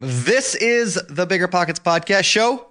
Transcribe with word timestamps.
This 0.00 0.54
is 0.54 0.94
the 1.08 1.26
Bigger 1.26 1.48
Pockets 1.48 1.80
Podcast 1.80 2.22
Show. 2.24 2.66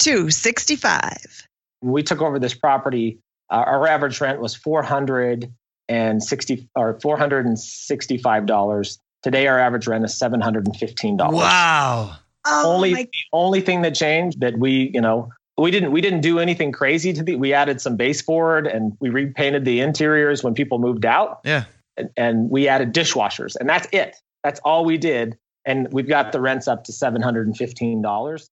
265. 0.00 1.46
When 1.80 1.92
we 1.92 2.02
took 2.02 2.20
over 2.20 2.38
this 2.38 2.52
property, 2.54 3.18
uh, 3.50 3.64
our 3.66 3.86
average 3.88 4.20
rent 4.20 4.38
was 4.40 4.54
460 4.54 6.68
or 6.76 6.94
$465. 6.98 8.98
Today, 9.22 9.46
our 9.46 9.58
average 9.58 9.86
rent 9.86 10.04
is 10.04 10.12
$715. 10.18 11.32
Wow. 11.32 12.16
Oh, 12.46 12.74
only 12.74 12.92
my- 12.92 13.02
the 13.04 13.08
only 13.32 13.60
thing 13.62 13.80
that 13.82 13.94
changed 13.94 14.40
that 14.40 14.58
we, 14.58 14.90
you 14.94 15.00
know, 15.00 15.30
we 15.56 15.70
didn't 15.72 15.90
we 15.92 16.00
didn't 16.02 16.20
do 16.20 16.38
anything 16.38 16.70
crazy 16.72 17.12
to 17.14 17.22
the 17.22 17.34
we 17.36 17.52
added 17.52 17.80
some 17.80 17.96
baseboard 17.96 18.66
and 18.68 18.96
we 19.00 19.08
repainted 19.08 19.64
the 19.64 19.80
interiors 19.80 20.44
when 20.44 20.54
people 20.54 20.78
moved 20.78 21.04
out 21.04 21.40
Yeah. 21.44 21.64
and, 21.96 22.10
and 22.16 22.48
we 22.48 22.68
added 22.68 22.94
dishwashers 22.94 23.56
and 23.58 23.68
that's 23.68 23.88
it. 23.92 24.14
That's 24.44 24.60
all 24.60 24.84
we 24.84 24.98
did. 24.98 25.36
And 25.68 25.86
we've 25.92 26.08
got 26.08 26.32
the 26.32 26.40
rents 26.40 26.66
up 26.66 26.82
to 26.84 26.92
$715. 26.92 28.48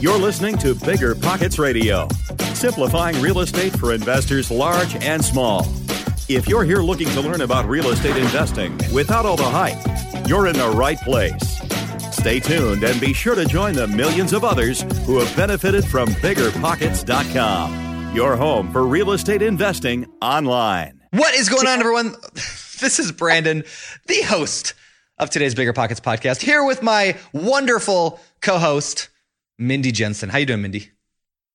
You're 0.00 0.18
listening 0.18 0.58
to 0.58 0.74
Bigger 0.74 1.14
Pockets 1.14 1.60
Radio, 1.60 2.08
simplifying 2.54 3.22
real 3.22 3.38
estate 3.38 3.78
for 3.78 3.94
investors 3.94 4.50
large 4.50 4.96
and 4.96 5.24
small. 5.24 5.60
If 6.28 6.48
you're 6.48 6.64
here 6.64 6.78
looking 6.78 7.06
to 7.10 7.20
learn 7.20 7.42
about 7.42 7.68
real 7.68 7.90
estate 7.90 8.16
investing 8.16 8.76
without 8.92 9.26
all 9.26 9.36
the 9.36 9.44
hype, 9.44 9.78
you're 10.28 10.48
in 10.48 10.56
the 10.56 10.70
right 10.70 11.00
place. 11.02 11.60
Stay 12.12 12.40
tuned 12.40 12.82
and 12.82 13.00
be 13.00 13.12
sure 13.12 13.36
to 13.36 13.44
join 13.44 13.74
the 13.74 13.86
millions 13.86 14.32
of 14.32 14.42
others 14.42 14.82
who 15.06 15.20
have 15.20 15.36
benefited 15.36 15.84
from 15.84 16.08
biggerpockets.com, 16.08 18.16
your 18.16 18.36
home 18.36 18.72
for 18.72 18.88
real 18.88 19.12
estate 19.12 19.42
investing 19.42 20.04
online. 20.20 21.00
What 21.12 21.32
is 21.32 21.48
going 21.48 21.68
on, 21.68 21.78
everyone? 21.78 22.16
This 22.80 22.98
is 22.98 23.12
Brandon, 23.12 23.62
the 24.06 24.22
host 24.22 24.72
of 25.20 25.28
today's 25.30 25.54
Bigger 25.54 25.74
Pockets 25.74 26.00
podcast, 26.00 26.40
here 26.40 26.64
with 26.64 26.82
my 26.82 27.14
wonderful 27.32 28.18
co-host, 28.40 29.10
Mindy 29.58 29.92
Jensen. 29.92 30.30
How 30.30 30.38
you 30.38 30.46
doing, 30.46 30.62
Mindy? 30.62 30.90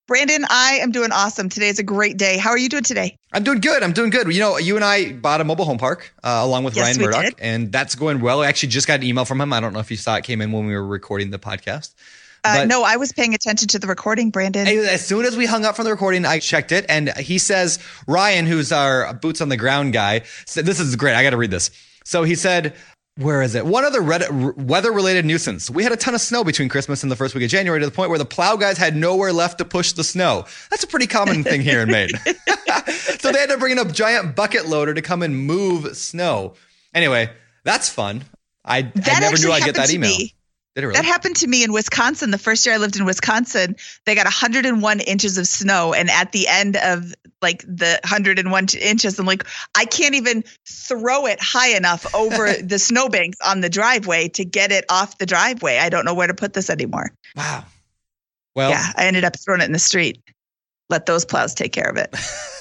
Brandon, 0.07 0.45
I 0.47 0.80
am 0.83 0.91
doing 0.91 1.11
awesome. 1.11 1.49
Today's 1.49 1.80
a 1.80 1.83
great 1.83 2.16
day. 2.17 2.38
How 2.38 2.52
are 2.52 2.57
you 2.59 2.69
doing 2.69 2.83
today? 2.83 3.17
I'm 3.33 3.44
doing 3.44 3.59
good. 3.59 3.81
I'm 3.81 3.91
doing 3.91 4.11
good. 4.11 4.31
You 4.31 4.39
know, 4.39 4.59
you 4.59 4.75
and 4.75 4.85
I 4.85 5.13
bought 5.13 5.41
a 5.41 5.44
mobile 5.44 5.66
home 5.66 5.80
park 5.80 6.13
uh, 6.23 6.41
along 6.44 6.63
with 6.63 6.75
Yes, 6.75 6.95
Ryan 6.95 7.02
Murdoch, 7.09 7.23
did. 7.23 7.35
and 7.39 7.72
that's 7.72 7.95
going 7.95 8.19
well. 8.22 8.44
I 8.44 8.47
actually 8.47 8.69
just 8.69 8.85
got 8.85 8.99
an 8.99 9.05
email 9.07 9.25
from 9.25 9.41
him. 9.41 9.52
I 9.52 9.59
don't 9.59 9.73
know 9.73 9.79
if 9.79 9.89
you 9.89 9.97
saw 9.97 10.16
it 10.16 10.23
came 10.23 10.41
in 10.41 10.52
when 10.52 10.67
we 10.67 10.73
were 10.75 10.85
recording 10.85 11.31
the 11.31 11.39
podcast. 11.39 11.95
Uh, 12.44 12.59
But- 12.59 12.67
no, 12.67 12.83
I 12.83 12.97
was 12.97 13.11
paying 13.13 13.33
attention 13.33 13.67
to 13.69 13.79
the 13.79 13.88
recording, 13.88 14.29
Brandon. 14.29 14.67
As 14.67 15.03
soon 15.03 15.25
as 15.25 15.35
we 15.35 15.47
hung 15.47 15.66
up 15.66 15.75
from 15.75 15.85
the 15.85 15.91
recording, 15.91 16.23
I 16.23 16.38
checked 16.38 16.72
it, 16.72 16.85
and 16.88 17.09
he 17.17 17.39
says 17.39 17.79
Ryan, 18.07 18.45
who's 18.45 18.72
our 18.72 19.11
boots 19.16 19.41
on 19.41 19.50
the 19.50 19.57
ground 19.57 19.94
guy, 19.94 20.22
said 20.45 20.67
this 20.67 20.79
is 20.79 20.95
great. 20.95 21.16
I 21.16 21.23
got 21.23 21.31
to 21.31 21.38
read 21.38 21.50
this. 21.50 21.72
So 22.03 22.22
he 22.22 22.35
said, 22.35 22.75
"Where 23.17 23.41
is 23.41 23.55
it? 23.55 23.66
One 23.66 23.85
other 23.85 24.02
weather-related 24.02 25.25
nuisance. 25.25 25.69
We 25.69 25.83
had 25.83 25.91
a 25.91 25.97
ton 25.97 26.16
of 26.16 26.21
snow 26.21 26.44
between 26.44 26.67
Christmas 26.67 27.02
and 27.02 27.11
the 27.11 27.16
first 27.16 27.33
week 27.33 27.44
of 27.44 27.49
January 27.49 27.80
to 27.80 27.85
the 27.85 27.91
point 27.91 28.09
where 28.09 28.19
the 28.19 28.25
plow 28.25 28.55
guys 28.57 28.77
had 28.77 28.95
nowhere 28.95 29.31
left 29.31 29.57
to 29.59 29.66
push 29.66 29.94
the 29.94 30.03
snow. 30.03 30.45
That's 30.69 30.83
a 30.83 30.88
pretty 30.88 31.07
common 31.07 31.44
thing 31.44 31.61
here 31.61 31.81
in 31.81 31.89
Maine. 31.89 32.09
so 33.19 33.31
they 33.31 33.39
had 33.39 33.49
to 33.49 33.57
bring 33.57 33.72
in 33.72 33.80
a 33.80 33.85
giant 33.85 34.35
bucket 34.35 34.67
loader 34.67 34.94
to 34.94 35.02
come 35.02 35.22
and 35.22 35.35
move 35.35 35.95
snow. 35.95 36.55
Anyway, 36.94 37.30
that's 37.63 37.89
fun. 37.89 38.23
I, 38.63 38.80
I 38.80 39.19
never 39.19 39.38
knew 39.38 39.52
I'd 39.52 39.63
get 39.63 39.75
that 39.75 39.91
email. 39.91 40.09
me. 40.09 40.33
Really? 40.76 40.94
That 40.94 41.06
happened 41.06 41.38
to 41.38 41.48
me 41.48 41.64
in 41.64 41.72
Wisconsin. 41.72 42.31
The 42.31 42.38
first 42.38 42.66
year 42.66 42.76
I 42.76 42.78
lived 42.78 42.98
in 42.98 43.06
Wisconsin, 43.06 43.78
they 44.06 44.14
got 44.14 44.26
101 44.26 45.00
inches 45.00 45.38
of 45.38 45.48
snow. 45.48 45.94
And 45.94 46.09
at 46.09 46.34
the 46.34 46.48
end 46.50 46.76
of 46.76 47.14
like 47.42 47.62
the 47.62 48.00
101 48.04 48.68
inches, 48.81 49.18
I'm 49.18 49.26
like, 49.26 49.46
I 49.73 49.86
can't 49.86 50.16
even 50.16 50.44
throw 50.68 51.28
it 51.28 51.40
high 51.42 51.76
enough 51.78 52.14
over 52.14 52.53
the 52.62 52.78
snowbanks 52.78 53.38
on 53.46 53.62
the 53.62 53.70
driveway 53.70 54.28
to 54.30 54.44
get 54.44 54.72
it 54.72 54.84
off 54.90 55.18
the 55.18 55.26
driveway. 55.26 55.78
I 55.78 55.90
don't 55.90 56.03
know 56.03 56.14
where 56.14 56.28
to 56.28 56.34
put 56.34 56.53
this 56.53 56.70
anymore. 56.70 57.12
wow. 57.36 57.64
Well, 58.53 58.70
yeah, 58.70 58.86
I 58.96 59.08
ended 59.08 59.26
up 59.26 59.38
throwing 59.38 59.59
it 59.59 59.66
in 59.66 59.73
the 59.73 59.80
street. 59.80 60.22
Let 60.90 61.06
those 61.06 61.26
plows 61.26 61.53
take 61.53 61.73
care 61.73 61.90
of 61.90 61.98
it. 61.98 62.16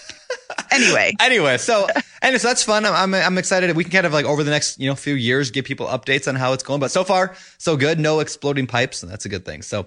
anyway, 0.71 1.13
anyway, 1.21 1.57
so 1.59 1.87
and 2.23 2.41
so 2.41 2.49
that's 2.49 2.63
fun. 2.63 2.85
I'm, 2.85 2.95
I'm 2.95 3.15
I'm 3.15 3.39
excited. 3.39 3.75
We 3.77 3.85
can 3.85 3.93
kind 3.93 4.07
of 4.07 4.13
like 4.13 4.25
over 4.25 4.43
the 4.43 4.51
next 4.51 4.79
you 4.79 4.89
know 4.89 4.95
few 4.95 5.15
years 5.15 5.51
give 5.51 5.65
people 5.65 5.87
updates 5.87 6.29
on 6.29 6.35
how 6.35 6.53
it's 6.53 6.63
going. 6.63 6.81
But 6.81 6.91
so 6.91 7.05
far, 7.05 7.35
so 7.59 7.77
good. 7.77 7.99
No 7.99 8.21
exploding 8.21 8.67
pipes, 8.67 9.03
and 9.03 9.11
that's 9.11 9.25
a 9.25 9.29
good 9.29 9.45
thing. 9.45 9.63
So, 9.63 9.87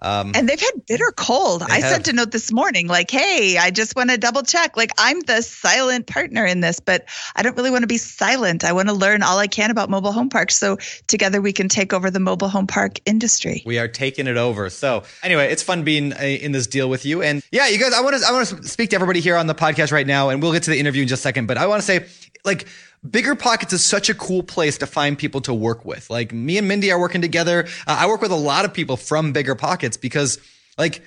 um, 0.00 0.32
and 0.34 0.48
they've 0.48 0.60
had 0.60 0.86
bitter 0.86 1.12
cold. 1.16 1.62
I 1.62 1.80
have. 1.80 1.90
sent 1.90 2.08
a 2.08 2.12
note 2.12 2.30
this 2.30 2.52
morning 2.52 2.86
like, 2.86 3.10
hey, 3.10 3.58
I 3.58 3.70
just 3.70 3.96
want 3.96 4.10
to 4.10 4.18
double 4.18 4.42
check. 4.42 4.76
Like, 4.76 4.92
I'm 4.98 5.20
the 5.20 5.42
silent 5.42 6.06
partner 6.06 6.44
in 6.44 6.60
this, 6.60 6.78
but 6.78 7.08
I 7.34 7.42
don't 7.42 7.56
really 7.56 7.70
want 7.70 7.82
to 7.82 7.88
be 7.88 7.98
silent. 7.98 8.64
I 8.64 8.72
want 8.72 8.88
to 8.88 8.94
learn 8.94 9.22
all 9.22 9.38
I 9.38 9.48
can 9.48 9.70
about 9.70 9.90
mobile 9.90 10.12
home 10.12 10.28
parks. 10.28 10.56
So 10.56 10.76
together 11.08 11.40
we 11.40 11.52
can 11.52 11.68
take 11.68 11.92
over 11.92 12.10
the 12.10 12.20
mobile 12.20 12.48
home 12.48 12.66
park 12.66 13.00
industry. 13.06 13.62
we 13.66 13.78
are 13.78 13.88
taking 13.88 14.26
it 14.26 14.36
over. 14.36 14.70
So 14.70 15.02
anyway, 15.22 15.50
it's 15.50 15.62
fun 15.62 15.82
being 15.82 16.12
uh, 16.12 16.18
in 16.18 16.52
this 16.52 16.66
deal 16.66 16.88
with 16.88 17.04
you. 17.04 17.22
And 17.22 17.42
yeah, 17.50 17.68
you 17.68 17.78
guys, 17.78 17.92
I 17.92 18.00
want 18.00 18.16
to 18.16 18.26
I 18.26 18.32
want 18.32 18.48
to 18.48 18.62
speak 18.68 18.90
to 18.90 18.96
everybody 18.96 19.20
here 19.20 19.36
on 19.36 19.46
the 19.46 19.54
podcast 19.54 19.90
right 19.90 20.06
now, 20.06 20.28
and 20.28 20.42
we'll 20.42 20.52
get 20.52 20.62
to 20.64 20.70
the 20.70 20.78
interview 20.78 21.02
in 21.02 21.08
just 21.08 21.20
a 21.20 21.22
second. 21.22 21.46
But 21.46 21.58
I 21.58 21.66
want 21.66 21.82
to 21.82 21.86
say, 21.86 22.06
like. 22.44 22.66
Bigger 23.08 23.34
Pockets 23.34 23.72
is 23.72 23.84
such 23.84 24.08
a 24.08 24.14
cool 24.14 24.42
place 24.42 24.78
to 24.78 24.86
find 24.86 25.18
people 25.18 25.40
to 25.42 25.54
work 25.54 25.84
with. 25.84 26.10
Like 26.10 26.32
me 26.32 26.58
and 26.58 26.66
Mindy 26.66 26.90
are 26.90 26.98
working 26.98 27.20
together. 27.20 27.66
Uh, 27.86 27.96
I 28.00 28.06
work 28.06 28.20
with 28.20 28.32
a 28.32 28.36
lot 28.36 28.64
of 28.64 28.74
people 28.74 28.96
from 28.96 29.32
Bigger 29.32 29.54
Pockets 29.54 29.96
because, 29.96 30.38
like, 30.76 31.02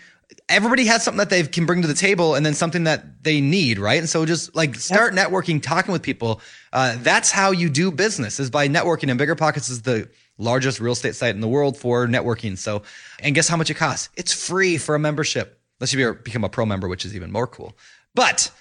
everybody 0.48 0.86
has 0.86 1.04
something 1.04 1.18
that 1.18 1.30
they 1.30 1.44
can 1.44 1.66
bring 1.66 1.82
to 1.82 1.88
the 1.88 1.94
table 1.94 2.36
and 2.36 2.46
then 2.46 2.54
something 2.54 2.86
that 2.86 3.24
they 3.24 3.42
need, 3.42 3.80
right? 3.80 4.00
And 4.00 4.10
so 4.10 4.26
just 4.26 4.56
like 4.56 4.76
start 4.76 5.14
networking, 5.14 5.62
talking 5.62 5.92
with 5.92 6.02
people. 6.02 6.42
Uh, 6.72 6.96
that's 7.00 7.32
how 7.32 7.52
you 7.52 7.70
do 7.70 7.92
business 7.92 8.40
is 8.40 8.50
by 8.50 8.68
networking. 8.68 9.10
And 9.10 9.18
Bigger 9.18 9.36
Pockets 9.36 9.70
is 9.70 9.82
the 9.82 10.10
largest 10.38 10.80
real 10.80 10.94
estate 10.94 11.16
site 11.16 11.36
in 11.36 11.42
the 11.42 11.48
world 11.48 11.78
for 11.78 12.08
networking. 12.08 12.58
So, 12.58 12.84
and 13.20 13.36
guess 13.36 13.48
how 13.48 13.58
much 13.58 13.70
it 13.70 13.76
costs? 13.76 14.10
It's 14.16 14.34
free 14.34 14.78
for 14.78 14.96
a 14.96 15.00
membership. 15.00 15.60
Unless 15.80 15.94
you 15.94 16.14
be- 16.14 16.20
become 16.24 16.44
a 16.44 16.50
pro 16.50 16.66
member, 16.66 16.88
which 16.88 17.06
is 17.06 17.16
even 17.16 17.32
more 17.32 17.48
cool. 17.48 17.76
But 18.14 18.52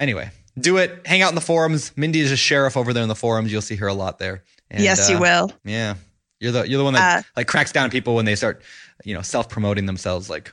anyway, 0.00 0.30
do 0.58 0.78
it. 0.78 1.02
Hang 1.06 1.22
out 1.22 1.30
in 1.30 1.34
the 1.34 1.40
forums. 1.40 1.92
Mindy 1.96 2.20
is 2.20 2.32
a 2.32 2.36
sheriff 2.36 2.76
over 2.76 2.92
there 2.92 3.02
in 3.02 3.08
the 3.08 3.14
forums. 3.14 3.52
You'll 3.52 3.62
see 3.62 3.76
her 3.76 3.86
a 3.86 3.94
lot 3.94 4.18
there. 4.18 4.42
And, 4.70 4.82
yes, 4.82 5.08
you 5.10 5.16
uh, 5.16 5.20
will. 5.20 5.52
Yeah. 5.64 5.94
You're 6.40 6.52
the 6.52 6.68
you're 6.68 6.78
the 6.78 6.84
one 6.84 6.94
that 6.94 7.18
Uh, 7.18 7.22
like 7.36 7.46
cracks 7.46 7.72
down 7.72 7.84
on 7.84 7.90
people 7.90 8.14
when 8.14 8.24
they 8.24 8.34
start, 8.34 8.62
you 9.04 9.14
know, 9.14 9.22
self 9.22 9.48
promoting 9.48 9.86
themselves. 9.86 10.28
Like, 10.28 10.52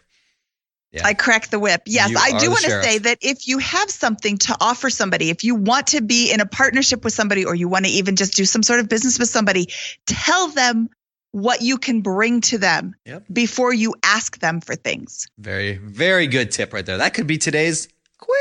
yeah. 0.91 1.01
I 1.05 1.13
crack 1.13 1.47
the 1.49 1.59
whip. 1.59 1.81
Yes, 1.85 2.09
You 2.11 2.17
I 2.19 2.37
do 2.37 2.49
want 2.49 2.63
to 2.63 2.83
say 2.83 2.99
that 2.99 3.17
if 3.21 3.47
you 3.47 3.57
have 3.57 3.89
something 3.89 4.37
to 4.39 4.55
offer 4.61 4.89
somebody, 4.89 5.29
if 5.29 5.43
you 5.43 5.55
want 5.55 5.87
to 5.87 6.01
be 6.01 6.31
in 6.31 6.39
a 6.39 6.45
partnership 6.45 7.03
with 7.03 7.13
somebody 7.13 7.43
or 7.45 7.55
you 7.55 7.67
want 7.67 7.85
to 7.85 7.91
even 7.91 8.15
just 8.15 8.35
do 8.35 8.45
some 8.45 8.61
sort 8.63 8.79
of 8.79 8.87
business 8.87 9.17
with 9.19 9.29
somebody, 9.29 9.69
tell 10.05 10.49
them 10.49 10.89
what 11.31 11.63
you 11.63 11.79
can 11.79 12.01
bring 12.01 12.41
to 12.41 12.59
them 12.59 12.93
Yep. 13.07 13.23
before 13.33 13.73
you 13.73 13.95
ask 14.03 14.37
them 14.39 14.61
for 14.61 14.75
things. 14.75 15.27
Very, 15.39 15.77
very 15.77 16.27
good 16.27 16.51
tip 16.51 16.71
right 16.73 16.85
there. 16.85 16.97
That 16.97 17.15
could 17.15 17.25
be 17.25 17.39
today's 17.39 17.87
tip, 17.87 18.31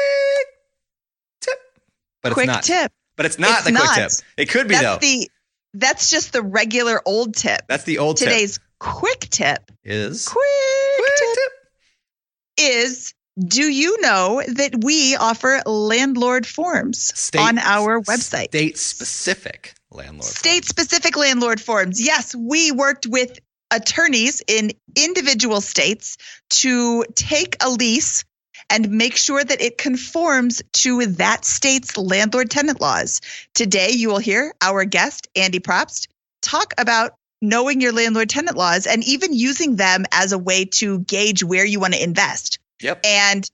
but 2.23 2.33
quick 2.33 2.49
it's 2.49 2.55
not. 2.55 2.63
tip. 2.65 2.93
But 3.17 3.27
it's 3.27 3.39
not 3.39 3.59
It's 3.59 3.65
the 3.67 3.73
quick 3.73 3.91
tip. 3.95 4.11
It 4.37 4.49
could 4.49 4.69
be 4.69 4.75
That's 4.75 4.85
though. 4.85 4.99
the 4.99 5.31
that's 5.75 6.11
just 6.11 6.33
the 6.33 6.43
regular 6.43 7.01
old 7.07 7.35
tip. 7.35 7.63
That's 7.69 7.85
the 7.85 7.99
old 7.99 8.17
Today's 8.19 8.59
quick 8.79 9.21
tip, 9.21 9.67
tip. 9.67 9.71
Is 9.85 10.27
quick, 10.29 10.45
quick 10.99 11.13
tip 11.19 11.35
tip. 11.35 11.53
is 12.59 13.15
do 13.39 13.63
you 13.63 13.99
know 14.03 14.43
that 14.47 14.85
we 14.85 15.17
offer 15.17 15.63
landlord 15.65 16.47
forms 16.47 17.19
State- 17.19 17.41
on 17.41 17.59
our 17.59 18.01
website? 18.03 18.49
State 18.49 18.77
specific 18.79 19.75
landlord. 19.91 20.25
state 20.25 20.65
specific 20.67 21.17
landlord 21.17 21.61
forms. 21.61 22.05
Yes, 22.05 22.35
we 22.35 22.71
worked 22.73 23.07
with 23.07 23.39
attorneys 23.71 24.43
in 24.47 24.73
individual 24.97 25.63
states 25.63 26.19
to 26.51 27.05
take 27.15 27.57
a 27.65 27.71
lease 27.71 28.25
and 28.71 28.91
make 28.91 29.17
sure 29.17 29.43
that 29.43 29.61
it 29.61 29.79
conforms 29.79 30.63
to 30.73 31.07
that 31.07 31.45
state's 31.45 31.97
landlord 31.97 32.51
tenant 32.51 32.81
laws. 32.81 33.21
Today, 33.55 33.91
you 33.91 34.09
will 34.09 34.19
hear 34.19 34.53
our 34.61 34.85
guest, 34.85 35.29
Andy 35.37 35.61
Propst, 35.61 36.09
talk 36.41 36.75
about 36.79 37.15
knowing 37.41 37.81
your 37.81 37.93
landlord 37.93 38.31
tenant 38.31 38.57
laws 38.57 38.87
and 38.87 39.05
even 39.05 39.33
using 39.35 39.77
them 39.77 40.05
as 40.13 40.33
a 40.33 40.39
way 40.39 40.65
to 40.65 41.01
gauge 41.01 41.43
where 41.43 41.65
you 41.65 41.81
want 41.81 41.95
to 41.95 42.03
invest. 42.03 42.59
Yep. 42.81 43.01
And 43.05 43.51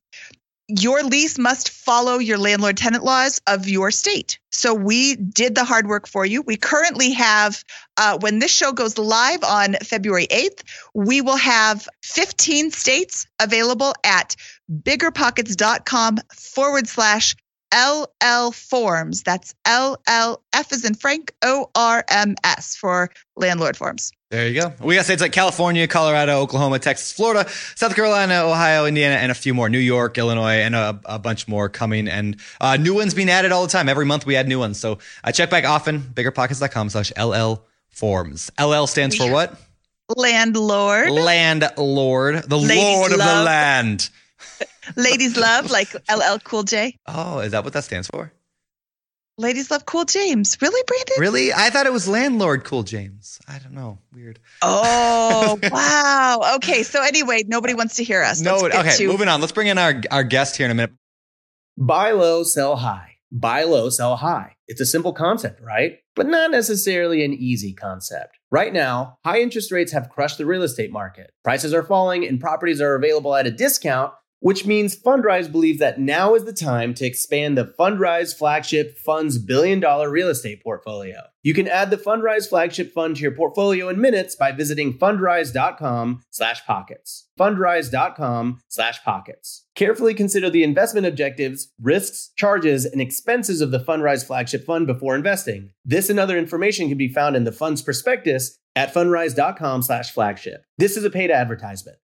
your 0.69 1.03
lease 1.03 1.38
must 1.38 1.70
follow 1.70 2.19
your 2.19 2.37
landlord 2.37 2.76
tenant 2.76 3.03
laws 3.03 3.41
of 3.47 3.67
your 3.69 3.91
state. 3.91 4.38
So 4.50 4.75
we 4.75 5.17
did 5.17 5.55
the 5.55 5.65
hard 5.65 5.87
work 5.87 6.06
for 6.06 6.26
you. 6.26 6.43
We 6.43 6.56
currently 6.56 7.12
have, 7.12 7.65
uh, 7.97 8.19
when 8.19 8.38
this 8.38 8.50
show 8.50 8.73
goes 8.73 8.99
live 8.99 9.43
on 9.44 9.75
February 9.82 10.26
8th, 10.26 10.62
we 10.93 11.23
will 11.23 11.37
have 11.37 11.88
15 12.03 12.70
states 12.70 13.26
available 13.41 13.94
at 14.05 14.37
biggerpockets.com 14.70 16.19
forward 16.35 16.87
slash 16.87 17.35
LL 17.75 18.50
forms. 18.50 19.23
That's 19.23 19.55
LL 19.67 20.41
F 20.53 20.73
is 20.73 20.85
in 20.85 20.94
Frank 20.94 21.35
O 21.43 21.70
R 21.75 22.05
M 22.09 22.35
S 22.44 22.76
for 22.76 23.11
landlord 23.37 23.76
forms. 23.76 24.12
There 24.31 24.47
you 24.47 24.61
go. 24.61 24.75
We 24.82 24.97
got 24.97 25.06
states 25.06 25.23
like 25.23 25.32
California, 25.32 25.87
Colorado, 25.88 26.41
Oklahoma, 26.41 26.79
Texas, 26.79 27.12
Florida, 27.12 27.49
South 27.76 27.94
Carolina, 27.94 28.43
Ohio, 28.44 28.85
Indiana, 28.85 29.15
and 29.15 29.32
a 29.32 29.35
few 29.35 29.55
more. 29.55 29.70
New 29.70 29.79
York, 29.79 30.19
Illinois, 30.19 30.61
and 30.61 30.75
a, 30.75 31.00
a 31.06 31.19
bunch 31.19 31.49
more 31.49 31.70
coming. 31.70 32.09
And 32.09 32.37
uh, 32.61 32.76
new 32.76 32.94
ones 32.94 33.15
being 33.15 33.31
added 33.31 33.53
all 33.53 33.62
the 33.62 33.73
time. 33.73 33.88
Every 33.88 34.05
month 34.05 34.26
we 34.26 34.37
add 34.37 34.47
new 34.47 34.59
ones. 34.59 34.79
So 34.79 34.99
uh, 35.25 35.32
check 35.32 35.49
back 35.49 35.65
often. 35.65 36.00
Biggerpockets.com 36.00 36.91
slash 36.91 37.11
LL 37.19 37.65
forms. 37.88 38.50
LL 38.61 38.87
stands 38.87 39.17
for 39.17 39.32
what? 39.32 39.59
Landlord. 40.15 41.11
Landlord, 41.11 42.43
the 42.44 42.59
Ladies 42.59 42.82
lord 42.82 43.12
of 43.12 43.19
the 43.19 43.25
land. 43.25 44.11
Ladies 44.96 45.37
love 45.37 45.70
like 45.70 45.94
LL 46.11 46.38
Cool 46.44 46.62
J. 46.64 46.96
Oh, 47.06 47.40
is 47.40 47.52
that 47.52 47.64
what 47.64 47.73
that 47.73 47.85
stands 47.85 48.08
for? 48.08 48.32
Ladies 49.40 49.70
love 49.70 49.87
Cool 49.87 50.05
James. 50.05 50.58
Really, 50.61 50.82
Brandon? 50.87 51.14
Really? 51.19 51.52
I 51.52 51.70
thought 51.70 51.87
it 51.87 51.93
was 51.93 52.08
landlord 52.08 52.64
cool 52.64 52.82
James. 52.82 53.38
I 53.46 53.61
don't 53.61 53.73
know. 53.73 54.00
Weird. 54.12 54.40
Oh, 54.62 55.58
wow. 55.70 56.55
Okay. 56.56 56.82
So 56.82 57.02
anyway, 57.05 57.44
nobody 57.46 57.75
wants 57.75 57.96
to 57.96 58.05
hear 58.05 58.23
us. 58.25 58.40
No, 58.40 58.56
okay, 58.67 58.96
to- 58.96 59.06
moving 59.06 59.29
on. 59.29 59.40
Let's 59.40 59.52
bring 59.52 59.69
in 59.69 59.79
our, 59.79 60.02
our 60.11 60.25
guest 60.25 60.56
here 60.56 60.64
in 60.67 60.73
a 60.73 60.75
minute. 60.75 60.91
Buy 61.76 62.11
low, 62.11 62.43
sell 62.43 62.75
high. 62.75 63.19
Buy 63.31 63.62
low, 63.62 63.91
sell 63.91 64.17
high. 64.17 64.56
It's 64.67 64.81
a 64.81 64.87
simple 64.87 65.12
concept, 65.12 65.61
right? 65.62 65.99
But 66.17 66.26
not 66.26 66.50
necessarily 66.50 67.25
an 67.25 67.32
easy 67.32 67.73
concept. 67.73 68.38
Right 68.50 68.73
now, 68.73 69.19
high 69.25 69.41
interest 69.41 69.70
rates 69.70 69.93
have 69.93 70.08
crushed 70.08 70.38
the 70.38 70.46
real 70.46 70.62
estate 70.64 70.91
market. 70.91 71.31
Prices 71.44 71.73
are 71.73 71.84
falling 71.84 72.26
and 72.26 72.41
properties 72.41 72.81
are 72.81 72.96
available 72.96 73.37
at 73.37 73.46
a 73.46 73.50
discount, 73.52 74.12
which 74.40 74.67
means 74.67 74.96
Fundrise 74.96 75.50
believes 75.50 75.79
that 75.79 75.99
now 75.99 76.35
is 76.35 76.44
the 76.44 76.52
time 76.52 76.94
to 76.94 77.06
expand 77.06 77.56
the 77.56 77.75
Fundrise 77.79 78.37
flagship 78.37 78.99
fund's 78.99 79.38
billion 79.38 79.81
dollar 79.81 80.11
real 80.11 80.29
estate 80.29 80.62
portfolio. 80.62 81.23
You 81.43 81.55
can 81.55 81.69
add 81.69 81.90
the 81.90 81.96
Fundrise 81.96 82.49
flagship 82.49 82.93
fund 82.93 83.17
to 83.17 83.23
your 83.23 83.32
portfolio 83.32 83.88
in 83.88 84.00
minutes 84.00 84.37
by 84.37 84.52
visiting 84.52 84.99
fundrise.com 84.99 86.23
slash 86.31 86.64
pockets. 86.67 87.29
Fundrise.com 87.38 88.61
slash 88.69 89.02
pockets. 89.02 89.64
Carefully 89.75 90.14
consider 90.14 90.50
the 90.50 90.64
investment 90.64 91.06
objectives, 91.06 91.73
risks, 91.81 92.31
charges, 92.37 92.84
and 92.84 93.00
expenses 93.00 93.61
of 93.61 93.70
the 93.70 93.81
Fundrise 93.81 94.26
flagship 94.26 94.64
fund 94.67 94.87
before 94.87 95.14
investing. 95.14 95.70
This 95.84 96.11
and 96.11 96.19
other 96.19 96.37
information 96.37 96.88
can 96.88 96.99
be 96.99 97.08
found 97.08 97.37
in 97.37 97.44
the 97.44 97.52
fund's 97.52 97.82
prospectus 97.82 98.58
at 98.76 98.93
fundrise.com 98.93 99.82
slash 99.82 100.11
flagship. 100.12 100.64
This 100.76 100.96
is 100.96 101.05
a 101.05 101.11
paid 101.11 101.31
advertisement. 101.31 101.99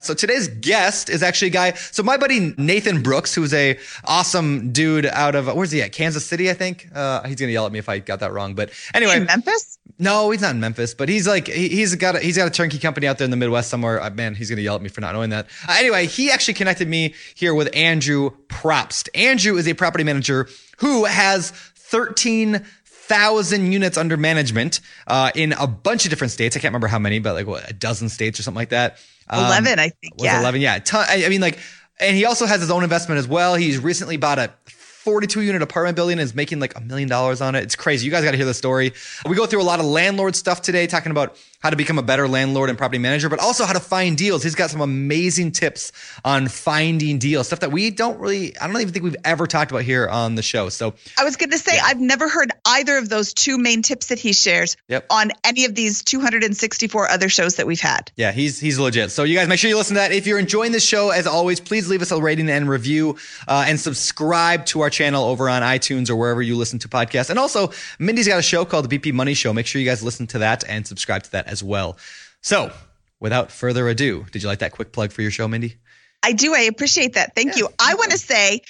So 0.00 0.14
today's 0.14 0.46
guest 0.46 1.10
is 1.10 1.24
actually 1.24 1.48
a 1.48 1.52
guy. 1.52 1.72
So 1.72 2.04
my 2.04 2.16
buddy 2.16 2.54
Nathan 2.56 3.02
Brooks, 3.02 3.34
who's 3.34 3.52
a 3.52 3.78
awesome 4.04 4.72
dude 4.72 5.06
out 5.06 5.34
of 5.34 5.52
where's 5.52 5.72
he 5.72 5.82
at? 5.82 5.90
Kansas 5.92 6.24
City, 6.24 6.48
I 6.50 6.54
think. 6.54 6.88
Uh, 6.94 7.26
he's 7.26 7.36
gonna 7.36 7.50
yell 7.50 7.66
at 7.66 7.72
me 7.72 7.80
if 7.80 7.88
I 7.88 7.98
got 7.98 8.20
that 8.20 8.32
wrong. 8.32 8.54
But 8.54 8.70
anyway, 8.94 9.16
in 9.16 9.24
Memphis? 9.24 9.78
no, 9.98 10.30
he's 10.30 10.40
not 10.40 10.52
in 10.52 10.60
Memphis, 10.60 10.94
but 10.94 11.08
he's 11.08 11.26
like 11.26 11.48
he, 11.48 11.68
he's 11.68 11.96
got 11.96 12.14
a, 12.14 12.20
he's 12.20 12.36
got 12.36 12.46
a 12.46 12.50
turnkey 12.50 12.78
company 12.78 13.08
out 13.08 13.18
there 13.18 13.24
in 13.24 13.32
the 13.32 13.36
Midwest 13.36 13.70
somewhere. 13.70 14.00
Uh, 14.00 14.10
man, 14.10 14.36
he's 14.36 14.48
gonna 14.48 14.62
yell 14.62 14.76
at 14.76 14.82
me 14.82 14.88
for 14.88 15.00
not 15.00 15.14
knowing 15.14 15.30
that. 15.30 15.46
Uh, 15.68 15.74
anyway, 15.78 16.06
he 16.06 16.30
actually 16.30 16.54
connected 16.54 16.86
me 16.86 17.14
here 17.34 17.52
with 17.52 17.68
Andrew 17.74 18.30
Propst. 18.48 19.08
Andrew 19.16 19.56
is 19.56 19.66
a 19.66 19.74
property 19.74 20.04
manager 20.04 20.48
who 20.78 21.06
has 21.06 21.50
thirteen 21.50 22.64
thousand 22.84 23.72
units 23.72 23.96
under 23.96 24.16
management 24.16 24.80
uh, 25.08 25.32
in 25.34 25.54
a 25.54 25.66
bunch 25.66 26.04
of 26.04 26.10
different 26.10 26.30
states. 26.30 26.56
I 26.56 26.60
can't 26.60 26.70
remember 26.70 26.88
how 26.88 26.98
many, 27.00 27.18
but 27.18 27.34
like 27.34 27.48
what 27.48 27.68
a 27.68 27.72
dozen 27.72 28.08
states 28.08 28.38
or 28.38 28.44
something 28.44 28.60
like 28.60 28.68
that. 28.68 28.98
Um, 29.30 29.46
11, 29.46 29.78
I 29.78 29.88
think. 29.88 30.14
was 30.16 30.24
Yeah. 30.24 30.40
11 30.40 30.60
yeah. 30.60 30.78
Ton, 30.78 31.06
I, 31.08 31.24
I 31.26 31.28
mean 31.28 31.40
like 31.40 31.58
and 32.00 32.16
he 32.16 32.24
also 32.24 32.46
has 32.46 32.60
his 32.60 32.70
own 32.70 32.82
investment 32.82 33.18
as 33.18 33.26
well. 33.26 33.54
He's 33.54 33.78
recently 33.78 34.16
bought 34.16 34.38
a 34.38 34.52
42 34.66 35.40
unit 35.40 35.62
apartment 35.62 35.96
building 35.96 36.18
and 36.18 36.20
is 36.20 36.34
making 36.34 36.60
like 36.60 36.76
a 36.76 36.80
million 36.80 37.08
dollars 37.08 37.40
on 37.40 37.54
it. 37.54 37.62
It's 37.62 37.74
crazy. 37.76 38.04
You 38.04 38.10
guys 38.10 38.24
got 38.24 38.32
to 38.32 38.36
hear 38.36 38.46
the 38.46 38.54
story. 38.54 38.92
We 39.26 39.34
go 39.36 39.46
through 39.46 39.62
a 39.62 39.64
lot 39.64 39.80
of 39.80 39.86
landlord 39.86 40.36
stuff 40.36 40.62
today 40.62 40.86
talking 40.86 41.10
about 41.10 41.36
how 41.60 41.70
to 41.70 41.76
become 41.76 41.98
a 41.98 42.02
better 42.02 42.28
landlord 42.28 42.68
and 42.68 42.78
property 42.78 42.98
manager 42.98 43.28
but 43.28 43.38
also 43.40 43.64
how 43.64 43.72
to 43.72 43.80
find 43.80 44.16
deals 44.16 44.42
he's 44.42 44.54
got 44.54 44.70
some 44.70 44.80
amazing 44.80 45.50
tips 45.52 45.92
on 46.24 46.46
finding 46.48 47.18
deals 47.18 47.46
stuff 47.46 47.60
that 47.60 47.72
we 47.72 47.90
don't 47.90 48.18
really 48.20 48.56
i 48.58 48.66
don't 48.66 48.80
even 48.80 48.92
think 48.92 49.04
we've 49.04 49.16
ever 49.24 49.46
talked 49.46 49.70
about 49.70 49.82
here 49.82 50.06
on 50.08 50.34
the 50.34 50.42
show 50.42 50.68
so 50.68 50.94
I 51.18 51.24
was 51.24 51.36
going 51.36 51.50
to 51.50 51.58
say, 51.58 51.78
I've 51.82 52.00
never 52.00 52.28
heard 52.28 52.50
either 52.64 52.96
of 52.96 53.08
those 53.08 53.32
two 53.34 53.58
main 53.58 53.82
tips 53.82 54.06
that 54.08 54.18
he 54.18 54.32
shares 54.32 54.76
Yep. 54.88 55.06
on 55.10 55.30
any 55.44 55.64
of 55.64 55.74
these 55.74 56.02
264 56.02 57.08
other 57.08 57.28
shows 57.28 57.56
that 57.56 57.66
we've 57.66 57.80
had. 57.80 58.10
Yeah, 58.16 58.32
he's 58.32 58.60
he's 58.60 58.78
legit. 58.78 59.10
So 59.10 59.24
you 59.24 59.34
guys 59.36 59.48
make 59.48 59.58
sure 59.58 59.68
you 59.68 59.76
listen 59.76 59.94
to 59.94 60.00
that. 60.00 60.12
If 60.12 60.26
you're 60.26 60.38
enjoying 60.38 60.72
this 60.72 60.84
show, 60.84 61.10
as 61.10 61.26
always, 61.26 61.60
please 61.60 61.88
leave 61.88 62.02
us 62.02 62.10
a 62.12 62.20
rating 62.20 62.48
and 62.48 62.68
review, 62.68 63.16
uh, 63.46 63.64
and 63.66 63.80
subscribe 63.80 64.66
to 64.66 64.80
our 64.82 64.90
channel 64.90 65.24
over 65.24 65.48
on 65.48 65.62
iTunes 65.62 66.08
or 66.10 66.16
wherever 66.16 66.40
you 66.42 66.56
listen 66.56 66.78
to 66.80 66.88
podcasts. 66.88 67.30
And 67.30 67.38
also, 67.38 67.70
Mindy's 67.98 68.28
got 68.28 68.38
a 68.38 68.42
show 68.42 68.64
called 68.64 68.88
the 68.88 68.98
BP 68.98 69.12
Money 69.12 69.34
Show. 69.34 69.52
Make 69.52 69.66
sure 69.66 69.80
you 69.80 69.88
guys 69.88 70.02
listen 70.02 70.26
to 70.28 70.38
that 70.40 70.64
and 70.68 70.86
subscribe 70.86 71.24
to 71.24 71.32
that 71.32 71.47
as 71.48 71.62
well. 71.62 71.98
So, 72.40 72.72
without 73.20 73.50
further 73.50 73.88
ado, 73.88 74.26
did 74.30 74.42
you 74.42 74.48
like 74.48 74.60
that 74.60 74.72
quick 74.72 74.92
plug 74.92 75.12
for 75.12 75.22
your 75.22 75.30
show, 75.30 75.48
Mindy? 75.48 75.76
I 76.22 76.32
do. 76.32 76.54
I 76.54 76.62
appreciate 76.62 77.14
that. 77.14 77.34
Thank 77.34 77.56
you. 77.56 77.68
I 77.78 77.94
want 77.94 78.10
to 78.10 78.18
say 78.18 78.60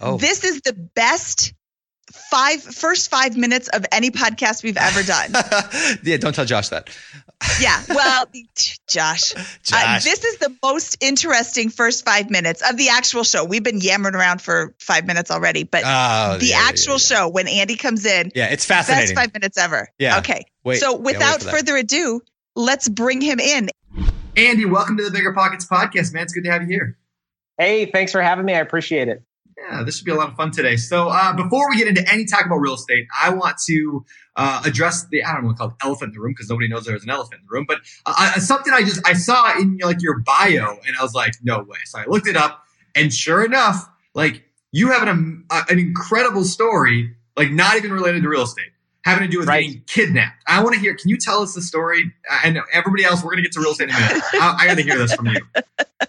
Oh, 0.00 0.16
this 0.16 0.44
is 0.44 0.60
the 0.62 0.72
best 0.72 1.52
five 2.10 2.60
first 2.60 3.10
five 3.10 3.36
minutes 3.36 3.68
of 3.68 3.84
any 3.92 4.10
podcast 4.10 4.62
we've 4.62 4.76
ever 4.76 5.02
done. 5.02 5.32
yeah. 6.02 6.16
Don't 6.16 6.34
tell 6.34 6.44
Josh 6.44 6.68
that. 6.70 6.88
Yeah. 7.60 7.82
Well, 7.88 8.26
Josh, 8.88 9.34
uh, 9.72 9.98
this 10.00 10.24
is 10.24 10.38
the 10.38 10.54
most 10.62 10.96
interesting 11.02 11.68
first 11.70 12.04
five 12.04 12.30
minutes 12.30 12.62
of 12.68 12.76
the 12.76 12.88
actual 12.90 13.24
show. 13.24 13.44
We've 13.44 13.62
been 13.62 13.80
yammering 13.80 14.14
around 14.14 14.40
for 14.42 14.74
five 14.78 15.06
minutes 15.06 15.30
already, 15.30 15.64
but 15.64 15.82
Oh, 15.84 16.38
the 16.38 16.46
yeah, 16.46 16.60
yeah, 16.60 16.68
actual 16.68 16.94
yeah. 16.94 16.98
show 16.98 17.28
when 17.28 17.48
Andy 17.48 17.76
comes 17.76 18.04
in, 18.06 18.30
Yeah, 18.34 18.46
it's 18.46 18.64
fascinating. 18.64 18.66
best 18.66 19.14
fascinating. 19.14 19.16
five 19.16 19.34
minutes 19.34 19.58
ever. 19.58 19.88
Yeah. 19.98 20.18
Okay. 20.18 20.44
Wait, 20.64 20.78
so 20.78 20.92
yeah, 20.92 20.96
wait 20.98 21.16
without 21.16 21.42
further 21.42 21.76
ado, 21.76 22.20
let's 22.54 22.88
bring 22.88 23.20
him 23.20 23.40
in. 23.40 23.68
Andy, 24.36 24.64
welcome 24.64 24.96
to 24.96 25.04
the 25.04 25.10
Bigger 25.10 25.32
Pockets 25.32 25.66
podcast, 25.66 26.14
man. 26.14 26.22
It's 26.22 26.32
good 26.32 26.44
to 26.44 26.50
have 26.50 26.62
you 26.62 26.68
here. 26.68 26.96
Hey, 27.58 27.86
thanks 27.90 28.12
for 28.12 28.22
having 28.22 28.44
me. 28.46 28.54
I 28.54 28.60
appreciate 28.60 29.08
it. 29.08 29.22
Yeah, 29.62 29.84
this 29.84 29.96
should 29.96 30.04
be 30.04 30.10
a 30.10 30.16
lot 30.16 30.28
of 30.28 30.36
fun 30.36 30.50
today. 30.50 30.76
So, 30.76 31.08
uh, 31.08 31.32
before 31.34 31.70
we 31.70 31.76
get 31.76 31.86
into 31.86 32.04
any 32.12 32.24
talk 32.24 32.46
about 32.46 32.56
real 32.56 32.74
estate, 32.74 33.06
I 33.20 33.30
want 33.30 33.58
to 33.68 34.04
uh, 34.34 34.62
address 34.64 35.06
the 35.08 35.22
I 35.22 35.32
don't 35.32 35.42
know 35.42 35.48
what 35.48 35.58
called 35.58 35.74
elephant 35.82 36.10
in 36.10 36.14
the 36.14 36.20
room 36.20 36.32
because 36.32 36.50
nobody 36.50 36.68
knows 36.68 36.84
there's 36.84 37.04
an 37.04 37.10
elephant 37.10 37.40
in 37.42 37.46
the 37.48 37.54
room. 37.54 37.66
But 37.68 37.78
uh, 38.04 38.14
uh, 38.36 38.40
something 38.40 38.72
I 38.72 38.82
just 38.82 39.06
I 39.06 39.12
saw 39.12 39.56
in 39.58 39.78
like 39.82 40.02
your 40.02 40.18
bio, 40.18 40.78
and 40.86 40.96
I 40.98 41.02
was 41.02 41.14
like, 41.14 41.34
no 41.42 41.60
way. 41.60 41.78
So 41.84 42.00
I 42.00 42.06
looked 42.06 42.26
it 42.26 42.36
up, 42.36 42.64
and 42.96 43.12
sure 43.14 43.44
enough, 43.44 43.88
like 44.14 44.44
you 44.72 44.90
have 44.90 45.02
an 45.02 45.08
um, 45.08 45.44
uh, 45.50 45.62
an 45.68 45.78
incredible 45.78 46.44
story, 46.44 47.14
like 47.36 47.52
not 47.52 47.76
even 47.76 47.92
related 47.92 48.22
to 48.22 48.28
real 48.28 48.42
estate, 48.42 48.71
having 49.04 49.24
to 49.24 49.30
do 49.30 49.38
with 49.38 49.48
Right. 49.48 49.66
getting 49.66 49.82
kidnapped. 49.86 50.42
I 50.46 50.62
want 50.62 50.74
to 50.74 50.80
hear. 50.80 50.94
Can 50.94 51.08
you 51.10 51.16
tell 51.16 51.42
us 51.42 51.54
the 51.54 51.62
story? 51.62 52.12
Uh, 52.30 52.38
And 52.44 52.60
everybody 52.72 53.04
else, 53.04 53.22
we're 53.22 53.30
gonna 53.32 53.42
get 53.42 53.52
to 53.52 53.60
real 53.60 53.70
estate 53.72 53.88
in 53.88 53.94
a 53.96 54.00
minute. 54.00 54.22
I, 54.34 54.56
I 54.60 54.66
got 54.66 54.76
to 54.76 54.82
hear 54.82 54.98
this 54.98 55.12
from 55.14 55.26
you. 55.26 55.40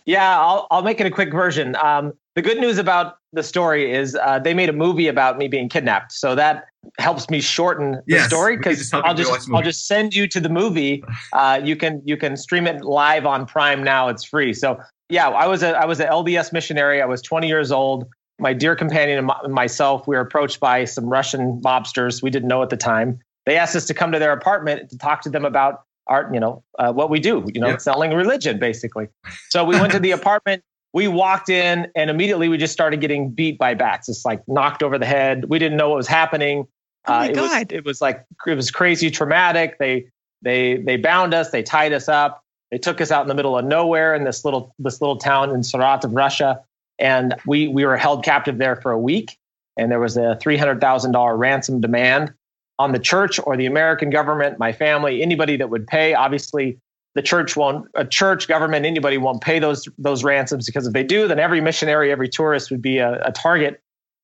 Yeah, 0.05 0.37
I'll, 0.37 0.67
I'll 0.69 0.81
make 0.81 0.99
it 0.99 1.05
a 1.05 1.11
quick 1.11 1.31
version. 1.31 1.77
Um, 1.77 2.11
the 2.35 2.41
good 2.41 2.57
news 2.57 2.77
about 2.77 3.19
the 3.31 3.41
story 3.41 3.93
is 3.93 4.15
uh, 4.15 4.37
they 4.37 4.53
made 4.53 4.67
a 4.67 4.73
movie 4.73 5.07
about 5.07 5.37
me 5.37 5.47
being 5.47 5.69
kidnapped, 5.69 6.11
so 6.11 6.35
that 6.35 6.65
helps 6.99 7.29
me 7.29 7.39
shorten 7.39 7.91
the 7.93 8.01
Yes, 8.07 8.27
story 8.27 8.57
because 8.57 8.91
I'll 8.93 9.13
just 9.15 9.49
I'll 9.53 9.61
just 9.61 9.87
send 9.87 10.13
you 10.13 10.27
to 10.27 10.41
the 10.41 10.49
movie. 10.49 11.03
Uh, 11.31 11.61
you 11.63 11.77
can 11.77 12.01
you 12.03 12.17
can 12.17 12.35
stream 12.35 12.67
it 12.67 12.83
live 12.83 13.25
on 13.25 13.45
Prime 13.45 13.81
now. 13.81 14.09
It's 14.09 14.25
free. 14.25 14.53
So 14.53 14.77
yeah, 15.09 15.29
I 15.29 15.47
was 15.47 15.63
a 15.63 15.69
I 15.77 15.85
was 15.85 16.01
an 16.01 16.07
LDS 16.07 16.51
missionary. 16.51 17.01
I 17.01 17.05
was 17.05 17.21
20 17.21 17.47
years 17.47 17.71
old. 17.71 18.05
My 18.39 18.53
dear 18.53 18.75
companion 18.75 19.29
and 19.43 19.53
myself, 19.53 20.07
we 20.07 20.15
were 20.15 20.21
approached 20.21 20.59
by 20.59 20.85
some 20.85 21.05
Russian 21.05 21.61
mobsters 21.61 22.21
we 22.21 22.29
didn't 22.29 22.47
know 22.49 22.63
at 22.63 22.69
the 22.69 22.77
time. 22.77 23.19
They 23.45 23.57
asked 23.57 23.75
us 23.75 23.85
to 23.87 23.93
come 23.93 24.11
to 24.11 24.19
their 24.19 24.31
apartment 24.31 24.89
to 24.89 24.97
talk 24.97 25.21
to 25.23 25.29
them 25.29 25.45
about 25.45 25.83
art, 26.07 26.33
you 26.33 26.39
know, 26.39 26.63
uh, 26.79 26.91
what 26.91 27.09
we 27.09 27.19
do, 27.19 27.45
you 27.53 27.61
know, 27.61 27.69
Yeah. 27.69 27.77
selling 27.77 28.11
religion, 28.13 28.59
basically. 28.59 29.07
So 29.49 29.63
we 29.63 29.79
went 29.79 29.93
to 29.93 29.99
the 29.99 30.11
apartment. 30.19 30.63
We 30.93 31.07
walked 31.07 31.49
in, 31.49 31.87
and 31.95 32.09
immediately 32.09 32.49
we 32.49 32.57
just 32.57 32.73
started 32.73 33.01
getting 33.01 33.31
beat 33.31 33.57
by 33.57 33.73
bats. 33.73 34.09
It's 34.09 34.25
like 34.25 34.45
knocked 34.47 34.83
over 34.83 34.97
the 34.99 35.05
head. 35.05 35.45
We 35.45 35.57
didn't 35.59 35.77
know 35.77 35.89
what 35.89 35.97
was 35.97 36.07
happening. 36.07 36.67
Oh 37.07 37.13
my 37.13 37.25
it 37.27 37.35
was 37.37 37.49
God. 37.49 37.71
it 37.71 37.83
was 37.85 37.99
like 38.01 38.25
it 38.47 38.55
was 38.55 38.71
crazy 38.71 39.09
traumatic. 39.11 39.77
They 39.79 40.07
they 40.41 40.77
they 40.77 40.97
bound 40.97 41.33
us. 41.33 41.49
They 41.51 41.63
tied 41.63 41.93
us 41.93 42.07
up. 42.07 42.43
They 42.71 42.77
took 42.77 43.01
us 43.01 43.11
out 43.11 43.21
in 43.23 43.27
the 43.27 43.35
middle 43.35 43.57
of 43.57 43.65
nowhere 43.65 44.13
in 44.15 44.23
this 44.23 44.45
little 44.45 44.73
this 44.79 45.01
little 45.01 45.17
town 45.17 45.49
in 45.49 45.61
Saratov, 45.61 46.15
Russia, 46.15 46.61
and 46.99 47.35
we 47.45 47.67
we 47.67 47.85
were 47.85 47.97
held 47.97 48.23
captive 48.23 48.57
there 48.57 48.75
for 48.75 48.91
a 48.91 48.99
week. 48.99 49.37
And 49.77 49.91
there 49.91 49.99
was 49.99 50.17
a 50.17 50.37
three 50.41 50.57
hundred 50.57 50.81
thousand 50.81 51.11
dollar 51.11 51.35
ransom 51.35 51.81
demand 51.81 52.33
on 52.79 52.91
the 52.91 52.99
church 52.99 53.39
or 53.43 53.55
the 53.57 53.65
American 53.65 54.09
government, 54.09 54.59
my 54.59 54.71
family, 54.71 55.21
anybody 55.21 55.57
that 55.57 55.69
would 55.69 55.87
pay. 55.87 56.13
Obviously, 56.13 56.77
the 57.15 57.21
church 57.21 57.55
won't, 57.55 57.87
a 57.95 58.05
church, 58.05 58.47
government, 58.47 58.85
anybody 58.85 59.17
won't 59.17 59.41
pay 59.41 59.59
those 59.59 59.87
those 59.97 60.23
ransoms 60.23 60.65
because 60.65 60.87
if 60.87 60.93
they 60.93 61.03
do, 61.03 61.27
then 61.27 61.39
every 61.39 61.61
missionary, 61.61 62.11
every 62.11 62.29
tourist 62.29 62.71
would 62.71 62.81
be 62.81 62.97
a, 62.97 63.21
a 63.25 63.31
target. 63.31 63.79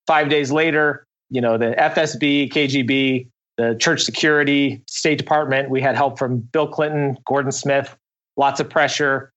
Five 0.07 0.29
days 0.29 0.51
later, 0.51 1.05
you 1.29 1.41
know, 1.41 1.57
the 1.57 1.75
FSB, 1.77 2.51
KGB, 2.51 3.27
the 3.57 3.75
church 3.79 4.01
security, 4.01 4.81
State 4.87 5.17
Department, 5.17 5.69
we 5.69 5.81
had 5.81 5.95
help 5.95 6.17
from 6.17 6.39
Bill 6.39 6.67
Clinton, 6.67 7.17
Gordon 7.25 7.51
Smith, 7.51 7.95
lots 8.37 8.59
of 8.59 8.69
pressure. 8.69 9.31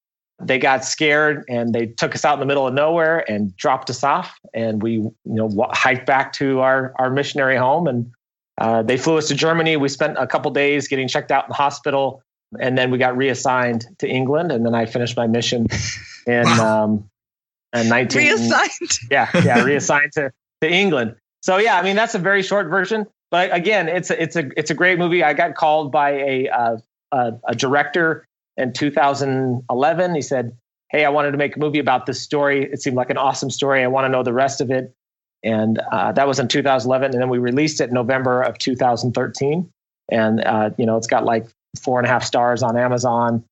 They 0.47 0.59
got 0.59 0.85
scared 0.85 1.45
and 1.49 1.75
they 1.75 1.87
took 1.87 2.15
us 2.15 2.25
out 2.25 2.35
in 2.35 2.41
the 2.41 2.47
middle 2.47 2.67
of 2.67 2.75
nowhere 2.75 3.25
and 3.31 3.57
dropped 3.57 3.91
us 3.91 4.03
off. 4.05 4.39
And 4.55 4.83
we, 4.83 4.93
you 4.93 5.15
know, 5.25 5.51
hiked 5.73 6.07
back 6.07 6.33
to 6.35 6.61
our 6.61 6.93
our 6.99 7.11
missionary 7.11 7.57
home 7.57 7.87
and 7.87 8.13
uh, 8.59 8.83
they 8.83 8.97
flew 8.97 9.17
us 9.19 9.29
to 9.29 9.35
Germany. 9.35 9.77
We 9.77 9.89
spent 9.89 10.17
a 10.19 10.27
couple 10.27 10.51
days 10.51 10.87
getting 10.89 11.09
checked 11.09 11.31
out 11.31 11.45
in 11.45 11.49
the 11.49 11.55
hospital, 11.55 12.23
and 12.61 12.77
then 12.77 12.91
we 12.91 12.99
got 12.99 13.17
reassigned 13.17 13.87
to 13.99 14.09
England. 14.09 14.53
And 14.53 14.65
then 14.65 14.75
I 14.75 14.85
finished 14.87 15.17
my 15.17 15.27
mission 15.27 15.67
in 16.27 16.45
Wow. 16.45 16.85
um, 16.85 17.11
in 17.75 17.89
19. 17.89 18.21
Reassigned. 18.21 18.99
Yeah, 19.11 19.29
yeah, 19.43 19.63
reassigned 19.65 20.13
to, 20.13 20.33
to 20.61 20.71
England. 20.71 21.17
So 21.43 21.57
yeah, 21.57 21.77
I 21.79 21.83
mean 21.83 21.97
that's 21.97 22.15
a 22.15 22.19
very 22.19 22.43
short 22.43 22.69
version, 22.69 23.07
but 23.31 23.53
again, 23.55 23.89
it's 23.89 24.11
a, 24.11 24.23
it's 24.23 24.37
a 24.37 24.51
it's 24.57 24.71
a 24.71 24.75
great 24.75 24.99
movie. 24.99 25.25
I 25.25 25.33
got 25.33 25.55
called 25.55 25.91
by 25.91 26.11
a 26.11 26.49
uh, 26.49 26.77
a, 27.11 27.33
a 27.49 27.55
director 27.55 28.27
in 28.57 28.73
2011. 28.73 30.15
He 30.15 30.23
said, 30.23 30.57
Hey, 30.91 31.05
I 31.05 31.09
wanted 31.09 31.31
to 31.31 31.39
make 31.39 31.57
a 31.57 31.59
movie 31.59 31.79
about 31.79 32.07
this 32.07 32.21
story. 32.21 32.65
It 32.71 32.83
seemed 32.83 32.97
like 32.97 33.11
an 33.11 33.17
awesome 33.17 33.51
story. 33.51 33.83
I 33.83 33.87
want 33.87 34.05
to 34.05 34.09
know 34.11 34.23
the 34.23 34.33
rest 34.33 34.61
of 34.61 34.71
it. 34.71 34.95
And 35.43 35.79
uh, 35.91 36.13
that 36.13 36.29
was 36.29 36.39
in 36.39 36.49
2011. 36.49 37.13
And 37.13 37.21
then 37.21 37.31
we 37.31 37.39
released 37.39 37.81
it 37.81 37.89
in 37.89 37.95
November 37.95 38.43
of 38.43 38.59
2013. 38.59 39.71
And, 40.11 40.45
uh, 40.45 40.71
you 40.77 40.85
know, 40.85 40.99
it's 40.99 41.07
got 41.07 41.25
like 41.25 41.47
four 41.83 41.99
and 41.99 42.07
a 42.07 42.11
half 42.11 42.25
stars 42.25 42.63
on 42.63 42.77
Amazon. 42.77 43.45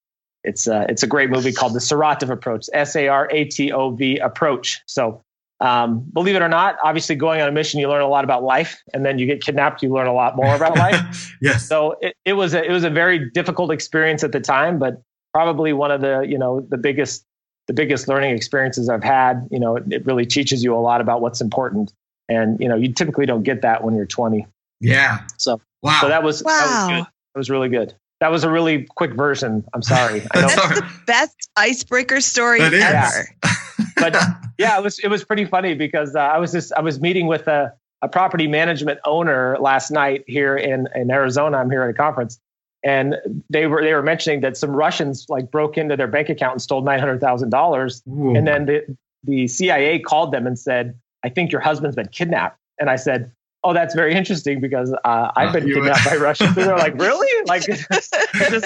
It's, 0.44 0.68
uh, 0.68 0.86
it's 0.88 1.02
a 1.02 1.06
great 1.06 1.30
movie 1.30 1.52
called 1.52 1.72
The 1.72 1.80
Saratov 1.80 2.30
Approach, 2.30 2.68
S 2.72 2.94
A 2.94 3.08
R 3.08 3.28
A 3.30 3.44
T 3.46 3.72
O 3.72 3.90
V 3.90 4.18
Approach. 4.18 4.82
So, 4.86 5.22
um, 5.60 6.00
believe 6.12 6.36
it 6.36 6.42
or 6.42 6.48
not, 6.48 6.78
obviously 6.82 7.16
going 7.16 7.40
on 7.42 7.48
a 7.48 7.52
mission, 7.52 7.80
you 7.80 7.88
learn 7.88 8.00
a 8.00 8.08
lot 8.08 8.24
about 8.24 8.42
life, 8.42 8.82
and 8.94 9.04
then 9.04 9.18
you 9.18 9.26
get 9.26 9.42
kidnapped, 9.42 9.82
you 9.82 9.90
learn 9.90 10.06
a 10.06 10.14
lot 10.14 10.36
more 10.36 10.54
about 10.54 10.76
life. 10.76 11.36
yes. 11.42 11.68
So 11.68 11.96
it, 12.00 12.16
it 12.24 12.32
was 12.32 12.54
a, 12.54 12.64
it 12.64 12.72
was 12.72 12.84
a 12.84 12.90
very 12.90 13.30
difficult 13.30 13.70
experience 13.70 14.24
at 14.24 14.32
the 14.32 14.40
time, 14.40 14.78
but 14.78 15.02
probably 15.32 15.72
one 15.72 15.90
of 15.90 16.00
the 16.00 16.22
you 16.22 16.38
know 16.38 16.60
the 16.60 16.78
biggest 16.78 17.24
the 17.66 17.74
biggest 17.74 18.08
learning 18.08 18.34
experiences 18.34 18.88
I've 18.88 19.04
had. 19.04 19.46
You 19.50 19.60
know, 19.60 19.76
it, 19.76 19.84
it 19.90 20.06
really 20.06 20.24
teaches 20.24 20.64
you 20.64 20.74
a 20.74 20.80
lot 20.80 21.02
about 21.02 21.20
what's 21.20 21.42
important, 21.42 21.92
and 22.28 22.58
you 22.58 22.68
know 22.68 22.76
you 22.76 22.92
typically 22.92 23.26
don't 23.26 23.42
get 23.42 23.62
that 23.62 23.84
when 23.84 23.94
you're 23.94 24.06
20. 24.06 24.46
Yeah. 24.80 25.20
So 25.36 25.60
wow. 25.82 25.98
So 26.00 26.08
that 26.08 26.22
was 26.22 26.42
wow. 26.42 26.52
that 26.52 26.64
was 26.64 26.88
good. 26.88 27.06
That 27.34 27.38
was 27.38 27.50
really 27.50 27.68
good. 27.68 27.94
That 28.20 28.30
was 28.30 28.44
a 28.44 28.50
really 28.50 28.86
quick 28.96 29.12
version. 29.14 29.64
I'm 29.74 29.82
sorry. 29.82 30.22
I 30.30 30.40
That's 30.40 30.80
the 30.80 30.86
best 31.06 31.50
icebreaker 31.56 32.20
story 32.20 32.60
ever. 32.60 33.28
but 34.00 34.16
yeah, 34.58 34.78
it 34.78 34.82
was 34.82 34.98
it 34.98 35.08
was 35.08 35.24
pretty 35.24 35.44
funny 35.44 35.74
because 35.74 36.14
uh, 36.16 36.20
I 36.20 36.38
was 36.38 36.52
just 36.52 36.72
I 36.72 36.80
was 36.80 37.00
meeting 37.00 37.26
with 37.26 37.46
a, 37.48 37.72
a 38.02 38.08
property 38.08 38.46
management 38.46 39.00
owner 39.04 39.56
last 39.60 39.90
night 39.90 40.24
here 40.26 40.56
in 40.56 40.88
in 40.94 41.10
Arizona. 41.10 41.58
I'm 41.58 41.70
here 41.70 41.82
at 41.82 41.90
a 41.90 41.94
conference, 41.94 42.40
and 42.82 43.16
they 43.48 43.66
were 43.66 43.82
they 43.82 43.94
were 43.94 44.02
mentioning 44.02 44.40
that 44.40 44.56
some 44.56 44.70
Russians 44.70 45.26
like 45.28 45.50
broke 45.50 45.76
into 45.78 45.96
their 45.96 46.08
bank 46.08 46.28
account 46.28 46.52
and 46.52 46.62
stole 46.62 46.82
nine 46.82 46.98
hundred 46.98 47.20
thousand 47.20 47.50
dollars, 47.50 48.02
and 48.06 48.46
then 48.46 48.66
the 48.66 48.96
the 49.24 49.48
CIA 49.48 49.98
called 49.98 50.32
them 50.32 50.46
and 50.46 50.58
said, 50.58 50.94
"I 51.22 51.28
think 51.28 51.52
your 51.52 51.60
husband's 51.60 51.96
been 51.96 52.08
kidnapped." 52.08 52.58
And 52.78 52.88
I 52.88 52.96
said, 52.96 53.30
"Oh, 53.62 53.74
that's 53.74 53.94
very 53.94 54.14
interesting 54.14 54.60
because 54.60 54.94
uh, 55.04 55.30
I've 55.36 55.52
been 55.52 55.66
kidnapped 55.66 56.04
by 56.04 56.16
Russians." 56.16 56.56
And 56.56 56.68
they're 56.68 56.78
like, 56.78 56.98
"Really?" 56.98 57.46
Like 57.46 57.62
just 57.66 58.12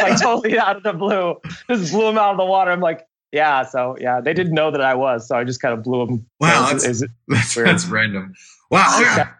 like 0.01 0.21
totally 0.21 0.59
out 0.59 0.77
of 0.77 0.83
the 0.83 0.93
blue, 0.93 1.41
just 1.69 1.93
blew 1.93 2.07
them 2.07 2.19
out 2.19 2.31
of 2.31 2.37
the 2.37 2.45
water. 2.45 2.71
I'm 2.71 2.81
like, 2.81 3.07
yeah, 3.35 3.65
so 3.65 3.97
yeah, 4.01 4.21
they 4.21 4.33
didn't 4.33 4.55
know 4.55 4.71
that 4.71 4.81
I 4.81 4.95
was, 4.95 5.27
so 5.27 5.37
I 5.37 5.43
just 5.43 5.61
kind 5.61 5.77
of 5.77 5.83
blew 5.83 6.07
them. 6.07 6.27
Wow, 6.39 6.69
that's, 6.71 6.85
is, 6.87 7.05
that's, 7.29 7.55
that's, 7.57 7.85
random. 7.87 8.33
Wow. 8.71 9.01
Yeah. 9.01 9.33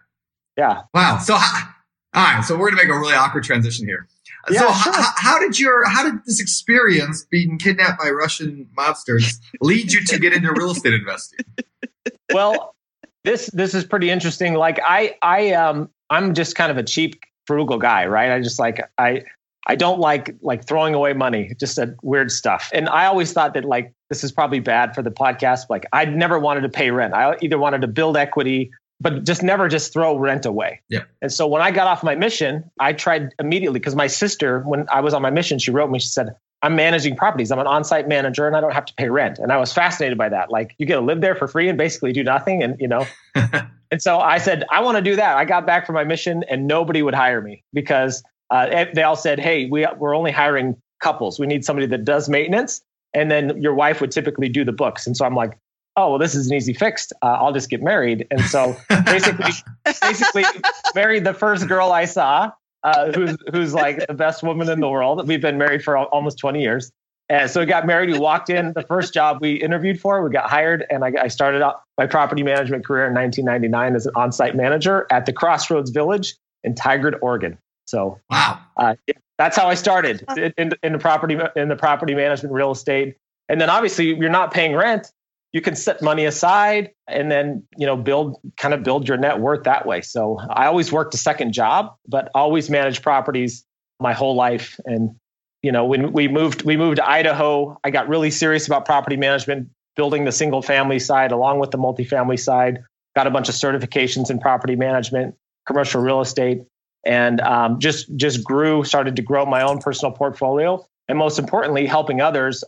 yeah. 0.57 0.81
Wow. 0.93 1.19
So, 1.19 1.33
all 1.33 1.41
right, 2.13 2.43
so 2.43 2.57
we're 2.57 2.71
gonna 2.71 2.83
make 2.83 2.93
a 2.93 2.99
really 2.99 3.13
awkward 3.13 3.45
transition 3.45 3.87
here. 3.87 4.09
Yeah, 4.49 4.59
so, 4.59 4.91
sure. 4.91 4.93
how, 4.93 5.11
how 5.15 5.39
did 5.39 5.57
your 5.57 5.87
how 5.89 6.03
did 6.03 6.25
this 6.25 6.41
experience 6.41 7.25
being 7.31 7.57
kidnapped 7.57 7.99
by 7.99 8.09
Russian 8.09 8.67
mobsters 8.77 9.39
lead 9.61 9.93
you 9.93 10.03
to 10.03 10.19
get 10.19 10.33
into 10.33 10.51
real 10.51 10.71
estate 10.71 10.93
investing? 10.93 11.39
Well, 12.33 12.75
this 13.23 13.47
this 13.47 13.73
is 13.75 13.85
pretty 13.85 14.09
interesting. 14.09 14.55
Like 14.55 14.79
I 14.83 15.15
I 15.21 15.51
um 15.53 15.89
I'm 16.09 16.33
just 16.33 16.55
kind 16.55 16.71
of 16.71 16.77
a 16.77 16.83
cheap 16.83 17.21
frugal 17.45 17.77
guy, 17.77 18.07
right? 18.07 18.31
I 18.31 18.41
just 18.41 18.59
like 18.59 18.81
I 18.97 19.23
I 19.65 19.75
don't 19.75 19.99
like 19.99 20.35
like 20.41 20.67
throwing 20.67 20.93
away 20.93 21.13
money, 21.13 21.53
just 21.59 21.77
a 21.77 21.95
weird 22.03 22.31
stuff. 22.31 22.69
And 22.73 22.87
I 22.87 23.05
always 23.05 23.33
thought 23.33 23.53
that 23.55 23.65
like 23.65 23.93
this 24.09 24.23
is 24.23 24.31
probably 24.31 24.59
bad 24.59 24.93
for 24.93 25.01
the 25.01 25.11
podcast. 25.11 25.69
Like 25.69 25.85
I 25.91 26.05
never 26.05 26.37
wanted 26.37 26.61
to 26.61 26.69
pay 26.69 26.91
rent. 26.91 27.13
I 27.13 27.35
either 27.41 27.57
wanted 27.57 27.81
to 27.81 27.87
build 27.87 28.15
equity, 28.15 28.71
but 29.01 29.23
just 29.23 29.41
never 29.41 29.67
just 29.67 29.91
throw 29.91 30.17
rent 30.17 30.45
away. 30.45 30.81
Yeah. 30.89 31.03
And 31.21 31.31
so 31.31 31.47
when 31.47 31.61
I 31.61 31.71
got 31.71 31.87
off 31.87 32.03
my 32.03 32.15
mission, 32.15 32.69
I 32.79 32.93
tried 32.93 33.29
immediately 33.39 33.79
because 33.79 33.95
my 33.95 34.07
sister, 34.07 34.61
when 34.61 34.85
I 34.89 35.01
was 35.01 35.13
on 35.13 35.21
my 35.21 35.31
mission, 35.31 35.57
she 35.57 35.71
wrote 35.71 35.89
me. 35.89 35.97
She 35.99 36.09
said, 36.09 36.35
"I'm 36.61 36.75
managing 36.75 37.15
properties. 37.15 37.51
I'm 37.51 37.59
an 37.59 37.67
on-site 37.67 38.07
manager, 38.07 38.45
and 38.45 38.55
I 38.55 38.61
don't 38.61 38.73
have 38.73 38.85
to 38.85 38.93
pay 38.93 39.09
rent." 39.09 39.39
And 39.39 39.51
I 39.51 39.57
was 39.57 39.73
fascinated 39.73 40.17
by 40.17 40.29
that. 40.29 40.51
Like 40.51 40.75
you 40.77 40.85
get 40.85 40.95
to 40.95 41.01
live 41.01 41.21
there 41.21 41.35
for 41.35 41.47
free 41.47 41.69
and 41.69 41.77
basically 41.77 42.13
do 42.13 42.23
nothing, 42.23 42.61
and 42.61 42.79
you 42.79 42.87
know. 42.87 43.07
and 43.91 43.99
so 43.99 44.19
I 44.19 44.37
said, 44.37 44.63
I 44.71 44.81
want 44.81 44.97
to 44.97 45.01
do 45.01 45.15
that. 45.15 45.37
I 45.37 45.45
got 45.45 45.65
back 45.65 45.87
from 45.87 45.95
my 45.95 46.03
mission, 46.03 46.43
and 46.47 46.67
nobody 46.67 47.01
would 47.01 47.15
hire 47.15 47.41
me 47.41 47.63
because 47.73 48.23
uh, 48.49 48.85
they 48.93 49.03
all 49.03 49.15
said, 49.15 49.39
"Hey, 49.39 49.65
we 49.65 49.87
we're 49.97 50.15
only 50.15 50.31
hiring 50.31 50.75
couples. 51.01 51.39
We 51.39 51.47
need 51.47 51.65
somebody 51.65 51.87
that 51.87 52.05
does 52.05 52.29
maintenance, 52.29 52.81
and 53.13 53.29
then 53.31 53.61
your 53.61 53.73
wife 53.73 54.01
would 54.01 54.11
typically 54.11 54.49
do 54.49 54.63
the 54.63 54.71
books." 54.71 55.07
And 55.07 55.15
so 55.17 55.25
I'm 55.25 55.35
like, 55.35 55.57
"Oh, 55.95 56.11
well, 56.11 56.19
this 56.19 56.35
is 56.35 56.47
an 56.47 56.55
easy 56.55 56.73
fix. 56.73 57.11
Uh, 57.21 57.37
I'll 57.39 57.53
just 57.53 57.69
get 57.69 57.81
married." 57.81 58.27
And 58.31 58.41
so 58.41 58.75
basically, 59.05 59.51
basically 60.01 60.45
married 60.93 61.23
the 61.23 61.33
first 61.33 61.67
girl 61.67 61.91
I 61.91 62.05
saw, 62.05 62.51
uh, 62.83 63.11
who's 63.11 63.37
who's 63.51 63.73
like 63.73 64.05
the 64.07 64.13
best 64.13 64.43
woman 64.43 64.69
in 64.69 64.79
the 64.79 64.89
world. 64.89 65.27
We've 65.27 65.41
been 65.41 65.57
married 65.57 65.83
for 65.83 65.97
almost 65.97 66.37
20 66.37 66.61
years. 66.61 66.91
And 67.27 67.49
so 67.49 67.59
we 67.59 67.65
got 67.65 67.87
married. 67.87 68.11
We 68.11 68.19
walked 68.19 68.51
in. 68.51 68.73
The 68.73 68.83
first 68.83 69.13
job 69.13 69.39
we 69.41 69.53
interviewed 69.53 69.99
for, 69.99 70.23
we 70.23 70.29
got 70.29 70.47
hired, 70.47 70.85
and 70.91 71.03
I, 71.03 71.11
I 71.23 71.27
started 71.27 71.63
out 71.63 71.81
my 71.97 72.05
property 72.05 72.43
management 72.43 72.85
career 72.85 73.07
in 73.07 73.15
1999 73.15 73.95
as 73.95 74.05
an 74.05 74.13
on-site 74.15 74.55
manager 74.55 75.07
at 75.11 75.25
the 75.25 75.33
Crossroads 75.33 75.89
Village 75.89 76.35
in 76.63 76.75
Tigard, 76.75 77.17
Oregon. 77.21 77.57
So 77.85 78.19
wow, 78.29 78.59
uh, 78.77 78.95
that's 79.37 79.55
how 79.55 79.67
I 79.67 79.75
started 79.75 80.25
in, 80.57 80.71
in 80.83 80.93
the 80.93 80.99
property 80.99 81.37
in 81.55 81.69
the 81.69 81.75
property 81.75 82.15
management 82.15 82.53
real 82.53 82.71
estate. 82.71 83.15
And 83.47 83.61
then 83.61 83.69
obviously 83.69 84.15
you're 84.15 84.29
not 84.29 84.51
paying 84.51 84.75
rent. 84.75 85.11
You 85.53 85.61
can 85.61 85.75
set 85.75 86.01
money 86.01 86.25
aside 86.25 86.91
and 87.07 87.31
then 87.31 87.63
you 87.77 87.85
know 87.85 87.95
build 87.95 88.37
kind 88.57 88.73
of 88.73 88.83
build 88.83 89.07
your 89.07 89.17
net 89.17 89.39
worth 89.39 89.63
that 89.63 89.85
way. 89.85 90.01
So 90.01 90.39
I 90.49 90.65
always 90.65 90.91
worked 90.91 91.13
a 91.13 91.17
second 91.17 91.53
job, 91.53 91.95
but 92.07 92.29
always 92.35 92.69
managed 92.69 93.03
properties 93.03 93.63
my 93.99 94.13
whole 94.13 94.35
life. 94.35 94.79
And 94.85 95.15
you 95.61 95.71
know 95.71 95.85
when 95.85 96.11
we 96.11 96.27
moved 96.27 96.63
we 96.63 96.75
moved 96.75 96.97
to 96.97 97.07
Idaho, 97.07 97.79
I 97.83 97.91
got 97.91 98.09
really 98.09 98.31
serious 98.31 98.67
about 98.67 98.85
property 98.85 99.15
management, 99.15 99.69
building 99.95 100.25
the 100.25 100.31
single 100.31 100.61
family 100.61 100.99
side 100.99 101.31
along 101.31 101.59
with 101.59 101.71
the 101.71 101.77
multifamily 101.77 102.39
side. 102.39 102.79
Got 103.15 103.27
a 103.27 103.31
bunch 103.31 103.47
of 103.47 103.55
certifications 103.55 104.29
in 104.29 104.39
property 104.39 104.75
management, 104.75 105.35
commercial 105.65 106.01
real 106.01 106.19
estate 106.19 106.63
and 107.05 107.39
um, 107.41 107.79
just 107.79 108.13
just 108.15 108.43
grew, 108.43 108.83
started 108.83 109.15
to 109.15 109.21
grow 109.21 109.45
my 109.45 109.61
own 109.61 109.79
personal 109.79 110.11
portfolio, 110.11 110.85
and 111.07 111.17
most 111.17 111.39
importantly, 111.39 111.85
helping 111.85 112.19
others 112.21 112.63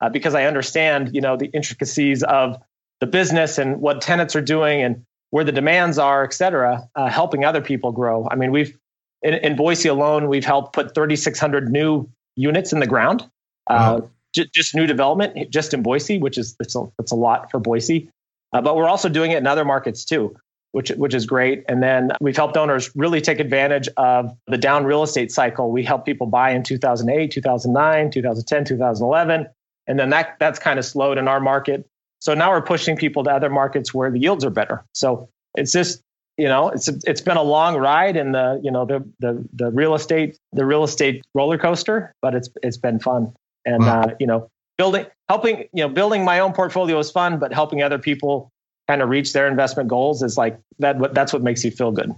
uh, 0.00 0.08
because 0.08 0.34
I 0.34 0.44
understand 0.44 1.14
you 1.14 1.20
know 1.20 1.36
the 1.36 1.46
intricacies 1.46 2.22
of 2.22 2.60
the 3.00 3.06
business 3.06 3.58
and 3.58 3.80
what 3.80 4.00
tenants 4.00 4.34
are 4.34 4.42
doing 4.42 4.82
and 4.82 5.04
where 5.30 5.44
the 5.44 5.52
demands 5.52 5.98
are, 5.98 6.24
et 6.24 6.32
cetera, 6.32 6.88
uh, 6.94 7.08
helping 7.08 7.44
other 7.44 7.60
people 7.60 7.90
grow. 7.90 8.28
I 8.30 8.36
mean, 8.36 8.50
we've 8.50 8.76
in, 9.22 9.34
in 9.34 9.56
Boise 9.56 9.88
alone, 9.88 10.28
we've 10.28 10.44
helped 10.44 10.72
put 10.74 10.94
3,600 10.94 11.70
new 11.70 12.08
units 12.36 12.72
in 12.72 12.80
the 12.80 12.86
ground. 12.86 13.22
Uh, 13.68 14.00
wow. 14.00 14.10
j- 14.34 14.48
just 14.52 14.74
new 14.74 14.86
development, 14.86 15.50
just 15.50 15.72
in 15.72 15.82
Boise, 15.82 16.18
which 16.18 16.36
is 16.36 16.56
it's 16.60 16.74
a, 16.74 16.86
a 17.10 17.14
lot 17.14 17.50
for 17.50 17.60
Boise. 17.60 18.10
Uh, 18.52 18.60
but 18.60 18.76
we're 18.76 18.88
also 18.88 19.08
doing 19.08 19.30
it 19.30 19.38
in 19.38 19.46
other 19.46 19.64
markets 19.64 20.04
too 20.04 20.36
which 20.72 20.90
which 20.90 21.14
is 21.14 21.26
great. 21.26 21.64
And 21.68 21.82
then 21.82 22.12
we've 22.20 22.36
helped 22.36 22.56
owners 22.56 22.90
really 22.96 23.20
take 23.20 23.40
advantage 23.40 23.88
of 23.96 24.36
the 24.46 24.58
down 24.58 24.84
real 24.84 25.02
estate 25.02 25.30
cycle. 25.30 25.70
We 25.70 25.84
helped 25.84 26.06
people 26.06 26.26
buy 26.26 26.50
in 26.50 26.62
2008, 26.62 27.30
2009, 27.30 28.10
2010, 28.10 28.64
2011, 28.64 29.46
and 29.86 29.98
then 29.98 30.10
that 30.10 30.36
that's 30.40 30.58
kind 30.58 30.78
of 30.78 30.84
slowed 30.84 31.18
in 31.18 31.28
our 31.28 31.40
market. 31.40 31.86
So 32.20 32.34
now 32.34 32.50
we're 32.50 32.62
pushing 32.62 32.96
people 32.96 33.24
to 33.24 33.30
other 33.30 33.50
markets 33.50 33.92
where 33.92 34.10
the 34.10 34.18
yields 34.18 34.44
are 34.44 34.50
better. 34.50 34.84
So 34.94 35.28
it's 35.54 35.72
just 35.72 36.00
you 36.38 36.48
know 36.48 36.68
it's 36.70 36.88
it's 36.88 37.20
been 37.20 37.36
a 37.36 37.42
long 37.42 37.76
ride 37.76 38.16
in 38.16 38.32
the 38.32 38.60
you 38.62 38.70
know 38.70 38.86
the 38.86 39.04
the 39.20 39.44
the 39.52 39.70
real 39.70 39.94
estate 39.94 40.36
the 40.52 40.64
real 40.64 40.84
estate 40.84 41.22
roller 41.34 41.58
coaster, 41.58 42.14
but 42.22 42.34
it's 42.34 42.48
it's 42.62 42.78
been 42.78 42.98
fun. 42.98 43.34
And 43.64 43.84
wow. 43.84 44.02
uh, 44.02 44.14
you 44.18 44.26
know 44.26 44.48
building 44.78 45.06
helping 45.28 45.68
you 45.72 45.82
know 45.82 45.88
building 45.88 46.24
my 46.24 46.38
own 46.38 46.52
portfolio 46.52 46.98
is 46.98 47.10
fun, 47.10 47.38
but 47.38 47.52
helping 47.52 47.82
other 47.82 47.98
people 47.98 48.51
kind 48.88 49.02
of 49.02 49.08
reach 49.08 49.32
their 49.32 49.48
investment 49.48 49.88
goals 49.88 50.22
is 50.22 50.36
like 50.36 50.58
that. 50.78 50.98
What 50.98 51.14
that's 51.14 51.32
what 51.32 51.42
makes 51.42 51.64
you 51.64 51.70
feel 51.70 51.92
good. 51.92 52.12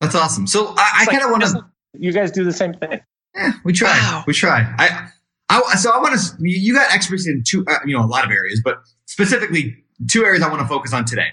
That's 0.00 0.14
awesome. 0.14 0.46
So 0.46 0.74
I, 0.76 1.00
I 1.00 1.06
kind 1.06 1.22
of 1.22 1.30
want 1.30 1.42
to. 1.44 1.64
You 1.98 2.12
guys 2.12 2.30
do 2.30 2.44
the 2.44 2.52
same 2.52 2.74
thing. 2.74 3.00
Yeah, 3.34 3.52
we 3.64 3.72
try. 3.72 3.90
Wow. 3.90 4.24
We 4.26 4.34
try. 4.34 4.74
I, 4.78 5.08
I 5.48 5.76
so 5.76 5.90
I 5.90 5.98
want 5.98 6.18
to. 6.18 6.36
You 6.38 6.74
got 6.74 6.94
expertise 6.94 7.26
in 7.26 7.42
two, 7.46 7.64
uh, 7.68 7.78
you 7.84 7.96
know, 7.96 8.04
a 8.04 8.06
lot 8.06 8.24
of 8.24 8.30
areas, 8.30 8.60
but 8.62 8.80
specifically 9.06 9.76
two 10.08 10.24
areas 10.24 10.42
I 10.42 10.48
want 10.48 10.60
to 10.60 10.68
focus 10.68 10.92
on 10.92 11.04
today. 11.04 11.28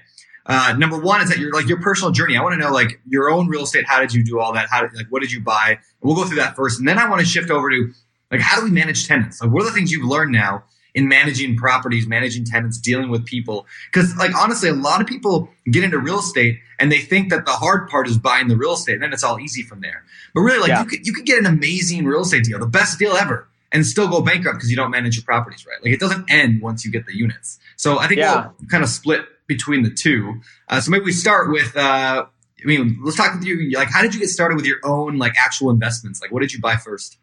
Uh, 0.46 0.74
number 0.78 1.00
one 1.00 1.22
is 1.22 1.30
that 1.30 1.38
your 1.38 1.52
like 1.54 1.68
your 1.68 1.82
personal 1.82 2.12
journey. 2.12 2.38
I 2.38 2.42
want 2.42 2.54
to 2.54 2.60
know 2.60 2.72
like 2.72 3.00
your 3.08 3.30
own 3.30 3.48
real 3.48 3.64
estate. 3.64 3.86
How 3.88 4.00
did 4.00 4.14
you 4.14 4.24
do 4.24 4.40
all 4.40 4.54
that? 4.54 4.68
How 4.70 4.82
did 4.82 4.94
like 4.94 5.08
what 5.10 5.22
did 5.22 5.32
you 5.32 5.42
buy? 5.42 5.70
And 5.70 5.80
we'll 6.02 6.16
go 6.16 6.26
through 6.26 6.38
that 6.38 6.56
first, 6.56 6.80
and 6.80 6.88
then 6.88 6.98
I 6.98 7.10
want 7.10 7.22
to 7.22 7.26
shift 7.26 7.50
over 7.50 7.70
to 7.70 7.92
like 8.32 8.42
how 8.42 8.60
do 8.60 8.66
we 8.66 8.72
manage 8.72 9.08
tenants? 9.08 9.42
Like 9.42 9.52
what 9.52 9.64
are 9.64 9.66
the 9.66 9.72
things 9.72 9.92
you've 9.92 10.08
learned 10.08 10.32
now 10.32 10.64
in 10.96 11.08
managing 11.08 11.56
properties, 11.56 12.08
managing 12.08 12.46
tenants, 12.46 12.78
dealing 12.78 13.10
with 13.10 13.26
people. 13.26 13.66
Because, 13.92 14.16
like, 14.18 14.36
honestly, 14.36 14.70
a 14.70 14.74
lot 14.74 15.02
of 15.02 15.08
people 15.08 15.50
get 15.72 15.84
into 15.84 15.98
real 15.98 16.20
estate 16.20 16.60
and 16.80 16.92
they 16.92 17.00
think 17.00 17.30
that 17.30 17.46
the 17.46 17.52
hard 17.52 17.90
part 17.90 18.08
is 18.08 18.18
buying 18.18 18.48
the 18.48 18.58
real 18.58 18.74
estate, 18.74 18.94
and 18.94 19.04
then 19.04 19.14
it's 19.14 19.24
all 19.24 19.40
easy 19.40 19.64
from 19.64 19.82
there. 19.82 20.04
But 20.34 20.42
really, 20.42 20.60
like, 20.60 20.70
yeah. 20.70 20.82
you 20.82 20.88
could 20.88 21.08
you 21.08 21.14
could 21.14 21.26
get 21.26 21.40
an 21.40 21.46
amazing 21.46 22.06
real 22.06 22.22
estate 22.22 22.44
deal, 22.44 22.60
the 22.60 22.66
best 22.66 23.00
deal 23.00 23.14
ever, 23.14 23.48
and 23.72 23.86
still 23.86 24.08
go 24.08 24.22
bankrupt 24.22 24.58
because 24.58 24.70
you 24.70 24.76
don't 24.76 24.92
manage 24.92 25.16
your 25.16 25.26
properties 25.26 25.66
right. 25.66 25.82
Like, 25.84 25.94
it 25.94 26.00
doesn't 26.00 26.30
end 26.30 26.62
once 26.62 26.86
you 26.86 26.92
get 26.92 27.06
the 27.06 27.16
units. 27.16 27.60
So 27.76 28.00
I 28.00 28.08
think 28.08 28.20
yeah. 28.20 28.50
we'll 28.60 28.70
kind 28.70 28.84
of 28.84 28.90
split 28.90 29.26
between 29.48 29.84
the 29.84 29.90
two. 29.90 30.42
Uh, 30.68 30.80
so 30.82 30.92
maybe 30.92 31.06
we 31.06 31.12
start 31.12 31.52
with. 31.52 31.76
Uh, 31.76 32.26
I 32.62 32.66
mean, 32.66 32.98
let's 33.04 33.18
talk 33.18 33.34
with 33.34 33.44
you. 33.44 33.72
Like, 33.72 33.90
how 33.92 34.02
did 34.02 34.14
you 34.14 34.22
get 34.22 34.30
started 34.30 34.56
with 34.56 34.66
your 34.66 34.80
own 34.84 35.18
like 35.18 35.34
actual 35.38 35.70
investments? 35.70 36.22
Like, 36.22 36.32
what 36.32 36.42
did 36.42 36.54
you 36.54 36.62
buy 36.62 36.78
first? 36.78 37.18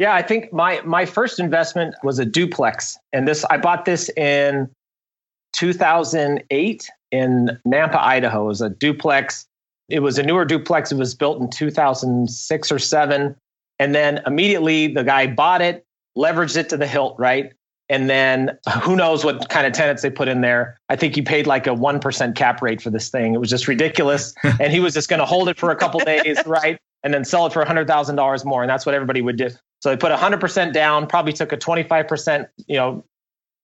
Yeah, 0.00 0.14
I 0.14 0.22
think 0.22 0.50
my 0.50 0.80
my 0.80 1.04
first 1.04 1.38
investment 1.38 1.94
was 2.02 2.18
a 2.18 2.24
duplex, 2.24 2.98
and 3.12 3.28
this 3.28 3.44
I 3.50 3.58
bought 3.58 3.84
this 3.84 4.08
in 4.16 4.70
2008 5.52 6.90
in 7.10 7.58
Nampa, 7.68 7.96
Idaho. 7.96 8.44
It 8.44 8.48
was 8.48 8.62
a 8.62 8.70
duplex. 8.70 9.46
It 9.90 10.00
was 10.00 10.18
a 10.18 10.22
newer 10.22 10.46
duplex. 10.46 10.90
It 10.90 10.96
was 10.96 11.14
built 11.14 11.38
in 11.42 11.50
2006 11.50 12.72
or 12.72 12.78
seven, 12.78 13.36
and 13.78 13.94
then 13.94 14.22
immediately 14.24 14.86
the 14.86 15.04
guy 15.04 15.26
bought 15.26 15.60
it, 15.60 15.84
leveraged 16.16 16.56
it 16.56 16.70
to 16.70 16.78
the 16.78 16.86
hilt, 16.86 17.16
right? 17.18 17.52
And 17.90 18.08
then 18.08 18.56
who 18.82 18.96
knows 18.96 19.22
what 19.22 19.50
kind 19.50 19.66
of 19.66 19.74
tenants 19.74 20.00
they 20.00 20.08
put 20.08 20.28
in 20.28 20.40
there. 20.40 20.78
I 20.88 20.96
think 20.96 21.14
he 21.14 21.20
paid 21.20 21.46
like 21.46 21.66
a 21.66 21.70
1% 21.70 22.36
cap 22.36 22.62
rate 22.62 22.80
for 22.80 22.88
this 22.88 23.10
thing. 23.10 23.34
It 23.34 23.38
was 23.38 23.50
just 23.50 23.66
ridiculous. 23.66 24.32
and 24.60 24.72
he 24.72 24.78
was 24.78 24.94
just 24.94 25.10
going 25.10 25.18
to 25.18 25.26
hold 25.26 25.48
it 25.48 25.58
for 25.58 25.72
a 25.72 25.76
couple 25.76 25.98
days, 26.00 26.38
right? 26.46 26.78
And 27.02 27.12
then 27.12 27.24
sell 27.24 27.46
it 27.46 27.52
for 27.52 27.64
$100,000 27.64 28.44
more. 28.44 28.62
And 28.62 28.70
that's 28.70 28.86
what 28.86 28.94
everybody 28.94 29.22
would 29.22 29.36
do. 29.36 29.50
So 29.80 29.90
they 29.90 29.96
put 29.96 30.12
100% 30.12 30.72
down, 30.72 31.06
probably 31.06 31.32
took 31.32 31.52
a 31.52 31.56
25%, 31.56 32.48
you 32.66 32.76
know, 32.76 33.04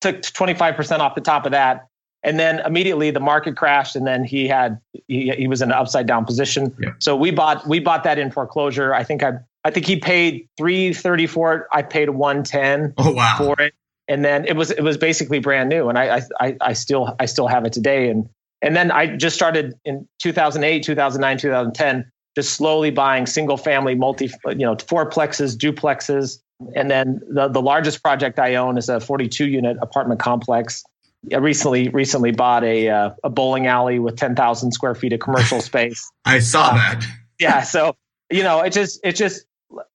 took 0.01 0.23
25% 0.23 0.99
off 0.99 1.15
the 1.15 1.21
top 1.21 1.47
of 1.47 1.53
that. 1.53 1.89
And 2.23 2.41
then 2.41 2.61
immediately 2.61 3.11
the 3.11 3.21
market 3.21 3.57
crashed, 3.57 3.95
and 3.95 4.05
then 4.05 4.25
he 4.25 4.49
had 4.49 4.81
he, 5.07 5.31
he 5.31 5.47
was 5.47 5.63
in 5.63 5.71
an 5.71 5.77
upside 5.77 6.09
down 6.09 6.25
position. 6.25 6.75
Yeah. 6.81 6.91
So 6.99 7.15
we 7.15 7.31
bought 7.31 7.69
we 7.69 7.79
bought 7.79 8.03
that 8.03 8.19
in 8.19 8.33
foreclosure. 8.33 8.93
I 8.93 9.05
think 9.05 9.23
I 9.23 9.35
I 9.63 9.71
think 9.71 9.87
he 9.87 10.01
paid 10.01 10.49
three 10.57 10.93
thirty 10.93 11.29
for 11.29 11.55
it. 11.55 11.67
I 11.73 11.83
paid 11.83 12.11
one 12.11 12.43
ten 12.43 12.95
Oh 12.99 13.13
wow. 13.13 13.37
for 13.39 13.61
it, 13.61 13.75
and 14.09 14.25
then 14.25 14.45
it 14.45 14.57
was 14.57 14.73
it 14.73 14.81
was 14.81 14.97
basically 14.97 15.39
brand 15.39 15.69
new, 15.69 15.89
and 15.89 15.97
I 15.97 16.23
I 16.41 16.57
I 16.61 16.73
still 16.73 17.15
I 17.21 17.27
still 17.27 17.47
have 17.47 17.65
it 17.65 17.73
today, 17.73 18.09
and 18.09 18.29
and 18.61 18.75
then 18.75 18.91
I 18.91 19.15
just 19.15 19.37
started 19.37 19.75
in 19.85 20.09
2008, 20.19 20.83
2009, 20.83 21.39
2010, 21.39 22.11
just 22.37 22.55
slowly 22.55 22.91
buying 22.91 23.27
single 23.27 23.57
family, 23.57 23.95
multi 23.95 24.31
you 24.49 24.67
know 24.67 24.77
fourplexes, 24.77 25.57
duplexes, 25.57 26.39
and 26.77 26.91
then 26.91 27.21
the 27.29 27.49
the 27.49 27.63
largest 27.63 28.03
project 28.03 28.39
I 28.39 28.55
own 28.55 28.79
is 28.79 28.89
a 28.89 29.01
42 29.01 29.49
unit 29.49 29.77
apartment 29.81 30.21
complex. 30.21 30.85
I 31.33 31.39
recently 31.39 31.89
recently 31.89 32.31
bought 32.31 32.63
a 32.63 32.91
uh, 32.91 33.11
a 33.25 33.31
bowling 33.31 33.67
alley 33.67 33.99
with 33.99 34.17
10,000 34.17 34.73
square 34.73 34.95
feet 34.95 35.13
of 35.15 35.21
commercial 35.21 35.61
space. 35.73 36.09
I 36.25 36.39
saw 36.39 36.75
that. 36.75 37.05
yeah, 37.41 37.63
so 37.63 37.97
you 38.31 38.43
know 38.43 38.61
it 38.61 38.73
just 38.73 39.01
it 39.03 39.17
just 39.17 39.45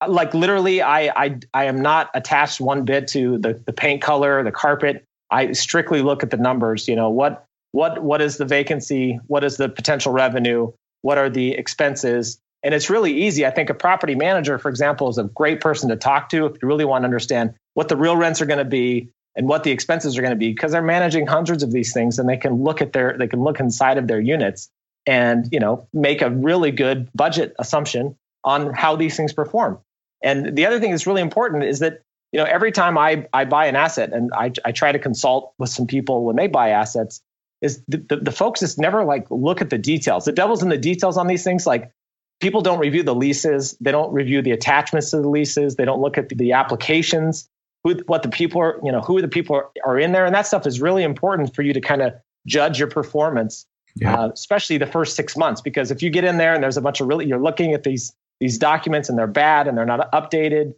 like 0.07 0.33
literally 0.33 0.81
I 0.81 1.11
I 1.15 1.39
I 1.53 1.65
am 1.65 1.81
not 1.81 2.09
attached 2.15 2.59
one 2.59 2.85
bit 2.85 3.07
to 3.09 3.37
the 3.37 3.61
the 3.65 3.73
paint 3.73 4.01
color, 4.01 4.43
the 4.43 4.51
carpet. 4.51 5.05
I 5.29 5.53
strictly 5.53 6.01
look 6.01 6.23
at 6.23 6.31
the 6.31 6.37
numbers. 6.37 6.87
You 6.87 6.95
know 6.95 7.09
what 7.09 7.45
what 7.71 8.03
what 8.03 8.19
is 8.19 8.37
the 8.37 8.45
vacancy? 8.45 9.19
What 9.27 9.43
is 9.43 9.57
the 9.57 9.69
potential 9.69 10.11
revenue? 10.11 10.71
What 11.01 11.17
are 11.17 11.29
the 11.29 11.51
expenses? 11.51 12.39
And 12.63 12.73
it's 12.73 12.89
really 12.89 13.23
easy. 13.23 13.45
I 13.45 13.51
think 13.51 13.69
a 13.69 13.73
property 13.73 14.15
manager, 14.15 14.59
for 14.59 14.69
example, 14.69 15.09
is 15.09 15.17
a 15.17 15.23
great 15.23 15.61
person 15.61 15.89
to 15.89 15.95
talk 15.95 16.29
to 16.29 16.45
if 16.45 16.61
you 16.61 16.67
really 16.67 16.85
want 16.85 17.03
to 17.03 17.05
understand 17.05 17.55
what 17.73 17.87
the 17.87 17.97
real 17.97 18.15
rents 18.15 18.41
are 18.41 18.45
going 18.45 18.59
to 18.59 18.65
be 18.65 19.11
and 19.35 19.47
what 19.47 19.63
the 19.63 19.71
expenses 19.71 20.17
are 20.17 20.21
going 20.21 20.31
to 20.31 20.37
be 20.37 20.49
because 20.49 20.71
they're 20.71 20.81
managing 20.81 21.25
hundreds 21.25 21.63
of 21.63 21.71
these 21.71 21.93
things 21.93 22.19
and 22.19 22.27
they 22.27 22.37
can 22.37 22.63
look 22.63 22.81
at 22.81 22.93
their 22.93 23.17
they 23.17 23.27
can 23.27 23.41
look 23.41 23.59
inside 23.59 23.97
of 23.97 24.07
their 24.07 24.19
units 24.19 24.69
and 25.07 25.47
you 25.51 25.59
know 25.59 25.87
make 25.93 26.21
a 26.21 26.29
really 26.29 26.71
good 26.71 27.09
budget 27.13 27.55
assumption 27.57 28.15
on 28.43 28.73
how 28.73 28.95
these 28.95 29.15
things 29.15 29.33
perform. 29.33 29.79
And 30.23 30.55
the 30.55 30.65
other 30.65 30.79
thing 30.79 30.91
that's 30.91 31.07
really 31.07 31.21
important 31.21 31.63
is 31.63 31.79
that 31.79 32.01
you 32.31 32.39
know 32.39 32.45
every 32.45 32.71
time 32.71 32.97
I 32.97 33.27
I 33.33 33.45
buy 33.45 33.67
an 33.67 33.75
asset 33.75 34.13
and 34.13 34.31
I 34.33 34.51
I 34.63 34.71
try 34.71 34.91
to 34.91 34.99
consult 34.99 35.53
with 35.57 35.69
some 35.69 35.87
people 35.87 36.25
when 36.25 36.35
they 36.35 36.47
buy 36.47 36.69
assets 36.69 37.21
is 37.61 37.83
the, 37.87 37.97
the, 37.97 38.15
the 38.17 38.31
folks 38.31 38.59
just 38.59 38.79
never 38.79 39.03
like 39.03 39.27
look 39.29 39.61
at 39.61 39.69
the 39.69 39.77
details. 39.77 40.25
The 40.25 40.31
devil's 40.31 40.63
in 40.63 40.69
the 40.69 40.77
details 40.77 41.17
on 41.17 41.27
these 41.27 41.43
things. 41.43 41.67
Like 41.67 41.91
people 42.39 42.61
don't 42.61 42.79
review 42.79 43.03
the 43.03 43.15
leases, 43.15 43.77
they 43.79 43.91
don't 43.91 44.11
review 44.11 44.41
the 44.41 44.51
attachments 44.51 45.11
to 45.11 45.17
the 45.17 45.29
leases, 45.29 45.75
they 45.75 45.85
don't 45.85 46.01
look 46.01 46.17
at 46.17 46.29
the, 46.29 46.35
the 46.35 46.51
applications, 46.53 47.47
who 47.83 47.95
what 48.07 48.23
the 48.23 48.29
people 48.29 48.61
are 48.61 48.79
you 48.83 48.91
know 48.91 49.01
who 49.01 49.21
the 49.21 49.27
people 49.27 49.55
are, 49.55 49.69
are 49.85 49.99
in 49.99 50.11
there, 50.11 50.25
and 50.25 50.35
that 50.35 50.47
stuff 50.47 50.65
is 50.67 50.81
really 50.81 51.03
important 51.03 51.55
for 51.55 51.61
you 51.61 51.73
to 51.73 51.81
kind 51.81 52.01
of 52.01 52.13
judge 52.47 52.79
your 52.79 52.87
performance. 52.87 53.65
Yeah. 53.95 54.15
Uh, 54.15 54.29
especially 54.29 54.77
the 54.77 54.85
first 54.85 55.17
six 55.17 55.35
months, 55.35 55.59
because 55.59 55.91
if 55.91 56.01
you 56.01 56.09
get 56.09 56.23
in 56.23 56.37
there 56.37 56.53
and 56.53 56.63
there's 56.63 56.77
a 56.77 56.81
bunch 56.81 57.01
of 57.01 57.07
really, 57.07 57.25
you're 57.25 57.41
looking 57.41 57.73
at 57.73 57.83
these 57.83 58.13
these 58.39 58.57
documents 58.57 59.09
and 59.09 59.17
they're 59.17 59.27
bad 59.27 59.67
and 59.67 59.77
they're 59.77 59.85
not 59.85 60.11
updated. 60.13 60.73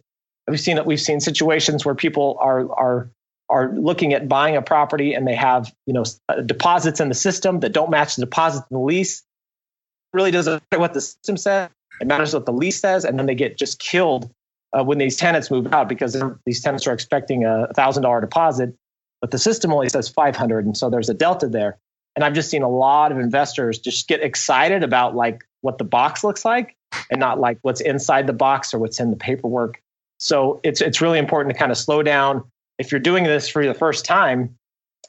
We've 0.48 0.60
seen 0.60 0.78
it. 0.78 0.84
We've 0.84 1.00
seen 1.00 1.20
situations 1.20 1.84
where 1.84 1.94
people 1.94 2.36
are 2.40 2.70
are 2.74 3.10
are 3.48 3.72
looking 3.74 4.14
at 4.14 4.28
buying 4.28 4.56
a 4.56 4.62
property 4.62 5.14
and 5.14 5.26
they 5.26 5.34
have 5.34 5.72
you 5.86 5.92
know 5.92 6.04
uh, 6.28 6.40
deposits 6.40 7.00
in 7.00 7.08
the 7.08 7.14
system 7.14 7.60
that 7.60 7.72
don't 7.72 7.90
match 7.90 8.16
the 8.16 8.22
deposits 8.22 8.66
in 8.70 8.76
the 8.76 8.82
lease. 8.82 9.22
Really 10.12 10.30
doesn't 10.30 10.62
matter 10.70 10.80
what 10.80 10.94
the 10.94 11.00
system 11.00 11.36
says. 11.36 11.70
It 12.00 12.06
matters 12.06 12.34
what 12.34 12.46
the 12.46 12.52
lease 12.52 12.80
says, 12.80 13.04
and 13.04 13.18
then 13.18 13.26
they 13.26 13.34
get 13.34 13.56
just 13.58 13.78
killed 13.78 14.30
uh, 14.72 14.82
when 14.82 14.98
these 14.98 15.16
tenants 15.16 15.50
move 15.50 15.72
out 15.72 15.88
because 15.88 16.20
these 16.44 16.60
tenants 16.60 16.86
are 16.86 16.92
expecting 16.92 17.44
a 17.44 17.68
thousand 17.74 18.02
dollar 18.02 18.20
deposit, 18.20 18.74
but 19.20 19.30
the 19.30 19.38
system 19.38 19.72
only 19.72 19.88
says 19.88 20.08
five 20.08 20.36
hundred, 20.36 20.66
and 20.66 20.76
so 20.76 20.90
there's 20.90 21.08
a 21.08 21.14
delta 21.14 21.48
there. 21.48 21.78
And 22.16 22.24
I've 22.24 22.34
just 22.34 22.48
seen 22.50 22.62
a 22.62 22.68
lot 22.68 23.10
of 23.10 23.18
investors 23.18 23.78
just 23.78 24.06
get 24.06 24.22
excited 24.22 24.84
about 24.84 25.16
like 25.16 25.42
what 25.62 25.78
the 25.78 25.84
box 25.84 26.22
looks 26.22 26.44
like 26.44 26.76
and 27.10 27.18
not 27.18 27.40
like 27.40 27.58
what's 27.62 27.80
inside 27.80 28.26
the 28.26 28.32
box 28.32 28.72
or 28.72 28.78
what's 28.78 29.00
in 29.00 29.10
the 29.10 29.16
paperwork. 29.16 29.80
So 30.18 30.60
it's 30.62 30.80
it's 30.80 31.00
really 31.00 31.18
important 31.18 31.54
to 31.54 31.58
kind 31.58 31.72
of 31.72 31.78
slow 31.78 32.02
down. 32.02 32.44
If 32.78 32.90
you're 32.92 33.00
doing 33.00 33.24
this 33.24 33.48
for 33.48 33.64
the 33.64 33.74
first 33.74 34.04
time, 34.04 34.56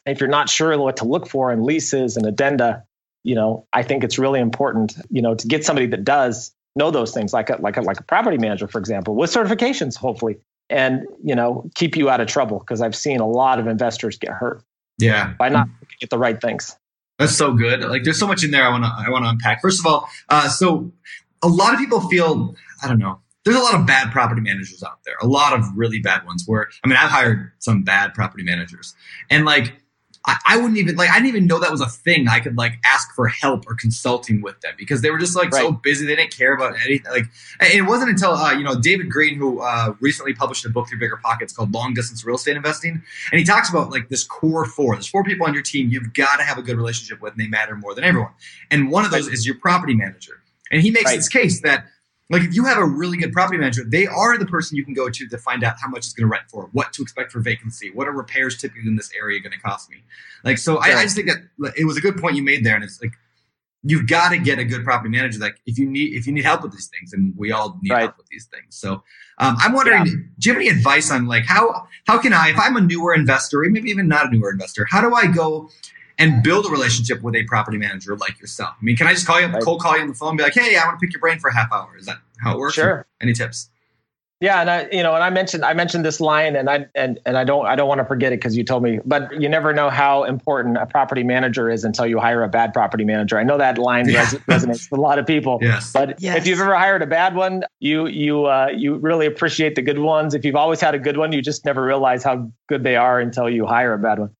if 0.05 0.19
you're 0.19 0.29
not 0.29 0.49
sure 0.49 0.77
what 0.77 0.97
to 0.97 1.05
look 1.05 1.27
for 1.27 1.51
in 1.51 1.63
leases 1.63 2.15
and 2.17 2.25
addenda, 2.25 2.83
you 3.23 3.35
know, 3.35 3.65
I 3.73 3.81
think 3.83 4.03
it's 4.03 4.19
really 4.19 4.39
important, 4.39 4.95
you 5.09 5.21
know, 5.21 5.33
to 5.35 5.47
get 5.47 5.65
somebody 5.65 5.87
that 5.87 6.03
does 6.03 6.53
know 6.75 6.91
those 6.91 7.13
things, 7.13 7.33
like 7.33 7.49
a 7.49 7.57
like 7.61 7.77
a 7.77 7.81
like 7.81 7.99
a 7.99 8.03
property 8.03 8.37
manager, 8.37 8.67
for 8.67 8.77
example, 8.77 9.15
with 9.15 9.31
certifications, 9.31 9.95
hopefully, 9.95 10.37
and 10.69 11.07
you 11.23 11.33
know, 11.35 11.69
keep 11.75 11.95
you 11.95 12.09
out 12.09 12.21
of 12.21 12.27
trouble 12.27 12.59
because 12.59 12.81
I've 12.81 12.95
seen 12.95 13.19
a 13.19 13.27
lot 13.27 13.59
of 13.59 13.67
investors 13.67 14.17
get 14.17 14.31
hurt 14.31 14.61
Yeah. 14.99 15.33
by 15.39 15.49
not 15.49 15.67
looking 15.67 15.97
at 16.03 16.09
the 16.09 16.17
right 16.19 16.39
things. 16.39 16.75
That's 17.17 17.35
so 17.35 17.53
good. 17.53 17.81
Like, 17.81 18.03
there's 18.03 18.19
so 18.19 18.27
much 18.27 18.43
in 18.43 18.51
there 18.51 18.63
I 18.63 18.69
want 18.69 18.83
to 18.83 18.91
I 18.95 19.09
want 19.09 19.25
to 19.25 19.29
unpack. 19.29 19.61
First 19.61 19.79
of 19.79 19.85
all, 19.85 20.07
uh, 20.29 20.49
so 20.49 20.91
a 21.41 21.47
lot 21.47 21.73
of 21.73 21.79
people 21.79 22.01
feel 22.09 22.55
I 22.83 22.87
don't 22.87 22.99
know. 22.99 23.19
There's 23.45 23.57
a 23.57 23.61
lot 23.61 23.75
of 23.75 23.85
bad 23.85 24.11
property 24.11 24.41
managers 24.41 24.83
out 24.83 24.99
there. 25.05 25.15
A 25.21 25.27
lot 25.27 25.53
of 25.53 25.63
really 25.75 25.99
bad 25.99 26.25
ones. 26.25 26.43
Where 26.45 26.67
I 26.83 26.87
mean, 26.87 26.97
I've 26.97 27.11
hired 27.11 27.51
some 27.59 27.83
bad 27.83 28.13
property 28.13 28.43
managers, 28.43 28.95
and 29.29 29.45
like 29.45 29.75
I, 30.25 30.37
I 30.47 30.57
wouldn't 30.57 30.77
even 30.77 30.95
like 30.95 31.09
I 31.09 31.15
didn't 31.15 31.27
even 31.27 31.45
know 31.45 31.59
that 31.59 31.71
was 31.71 31.81
a 31.81 31.85
thing. 31.85 32.27
I 32.27 32.39
could 32.39 32.57
like 32.57 32.79
ask 32.83 33.13
for 33.13 33.27
help 33.27 33.65
or 33.67 33.75
consulting 33.75 34.41
with 34.41 34.59
them 34.61 34.73
because 34.77 35.01
they 35.01 35.11
were 35.11 35.19
just 35.19 35.35
like 35.35 35.53
so 35.53 35.71
busy. 35.71 36.05
They 36.05 36.15
didn't 36.15 36.35
care 36.35 36.53
about 36.53 36.75
anything. 36.83 37.11
Like 37.11 37.25
it 37.61 37.85
wasn't 37.85 38.09
until 38.09 38.31
uh, 38.31 38.53
you 38.53 38.63
know 38.63 38.79
David 38.79 39.09
Greene, 39.11 39.35
who 39.35 39.61
uh, 39.61 39.93
recently 39.99 40.33
published 40.33 40.65
a 40.65 40.69
book 40.69 40.89
through 40.89 40.99
Bigger 40.99 41.17
Pockets 41.17 41.53
called 41.53 41.73
Long 41.73 41.93
Distance 41.93 42.25
Real 42.25 42.37
Estate 42.37 42.57
Investing, 42.57 43.03
and 43.31 43.39
he 43.39 43.45
talks 43.45 43.69
about 43.69 43.91
like 43.91 44.09
this 44.09 44.23
core 44.23 44.65
four. 44.65 44.95
There's 44.95 45.07
four 45.07 45.23
people 45.23 45.45
on 45.45 45.53
your 45.53 45.63
team 45.63 45.89
you've 45.89 46.13
got 46.13 46.37
to 46.37 46.43
have 46.43 46.57
a 46.57 46.63
good 46.63 46.77
relationship 46.77 47.21
with, 47.21 47.33
and 47.33 47.39
they 47.39 47.47
matter 47.47 47.75
more 47.75 47.93
than 47.93 48.03
everyone. 48.03 48.31
And 48.71 48.89
one 48.89 49.05
of 49.05 49.11
those 49.11 49.27
is 49.27 49.45
your 49.45 49.55
property 49.59 49.93
manager. 49.93 50.41
And 50.71 50.81
he 50.81 50.89
makes 50.89 51.05
Right. 51.05 51.17
this 51.17 51.29
case 51.29 51.61
that 51.61 51.85
like 52.29 52.43
if 52.43 52.55
you 52.55 52.65
have 52.65 52.77
a 52.77 52.85
really 52.85 53.17
good 53.17 53.31
property 53.31 53.57
manager, 53.57 53.83
they 53.85 54.07
are 54.07 54.37
the 54.37 54.45
person 54.45 54.75
you 54.77 54.83
can 54.83 54.93
go 54.93 55.09
to 55.09 55.27
to 55.27 55.37
find 55.37 55.63
out 55.63 55.75
how 55.79 55.87
much 55.87 55.99
it's 55.99 56.13
going 56.13 56.27
to 56.27 56.31
rent 56.31 56.45
for, 56.49 56.69
what 56.71 56.91
to 56.93 57.01
expect 57.01 57.31
for 57.31 57.39
vacancy, 57.39 57.91
what 57.91 58.07
are 58.07 58.11
repairs 58.11 58.57
typically 58.57 58.87
in 58.87 58.95
this 58.95 59.11
area 59.17 59.39
going 59.39 59.51
to 59.51 59.59
cost 59.59 59.89
me. 59.91 59.97
Like 60.43 60.57
so, 60.57 60.77
I, 60.77 60.97
I 60.97 61.03
just 61.03 61.15
think 61.15 61.27
that 61.29 61.73
it 61.77 61.85
was 61.85 61.97
a 61.97 62.01
good 62.01 62.17
point 62.17 62.35
you 62.35 62.43
made 62.43 62.65
there, 62.65 62.75
and 62.75 62.83
it's 62.83 63.01
like 63.01 63.11
you've 63.83 64.07
got 64.07 64.29
to 64.29 64.39
get 64.39 64.57
a 64.57 64.65
good 64.65 64.83
property 64.83 65.09
manager. 65.09 65.39
Like 65.39 65.61
if 65.67 65.77
you 65.77 65.87
need 65.87 66.13
if 66.13 66.25
you 66.25 66.33
need 66.33 66.43
help 66.43 66.63
with 66.63 66.71
these 66.71 66.87
things, 66.87 67.13
and 67.13 67.33
we 67.37 67.51
all 67.51 67.79
need 67.83 67.91
Right. 67.91 68.01
help 68.01 68.17
with 68.17 68.27
these 68.27 68.45
things. 68.45 68.75
So 68.75 69.03
um, 69.37 69.55
I'm 69.59 69.73
wondering, 69.73 70.05
do 70.39 70.49
you 70.49 70.53
have 70.53 70.61
any 70.61 70.69
advice 70.69 71.11
on 71.11 71.27
like 71.27 71.45
how 71.45 71.87
how 72.07 72.17
can 72.17 72.33
I, 72.33 72.49
if 72.49 72.59
I'm 72.59 72.75
a 72.75 72.81
newer 72.81 73.13
investor, 73.13 73.61
or 73.61 73.69
maybe 73.69 73.89
even 73.91 74.07
not 74.07 74.27
a 74.27 74.29
newer 74.31 74.51
investor, 74.51 74.87
how 74.89 75.01
do 75.01 75.13
I 75.13 75.27
go? 75.27 75.69
And 76.17 76.41
build 76.43 76.65
a 76.65 76.69
relationship 76.69 77.21
with 77.21 77.35
a 77.35 77.43
property 77.43 77.77
manager 77.77 78.15
like 78.15 78.39
yourself. 78.39 78.75
I 78.81 78.83
mean, 78.85 78.95
can 78.95 79.07
I 79.07 79.13
just 79.13 79.27
call 79.27 79.39
you, 79.41 79.47
Right. 79.47 79.61
cold 79.61 79.81
call 79.81 79.95
you 79.95 80.01
on 80.03 80.07
the 80.07 80.13
phone, 80.13 80.29
and 80.29 80.37
be 80.37 80.43
like, 80.43 80.53
"Hey, 80.53 80.77
I 80.77 80.85
want 80.85 80.99
to 80.99 81.05
pick 81.05 81.13
your 81.13 81.19
brain 81.19 81.39
for 81.39 81.49
a 81.49 81.53
half 81.53 81.71
hour." 81.73 81.89
Is 81.97 82.05
that 82.05 82.17
how 82.39 82.53
it 82.53 82.57
works? 82.59 82.75
Sure. 82.75 83.05
Any 83.21 83.33
tips? 83.33 83.69
Yeah, 84.41 84.59
and 84.59 84.69
I, 84.69 84.87
you 84.91 85.01
know, 85.01 85.13
and 85.15 85.23
I 85.23 85.29
mentioned 85.29 85.63
I 85.63 85.73
mentioned 85.73 86.03
this 86.05 86.19
line, 86.19 86.55
and 86.57 86.69
I 86.69 86.87
and 86.93 87.19
and 87.25 87.37
I 87.37 87.45
don't 87.45 87.65
I 87.65 87.75
don't 87.75 87.87
want 87.87 87.99
to 87.99 88.05
forget 88.05 88.33
it 88.33 88.37
because 88.39 88.55
you 88.57 88.63
told 88.65 88.83
me, 88.83 88.99
but 89.05 89.41
you 89.41 89.47
never 89.47 89.73
know 89.73 89.89
how 89.89 90.23
important 90.25 90.77
a 90.77 90.85
property 90.85 91.23
manager 91.23 91.69
is 91.69 91.85
until 91.85 92.05
you 92.05 92.19
hire 92.19 92.43
a 92.43 92.49
bad 92.49 92.73
property 92.73 93.05
manager. 93.05 93.37
I 93.39 93.43
know 93.43 93.57
that 93.57 93.77
line 93.77 94.07
Yeah. 94.09 94.19
res- 94.21 94.33
resonates 94.63 94.91
with 94.91 94.97
a 94.99 95.01
lot 95.01 95.19
of 95.19 95.25
people. 95.25 95.59
Yes. 95.61 95.91
But 95.93 96.21
Yes. 96.21 96.37
if 96.37 96.47
you've 96.47 96.59
ever 96.59 96.75
hired 96.75 97.01
a 97.01 97.07
bad 97.07 97.33
one, 97.35 97.63
you 97.79 98.07
you 98.07 98.45
uh, 98.45 98.67
you 98.75 98.95
really 98.97 99.25
appreciate 99.25 99.75
the 99.75 99.81
good 99.81 99.99
ones. 99.99 100.33
If 100.33 100.43
you've 100.43 100.57
always 100.57 100.81
had 100.81 100.95
a 100.95 100.99
good 100.99 101.15
one, 101.17 101.31
you 101.31 101.41
just 101.41 101.63
never 101.63 101.81
realize 101.81 102.21
how 102.23 102.51
good 102.67 102.83
they 102.83 102.97
are 102.97 103.21
until 103.21 103.49
you 103.49 103.65
hire 103.65 103.93
a 103.93 103.97
bad 103.97 104.19
one. 104.19 104.31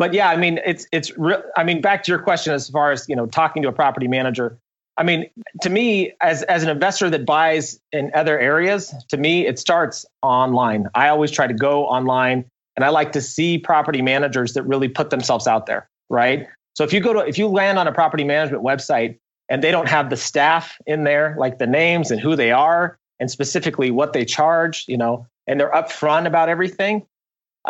But 0.00 0.14
yeah, 0.14 0.30
I 0.30 0.36
mean, 0.38 0.58
it's 0.64 0.86
it's. 0.92 1.12
I 1.58 1.62
mean, 1.62 1.82
back 1.82 2.02
to 2.04 2.10
your 2.10 2.20
question 2.20 2.54
as 2.54 2.70
far 2.70 2.90
as 2.90 3.06
you 3.06 3.14
know, 3.14 3.26
talking 3.26 3.60
to 3.62 3.68
a 3.68 3.72
property 3.72 4.08
manager. 4.08 4.56
I 4.96 5.02
mean, 5.02 5.28
to 5.60 5.68
me, 5.68 6.14
as 6.22 6.42
as 6.44 6.62
an 6.62 6.70
investor 6.70 7.10
that 7.10 7.26
buys 7.26 7.78
in 7.92 8.10
other 8.14 8.40
areas, 8.40 8.94
to 9.10 9.18
me, 9.18 9.46
it 9.46 9.58
starts 9.58 10.06
online. 10.22 10.88
I 10.94 11.08
always 11.08 11.30
try 11.30 11.46
to 11.46 11.52
go 11.52 11.84
online, 11.84 12.46
and 12.76 12.84
I 12.84 12.88
like 12.88 13.12
to 13.12 13.20
see 13.20 13.58
property 13.58 14.00
managers 14.00 14.54
that 14.54 14.62
really 14.62 14.88
put 14.88 15.10
themselves 15.10 15.46
out 15.46 15.66
there, 15.66 15.86
right? 16.08 16.48
So 16.76 16.82
if 16.82 16.94
you 16.94 17.00
go 17.00 17.12
to 17.12 17.18
if 17.18 17.36
you 17.36 17.48
land 17.48 17.78
on 17.78 17.86
a 17.86 17.92
property 17.92 18.24
management 18.24 18.64
website 18.64 19.18
and 19.50 19.62
they 19.62 19.70
don't 19.70 19.88
have 19.88 20.08
the 20.08 20.16
staff 20.16 20.78
in 20.86 21.04
there, 21.04 21.34
like 21.38 21.58
the 21.58 21.66
names 21.66 22.10
and 22.10 22.18
who 22.18 22.36
they 22.36 22.52
are, 22.52 22.96
and 23.18 23.30
specifically 23.30 23.90
what 23.90 24.14
they 24.14 24.24
charge, 24.24 24.86
you 24.88 24.96
know, 24.96 25.26
and 25.46 25.60
they're 25.60 25.72
upfront 25.72 26.26
about 26.26 26.48
everything, 26.48 27.04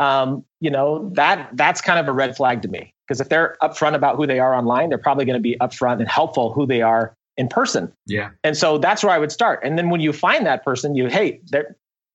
um, 0.00 0.44
you 0.60 0.70
know, 0.70 1.10
that 1.14 1.50
that's 1.52 1.80
kind 1.80 2.00
of 2.00 2.08
a 2.08 2.12
red 2.12 2.36
flag 2.36 2.62
to 2.62 2.68
me. 2.68 2.92
Because 3.06 3.20
if 3.20 3.28
they're 3.28 3.56
upfront 3.62 3.94
about 3.94 4.16
who 4.16 4.26
they 4.26 4.38
are 4.38 4.54
online, 4.54 4.88
they're 4.88 4.98
probably 4.98 5.24
going 5.24 5.38
to 5.38 5.42
be 5.42 5.56
upfront 5.60 5.98
and 5.98 6.08
helpful 6.08 6.52
who 6.52 6.66
they 6.66 6.80
are 6.80 7.14
in 7.36 7.48
person. 7.48 7.92
Yeah. 8.06 8.30
And 8.42 8.56
so 8.56 8.78
that's 8.78 9.04
where 9.04 9.12
I 9.12 9.18
would 9.18 9.32
start. 9.32 9.60
And 9.62 9.76
then 9.76 9.90
when 9.90 10.00
you 10.00 10.12
find 10.12 10.46
that 10.46 10.64
person, 10.64 10.94
you, 10.94 11.08
hey, 11.08 11.40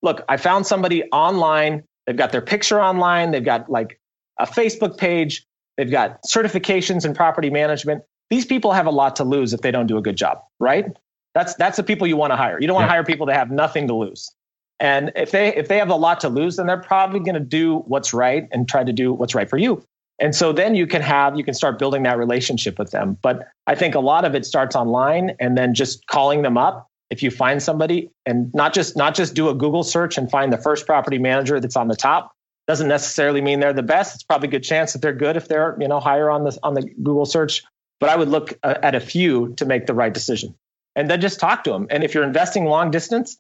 look, 0.02 0.24
I 0.30 0.38
found 0.38 0.66
somebody 0.66 1.04
online. 1.12 1.84
They've 2.08 2.16
got 2.16 2.32
their 2.32 2.42
picture 2.42 2.82
online. 2.82 3.32
They've 3.32 3.44
got 3.44 3.70
like 3.70 4.00
a 4.40 4.46
Facebook 4.46 4.98
page. 4.98 5.46
They've 5.78 5.92
got 5.92 6.24
certifications 6.24 7.06
in 7.06 7.14
property 7.14 7.50
management. 7.50 8.04
These 8.30 8.46
people 8.46 8.72
have 8.72 8.88
a 8.88 8.92
lot 8.92 9.16
to 9.18 9.24
lose 9.24 9.54
if 9.54 9.62
they 9.62 9.72
don't 9.72 9.88
do 9.88 9.98
a 9.98 10.02
good 10.02 10.16
job, 10.16 10.40
right? 10.60 10.86
That's 11.34 11.54
that's 11.56 11.78
the 11.78 11.84
people 11.84 12.08
you 12.08 12.18
want 12.18 12.32
to 12.32 12.38
hire. 12.38 12.60
You 12.60 12.68
don't 12.68 12.76
want 12.76 12.86
to 12.86 12.92
hire 12.92 13.04
people 13.04 13.26
that 13.28 13.36
have 13.36 13.52
nothing 13.52 13.88
to 13.90 13.94
lose. 13.94 14.34
And 14.80 15.12
if 15.16 15.32
they 15.32 15.56
if 15.56 15.68
they 15.68 15.78
have 15.78 15.90
a 15.90 15.96
lot 15.96 16.20
to 16.22 16.30
lose, 16.30 16.58
then 16.58 16.68
they're 16.68 16.78
probably 16.78 17.20
going 17.20 17.36
to 17.36 17.40
do 17.40 17.80
what's 17.88 18.14
right 18.14 18.48
and 18.52 18.68
try 18.68 18.84
to 18.84 18.94
do 18.94 19.14
what's 19.14 19.34
right 19.34 19.50
for 19.50 19.58
you. 19.58 19.84
And 20.20 20.34
so 20.34 20.54
then 20.54 20.76
you 20.76 20.88
can 20.88 21.02
have 21.02 21.38
you 21.38 21.44
can 21.44 21.54
start 21.54 21.80
building 21.80 22.04
that 22.04 22.18
relationship 22.18 22.80
with 22.80 22.92
them. 22.92 23.18
But 23.22 23.48
I 23.68 23.76
think 23.76 23.96
a 23.96 24.00
lot 24.00 24.26
of 24.26 24.36
it 24.36 24.46
starts 24.46 24.76
online 24.76 25.36
and 25.40 25.58
then 25.58 25.74
just 25.74 26.08
calling 26.08 26.42
them 26.42 26.58
up 26.58 26.90
if 27.10 27.22
you 27.22 27.32
find 27.32 27.62
somebody 27.62 28.10
and 28.26 28.54
not 28.54 28.74
just 28.74 28.96
not 28.98 29.16
just 29.16 29.34
do 29.34 29.50
a 29.50 29.54
Google 29.54 29.84
search 29.84 30.18
and 30.18 30.30
find 30.30 30.52
the 30.52 30.58
first 30.58 30.86
property 30.86 31.18
manager 31.18 31.60
that's 31.60 31.76
on 31.76 31.88
the 31.88 31.96
top 31.96 32.32
doesn't 32.68 32.88
necessarily 32.88 33.42
mean 33.42 33.60
they're 33.60 33.74
the 33.74 33.84
best. 33.84 34.16
It's 34.16 34.24
probably 34.24 34.48
a 34.48 34.52
good 34.52 34.64
chance 34.64 34.94
that 34.94 35.02
they're 35.02 35.14
good 35.14 35.38
if 35.38 35.48
they're 35.48 35.78
you 35.80 35.88
know 35.88 36.00
higher 36.00 36.30
on 36.30 36.44
the 36.44 36.58
on 36.64 36.74
the 36.74 36.84
Google 36.84 37.26
search. 37.26 37.64
But 38.00 38.10
I 38.10 38.16
would 38.16 38.30
look 38.30 38.54
uh, 38.64 38.76
at 38.82 38.96
a 38.96 39.00
few 39.00 39.54
to 39.56 39.66
make 39.66 39.86
the 39.86 39.94
right 39.94 40.14
decision, 40.14 40.56
and 40.96 41.10
then 41.10 41.22
just 41.22 41.40
talk 41.40 41.64
to 41.66 41.72
them. 41.72 41.88
And 41.90 42.04
if 42.04 42.14
you're 42.14 42.24
investing 42.24 42.66
long 42.66 42.92
distance, 42.92 43.38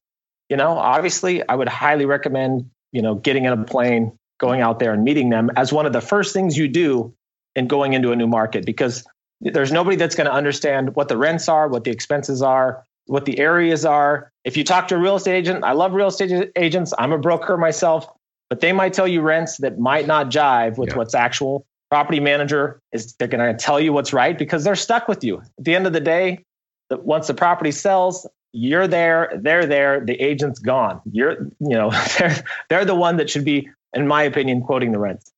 you 0.49 0.58
know 0.58 0.77
obviously 0.77 1.47
I 1.47 1.55
would 1.55 1.69
highly 1.69 2.05
recommend 2.05 2.69
you 2.91 3.01
know 3.01 3.15
getting 3.15 3.45
in 3.45 3.53
a 3.53 3.63
plane, 3.63 4.17
going 4.39 4.62
out 4.62 4.79
there 4.79 4.93
and 4.93 5.03
meeting 5.03 5.29
them 5.29 5.51
as 5.55 5.71
one 5.71 5.86
of 5.86 5.93
the 5.93 6.01
first 6.01 6.34
things 6.34 6.58
you 6.58 6.67
do 6.67 7.13
in 7.55 7.67
going 7.67 7.93
into 7.93 8.12
a 8.12 8.15
new 8.15 8.27
market 8.27 8.65
because 8.65 9.05
there's 9.41 9.71
nobody 9.71 9.95
that's 9.95 10.15
going 10.15 10.27
to 10.27 10.34
understand 10.34 10.95
what 10.95 11.08
the 11.08 11.17
rents 11.17 11.49
are, 11.49 11.67
what 11.67 11.84
the 11.84 11.91
expenses 11.91 12.41
are, 12.41 12.84
what 13.05 13.25
the 13.25 13.38
areas 13.39 13.86
are. 13.86 14.31
If 14.43 14.58
you 14.58 14.63
talk 14.63 14.89
to 14.89 14.95
a 14.95 14.97
real 14.97 15.15
estate 15.15 15.36
agent, 15.36 15.63
I 15.63 15.73
love 15.73 15.93
real 15.93 16.08
estate 16.08 16.51
agents. 16.55 16.93
I'm 16.97 17.12
a 17.12 17.17
broker 17.17 17.58
myself 17.58 18.08
but 18.49 18.60
they 18.60 18.71
might 18.71 18.93
tell 18.93 19.08
you 19.08 19.21
rents 19.21 19.58
that 19.58 19.79
might 19.79 20.08
not 20.08 20.29
jive 20.29 20.77
with 20.77 20.89
yeah. 20.89 20.97
what's 20.97 21.15
actual. 21.15 21.65
Property 21.89 22.19
manager 22.19 22.79
is 22.91 23.13
they're 23.13 23.27
going 23.27 23.55
to 23.55 23.58
tell 23.58 23.79
you 23.79 23.93
what's 23.93 24.13
right 24.13 24.38
because 24.38 24.63
they're 24.63 24.75
stuck 24.75 25.08
with 25.08 25.23
you. 25.23 25.39
At 25.39 25.63
the 25.63 25.75
end 25.75 25.88
of 25.88 25.93
the 25.93 25.99
day, 25.99 26.43
once 26.89 27.27
the 27.27 27.34
property 27.34 27.71
sells, 27.71 28.27
you're 28.55 28.87
there, 28.87 29.31
they're 29.35 29.65
there, 29.65 29.99
the 29.99 30.13
agent's 30.13 30.59
gone. 30.59 31.01
You're, 31.11 31.47
you 31.59 31.75
know, 31.75 31.91
they're 32.17 32.43
they're 32.69 32.85
the 32.85 32.95
one 32.95 33.17
that 33.17 33.29
should 33.29 33.45
be, 33.45 33.69
in 33.93 34.07
my 34.07 34.23
opinion, 34.23 34.61
quoting 34.61 34.91
the 34.91 34.99
rents. 34.99 35.31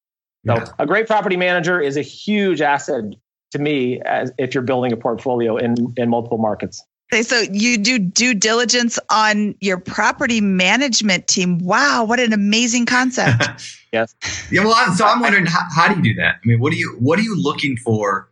So 0.45 0.53
yeah. 0.53 0.67
a 0.79 0.85
great 0.85 1.07
property 1.07 1.35
manager 1.35 1.81
is 1.81 1.97
a 1.97 2.01
huge 2.01 2.61
asset 2.61 3.03
to 3.51 3.59
me 3.59 4.01
as 4.01 4.31
if 4.37 4.53
you're 4.53 4.63
building 4.63 4.93
a 4.93 4.97
portfolio 4.97 5.57
in 5.57 5.93
in 5.97 6.09
multiple 6.09 6.37
markets. 6.37 6.83
Okay, 7.11 7.23
so 7.23 7.39
you 7.51 7.77
do 7.77 7.97
due 7.99 8.33
diligence 8.33 8.99
on 9.09 9.55
your 9.61 9.79
property 9.79 10.41
management 10.41 11.27
team. 11.27 11.57
Wow, 11.59 12.03
what 12.03 12.19
an 12.19 12.33
amazing 12.33 12.85
concept! 12.85 13.43
yes. 13.93 14.13
Yeah. 14.51 14.65
Well, 14.65 14.73
I'm, 14.75 14.93
so 14.93 15.05
I'm 15.05 15.21
wondering 15.21 15.45
how, 15.45 15.61
how, 15.73 15.87
do 15.87 15.95
you 15.95 16.13
do 16.13 16.21
that? 16.21 16.35
I 16.35 16.47
mean, 16.47 16.59
what 16.59 16.73
are 16.73 16.75
you 16.75 16.97
what 16.99 17.17
are 17.17 17.23
you 17.23 17.41
looking 17.41 17.77
for? 17.77 18.29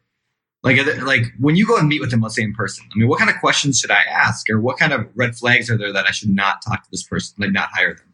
Like, 0.65 0.79
like 1.03 1.23
when 1.39 1.55
you 1.55 1.65
go 1.65 1.77
and 1.77 1.87
meet 1.87 2.01
with 2.01 2.11
them, 2.11 2.21
let's 2.21 2.35
say 2.35 2.43
in 2.43 2.53
person. 2.53 2.85
I 2.93 2.97
mean, 2.97 3.07
what 3.07 3.19
kind 3.19 3.29
of 3.29 3.39
questions 3.39 3.79
should 3.79 3.91
I 3.91 4.01
ask, 4.09 4.49
or 4.49 4.59
what 4.59 4.77
kind 4.77 4.91
of 4.91 5.07
red 5.15 5.35
flags 5.35 5.69
are 5.69 5.77
there 5.77 5.93
that 5.93 6.05
I 6.07 6.11
should 6.11 6.29
not 6.29 6.61
talk 6.61 6.83
to 6.83 6.91
this 6.91 7.03
person, 7.03 7.35
like 7.39 7.51
not 7.51 7.69
hire 7.71 7.93
them? 7.93 8.11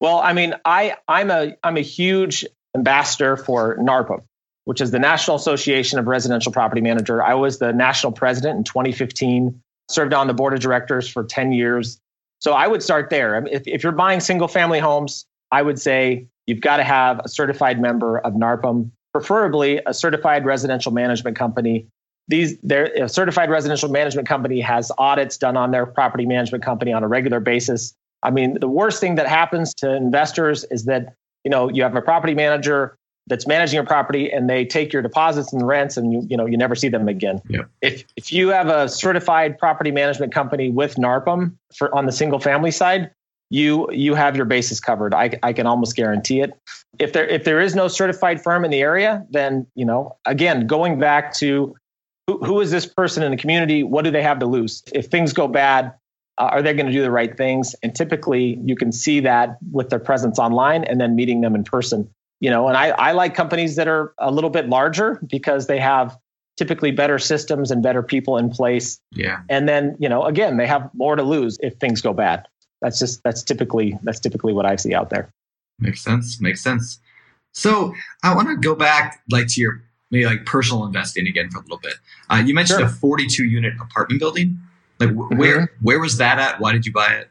Well, 0.00 0.18
I 0.18 0.32
mean, 0.34 0.54
I 0.64 0.96
I'm 1.08 1.30
a 1.30 1.56
I'm 1.64 1.76
a 1.76 1.82
huge 1.82 2.44
ambassador 2.76 3.36
for 3.36 3.76
NARPM 3.78 4.22
which 4.68 4.82
is 4.82 4.90
the 4.90 4.98
National 4.98 5.34
Association 5.34 5.98
of 5.98 6.06
Residential 6.06 6.52
Property 6.52 6.82
Manager. 6.82 7.22
I 7.22 7.32
was 7.32 7.58
the 7.58 7.72
national 7.72 8.12
president 8.12 8.58
in 8.58 8.64
2015, 8.64 9.62
served 9.88 10.12
on 10.12 10.26
the 10.26 10.34
board 10.34 10.52
of 10.52 10.60
directors 10.60 11.08
for 11.08 11.24
10 11.24 11.52
years. 11.52 11.98
So 12.40 12.52
I 12.52 12.66
would 12.66 12.82
start 12.82 13.08
there. 13.08 13.42
If, 13.46 13.62
if 13.66 13.82
you're 13.82 13.92
buying 13.92 14.20
single 14.20 14.46
family 14.46 14.78
homes, 14.78 15.24
I 15.50 15.62
would 15.62 15.80
say 15.80 16.26
you've 16.46 16.60
got 16.60 16.76
to 16.76 16.84
have 16.84 17.18
a 17.24 17.30
certified 17.30 17.80
member 17.80 18.18
of 18.18 18.34
NARPM, 18.34 18.90
preferably 19.12 19.80
a 19.86 19.94
certified 19.94 20.44
residential 20.44 20.92
management 20.92 21.36
company. 21.36 21.86
These, 22.28 22.58
their 22.62 22.84
a 23.04 23.08
certified 23.08 23.50
residential 23.50 23.88
management 23.88 24.28
company 24.28 24.60
has 24.60 24.92
audits 24.98 25.38
done 25.38 25.56
on 25.56 25.70
their 25.70 25.86
property 25.86 26.26
management 26.26 26.62
company 26.62 26.92
on 26.92 27.02
a 27.02 27.08
regular 27.08 27.40
basis. 27.40 27.94
I 28.22 28.30
mean, 28.30 28.58
the 28.60 28.68
worst 28.68 29.00
thing 29.00 29.14
that 29.14 29.26
happens 29.26 29.72
to 29.74 29.94
investors 29.94 30.64
is 30.70 30.84
that 30.84 31.14
you 31.44 31.50
know 31.50 31.70
you 31.70 31.82
have 31.82 31.94
a 31.94 32.02
property 32.02 32.34
manager 32.34 32.96
that's 33.28 33.46
managing 33.46 33.78
a 33.78 33.84
property 33.84 34.30
and 34.30 34.48
they 34.48 34.64
take 34.64 34.92
your 34.92 35.02
deposits 35.02 35.52
and 35.52 35.66
rents 35.66 35.96
and 35.96 36.12
you 36.12 36.26
you 36.28 36.36
know 36.36 36.46
you 36.46 36.56
never 36.56 36.74
see 36.74 36.88
them 36.88 37.08
again. 37.08 37.40
Yeah. 37.48 37.62
If 37.80 38.04
if 38.16 38.32
you 38.32 38.48
have 38.48 38.68
a 38.68 38.88
certified 38.88 39.58
property 39.58 39.90
management 39.90 40.32
company 40.34 40.70
with 40.70 40.96
NARPM 40.96 41.54
for 41.74 41.94
on 41.94 42.06
the 42.06 42.12
single 42.12 42.40
family 42.40 42.70
side, 42.70 43.10
you 43.50 43.90
you 43.92 44.14
have 44.14 44.36
your 44.36 44.44
bases 44.44 44.80
covered. 44.80 45.14
I 45.14 45.38
I 45.42 45.52
can 45.52 45.66
almost 45.66 45.96
guarantee 45.96 46.40
it. 46.40 46.52
If 46.98 47.12
there 47.12 47.26
if 47.26 47.44
there 47.44 47.60
is 47.60 47.74
no 47.74 47.88
certified 47.88 48.42
firm 48.42 48.64
in 48.64 48.70
the 48.70 48.80
area, 48.80 49.26
then 49.30 49.66
you 49.74 49.84
know 49.84 50.16
again 50.24 50.66
going 50.66 50.98
back 50.98 51.34
to 51.34 51.74
who, 52.26 52.44
who 52.44 52.60
is 52.60 52.70
this 52.70 52.86
person 52.86 53.22
in 53.22 53.30
the 53.30 53.36
community? 53.36 53.82
What 53.82 54.04
do 54.04 54.10
they 54.10 54.22
have 54.22 54.38
to 54.40 54.46
lose? 54.46 54.82
If 54.92 55.06
things 55.06 55.32
go 55.32 55.48
bad, 55.48 55.94
uh, 56.36 56.50
are 56.52 56.62
they 56.62 56.74
going 56.74 56.86
to 56.86 56.92
do 56.92 57.02
the 57.02 57.10
right 57.10 57.34
things? 57.36 57.74
And 57.82 57.94
typically, 57.94 58.58
you 58.64 58.76
can 58.76 58.92
see 58.92 59.20
that 59.20 59.56
with 59.72 59.88
their 59.88 59.98
presence 59.98 60.38
online 60.38 60.84
and 60.84 61.00
then 61.00 61.16
meeting 61.16 61.40
them 61.40 61.54
in 61.54 61.64
person 61.64 62.10
you 62.40 62.50
know 62.50 62.68
and 62.68 62.76
I, 62.76 62.90
I 62.90 63.12
like 63.12 63.34
companies 63.34 63.76
that 63.76 63.88
are 63.88 64.14
a 64.18 64.30
little 64.30 64.50
bit 64.50 64.68
larger 64.68 65.20
because 65.28 65.66
they 65.66 65.78
have 65.78 66.16
typically 66.56 66.90
better 66.90 67.18
systems 67.18 67.70
and 67.70 67.82
better 67.82 68.02
people 68.02 68.36
in 68.36 68.50
place 68.50 69.00
yeah 69.12 69.40
and 69.48 69.68
then 69.68 69.96
you 69.98 70.08
know 70.08 70.24
again 70.24 70.56
they 70.56 70.66
have 70.66 70.90
more 70.94 71.16
to 71.16 71.22
lose 71.22 71.58
if 71.62 71.74
things 71.74 72.00
go 72.00 72.12
bad 72.12 72.46
that's 72.80 72.98
just 72.98 73.22
that's 73.22 73.42
typically 73.42 73.98
that's 74.02 74.20
typically 74.20 74.52
what 74.52 74.66
i 74.66 74.76
see 74.76 74.94
out 74.94 75.10
there. 75.10 75.30
Makes 75.78 76.02
sense 76.02 76.40
makes 76.40 76.62
sense. 76.62 77.00
So 77.52 77.94
i 78.22 78.34
want 78.34 78.48
to 78.48 78.56
go 78.56 78.74
back 78.74 79.22
like 79.30 79.48
to 79.48 79.60
your 79.60 79.82
maybe 80.10 80.26
like 80.26 80.46
personal 80.46 80.84
investing 80.84 81.26
again 81.26 81.50
for 81.50 81.58
a 81.58 81.62
little 81.62 81.78
bit. 81.78 81.94
Uh, 82.30 82.42
you 82.44 82.54
mentioned 82.54 82.80
sure. 82.80 82.88
a 82.88 82.90
42 82.90 83.44
unit 83.44 83.74
apartment 83.80 84.20
building. 84.20 84.58
Like 84.98 85.10
mm-hmm. 85.10 85.38
where 85.38 85.72
where 85.82 86.00
was 86.00 86.16
that 86.18 86.38
at? 86.38 86.60
Why 86.60 86.72
did 86.72 86.86
you 86.86 86.92
buy 86.92 87.08
it? 87.12 87.30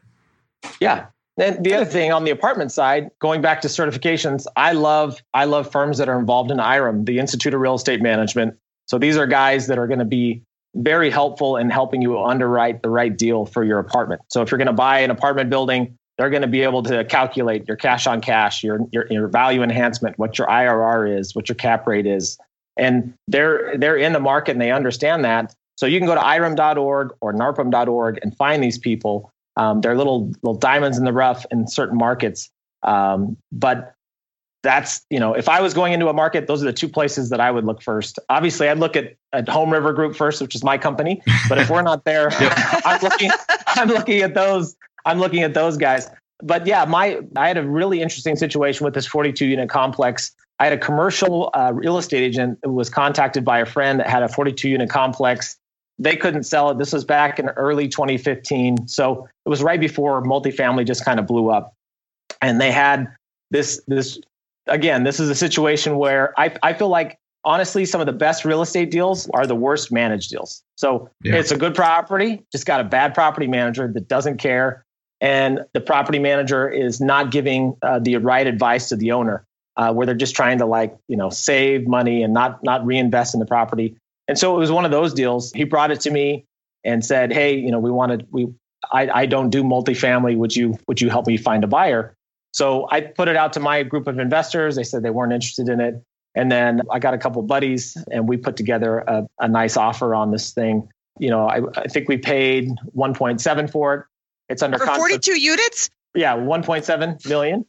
Yeah. 0.80 1.08
And 1.40 1.64
the 1.64 1.76
other 1.76 1.86
thing 1.86 2.12
on 2.12 2.24
the 2.24 2.32
apartment 2.32 2.72
side, 2.72 3.12
going 3.20 3.42
back 3.42 3.62
to 3.62 3.68
certifications, 3.68 4.46
I 4.56 4.72
love 4.72 5.22
I 5.34 5.46
love 5.46 5.72
firms 5.72 5.98
that 6.00 6.10
are 6.10 6.20
involved 6.20 6.50
in 6.50 6.60
IREM, 6.60 7.06
the 7.06 7.20
Institute 7.20 7.54
of 7.54 7.60
Real 7.60 7.76
Estate 7.76 8.02
Management. 8.02 8.56
So 8.88 8.98
these 8.98 9.18
are 9.18 9.28
guys 9.28 9.68
that 9.68 9.78
are 9.78 9.88
going 9.88 10.00
to 10.00 10.06
be 10.06 10.42
very 10.78 11.10
helpful 11.10 11.58
in 11.58 11.70
helping 11.70 12.02
you 12.02 12.24
underwrite 12.24 12.82
the 12.82 12.90
right 12.90 13.16
deal 13.16 13.46
for 13.46 13.64
your 13.64 13.80
apartment. 13.80 14.22
So 14.30 14.42
if 14.42 14.52
you're 14.52 14.58
going 14.58 14.68
to 14.68 14.74
buy 14.74 15.00
an 15.00 15.12
apartment 15.12 15.50
building, 15.50 15.98
they're 16.18 16.30
going 16.30 16.42
to 16.42 16.48
be 16.48 16.62
able 16.62 16.84
to 16.84 17.04
calculate 17.06 17.68
your 17.68 17.78
cash 17.78 18.08
on 18.08 18.22
cash, 18.22 18.64
your, 18.64 18.80
your 18.92 19.06
your 19.10 19.28
value 19.28 19.62
enhancement, 19.62 20.18
what 20.18 20.38
your 20.38 20.48
IRR 20.48 21.20
is, 21.20 21.36
what 21.36 21.50
your 21.50 21.56
cap 21.56 21.86
rate 21.88 22.08
is, 22.08 22.38
and 22.78 23.14
they're 23.28 23.78
they're 23.78 23.98
in 23.98 24.14
the 24.14 24.20
market 24.20 24.52
and 24.52 24.62
they 24.62 24.72
understand 24.72 25.26
that. 25.26 25.54
So 25.76 25.86
you 25.86 26.00
can 26.00 26.08
go 26.08 26.16
to 26.16 26.22
irem.org 26.22 27.14
or 27.22 27.34
narpm.org 27.34 28.20
and 28.24 28.36
find 28.36 28.64
these 28.64 28.80
people 28.80 29.32
um, 29.58 29.82
they're 29.82 29.98
little 29.98 30.28
little 30.44 30.58
diamonds 30.58 30.98
in 30.98 31.04
the 31.04 31.12
rough 31.12 31.46
in 31.52 31.68
certain 31.68 31.98
markets. 31.98 32.50
Um, 32.84 33.38
but 33.52 33.94
that's 34.64 35.06
you 35.10 35.20
know 35.20 35.34
if 35.34 35.48
I 35.48 35.62
was 35.62 35.74
going 35.74 35.94
into 35.94 36.08
a 36.08 36.14
market, 36.14 36.48
those 36.48 36.62
are 36.62 36.66
the 36.66 36.74
two 36.74 36.90
places 36.90 37.30
that 37.30 37.40
I 37.40 37.52
would 37.52 37.66
look 37.66 37.82
first. 37.82 38.20
Obviously, 38.30 38.70
I'd 38.70 38.80
look 38.80 38.96
at, 38.96 39.16
at 39.34 39.48
Home 39.50 39.72
River 39.72 39.94
Group 39.94 40.16
first, 40.16 40.42
which 40.42 40.56
is 40.56 40.64
my 40.64 40.78
company. 40.78 41.22
But 41.48 41.60
if 41.60 41.70
we're 41.70 41.82
not 41.82 42.06
there, 42.06 42.30
I'm 42.86 43.02
looking 43.02 43.32
I'm 43.68 43.88
looking 43.88 44.22
at 44.22 44.34
those 44.34 44.76
I'm 45.06 45.20
looking 45.20 45.44
at 45.44 45.54
those 45.54 45.78
guys. 45.78 46.10
But 46.44 46.68
yeah, 46.68 46.86
my 46.86 47.20
I 47.36 47.48
had 47.48 47.58
a 47.58 47.68
really 47.68 48.02
interesting 48.02 48.36
situation 48.36 48.86
with 48.86 48.94
this 48.94 49.06
42 49.06 49.46
unit 49.46 49.70
complex. 49.70 50.32
I 50.60 50.66
had 50.66 50.74
a 50.74 50.78
commercial 50.78 51.52
uh, 51.54 51.72
real 51.74 51.98
estate 51.98 52.24
agent 52.24 52.60
who 52.64 52.74
was 52.74 52.90
contacted 52.90 53.46
by 53.46 53.60
a 53.60 53.66
friend 53.66 54.00
that 54.00 54.10
had 54.10 54.24
a 54.24 54.28
42 54.28 54.70
unit 54.70 54.90
complex 54.90 55.58
they 56.00 56.16
couldn't 56.16 56.44
sell 56.44 56.70
it. 56.70 56.78
This 56.78 56.94
was 56.94 57.04
back 57.04 57.40
in 57.40 57.50
early 57.50 57.88
2015. 57.88 58.88
So 58.88 59.28
it 59.46 59.50
was 59.50 59.64
right 59.64 59.80
before 59.80 60.22
multifamily 60.24 60.86
just 60.86 61.04
kind 61.04 61.20
of 61.20 61.26
blew 61.26 61.50
up. 61.50 61.74
And 62.42 62.62
they 62.62 62.72
had 62.72 63.08
this, 63.50 63.82
this, 63.88 64.20
again, 64.68 65.04
this 65.04 65.20
is 65.20 65.30
a 65.30 65.36
situation 65.36 65.98
where 65.98 66.34
I, 66.40 66.56
I 66.62 66.74
feel 66.74 66.90
like 66.90 67.18
honestly, 67.44 67.86
some 67.86 68.02
of 68.02 68.08
the 68.08 68.14
best 68.14 68.46
real 68.46 68.62
estate 68.62 68.92
deals 68.92 69.30
are 69.30 69.48
the 69.48 69.56
worst 69.56 69.92
managed 69.92 70.30
deals. 70.30 70.64
So 70.76 71.10
yeah. 71.24 71.36
it's 71.36 71.52
a 71.52 71.58
good 71.58 71.76
property, 71.76 72.46
just 72.52 72.66
got 72.66 72.82
a 72.82 72.84
bad 72.84 73.14
property 73.14 73.48
manager 73.48 73.90
that 73.94 74.08
doesn't 74.08 74.38
care. 74.38 74.84
And 75.22 75.62
the 75.74 75.82
property 75.82 76.20
manager 76.20 76.70
is 76.70 77.02
not 77.02 77.32
giving 77.32 77.76
uh, 77.82 78.00
the 78.00 78.18
right 78.18 78.46
advice 78.46 78.90
to 78.90 78.96
the 78.96 79.14
owner, 79.14 79.46
uh, 79.78 79.94
where 79.94 80.06
they're 80.06 80.16
just 80.16 80.36
trying 80.36 80.60
to 80.60 80.66
like, 80.66 80.96
you 81.08 81.18
know, 81.18 81.30
save 81.30 81.88
money 81.88 82.22
and 82.22 82.34
not, 82.34 82.64
not 82.64 82.86
reinvest 82.86 83.34
in 83.34 83.40
the 83.40 83.46
property. 83.46 83.98
And 84.28 84.38
so 84.38 84.56
it 84.56 84.60
was 84.60 84.72
one 84.72 84.86
of 84.86 84.92
those 84.92 85.14
deals. 85.14 85.52
He 85.54 85.64
brought 85.64 85.90
it 85.90 86.02
to 86.02 86.12
me 86.12 86.46
and 86.84 87.04
said, 87.04 87.32
"Hey, 87.32 87.56
you 87.56 87.72
know, 87.72 87.80
we 87.80 87.92
wanted 87.92 88.28
we 88.32 88.54
I, 88.92 89.10
I 89.10 89.26
don't 89.26 89.50
do 89.50 89.64
multifamily. 89.64 90.38
Would 90.38 90.56
you 90.56 90.78
would 90.88 91.02
you 91.02 91.10
help 91.10 91.28
me 91.28 91.38
find 91.38 91.64
a 91.64 91.68
buyer? 91.68 92.16
So 92.58 92.88
I 92.90 93.02
put 93.02 93.28
it 93.28 93.36
out 93.36 93.54
to 93.54 93.60
my 93.60 93.84
group 93.84 94.08
of 94.08 94.18
investors. 94.18 94.78
They 94.78 94.84
said 94.84 95.04
they 95.04 95.12
weren't 95.12 95.32
interested 95.32 95.70
in 95.70 95.80
it. 95.80 96.04
And 96.34 96.52
then 96.52 96.82
I 96.92 96.98
got 96.98 97.14
a 97.14 97.20
couple 97.20 97.40
buddies 97.44 97.96
and 98.12 98.28
we 98.28 98.36
put 98.36 98.58
together 98.58 98.98
a, 99.08 99.28
a 99.40 99.48
nice 99.48 99.78
offer 99.78 100.16
on 100.16 100.32
this 100.32 100.54
thing. 100.54 100.90
You 101.20 101.30
know, 101.30 101.48
I, 101.48 101.62
I 101.76 101.84
think 101.84 102.10
we 102.10 102.18
paid 102.18 102.72
1.7 102.96 103.72
for 103.72 103.94
it. 103.94 104.06
It's 104.50 104.64
under 104.64 104.80
For 104.80 104.86
contract. 104.86 105.26
42 105.26 105.40
units? 105.40 105.92
Yeah, 106.16 106.36
1.7 106.36 107.30
million. 107.30 107.64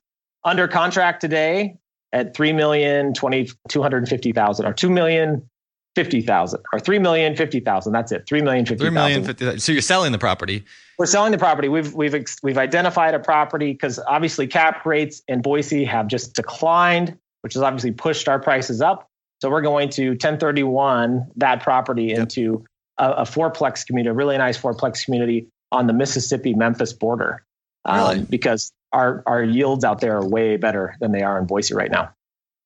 Under 0.44 0.66
contract 0.66 1.20
today 1.20 1.76
at 2.14 2.34
3 2.34 2.54
million 2.54 3.12
20, 3.12 3.50
250,000 3.68 4.64
or 4.64 4.72
2 4.72 4.88
million 4.88 5.50
50,000 5.96 6.60
or 6.72 6.80
3 6.80 6.98
million 6.98 7.36
50,000. 7.36 7.92
That's 7.92 8.10
it. 8.12 8.26
3 8.26 8.40
million 8.40 8.64
50,000. 8.64 8.86
Three 8.86 8.94
million 8.94 9.22
fifty. 9.22 9.58
So 9.58 9.70
you're 9.70 9.82
selling 9.82 10.12
the 10.12 10.18
property. 10.18 10.64
We're 10.98 11.06
selling 11.06 11.30
the 11.32 11.38
property. 11.38 11.68
We've 11.68 11.94
we've 11.94 12.14
ex- 12.14 12.38
we've 12.42 12.58
identified 12.58 13.14
a 13.14 13.20
property 13.20 13.72
because 13.72 14.00
obviously 14.00 14.46
cap 14.48 14.84
rates 14.84 15.22
in 15.28 15.42
Boise 15.42 15.84
have 15.84 16.08
just 16.08 16.34
declined, 16.34 17.16
which 17.42 17.54
has 17.54 17.62
obviously 17.62 17.92
pushed 17.92 18.28
our 18.28 18.40
prices 18.40 18.80
up. 18.82 19.08
So 19.40 19.48
we're 19.48 19.62
going 19.62 19.90
to 19.90 20.10
1031 20.10 21.30
that 21.36 21.62
property 21.62 22.12
into 22.12 22.64
a, 22.98 23.10
a 23.10 23.22
fourplex 23.22 23.86
community, 23.86 24.10
a 24.10 24.12
really 24.12 24.36
nice 24.38 24.58
fourplex 24.60 25.04
community 25.04 25.46
on 25.70 25.86
the 25.86 25.92
Mississippi 25.92 26.54
Memphis 26.54 26.92
border, 26.92 27.44
um, 27.84 27.98
Really? 27.98 28.24
because 28.24 28.72
our 28.92 29.22
our 29.26 29.44
yields 29.44 29.84
out 29.84 30.00
there 30.00 30.16
are 30.16 30.26
way 30.26 30.56
better 30.56 30.96
than 30.98 31.12
they 31.12 31.22
are 31.22 31.38
in 31.38 31.46
Boise 31.46 31.74
right 31.74 31.90
now. 31.92 32.10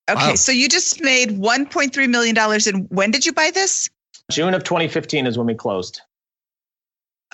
Okay, 0.09 0.29
Wow. 0.31 0.35
so 0.37 0.51
you 0.53 0.69
just 0.71 1.03
made 1.03 1.31
$1.3 1.39 2.09
million. 2.09 2.37
And 2.39 2.89
when 2.91 3.11
did 3.11 3.27
you 3.27 3.33
buy 3.33 3.51
this? 3.53 3.89
June 4.31 4.55
of 4.55 4.65
2015 4.65 5.27
is 5.27 5.37
when 5.37 5.47
we 5.47 5.55
closed. 5.55 6.01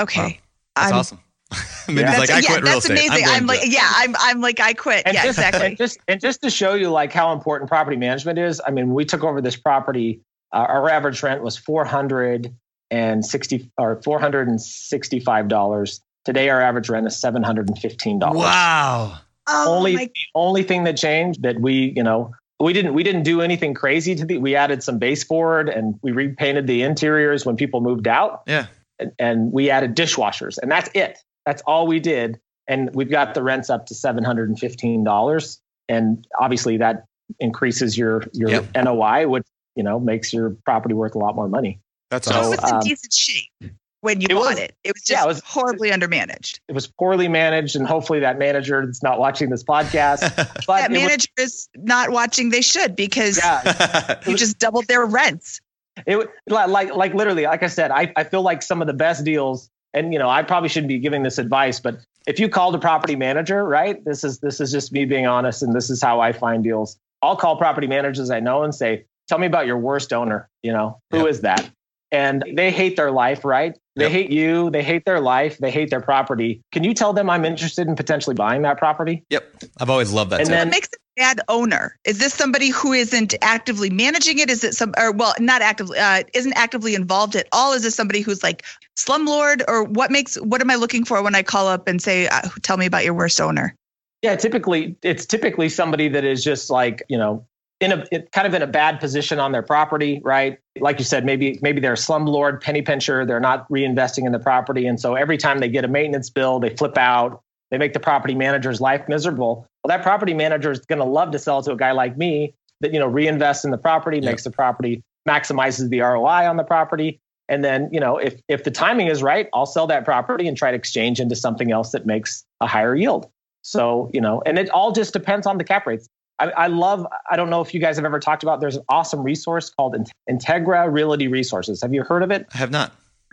Okay. 0.01 0.41
That's 0.81 0.93
I'm- 0.93 0.99
awesome. 1.01 1.21
Mindy's 1.88 2.05
Yeah. 2.12 2.19
like, 2.19 2.31
I 2.31 2.38
yeah, 2.41 2.47
quit 2.49 2.62
real 2.62 2.73
that's 2.75 2.91
estate. 2.91 3.09
amazing. 3.09 3.25
going 3.25 3.37
I'm, 3.41 3.47
like, 3.47 3.61
to- 3.62 3.71
yeah, 3.71 3.91
I'm, 3.97 4.14
I'm 4.19 4.41
like, 4.43 4.61
I 4.61 4.75
quit. 4.75 5.03
And 5.07 5.14
yeah, 5.14 5.25
just, 5.25 5.38
exactly. 5.38 5.67
And 5.69 5.77
just, 5.79 5.99
and 6.07 6.21
just 6.21 6.43
to 6.43 6.51
show 6.51 6.75
you 6.75 6.91
like 6.91 7.12
how 7.12 7.33
important 7.33 7.71
property 7.71 7.97
management 7.97 8.38
is, 8.38 8.61
I 8.67 8.71
mean, 8.71 8.93
we 8.93 9.07
took 9.07 9.25
over 9.25 9.41
this 9.41 9.57
property, 9.57 10.21
uh, 10.53 10.59
our 10.59 10.91
average 10.91 11.23
rent 11.23 11.43
was 11.43 11.57
four 11.57 11.85
hundred 11.87 12.55
and 12.91 13.25
sixty 13.25 13.71
or 13.79 14.01
four 14.03 14.19
hundred 14.21 14.49
and 14.49 14.61
sixty-five 14.61 15.49
dollars. 15.49 16.01
Today, 16.25 16.51
our 16.51 16.61
average 16.61 16.91
rent 16.91 17.07
is 17.07 17.19
seven 17.19 17.43
hundred 17.43 17.69
and 17.69 17.79
fifteen 17.79 18.19
dollars. 18.19 18.38
Wow. 18.41 19.19
oh, 19.49 19.77
Only 19.77 19.97
my, 19.97 20.05
the 20.05 20.12
only 20.35 20.62
thing 20.62 20.85
that 20.85 20.97
changed 20.99 21.43
that 21.43 21.59
we, 21.61 21.93
you 21.97 22.03
know, 22.03 22.35
we 22.61 22.73
didn't 22.75 22.93
we 22.95 23.03
didn't 23.03 23.23
do 23.23 23.41
anything 23.41 23.73
crazy 23.73 24.14
to 24.14 24.25
the. 24.27 24.37
We 24.38 24.55
added 24.57 24.83
some 24.83 24.99
baseboard 24.99 25.69
and 25.71 25.95
we 26.03 26.12
repainted 26.12 26.67
the 26.67 26.83
interiors 26.83 27.47
when 27.47 27.57
people 27.57 27.81
moved 27.81 28.07
out 28.09 28.43
Yeah. 28.47 28.67
And, 28.99 29.13
and 29.19 29.53
we 29.53 29.71
added 29.71 29.97
dishwashers, 29.97 30.59
and 30.61 30.71
that's 30.71 30.91
it. 30.95 31.19
That's 31.47 31.63
all 31.67 31.87
we 31.87 32.01
did, 32.01 32.39
and 32.67 32.95
we've 32.95 33.11
got 33.11 33.35
the 33.35 33.43
rents 33.43 33.71
up 33.71 33.87
to 33.87 33.95
seven 33.95 34.25
hundred 34.25 34.49
and 34.49 34.59
fifteen 34.59 35.05
dollars, 35.05 35.61
and 35.89 36.27
obviously 36.39 36.77
that 36.79 37.05
increases 37.41 37.97
your 37.97 38.25
your 38.33 38.51
Yep. 38.51 38.65
NOI, 38.85 39.27
which 39.29 39.47
you 39.77 39.83
know 39.83 39.99
makes 40.01 40.33
your 40.33 40.57
property 40.65 40.95
worth 40.95 41.15
a 41.15 41.19
lot 41.19 41.35
more 41.37 41.49
money. 41.49 41.81
That's 42.11 42.27
so 42.27 42.33
it 42.33 42.37
awesome. 42.37 42.51
was 42.51 42.71
in 42.71 42.75
um, 42.77 42.81
decent 42.83 43.13
shape 43.13 43.73
when 44.01 44.21
you 44.21 44.27
it 44.31 44.35
bought 44.35 44.49
was- 44.51 44.59
it. 44.59 44.75
It 44.85 44.93
was 44.95 45.03
just 45.03 45.11
yeah, 45.11 45.25
it 45.25 45.29
was- 45.29 45.43
horribly 45.45 45.91
undermanaged. 45.91 46.61
It 46.69 46.73
was 46.75 46.87
poorly 46.87 47.29
managed, 47.29 47.77
and 47.77 47.87
hopefully 47.87 48.21
that 48.21 48.39
manager 48.39 48.85
that's 48.87 49.03
not 49.03 49.19
watching 49.19 49.51
this 49.51 49.63
podcast, 49.65 50.21
but 50.67 50.81
that 50.81 50.91
it 50.91 50.95
was- 50.95 51.01
manager 51.03 51.29
is 51.39 51.69
not 51.77 52.11
watching. 52.11 52.51
They 52.51 52.63
should 52.63 52.97
because 52.97 53.39
yeah, 53.39 54.21
you 54.27 54.37
just 54.37 54.59
doubled 54.59 54.87
their 54.87 55.05
rents. 55.05 55.61
It 56.07 56.17
would- 56.17 56.29
like 56.49 56.69
like 56.69 56.95
like 56.95 57.15
literally 57.15 57.45
like 57.45 57.63
i 57.63 57.67
said 57.67 57.91
I, 57.91 58.13
I 58.17 58.25
feel 58.25 58.43
like 58.43 58.63
some 58.63 58.81
of 58.81 58.87
the 58.87 58.95
best 58.95 59.25
deals 59.25 59.71
and 59.95 60.13
you 60.13 60.19
know 60.19 60.29
i 60.29 60.43
probably 60.43 60.69
shouldn't 60.69 60.89
be 60.89 60.99
giving 60.99 61.23
this 61.23 61.39
advice 61.39 61.81
but 61.81 61.99
if 62.27 62.39
you 62.39 62.49
called 62.49 62.75
a 62.75 62.79
property 62.79 63.17
manager 63.17 63.65
right 63.65 64.05
this 64.05 64.25
is 64.25 64.39
this 64.41 64.61
is 64.61 64.71
just 64.73 64.93
me 64.93 65.05
being 65.05 65.27
honest 65.27 65.63
and 65.63 65.75
this 65.75 65.91
is 65.91 66.03
how 66.03 66.21
i 66.21 66.33
find 66.33 66.63
deals 66.65 66.99
i'll 67.23 67.37
call 67.37 67.57
property 67.57 67.87
managers 67.87 68.31
i 68.31 68.41
know 68.41 68.63
and 68.63 68.75
say 68.75 69.05
tell 69.29 69.39
me 69.39 69.47
about 69.47 69.67
your 69.67 69.79
worst 69.79 70.13
owner 70.13 70.49
you 70.63 70.73
know 70.73 70.99
who 71.11 71.27
is 71.27 71.37
Yep. 71.39 71.43
that 71.43 71.71
and 72.11 72.43
they 72.57 72.71
hate 72.71 72.97
their 72.97 73.11
life 73.11 73.45
right 73.45 73.77
they 73.97 74.05
Yep. 74.05 74.13
hate 74.13 74.31
you 74.31 74.71
they 74.71 74.83
hate 74.83 75.05
their 75.05 75.21
life 75.21 75.59
they 75.59 75.71
hate 75.71 75.91
their 75.91 76.01
property 76.01 76.63
can 76.73 76.85
you 76.85 76.95
tell 76.95 77.13
them 77.13 77.29
i'm 77.29 77.45
interested 77.45 77.87
in 77.89 77.97
potentially 77.97 78.35
buying 78.35 78.63
that 78.63 78.79
property 78.79 79.25
yep. 79.31 79.45
I've 79.81 79.91
always 79.91 80.13
loved 80.13 80.31
that. 80.33 80.41
And 80.41 80.49
too. 80.49 80.55
then- 80.55 80.69
What 80.69 80.73
makes 80.75 80.89
a 80.89 80.99
bad 81.18 81.40
owner? 81.48 81.96
Is 82.04 82.18
this 82.18 82.33
somebody 82.33 82.70
who 82.70 82.92
isn't 82.92 83.35
actively 83.42 83.90
managing 83.90 84.38
it? 84.38 84.48
Is 84.48 84.64
it 84.64 84.74
some, 84.74 84.94
or 84.96 85.12
well, 85.12 85.35
not 85.40 85.61
actively, 85.61 85.98
uh, 85.98 86.22
isn't 86.33 86.52
actively 86.54 86.94
involved 86.94 87.37
at 87.37 87.48
all? 87.52 87.72
Is 87.72 87.83
this 87.83 87.94
somebody 87.94 88.20
who's 88.20 88.42
like 88.42 88.64
slumlord, 88.96 89.62
or 89.68 89.85
what 89.85 90.11
makes? 90.11 90.37
What 90.37 90.61
am 90.61 90.70
I 90.70 90.76
looking 90.76 91.04
for 91.04 91.22
when 91.22 91.35
I 91.35 91.42
call 91.42 91.66
up 91.66 91.88
and 91.88 92.00
say, 92.00 92.28
uh, 92.28 92.42
"Tell 92.62 92.76
me 92.76 92.87
about 92.87 93.04
your 93.04 93.14
worst 93.14 93.40
owner"? 93.40 93.74
Yeah, 94.22 94.37
typically 94.37 94.96
it's 95.02 95.26
typically 95.26 95.68
somebody 95.68 96.09
that 96.09 96.24
is 96.24 96.42
just 96.42 96.70
like, 96.70 97.02
you 97.09 97.18
know, 97.18 97.46
in 97.81 97.92
a 97.92 98.04
it- 98.11 98.33
kind 98.33 98.46
of 98.46 98.54
in 98.54 98.62
a 98.62 98.66
bad 98.66 98.98
position 99.00 99.38
on 99.38 99.52
their 99.52 99.62
property, 99.62 100.20
right? 100.24 100.59
Like 100.81 100.98
you 100.98 101.04
said, 101.04 101.24
maybe 101.24 101.59
maybe 101.62 101.81
they're 101.81 101.92
a 101.92 101.96
slumlord, 101.96 102.61
penny 102.61 102.83
pincher, 102.83 103.24
they're 103.26 103.40
not 103.40 103.68
reinvesting 103.68 104.26
in 104.26 104.33
the 104.33 104.38
property 104.38 104.87
and 104.87 105.00
so 105.00 105.14
every 105.14 105.37
time 105.37 105.59
they 105.59 105.68
get 105.68 105.85
a 105.85 105.88
maintenance 105.88 106.31
bill, 106.31 106.59
they 106.61 106.70
flip 106.76 106.96
out, 106.98 107.42
they 107.70 107.78
make 107.78 107.92
the 107.92 108.00
property 108.00 108.35
manager's 108.35 108.81
life 108.81 109.09
miserable. 109.09 109.66
Well, 109.85 109.96
that 109.96 110.02
property 110.02 110.35
manager 110.35 110.70
is 110.70 110.81
going 110.81 110.98
to 111.00 111.04
love 111.04 111.33
to 111.33 111.38
sell 111.38 111.62
to 111.62 111.72
a 111.72 111.76
guy 111.76 111.92
like 111.92 112.16
me 112.16 112.54
that, 112.81 112.92
you 112.92 112.98
know, 112.98 113.11
reinvests 113.11 113.64
in 113.64 113.70
the 113.70 113.78
property, 113.78 114.18
Yeah. 114.18 114.31
makes 114.31 114.44
the 114.44 114.50
property 114.50 115.02
maximizes 115.28 115.88
the 115.90 116.00
ROI 116.00 116.48
on 116.48 116.57
the 116.57 116.64
property. 116.64 117.20
And 117.50 117.64
then, 117.64 117.88
you 117.92 118.00
know, 118.00 118.18
if 118.18 118.40
if 118.48 118.64
the 118.64 118.70
timing 118.70 119.09
is 119.09 119.22
right, 119.22 119.48
I'll 119.54 119.66
sell 119.66 119.87
that 119.88 120.04
property 120.04 120.46
and 120.48 120.57
try 120.57 120.70
to 120.70 120.76
exchange 120.76 121.20
into 121.20 121.35
something 121.37 121.70
else 121.72 121.92
that 121.92 122.07
makes 122.07 122.44
a 122.61 122.66
higher 122.66 122.94
yield. 122.94 123.31
So, 123.62 124.11
you 124.14 124.20
know, 124.20 124.42
and 124.46 124.59
it 124.59 124.70
all 124.70 124.92
just 124.92 125.12
depends 125.12 125.46
on 125.46 125.59
the 125.59 125.64
cap 125.64 125.87
rates. 125.87 126.07
I, 126.38 126.50
I 126.50 126.66
love, 126.68 127.07
I 127.31 127.37
don't 127.37 127.50
know 127.50 127.61
if 127.61 127.74
you 127.74 127.81
guys 127.81 127.96
have 127.96 128.04
ever 128.04 128.20
talked 128.20 128.42
about, 128.44 128.61
there's 128.61 128.76
an 128.76 128.85
awesome 128.88 129.22
resource 129.22 129.70
called 129.70 129.94
In- 129.96 130.07
Integra 130.31 130.90
Realty 130.90 131.26
Resources. 131.26 131.83
Have 131.83 131.92
you 131.92 132.04
heard 132.04 132.22
of 132.22 132.31
it? 132.31 132.46
I 132.54 132.59
have 132.59 132.70
not. 132.70 132.92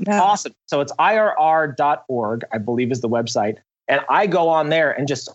Awesome. 0.10 0.54
So 0.66 0.82
it's 0.82 0.92
IRR.org, 0.94 2.44
I 2.52 2.58
believe 2.58 2.92
is 2.92 3.02
the 3.02 3.10
website. 3.10 3.58
And 3.88 4.02
I 4.10 4.28
go 4.28 4.50
on 4.50 4.70
there 4.70 4.92
and 4.92 5.08
just 5.08 5.30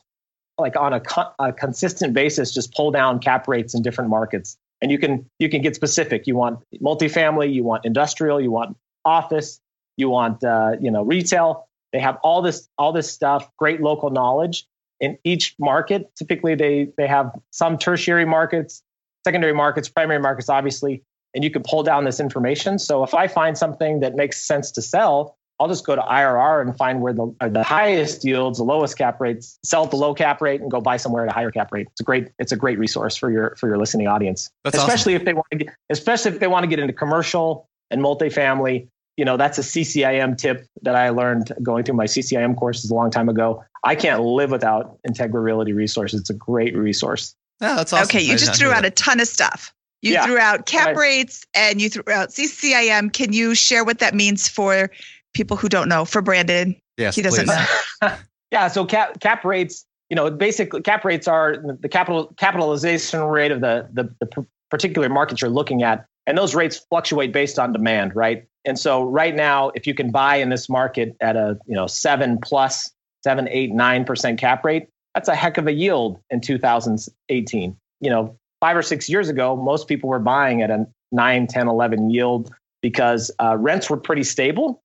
like 0.58 0.76
on 0.76 0.92
a, 0.92 1.00
co- 1.00 1.32
a 1.38 1.52
consistent 1.52 2.14
basis, 2.14 2.52
just 2.52 2.74
pull 2.74 2.90
down 2.90 3.18
cap 3.20 3.48
rates 3.48 3.74
in 3.74 3.82
different 3.82 4.10
markets. 4.10 4.56
And 4.82 4.90
you 4.90 4.98
can, 4.98 5.28
you 5.38 5.48
can 5.48 5.62
get 5.62 5.74
specific. 5.74 6.26
You 6.26 6.36
want 6.36 6.60
multifamily, 6.82 7.52
you 7.52 7.64
want 7.64 7.84
industrial, 7.84 8.40
you 8.40 8.50
want 8.50 8.76
office, 9.04 9.60
you 9.96 10.08
want, 10.08 10.42
uh, 10.42 10.76
you 10.80 10.90
know, 10.90 11.02
retail. 11.02 11.68
They 11.92 12.00
have 12.00 12.18
all 12.22 12.42
this, 12.42 12.68
all 12.78 12.92
this 12.92 13.10
stuff, 13.10 13.50
great 13.58 13.80
local 13.80 14.10
knowledge 14.10 14.66
in 15.00 15.18
each 15.24 15.54
market. 15.58 16.10
Typically 16.16 16.54
they, 16.54 16.88
they 16.96 17.06
have 17.06 17.30
some 17.50 17.78
tertiary 17.78 18.24
markets, 18.24 18.82
secondary 19.24 19.54
markets, 19.54 19.88
primary 19.88 20.20
markets, 20.20 20.48
obviously 20.48 21.02
and 21.34 21.44
you 21.44 21.50
can 21.50 21.62
pull 21.62 21.82
down 21.82 22.04
this 22.04 22.20
information. 22.20 22.78
So 22.78 23.02
if 23.02 23.14
I 23.14 23.28
find 23.28 23.56
something 23.56 24.00
that 24.00 24.14
makes 24.14 24.46
sense 24.46 24.72
to 24.72 24.82
sell, 24.82 25.36
I'll 25.60 25.68
just 25.68 25.84
go 25.84 25.94
to 25.94 26.00
IRR 26.00 26.62
and 26.62 26.74
find 26.76 27.02
where 27.02 27.12
the, 27.12 27.34
are 27.42 27.50
the 27.50 27.62
highest 27.62 28.24
yields, 28.24 28.56
the 28.58 28.64
lowest 28.64 28.96
cap 28.96 29.20
rates, 29.20 29.58
sell 29.62 29.84
at 29.84 29.90
the 29.90 29.96
low 29.96 30.14
cap 30.14 30.40
rate, 30.40 30.62
and 30.62 30.70
go 30.70 30.80
buy 30.80 30.96
somewhere 30.96 31.24
at 31.26 31.30
a 31.30 31.34
higher 31.34 31.50
cap 31.50 31.70
rate. 31.70 31.86
It's 31.90 32.00
a 32.00 32.04
great, 32.04 32.28
it's 32.38 32.50
a 32.50 32.56
great 32.56 32.78
resource 32.78 33.14
for 33.14 33.30
your 33.30 33.54
for 33.56 33.68
your 33.68 33.76
listening 33.76 34.06
audience, 34.08 34.50
That's 34.64 34.76
awesome. 34.76 34.88
especially 34.88 35.14
if 35.14 35.24
they 35.26 35.34
want 35.34 35.46
to 35.52 35.58
get, 35.58 35.74
especially 35.90 36.32
if 36.32 36.40
they 36.40 36.46
want 36.46 36.62
to 36.64 36.66
get 36.66 36.78
into 36.78 36.94
commercial 36.94 37.68
and 37.90 38.00
multifamily. 38.00 38.88
You 39.18 39.26
know, 39.26 39.36
that's 39.36 39.58
a 39.58 39.62
CCIM 39.62 40.38
tip 40.38 40.66
that 40.80 40.94
I 40.96 41.10
learned 41.10 41.52
going 41.62 41.84
through 41.84 41.96
my 41.96 42.06
CCIM 42.06 42.56
courses 42.56 42.90
a 42.90 42.94
long 42.94 43.10
time 43.10 43.28
ago. 43.28 43.62
I 43.84 43.94
can't 43.94 44.22
live 44.22 44.50
without 44.50 44.98
Integra 45.06 45.42
Realty 45.42 45.74
Resources. 45.74 46.20
It's 46.20 46.30
a 46.30 46.34
great 46.34 46.74
resource. 46.74 47.34
Yeah, 47.60 47.74
that's 47.74 47.92
awesome. 47.92 48.04
Okay, 48.04 48.22
you 48.24 48.38
did 48.38 48.46
just 48.46 48.58
threw 48.58 48.70
out 48.70 48.82
that. 48.82 48.92
a 48.92 49.02
ton 49.02 49.20
of 49.20 49.28
stuff. 49.28 49.74
You 50.00 50.14
Yeah. 50.14 50.24
threw 50.24 50.38
out 50.38 50.64
cap 50.64 50.86
Right. 50.86 50.96
rates 50.96 51.44
and 51.52 51.82
you 51.82 51.90
threw 51.90 52.04
out 52.10 52.30
CCIM. 52.32 53.12
Can 53.12 53.34
you 53.34 53.54
share 53.54 53.84
what 53.84 53.98
that 53.98 54.14
means 54.14 54.48
for 54.48 54.90
people 55.34 55.56
who 55.56 55.68
don't 55.68 55.88
know? 55.88 56.04
For 56.04 56.22
Brandon, 56.22 56.76
Yes, 56.96 57.16
he 57.16 57.22
doesn't 57.22 57.46
please. 57.46 57.68
know. 58.02 58.14
yeah, 58.50 58.68
so 58.68 58.84
cap 58.84 59.20
cap 59.20 59.44
rates, 59.44 59.84
you 60.08 60.16
know, 60.16 60.30
basically 60.30 60.82
cap 60.82 61.04
rates 61.04 61.28
are 61.28 61.56
the 61.80 61.88
capital 61.88 62.32
capitalization 62.36 63.22
rate 63.22 63.52
of 63.52 63.60
the 63.60 63.88
the, 63.92 64.14
the 64.20 64.26
p- 64.26 64.48
particular 64.70 65.08
market 65.08 65.40
you're 65.40 65.50
looking 65.50 65.82
at, 65.82 66.06
and 66.26 66.36
those 66.36 66.54
rates 66.54 66.78
fluctuate 66.90 67.32
based 67.32 67.58
on 67.58 67.72
demand, 67.72 68.14
right? 68.14 68.46
And 68.64 68.78
so 68.78 69.02
right 69.02 69.34
now, 69.34 69.70
if 69.74 69.86
you 69.86 69.94
can 69.94 70.10
buy 70.10 70.36
in 70.36 70.50
this 70.50 70.68
market 70.68 71.16
at 71.20 71.36
a 71.36 71.58
you 71.66 71.74
know 71.74 71.86
seven 71.86 72.38
plus 72.42 72.90
seven, 73.24 73.48
eight, 73.50 73.72
nine 73.72 74.04
percent 74.04 74.38
cap 74.38 74.64
rate, 74.64 74.88
that's 75.14 75.28
a 75.28 75.34
heck 75.34 75.58
of 75.58 75.66
a 75.66 75.72
yield 75.72 76.20
in 76.30 76.40
2018. 76.40 77.76
You 78.02 78.10
know, 78.10 78.38
five 78.60 78.76
or 78.76 78.82
six 78.82 79.08
years 79.08 79.28
ago, 79.28 79.56
most 79.56 79.88
people 79.88 80.08
were 80.08 80.18
buying 80.18 80.62
at 80.62 80.70
a 80.70 80.86
9, 81.12 81.46
10, 81.46 81.68
11 81.68 82.10
yield 82.10 82.52
because 82.82 83.30
uh, 83.42 83.56
rents 83.58 83.90
were 83.90 83.96
pretty 83.96 84.22
stable, 84.22 84.82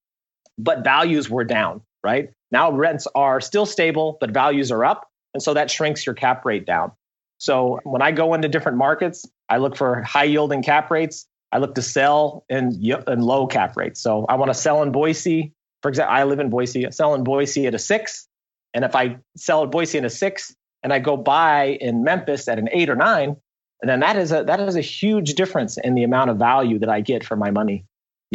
but 0.57 0.83
values 0.83 1.29
were 1.29 1.43
down, 1.43 1.81
right? 2.03 2.29
Now 2.51 2.71
rents 2.71 3.07
are 3.15 3.41
still 3.41 3.65
stable, 3.65 4.17
but 4.19 4.31
values 4.31 4.71
are 4.71 4.85
up. 4.85 5.07
And 5.33 5.43
so 5.43 5.53
that 5.53 5.69
shrinks 5.69 6.05
your 6.05 6.15
cap 6.15 6.45
rate 6.45 6.65
down. 6.65 6.91
So 7.37 7.79
when 7.83 8.01
I 8.01 8.11
go 8.11 8.33
into 8.33 8.47
different 8.47 8.77
markets, 8.77 9.25
I 9.49 9.57
look 9.57 9.75
for 9.75 10.01
high 10.01 10.23
yielding 10.23 10.63
cap 10.63 10.89
rates. 10.89 11.27
I 11.51 11.57
look 11.57 11.75
to 11.75 11.81
sell 11.81 12.45
in, 12.49 12.81
in 13.07 13.21
low 13.21 13.47
cap 13.47 13.75
rates. 13.75 14.01
So 14.01 14.25
I 14.27 14.35
want 14.35 14.49
to 14.49 14.53
sell 14.53 14.81
in 14.83 14.91
Boise 14.91 15.53
for 15.85 15.89
example, 15.89 16.15
I 16.15 16.23
live 16.23 16.39
in 16.39 16.49
Boise, 16.49 16.87
I 16.87 16.89
sell 16.89 17.13
in 17.13 17.23
Boise 17.23 17.67
at 17.67 17.75
a 17.75 17.77
six. 17.77 18.27
And 18.73 18.83
if 18.83 18.95
I 18.95 19.17
sell 19.37 19.61
at 19.61 19.69
Boise 19.69 19.99
in 19.99 20.03
a 20.03 20.09
six 20.09 20.51
and 20.81 20.91
I 20.91 20.97
go 20.97 21.15
buy 21.15 21.77
in 21.79 22.03
Memphis 22.03 22.47
at 22.47 22.57
an 22.57 22.69
eight 22.71 22.89
or 22.89 22.95
nine, 22.95 23.35
then 23.83 23.99
that 23.99 24.15
is 24.17 24.31
a 24.31 24.43
that 24.45 24.59
is 24.59 24.75
a 24.75 24.81
huge 24.81 25.35
difference 25.35 25.77
in 25.77 25.93
the 25.93 26.01
amount 26.01 26.31
of 26.31 26.37
value 26.37 26.79
that 26.79 26.89
I 26.89 27.01
get 27.01 27.23
for 27.23 27.35
my 27.35 27.51
money. 27.51 27.85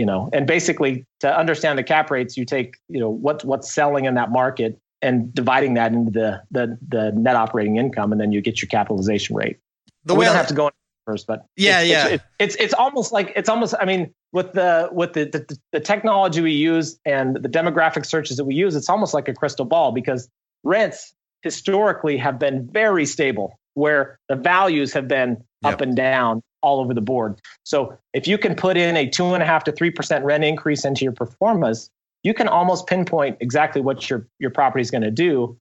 You 0.00 0.06
know, 0.06 0.30
and 0.32 0.46
basically 0.46 1.04
to 1.18 1.28
understand 1.38 1.78
the 1.78 1.82
cap 1.82 2.10
rates, 2.10 2.34
you 2.38 2.46
take, 2.46 2.78
you 2.88 2.98
know, 2.98 3.10
what 3.10 3.44
what's 3.44 3.70
selling 3.70 4.06
in 4.06 4.14
that 4.14 4.32
market 4.32 4.80
and 5.02 5.30
dividing 5.34 5.74
that 5.74 5.92
into 5.92 6.10
the 6.10 6.42
the 6.50 6.78
the 6.88 7.12
net 7.12 7.36
operating 7.36 7.76
income, 7.76 8.10
and 8.10 8.18
then 8.18 8.32
you 8.32 8.40
get 8.40 8.62
your 8.62 8.68
capitalization 8.70 9.36
rate. 9.36 9.58
The 10.06 10.14
we 10.14 10.24
don't 10.24 10.34
have 10.34 10.46
to 10.46 10.54
go 10.54 10.70
first, 11.06 11.26
but 11.26 11.44
yeah, 11.54 11.80
it's, 11.80 11.90
yeah, 11.90 12.08
it's, 12.08 12.24
it's, 12.38 12.56
it's 12.56 12.72
almost 12.72 13.12
like 13.12 13.34
it's 13.36 13.50
almost. 13.50 13.74
I 13.78 13.84
mean, 13.84 14.14
with 14.32 14.54
the 14.54 14.88
with 14.90 15.12
the, 15.12 15.26
the 15.26 15.58
the 15.72 15.80
technology 15.80 16.40
we 16.40 16.52
use 16.52 16.98
and 17.04 17.36
the 17.36 17.50
demographic 17.50 18.06
searches 18.06 18.38
that 18.38 18.46
we 18.46 18.54
use, 18.54 18.74
it's 18.74 18.88
almost 18.88 19.12
like 19.12 19.28
a 19.28 19.34
crystal 19.34 19.66
ball 19.66 19.92
because 19.92 20.30
rents 20.64 21.12
historically 21.42 22.16
have 22.16 22.38
been 22.38 22.66
very 22.72 23.04
stable, 23.04 23.58
where 23.74 24.18
the 24.30 24.36
values 24.36 24.94
have 24.94 25.08
been 25.08 25.44
yep. 25.62 25.74
up 25.74 25.80
and 25.82 25.94
down 25.94 26.42
all 26.62 26.80
over 26.80 26.94
the 26.94 27.00
board. 27.00 27.40
So 27.64 27.96
if 28.14 28.26
you 28.26 28.38
can 28.38 28.54
put 28.54 28.76
in 28.76 28.96
a 28.96 29.08
two 29.08 29.34
and 29.34 29.42
a 29.42 29.46
half 29.46 29.64
to 29.64 29.72
three 29.72 29.90
percent 29.90 30.24
rent 30.24 30.44
increase 30.44 30.84
into 30.84 31.04
your 31.04 31.12
performance, 31.12 31.90
you 32.22 32.34
can 32.34 32.48
almost 32.48 32.86
pinpoint 32.86 33.38
exactly 33.40 33.80
what 33.80 34.08
your 34.08 34.26
your 34.38 34.50
property 34.50 34.82
is 34.82 34.90
going 34.90 35.02
to 35.02 35.10
do 35.10 35.56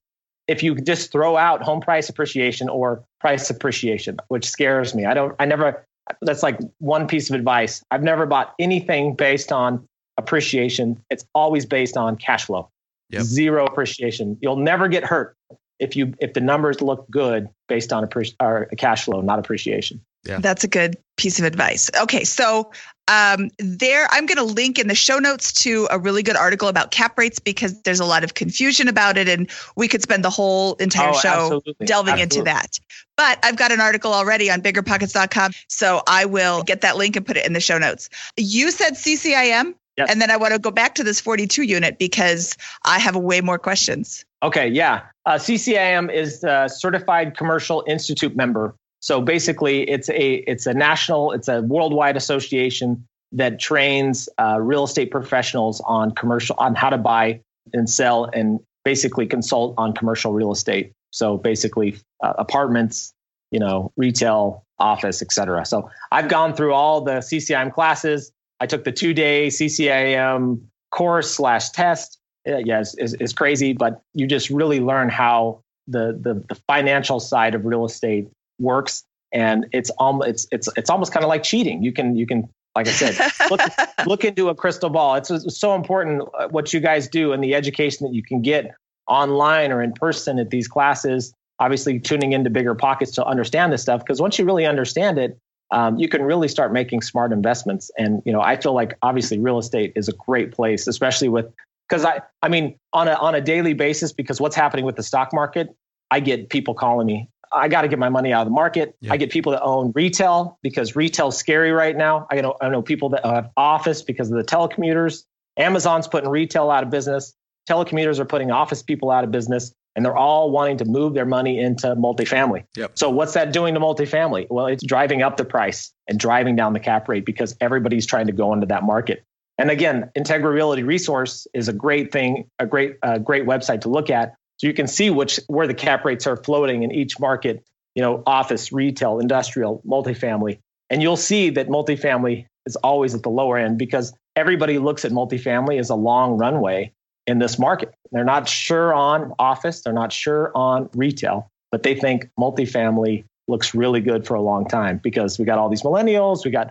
if 0.50 0.64
you 0.64 0.74
just 0.74 1.12
throw 1.12 1.36
out 1.36 1.62
home 1.62 1.80
price 1.80 2.08
appreciation 2.08 2.68
or 2.68 3.04
price 3.20 3.50
appreciation, 3.50 4.16
which 4.28 4.44
scares 4.44 4.96
me. 4.96 5.04
I 5.04 5.14
don't, 5.14 5.32
I 5.38 5.44
never, 5.44 5.86
that's 6.22 6.42
like 6.42 6.58
one 6.78 7.06
piece 7.06 7.30
of 7.30 7.36
advice. 7.36 7.84
I've 7.92 8.02
never 8.02 8.26
bought 8.26 8.52
anything 8.58 9.14
based 9.14 9.52
on 9.52 9.86
appreciation. 10.18 11.00
It's 11.08 11.24
always 11.36 11.66
based 11.66 11.96
on 11.96 12.16
cash 12.16 12.46
flow. 12.46 12.68
Yep. 13.10 13.22
Zero 13.22 13.64
appreciation. 13.64 14.38
You'll 14.40 14.56
never 14.56 14.88
get 14.88 15.04
hurt 15.04 15.36
if 15.78 15.94
you 15.94 16.14
if 16.20 16.34
the 16.34 16.40
numbers 16.40 16.82
look 16.82 17.08
good 17.10 17.48
based 17.68 17.92
on 17.92 18.04
appreci- 18.04 18.34
or 18.40 18.68
a 18.72 18.76
cash 18.76 19.04
flow, 19.04 19.20
not 19.20 19.38
appreciation. 19.38 20.00
Yeah. 20.24 20.38
That's 20.38 20.64
a 20.64 20.68
good 20.68 20.96
piece 21.16 21.38
of 21.38 21.44
advice. 21.44 21.90
Okay, 22.02 22.24
so 22.24 22.72
um, 23.08 23.50
there, 23.58 24.06
I'm 24.10 24.26
going 24.26 24.36
to 24.36 24.44
link 24.44 24.78
in 24.78 24.86
the 24.86 24.94
show 24.94 25.18
notes 25.18 25.52
to 25.64 25.88
a 25.90 25.98
really 25.98 26.22
good 26.22 26.36
article 26.36 26.68
about 26.68 26.90
cap 26.90 27.18
rates 27.18 27.38
because 27.38 27.80
there's 27.82 28.00
a 28.00 28.04
lot 28.04 28.22
of 28.22 28.34
confusion 28.34 28.86
about 28.86 29.16
it, 29.16 29.28
and 29.28 29.50
we 29.76 29.88
could 29.88 30.02
spend 30.02 30.24
the 30.24 30.30
whole 30.30 30.74
entire 30.74 31.10
oh, 31.10 31.18
show 31.18 31.28
absolutely. 31.28 31.86
delving 31.86 32.14
absolutely. 32.20 32.38
into 32.40 32.44
that. 32.44 32.78
But 33.16 33.38
I've 33.42 33.56
got 33.56 33.72
an 33.72 33.80
article 33.80 34.12
already 34.12 34.50
on 34.50 34.60
biggerpockets.com, 34.60 35.52
so 35.68 36.02
I 36.06 36.26
will 36.26 36.62
get 36.62 36.82
that 36.82 36.96
link 36.96 37.16
and 37.16 37.26
put 37.26 37.36
it 37.36 37.46
in 37.46 37.52
the 37.52 37.60
show 37.60 37.78
notes. 37.78 38.10
You 38.36 38.70
said 38.70 38.92
CCIM, 38.92 39.74
yes. 39.96 40.10
and 40.10 40.20
then 40.20 40.30
I 40.30 40.36
want 40.36 40.52
to 40.52 40.58
go 40.58 40.70
back 40.70 40.94
to 40.96 41.04
this 41.04 41.20
42 41.20 41.62
unit 41.62 41.98
because 41.98 42.56
I 42.84 42.98
have 42.98 43.16
way 43.16 43.40
more 43.40 43.58
questions. 43.58 44.24
Okay, 44.42 44.68
yeah. 44.68 45.02
Uh, 45.26 45.32
CCIM 45.32 46.12
is 46.12 46.44
a 46.44 46.68
Certified 46.68 47.36
Commercial 47.36 47.84
Institute 47.86 48.36
member. 48.36 48.74
So 49.00 49.20
basically, 49.20 49.88
it's 49.88 50.08
a 50.10 50.34
it's 50.46 50.66
a 50.66 50.74
national, 50.74 51.32
it's 51.32 51.48
a 51.48 51.62
worldwide 51.62 52.16
association 52.16 53.06
that 53.32 53.58
trains 53.58 54.28
uh, 54.38 54.58
real 54.60 54.84
estate 54.84 55.10
professionals 55.10 55.80
on 55.86 56.12
commercial 56.12 56.56
on 56.58 56.74
how 56.74 56.90
to 56.90 56.98
buy 56.98 57.40
and 57.72 57.88
sell 57.88 58.24
and 58.24 58.60
basically 58.84 59.26
consult 59.26 59.74
on 59.78 59.94
commercial 59.94 60.32
real 60.32 60.52
estate. 60.52 60.92
So 61.10 61.38
basically, 61.38 61.96
uh, 62.22 62.34
apartments, 62.38 63.12
you 63.50 63.58
know, 63.58 63.92
retail, 63.96 64.64
office, 64.78 65.22
etc. 65.22 65.64
So 65.64 65.90
I've 66.12 66.28
gone 66.28 66.54
through 66.54 66.74
all 66.74 67.00
the 67.00 67.18
CCIM 67.18 67.72
classes. 67.72 68.32
I 68.60 68.66
took 68.66 68.84
the 68.84 68.92
two 68.92 69.14
day 69.14 69.48
CCIM 69.48 70.60
course 70.90 71.30
slash 71.30 71.70
test. 71.70 72.18
Uh, 72.46 72.58
yes, 72.58 72.94
is, 72.98 73.14
is 73.14 73.32
crazy, 73.32 73.72
but 73.72 74.02
you 74.14 74.26
just 74.26 74.50
really 74.50 74.80
learn 74.80 75.08
how 75.08 75.62
the, 75.86 76.18
the 76.20 76.44
the 76.48 76.54
financial 76.66 77.20
side 77.20 77.54
of 77.54 77.64
real 77.64 77.84
estate 77.84 78.28
works 78.60 79.04
and 79.32 79.66
it's 79.72 79.90
almost 79.90 80.28
it's 80.28 80.46
it's 80.52 80.68
it's 80.76 80.90
almost 80.90 81.12
kind 81.12 81.24
of 81.24 81.28
like 81.28 81.42
cheating. 81.42 81.82
You 81.82 81.92
can 81.92 82.16
you 82.16 82.26
can 82.26 82.48
like 82.76 82.86
i 82.86 82.92
said 82.92 83.32
look 83.50 83.60
look 84.06 84.24
into 84.24 84.48
a 84.48 84.54
crystal 84.54 84.90
ball. 84.90 85.16
It's, 85.16 85.30
it's 85.30 85.58
so 85.58 85.74
important 85.74 86.22
uh, 86.38 86.48
what 86.48 86.72
you 86.72 86.80
guys 86.80 87.08
do 87.08 87.32
and 87.32 87.42
the 87.42 87.54
education 87.54 88.06
that 88.06 88.14
you 88.14 88.22
can 88.22 88.42
get 88.42 88.72
online 89.06 89.72
or 89.72 89.82
in 89.82 89.92
person 89.92 90.38
at 90.38 90.50
these 90.50 90.68
classes. 90.68 91.32
Obviously 91.58 92.00
tuning 92.00 92.32
into 92.32 92.48
bigger 92.48 92.74
pockets 92.74 93.12
to 93.12 93.24
understand 93.24 93.72
this 93.72 93.82
stuff 93.82 94.00
because 94.00 94.20
once 94.20 94.38
you 94.38 94.44
really 94.44 94.66
understand 94.66 95.18
it 95.18 95.38
um, 95.72 95.98
you 95.98 96.08
can 96.08 96.22
really 96.22 96.48
start 96.48 96.72
making 96.72 97.00
smart 97.00 97.32
investments. 97.32 97.90
And 97.98 98.22
you 98.24 98.32
know 98.32 98.40
i 98.40 98.56
feel 98.56 98.72
like 98.72 98.96
obviously 99.02 99.38
real 99.38 99.58
estate 99.58 99.92
is 99.94 100.08
a 100.08 100.12
great 100.12 100.52
place 100.52 100.86
especially 100.86 101.28
with 101.28 101.46
because 101.88 102.04
i 102.04 102.20
i 102.42 102.48
mean 102.48 102.76
on 102.92 103.08
a 103.08 103.12
on 103.14 103.34
a 103.34 103.40
daily 103.40 103.74
basis 103.74 104.12
because 104.12 104.40
what's 104.40 104.56
happening 104.56 104.84
with 104.84 104.96
the 104.96 105.02
stock 105.02 105.32
market 105.32 105.68
i 106.10 106.20
get 106.20 106.48
people 106.48 106.74
calling 106.74 107.06
me 107.06 107.28
I 107.52 107.68
got 107.68 107.82
to 107.82 107.88
get 107.88 107.98
my 107.98 108.08
money 108.08 108.32
out 108.32 108.42
of 108.42 108.46
the 108.46 108.54
market. 108.54 108.96
Yeah. 109.00 109.12
I 109.12 109.16
get 109.16 109.30
people 109.30 109.52
that 109.52 109.62
own 109.62 109.92
retail 109.94 110.58
because 110.62 110.94
retail's 110.94 111.36
scary 111.36 111.72
right 111.72 111.96
now. 111.96 112.26
I 112.30 112.40
know 112.40 112.56
I 112.60 112.68
know 112.68 112.82
people 112.82 113.10
that 113.10 113.24
have 113.24 113.50
office 113.56 114.02
because 114.02 114.30
of 114.30 114.36
the 114.36 114.44
telecommuters. 114.44 115.24
Amazon's 115.56 116.08
putting 116.08 116.30
retail 116.30 116.70
out 116.70 116.84
of 116.84 116.90
business. 116.90 117.34
Telecommuters 117.68 118.18
are 118.18 118.24
putting 118.24 118.50
office 118.50 118.82
people 118.82 119.10
out 119.10 119.24
of 119.24 119.30
business, 119.30 119.74
and 119.94 120.04
they're 120.04 120.16
all 120.16 120.50
wanting 120.50 120.78
to 120.78 120.84
move 120.84 121.14
their 121.14 121.26
money 121.26 121.58
into 121.58 121.94
multifamily. 121.96 122.64
Yep. 122.76 122.92
So 122.94 123.10
what's 123.10 123.34
that 123.34 123.52
doing 123.52 123.74
to 123.74 123.80
multifamily? 123.80 124.46
Well, 124.48 124.66
it's 124.66 124.84
driving 124.84 125.22
up 125.22 125.36
the 125.36 125.44
price 125.44 125.92
and 126.08 126.18
driving 126.18 126.56
down 126.56 126.72
the 126.72 126.80
cap 126.80 127.08
rate 127.08 127.24
because 127.24 127.56
everybody's 127.60 128.06
trying 128.06 128.26
to 128.26 128.32
go 128.32 128.52
into 128.52 128.66
that 128.66 128.84
market. 128.84 129.24
And 129.58 129.70
again, 129.70 130.10
Integra 130.16 130.50
Realty 130.50 130.84
Resource 130.84 131.46
is 131.52 131.68
a 131.68 131.72
great 131.74 132.12
thing, 132.12 132.48
a 132.58 132.66
great, 132.66 132.96
uh, 133.02 133.18
great 133.18 133.44
website 133.44 133.82
to 133.82 133.90
look 133.90 134.08
at 134.08 134.34
so 134.60 134.66
you 134.66 134.74
can 134.74 134.88
see 134.88 135.08
which 135.08 135.40
where 135.46 135.66
the 135.66 135.72
cap 135.72 136.04
rates 136.04 136.26
are 136.26 136.36
floating 136.36 136.82
in 136.82 136.92
each 136.92 137.18
market, 137.18 137.64
you 137.94 138.02
know, 138.02 138.22
office, 138.26 138.70
retail, 138.70 139.18
industrial, 139.18 139.80
multifamily. 139.86 140.58
And 140.90 141.00
you'll 141.00 141.16
see 141.16 141.48
that 141.48 141.68
multifamily 141.68 142.44
is 142.66 142.76
always 142.76 143.14
at 143.14 143.22
the 143.22 143.30
lower 143.30 143.56
end 143.56 143.78
because 143.78 144.12
everybody 144.36 144.78
looks 144.78 145.06
at 145.06 145.12
multifamily 145.12 145.80
as 145.80 145.88
a 145.88 145.94
long 145.94 146.36
runway 146.36 146.92
in 147.26 147.38
this 147.38 147.58
market. 147.58 147.94
They're 148.12 148.22
not 148.22 148.46
sure 148.46 148.92
on 148.92 149.32
office, 149.38 149.80
they're 149.80 149.94
not 149.94 150.12
sure 150.12 150.52
on 150.54 150.90
retail, 150.94 151.50
but 151.72 151.82
they 151.82 151.94
think 151.94 152.28
multifamily 152.38 153.24
looks 153.48 153.74
really 153.74 154.02
good 154.02 154.26
for 154.26 154.34
a 154.34 154.42
long 154.42 154.68
time 154.68 155.00
because 155.02 155.38
we 155.38 155.46
got 155.46 155.56
all 155.58 155.70
these 155.70 155.84
millennials, 155.84 156.44
we 156.44 156.50
got 156.50 156.70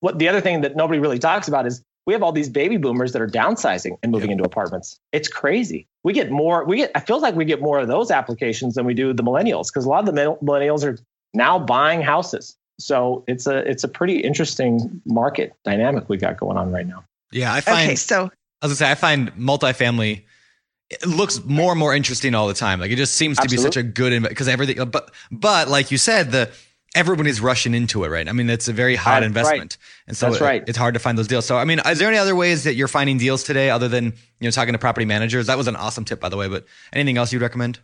what 0.00 0.18
the 0.18 0.28
other 0.28 0.42
thing 0.42 0.60
that 0.60 0.76
nobody 0.76 1.00
really 1.00 1.18
talks 1.18 1.48
about 1.48 1.66
is 1.66 1.82
we 2.06 2.12
have 2.12 2.22
all 2.22 2.32
these 2.32 2.48
baby 2.48 2.76
boomers 2.76 3.12
that 3.12 3.22
are 3.22 3.28
downsizing 3.28 3.96
and 4.02 4.10
moving 4.10 4.30
into 4.30 4.44
apartments. 4.44 4.98
It's 5.12 5.28
crazy. 5.28 5.86
We 6.02 6.12
get 6.12 6.30
more, 6.30 6.64
we 6.64 6.78
get, 6.78 6.90
I 6.94 7.00
feel 7.00 7.20
like 7.20 7.36
we 7.36 7.44
get 7.44 7.60
more 7.60 7.78
of 7.78 7.88
those 7.88 8.10
applications 8.10 8.74
than 8.74 8.84
we 8.84 8.94
do 8.94 9.12
the 9.12 9.22
millennials 9.22 9.68
because 9.68 9.84
a 9.84 9.88
lot 9.88 10.08
of 10.08 10.14
the 10.14 10.36
millennials 10.42 10.84
are 10.84 10.98
now 11.32 11.58
buying 11.58 12.02
houses. 12.02 12.56
So 12.80 13.22
it's 13.28 13.46
a, 13.46 13.58
it's 13.58 13.84
a 13.84 13.88
pretty 13.88 14.18
interesting 14.18 15.00
market 15.04 15.54
dynamic 15.64 16.08
we 16.08 16.16
got 16.16 16.38
going 16.38 16.56
on 16.56 16.72
right 16.72 16.86
now. 16.86 17.04
Yeah. 17.30 17.54
I 17.54 17.60
find, 17.60 17.90
okay, 17.90 17.96
so 17.96 18.30
I 18.62 18.66
was 18.66 18.72
gonna 18.72 18.74
say, 18.74 18.90
I 18.90 18.96
find 18.96 19.32
multifamily, 19.36 20.22
it 20.90 21.06
looks 21.06 21.42
more 21.44 21.70
and 21.70 21.78
more 21.78 21.94
interesting 21.94 22.34
all 22.34 22.48
the 22.48 22.54
time. 22.54 22.80
Like 22.80 22.90
it 22.90 22.96
just 22.96 23.14
seems 23.14 23.36
to 23.36 23.44
Absolutely. 23.44 23.68
be 23.68 23.72
such 23.72 23.76
a 23.76 23.82
good, 23.84 24.22
because 24.24 24.48
everything, 24.48 24.84
but, 24.90 25.12
but 25.30 25.68
like 25.68 25.92
you 25.92 25.98
said, 25.98 26.32
the, 26.32 26.50
everybody's 26.94 27.40
rushing 27.40 27.74
into 27.74 28.04
it, 28.04 28.08
right? 28.08 28.28
I 28.28 28.32
mean, 28.32 28.50
it's 28.50 28.68
a 28.68 28.72
very 28.72 28.96
hot 28.96 29.22
investment, 29.22 29.78
right. 29.80 30.06
and 30.08 30.16
so 30.16 30.30
That's 30.30 30.40
right. 30.40 30.62
It, 30.62 30.68
it's 30.68 30.78
hard 30.78 30.94
to 30.94 31.00
find 31.00 31.16
those 31.16 31.28
deals. 31.28 31.46
So, 31.46 31.56
I 31.56 31.64
mean, 31.64 31.80
is 31.86 31.98
there 31.98 32.08
any 32.08 32.18
other 32.18 32.36
ways 32.36 32.64
that 32.64 32.74
you're 32.74 32.88
finding 32.88 33.18
deals 33.18 33.42
today, 33.42 33.70
other 33.70 33.88
than 33.88 34.06
you 34.06 34.12
know 34.46 34.50
talking 34.50 34.72
to 34.72 34.78
property 34.78 35.06
managers? 35.06 35.46
That 35.46 35.58
was 35.58 35.68
an 35.68 35.76
awesome 35.76 36.04
tip, 36.04 36.20
by 36.20 36.28
the 36.28 36.36
way. 36.36 36.48
But 36.48 36.66
anything 36.92 37.18
else 37.18 37.32
you'd 37.32 37.42
recommend? 37.42 37.78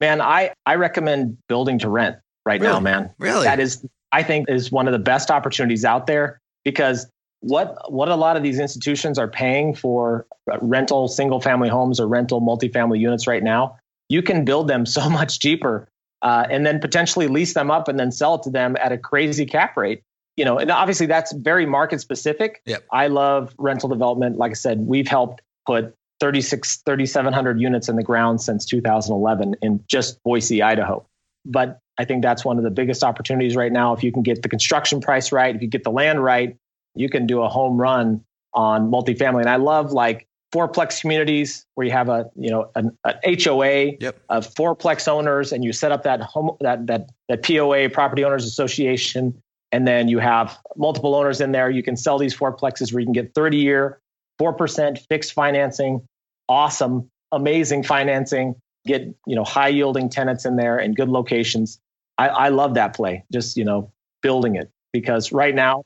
Man, 0.00 0.20
I 0.20 0.52
I 0.64 0.76
recommend 0.76 1.38
building 1.48 1.78
to 1.80 1.88
rent 1.88 2.16
right 2.46 2.60
really? 2.60 2.72
now, 2.72 2.80
man. 2.80 3.10
Really, 3.18 3.44
that 3.44 3.60
is 3.60 3.84
I 4.12 4.22
think 4.22 4.48
is 4.48 4.70
one 4.70 4.86
of 4.86 4.92
the 4.92 4.98
best 4.98 5.30
opportunities 5.30 5.84
out 5.84 6.06
there 6.06 6.40
because 6.64 7.06
what 7.40 7.92
what 7.92 8.08
a 8.08 8.16
lot 8.16 8.36
of 8.36 8.42
these 8.42 8.58
institutions 8.58 9.18
are 9.18 9.28
paying 9.28 9.74
for 9.74 10.26
rental 10.60 11.08
single 11.08 11.40
family 11.40 11.68
homes 11.68 12.00
or 12.00 12.06
rental 12.06 12.40
multifamily 12.40 12.98
units 12.98 13.26
right 13.26 13.42
now, 13.42 13.76
you 14.08 14.22
can 14.22 14.44
build 14.44 14.68
them 14.68 14.86
so 14.86 15.08
much 15.10 15.40
cheaper 15.40 15.88
uh, 16.22 16.46
and 16.50 16.66
then 16.66 16.80
potentially 16.80 17.28
lease 17.28 17.54
them 17.54 17.70
up 17.70 17.88
and 17.88 17.98
then 17.98 18.10
sell 18.10 18.36
it 18.36 18.42
to 18.44 18.50
them 18.50 18.76
at 18.80 18.92
a 18.92 18.98
crazy 18.98 19.46
cap 19.46 19.76
rate. 19.76 20.02
You 20.36 20.44
know, 20.44 20.58
and 20.58 20.70
obviously 20.70 21.06
that's 21.06 21.32
very 21.32 21.66
market 21.66 22.00
specific. 22.00 22.62
Yep. 22.64 22.84
I 22.92 23.08
love 23.08 23.52
rental 23.58 23.88
development. 23.88 24.36
Like 24.36 24.52
I 24.52 24.54
said, 24.54 24.78
we've 24.78 25.08
helped 25.08 25.42
put 25.66 25.94
36, 26.20 26.82
3,700 26.86 27.60
units 27.60 27.88
in 27.88 27.96
the 27.96 28.04
ground 28.04 28.40
since 28.40 28.64
2011 28.66 29.56
in 29.62 29.84
just 29.88 30.22
Boise, 30.22 30.62
Idaho. 30.62 31.04
But 31.44 31.80
I 31.98 32.04
think 32.04 32.22
that's 32.22 32.44
one 32.44 32.56
of 32.56 32.62
the 32.62 32.70
biggest 32.70 33.02
opportunities 33.02 33.56
right 33.56 33.72
now. 33.72 33.94
If 33.94 34.04
you 34.04 34.12
can 34.12 34.22
get 34.22 34.42
the 34.42 34.48
construction 34.48 35.00
price 35.00 35.32
right, 35.32 35.54
if 35.54 35.60
you 35.60 35.66
get 35.66 35.82
the 35.82 35.90
land 35.90 36.22
right, 36.22 36.56
you 36.94 37.08
can 37.08 37.26
do 37.26 37.42
a 37.42 37.48
home 37.48 37.76
run 37.76 38.24
on 38.54 38.90
multifamily. 38.90 39.40
And 39.40 39.50
I 39.50 39.56
love 39.56 39.92
like 39.92 40.27
fourplex 40.52 41.00
communities 41.00 41.66
where 41.74 41.86
you 41.86 41.92
have 41.92 42.08
a 42.08 42.30
you 42.34 42.50
know 42.50 42.70
an, 42.74 42.96
an 43.04 43.14
HOA 43.42 43.92
yep. 44.00 44.18
of 44.28 44.52
fourplex 44.54 45.08
owners, 45.08 45.52
and 45.52 45.64
you 45.64 45.72
set 45.72 45.92
up 45.92 46.02
that 46.04 46.20
home 46.20 46.56
that 46.60 46.86
that 46.86 47.10
that 47.28 47.42
POA 47.42 47.90
Property 47.90 48.24
Owners 48.24 48.44
Association, 48.44 49.40
and 49.72 49.86
then 49.86 50.08
you 50.08 50.18
have 50.18 50.58
multiple 50.76 51.14
owners 51.14 51.40
in 51.40 51.52
there. 51.52 51.70
You 51.70 51.82
can 51.82 51.96
sell 51.96 52.18
these 52.18 52.36
fourplexes 52.36 52.92
where 52.92 53.00
you 53.00 53.06
can 53.06 53.12
get 53.12 53.34
30 53.34 53.58
year 53.58 54.00
4% 54.40 54.98
fixed 55.08 55.32
financing, 55.32 56.06
awesome, 56.48 57.10
amazing 57.32 57.82
financing, 57.82 58.54
get, 58.86 59.02
you 59.26 59.34
know, 59.34 59.44
high 59.44 59.68
yielding 59.68 60.08
tenants 60.08 60.44
in 60.44 60.56
there 60.56 60.78
and 60.78 60.96
good 60.96 61.08
locations. 61.08 61.78
I, 62.16 62.28
I 62.28 62.48
love 62.48 62.74
that 62.74 62.94
play, 62.94 63.24
just, 63.32 63.56
you 63.56 63.64
know, 63.64 63.92
building 64.22 64.56
it 64.56 64.70
because 64.92 65.32
right 65.32 65.54
now 65.54 65.82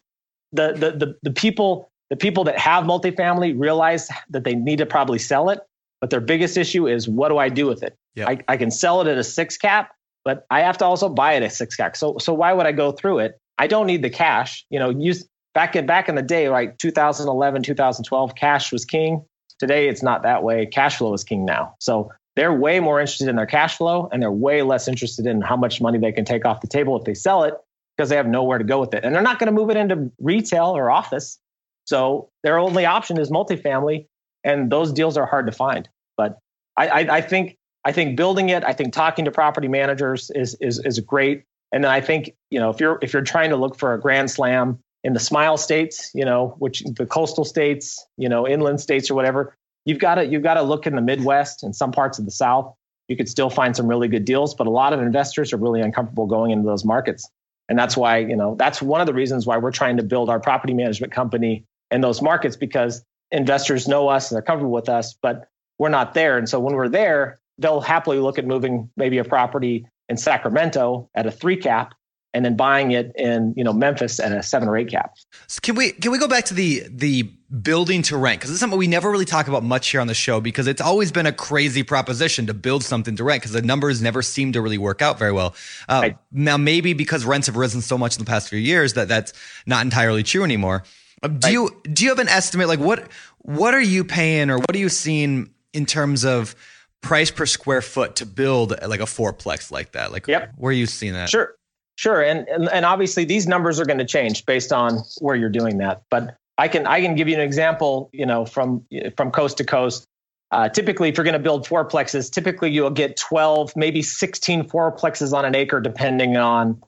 the, 0.52 0.72
the, 0.72 1.06
the, 1.06 1.16
the 1.22 1.30
people, 1.30 1.90
the 2.12 2.16
people 2.16 2.44
that 2.44 2.58
have 2.58 2.84
multifamily 2.84 3.58
realize 3.58 4.06
that 4.28 4.44
they 4.44 4.54
need 4.54 4.76
to 4.76 4.84
probably 4.84 5.18
sell 5.18 5.48
it, 5.48 5.60
but 5.98 6.10
their 6.10 6.20
biggest 6.20 6.58
issue 6.58 6.86
is 6.86 7.08
what 7.08 7.30
do 7.30 7.38
I 7.38 7.48
do 7.48 7.66
with 7.66 7.82
it? 7.82 7.96
Yep. 8.16 8.28
I, 8.28 8.52
I 8.52 8.56
can 8.58 8.70
sell 8.70 9.00
it 9.00 9.06
at 9.06 9.16
a 9.16 9.24
six 9.24 9.56
cap, 9.56 9.92
but 10.22 10.44
I 10.50 10.60
have 10.60 10.76
to 10.78 10.84
also 10.84 11.08
buy 11.08 11.32
it 11.32 11.42
at 11.42 11.54
six 11.54 11.74
cap. 11.74 11.96
So, 11.96 12.18
so 12.18 12.34
why 12.34 12.52
would 12.52 12.66
I 12.66 12.72
go 12.72 12.92
through 12.92 13.20
it? 13.20 13.40
I 13.56 13.66
don't 13.66 13.86
need 13.86 14.02
the 14.02 14.10
cash. 14.10 14.66
You 14.68 14.78
know, 14.78 14.90
use 14.90 15.26
back 15.54 15.74
in 15.74 15.86
back 15.86 16.10
in 16.10 16.14
the 16.14 16.22
day, 16.22 16.48
right? 16.48 16.78
2011, 16.78 17.62
2012, 17.62 18.34
cash 18.34 18.70
was 18.72 18.84
king. 18.84 19.24
Today, 19.58 19.88
it's 19.88 20.02
not 20.02 20.22
that 20.22 20.42
way. 20.42 20.66
Cash 20.66 20.98
flow 20.98 21.14
is 21.14 21.24
king 21.24 21.46
now. 21.46 21.76
So 21.78 22.12
they're 22.36 22.52
way 22.52 22.78
more 22.78 23.00
interested 23.00 23.28
in 23.28 23.36
their 23.36 23.46
cash 23.46 23.78
flow, 23.78 24.10
and 24.12 24.20
they're 24.20 24.30
way 24.30 24.60
less 24.60 24.86
interested 24.86 25.24
in 25.24 25.40
how 25.40 25.56
much 25.56 25.80
money 25.80 25.96
they 25.96 26.12
can 26.12 26.26
take 26.26 26.44
off 26.44 26.60
the 26.60 26.68
table 26.68 26.94
if 26.98 27.04
they 27.04 27.14
sell 27.14 27.44
it 27.44 27.54
because 27.96 28.10
they 28.10 28.16
have 28.16 28.26
nowhere 28.26 28.58
to 28.58 28.64
go 28.64 28.80
with 28.80 28.92
it, 28.92 29.02
and 29.02 29.14
they're 29.14 29.22
not 29.22 29.38
going 29.38 29.46
to 29.46 29.52
move 29.52 29.70
it 29.70 29.78
into 29.78 30.12
retail 30.18 30.76
or 30.76 30.90
office. 30.90 31.38
So 31.84 32.30
their 32.42 32.58
only 32.58 32.86
option 32.86 33.18
is 33.18 33.30
multifamily, 33.30 34.06
and 34.44 34.70
those 34.70 34.92
deals 34.92 35.16
are 35.16 35.26
hard 35.26 35.46
to 35.46 35.52
find. 35.52 35.88
But 36.16 36.38
I, 36.76 36.88
I, 36.88 37.16
I 37.16 37.20
think 37.20 37.56
I 37.84 37.92
think 37.92 38.16
building 38.16 38.50
it, 38.50 38.64
I 38.64 38.72
think 38.72 38.92
talking 38.92 39.24
to 39.24 39.30
property 39.30 39.68
managers 39.68 40.30
is 40.34 40.56
is 40.60 40.78
is 40.84 41.00
great. 41.00 41.44
And 41.72 41.82
then 41.84 41.90
I 41.90 42.00
think 42.00 42.34
you 42.50 42.60
know 42.60 42.70
if 42.70 42.80
you're 42.80 42.98
if 43.02 43.12
you're 43.12 43.22
trying 43.22 43.50
to 43.50 43.56
look 43.56 43.76
for 43.76 43.94
a 43.94 44.00
grand 44.00 44.30
slam 44.30 44.78
in 45.04 45.14
the 45.14 45.20
smile 45.20 45.56
states, 45.56 46.10
you 46.14 46.24
know, 46.24 46.54
which 46.58 46.82
the 46.96 47.06
coastal 47.06 47.44
states, 47.44 48.04
you 48.16 48.28
know, 48.28 48.46
inland 48.46 48.80
states 48.80 49.10
or 49.10 49.14
whatever, 49.14 49.56
you've 49.84 49.98
got 49.98 50.16
to 50.16 50.26
you've 50.26 50.42
got 50.42 50.54
to 50.54 50.62
look 50.62 50.86
in 50.86 50.94
the 50.94 51.02
Midwest 51.02 51.62
and 51.62 51.74
some 51.74 51.92
parts 51.92 52.18
of 52.18 52.24
the 52.24 52.30
South. 52.30 52.74
You 53.08 53.16
could 53.16 53.28
still 53.28 53.50
find 53.50 53.76
some 53.76 53.88
really 53.88 54.08
good 54.08 54.24
deals, 54.24 54.54
but 54.54 54.66
a 54.66 54.70
lot 54.70 54.92
of 54.92 55.00
investors 55.00 55.52
are 55.52 55.56
really 55.56 55.80
uncomfortable 55.80 56.26
going 56.26 56.52
into 56.52 56.64
those 56.64 56.84
markets. 56.84 57.28
And 57.68 57.78
that's 57.78 57.96
why, 57.96 58.18
you 58.18 58.36
know, 58.36 58.54
that's 58.58 58.80
one 58.80 59.00
of 59.00 59.06
the 59.06 59.14
reasons 59.14 59.46
why 59.46 59.56
we're 59.56 59.72
trying 59.72 59.96
to 59.96 60.02
build 60.02 60.30
our 60.30 60.40
property 60.40 60.74
management 60.74 61.12
company 61.12 61.64
in 61.92 62.00
those 62.00 62.20
markets 62.20 62.56
because 62.56 63.04
investors 63.30 63.86
know 63.86 64.08
us 64.08 64.30
and 64.30 64.36
they're 64.36 64.42
comfortable 64.42 64.72
with 64.72 64.88
us, 64.88 65.14
but 65.22 65.48
we're 65.78 65.88
not 65.88 66.14
there. 66.14 66.38
And 66.38 66.48
so 66.48 66.58
when 66.58 66.74
we're 66.74 66.88
there, 66.88 67.38
they'll 67.58 67.80
happily 67.80 68.18
look 68.18 68.38
at 68.38 68.46
moving 68.46 68.90
maybe 68.96 69.18
a 69.18 69.24
property 69.24 69.86
in 70.08 70.16
Sacramento 70.16 71.08
at 71.14 71.26
a 71.26 71.30
three 71.30 71.56
cap 71.56 71.94
and 72.34 72.44
then 72.44 72.56
buying 72.56 72.92
it 72.92 73.12
in 73.16 73.52
you 73.56 73.64
know 73.64 73.72
Memphis 73.72 74.18
at 74.18 74.32
a 74.32 74.42
seven 74.42 74.68
or 74.68 74.76
eight 74.76 74.90
cap. 74.90 75.14
So 75.46 75.60
can 75.62 75.74
we 75.74 75.92
can 75.92 76.12
we 76.12 76.18
go 76.18 76.28
back 76.28 76.44
to 76.46 76.54
the 76.54 76.84
the 76.88 77.24
building 77.60 78.00
to 78.02 78.16
rent 78.16 78.40
because 78.40 78.50
it's 78.50 78.60
something 78.60 78.78
we 78.78 78.86
never 78.86 79.10
really 79.10 79.26
talk 79.26 79.48
about 79.48 79.62
much 79.62 79.90
here 79.90 80.00
on 80.00 80.06
the 80.06 80.14
show 80.14 80.40
because 80.40 80.66
it's 80.66 80.80
always 80.80 81.12
been 81.12 81.26
a 81.26 81.32
crazy 81.32 81.82
proposition 81.82 82.46
to 82.46 82.54
build 82.54 82.82
something 82.82 83.16
to 83.16 83.24
rent 83.24 83.42
because 83.42 83.52
the 83.52 83.60
numbers 83.60 84.00
never 84.00 84.22
seem 84.22 84.52
to 84.52 84.62
really 84.62 84.78
work 84.78 85.02
out 85.02 85.18
very 85.18 85.32
well. 85.32 85.54
Uh, 85.88 86.00
Right. 86.02 86.18
Now 86.32 86.56
maybe 86.56 86.94
because 86.94 87.24
rents 87.26 87.46
have 87.48 87.56
risen 87.56 87.82
so 87.82 87.98
much 87.98 88.16
in 88.16 88.24
the 88.24 88.28
past 88.28 88.48
few 88.48 88.58
years 88.58 88.94
that 88.94 89.08
that's 89.08 89.34
not 89.66 89.84
entirely 89.84 90.22
true 90.22 90.42
anymore. 90.42 90.84
Do 91.22 91.28
Right. 91.44 91.52
you 91.52 91.80
do 91.92 92.04
you 92.04 92.10
have 92.10 92.18
an 92.18 92.28
estimate 92.28 92.66
like 92.68 92.80
what 92.80 93.06
what 93.38 93.74
are 93.74 93.80
you 93.80 94.04
paying 94.04 94.50
or 94.50 94.58
what 94.58 94.74
are 94.74 94.78
you 94.78 94.88
seeing 94.88 95.50
in 95.72 95.86
terms 95.86 96.24
of 96.24 96.54
price 97.00 97.30
per 97.30 97.46
square 97.46 97.80
foot 97.82 98.16
to 98.16 98.26
build 98.26 98.74
like 98.86 99.00
a 99.00 99.04
fourplex 99.04 99.70
like 99.70 99.92
that? 99.92 100.12
Like 100.12 100.26
Yep. 100.26 100.52
where 100.56 100.70
are 100.70 100.72
you 100.72 100.86
seeing 100.86 101.12
that? 101.12 101.28
Sure, 101.28 101.54
sure, 101.96 102.22
and 102.22 102.48
and, 102.48 102.68
and 102.70 102.84
obviously 102.84 103.24
these 103.24 103.46
numbers 103.46 103.78
are 103.78 103.84
going 103.84 103.98
to 104.00 104.04
change 104.04 104.44
based 104.46 104.72
on 104.72 104.98
where 105.20 105.36
you're 105.36 105.48
doing 105.48 105.78
that. 105.78 106.02
But 106.10 106.36
I 106.58 106.66
can 106.68 106.86
I 106.88 107.00
can 107.00 107.14
give 107.14 107.28
you 107.28 107.34
an 107.34 107.40
example, 107.40 108.10
you 108.12 108.26
know, 108.26 108.44
from 108.44 108.84
from 109.16 109.30
coast 109.30 109.58
to 109.58 109.64
coast. 109.64 110.04
Uh, 110.50 110.68
typically, 110.68 111.08
if 111.08 111.16
you're 111.16 111.24
going 111.24 111.32
to 111.32 111.38
build 111.38 111.66
fourplexes, 111.66 112.30
typically 112.30 112.70
you'll 112.70 112.90
get 112.90 113.16
12, 113.16 113.74
maybe 113.74 114.02
16 114.02 114.68
fourplexes 114.68 115.32
on 115.32 115.46
an 115.46 115.54
acre, 115.54 115.80
depending 115.80 116.36
on. 116.36 116.78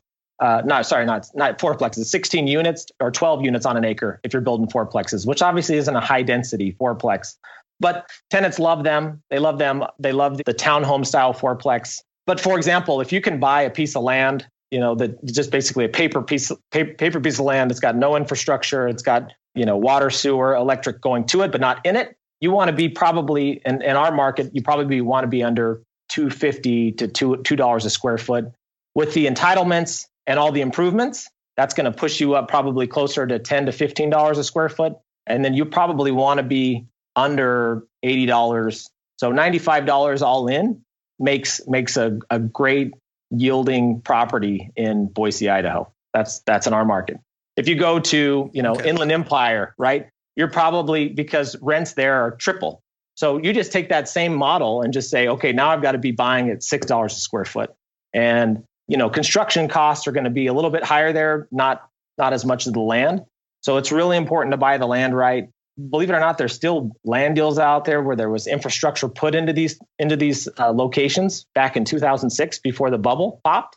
Uh, 0.45 0.61
no, 0.67 0.83
sorry, 0.83 1.07
not 1.07 1.27
not 1.35 1.59
fourplexes, 1.59 2.05
16 2.05 2.47
units 2.47 2.89
or 3.01 3.11
12 3.11 3.43
units 3.43 3.65
on 3.65 3.79
an 3.79 3.85
acre 3.87 4.21
if 4.25 4.35
you're 4.35 4.43
building 4.43 4.67
fourplexes, 4.67 5.27
which 5.27 5.41
obviously 5.41 5.77
isn't 5.79 5.97
a 5.97 6.01
high 6.03 6.23
density 6.23 6.77
fourplex. 6.79 7.37
But 7.81 8.11
tenants 8.29 8.59
love 8.59 8.85
them. 8.85 9.23
They 9.31 9.39
love 9.39 9.59
them. 9.59 9.85
They 9.99 10.13
love 10.13 10.37
the 10.37 10.53
townhome 10.53 11.07
style 11.07 11.33
fourplex. 11.33 12.03
But 12.27 12.41
for 12.41 12.59
example, 12.59 13.01
if 13.01 13.11
you 13.11 13.23
can 13.23 13.41
buy 13.41 13.63
a 13.63 13.71
piece 13.71 13.97
of 13.97 14.03
land, 14.03 14.47
you 14.71 14.81
know, 14.81 14.95
that 14.97 15.25
just 15.25 15.51
basically 15.51 15.87
a 15.87 15.89
paper 15.89 16.21
piece, 16.21 16.53
paper, 16.71 17.21
piece 17.21 17.39
of 17.39 17.47
land, 17.47 17.71
it's 17.71 17.81
got 17.81 17.97
no 17.97 18.15
infrastructure, 18.15 18.87
it's 18.87 19.03
got 19.03 19.33
you 19.55 19.65
know 19.65 19.79
water, 19.79 20.11
sewer, 20.11 20.55
electric 20.55 21.01
going 21.01 21.25
to 21.29 21.41
it, 21.41 21.53
but 21.53 21.63
not 21.63 21.87
in 21.87 21.97
it. 21.97 22.19
You 22.43 22.51
want 22.51 22.69
to 22.69 22.77
be 22.77 22.91
probably 22.91 23.63
in, 23.65 23.81
in 23.81 23.97
our 23.97 24.13
market, 24.13 24.55
you 24.55 24.61
probably 24.61 25.01
want 25.01 25.25
to 25.25 25.29
be 25.29 25.43
under 25.43 25.81
250 26.11 26.93
to 26.93 27.09
two 27.09 27.39
two 27.39 27.57
dollars 27.57 27.87
a 27.87 27.91
square 27.91 28.19
foot 28.19 28.53
with 28.95 29.15
the 29.15 29.25
entitlements 29.25 30.07
and 30.27 30.39
all 30.39 30.53
the 30.53 30.61
improvements. 30.61 31.29
That's 31.57 31.75
going 31.75 31.91
to 31.91 31.97
push 31.97 32.21
you 32.21 32.35
up 32.35 32.49
probably 32.49 32.87
closer 32.87 33.27
to 33.27 33.39
10 33.39 33.67
to 33.67 33.73
15 33.73 34.11
dollars 34.11 34.39
a 34.39 34.45
square 34.45 34.69
foot, 34.69 34.95
and 35.27 35.45
then 35.45 35.55
you 35.55 35.65
probably 35.65 36.11
want 36.11 36.39
to 36.39 36.45
be 36.45 36.87
under 37.17 37.85
80 38.03 38.27
dollars. 38.27 38.89
So 39.19 39.31
95 39.31 39.87
dollars 39.87 40.23
all 40.23 40.49
in 40.49 40.83
makes 41.19 41.67
makes 41.69 41.97
a, 41.97 42.19
a 42.31 42.39
great 42.39 42.93
yielding 43.31 44.01
property 44.01 44.71
in 44.77 45.07
Boise, 45.07 45.49
Idaho. 45.49 45.91
That's 46.13 46.41
that's 46.41 46.67
in 46.67 46.73
our 46.73 46.85
market. 46.85 47.19
If 47.57 47.69
you 47.69 47.77
go 47.77 48.01
to 48.01 48.51
you 48.53 48.63
know 48.63 48.73
Okay. 48.75 48.89
Inland 48.89 49.13
Empire, 49.13 49.75
right? 49.79 50.09
You're 50.37 50.51
probably 50.51 51.09
because 51.09 51.57
rents 51.63 51.93
there 51.93 52.15
are 52.23 52.33
triple. 52.33 52.83
So 53.17 53.39
you 53.39 53.53
just 53.53 53.71
take 53.71 53.91
that 53.91 54.09
same 54.09 54.35
model 54.35 54.83
and 54.83 54.93
just 54.93 55.09
say, 55.09 55.29
okay, 55.29 55.53
now 55.53 55.71
I've 55.71 55.83
got 55.83 55.93
to 55.93 55.99
be 55.99 56.11
buying 56.11 56.51
at 56.51 56.65
six 56.65 56.87
dollars 56.87 57.13
a 57.13 57.21
square 57.21 57.45
foot, 57.45 57.71
and 58.13 58.65
you 58.89 58.97
know 58.97 59.09
construction 59.09 59.69
costs 59.69 60.07
are 60.07 60.13
going 60.13 60.25
to 60.25 60.31
be 60.31 60.47
a 60.47 60.53
little 60.53 60.71
bit 60.71 60.85
higher 60.85 61.13
there, 61.13 61.49
not 61.51 61.89
not 62.19 62.33
as 62.33 62.45
much 62.45 62.67
as 62.67 62.73
the 62.73 62.81
land. 62.81 63.25
So 63.61 63.77
it's 63.79 63.91
really 63.91 64.17
important 64.17 64.53
to 64.53 64.57
buy 64.57 64.79
the 64.79 64.87
land 64.87 65.17
right. 65.17 65.49
Believe 65.91 66.11
it 66.11 66.13
or 66.13 66.21
not, 66.21 66.39
there's 66.39 66.53
still 66.53 66.93
land 67.05 67.35
deals 67.35 67.59
out 67.59 67.85
there 67.85 68.03
where 68.03 68.15
there 68.15 68.31
was 68.31 68.47
infrastructure 68.47 69.09
put 69.09 69.35
into 69.35 69.53
these 69.53 69.79
into 69.99 70.17
these 70.17 70.49
uh, 70.59 70.71
locations 70.71 71.47
back 71.55 71.77
in 71.77 71.85
2006 71.85 72.59
before 72.61 72.91
the 72.91 72.99
bubble 72.99 73.41
popped, 73.43 73.77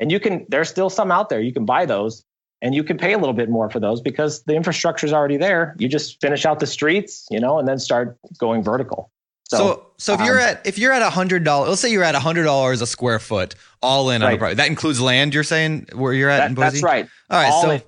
and 0.00 0.10
you 0.10 0.18
can 0.18 0.46
there's 0.48 0.68
still 0.68 0.90
some 0.90 1.12
out 1.12 1.28
there. 1.28 1.40
You 1.40 1.52
can 1.52 1.64
buy 1.64 1.86
those, 1.86 2.24
and 2.62 2.74
you 2.74 2.82
can 2.82 2.98
pay 2.98 3.12
a 3.12 3.18
little 3.18 3.34
bit 3.34 3.48
more 3.48 3.70
for 3.70 3.78
those 3.78 4.00
because 4.00 4.42
the 4.44 4.54
infrastructure 4.54 5.06
is 5.06 5.12
already 5.12 5.36
there. 5.36 5.76
You 5.78 5.88
just 5.88 6.20
finish 6.20 6.44
out 6.44 6.58
the 6.58 6.66
streets, 6.66 7.26
you 7.30 7.38
know, 7.38 7.58
and 7.58 7.68
then 7.68 7.78
start 7.78 8.18
going 8.38 8.64
vertical. 8.64 9.10
So, 9.48 9.86
so, 9.96 10.14
if 10.14 10.20
you're 10.22 10.40
um, 10.40 10.44
at 10.48 10.66
if 10.66 10.78
you're 10.78 10.92
at 10.92 11.02
a 11.02 11.10
hundred 11.10 11.44
dollars, 11.44 11.68
let's 11.68 11.80
say 11.80 11.90
you're 11.92 12.02
at 12.02 12.14
a 12.14 12.20
hundred 12.20 12.44
dollars 12.44 12.80
a 12.82 12.86
square 12.86 13.18
foot, 13.18 13.54
all 13.82 14.10
in 14.10 14.22
on 14.22 14.28
a 14.28 14.32
Right. 14.32 14.38
property. 14.38 14.56
That 14.56 14.68
includes 14.68 15.00
land. 15.00 15.34
You're 15.34 15.44
saying 15.44 15.86
where 15.94 16.12
you're 16.12 16.30
at 16.30 16.38
that- 16.38 16.48
in 16.50 16.54
Boise. 16.54 16.70
that's 16.70 16.82
right. 16.82 17.06
All 17.30 17.38
right. 17.40 17.50
All 17.52 17.62
so 17.62 17.70
in. 17.70 17.82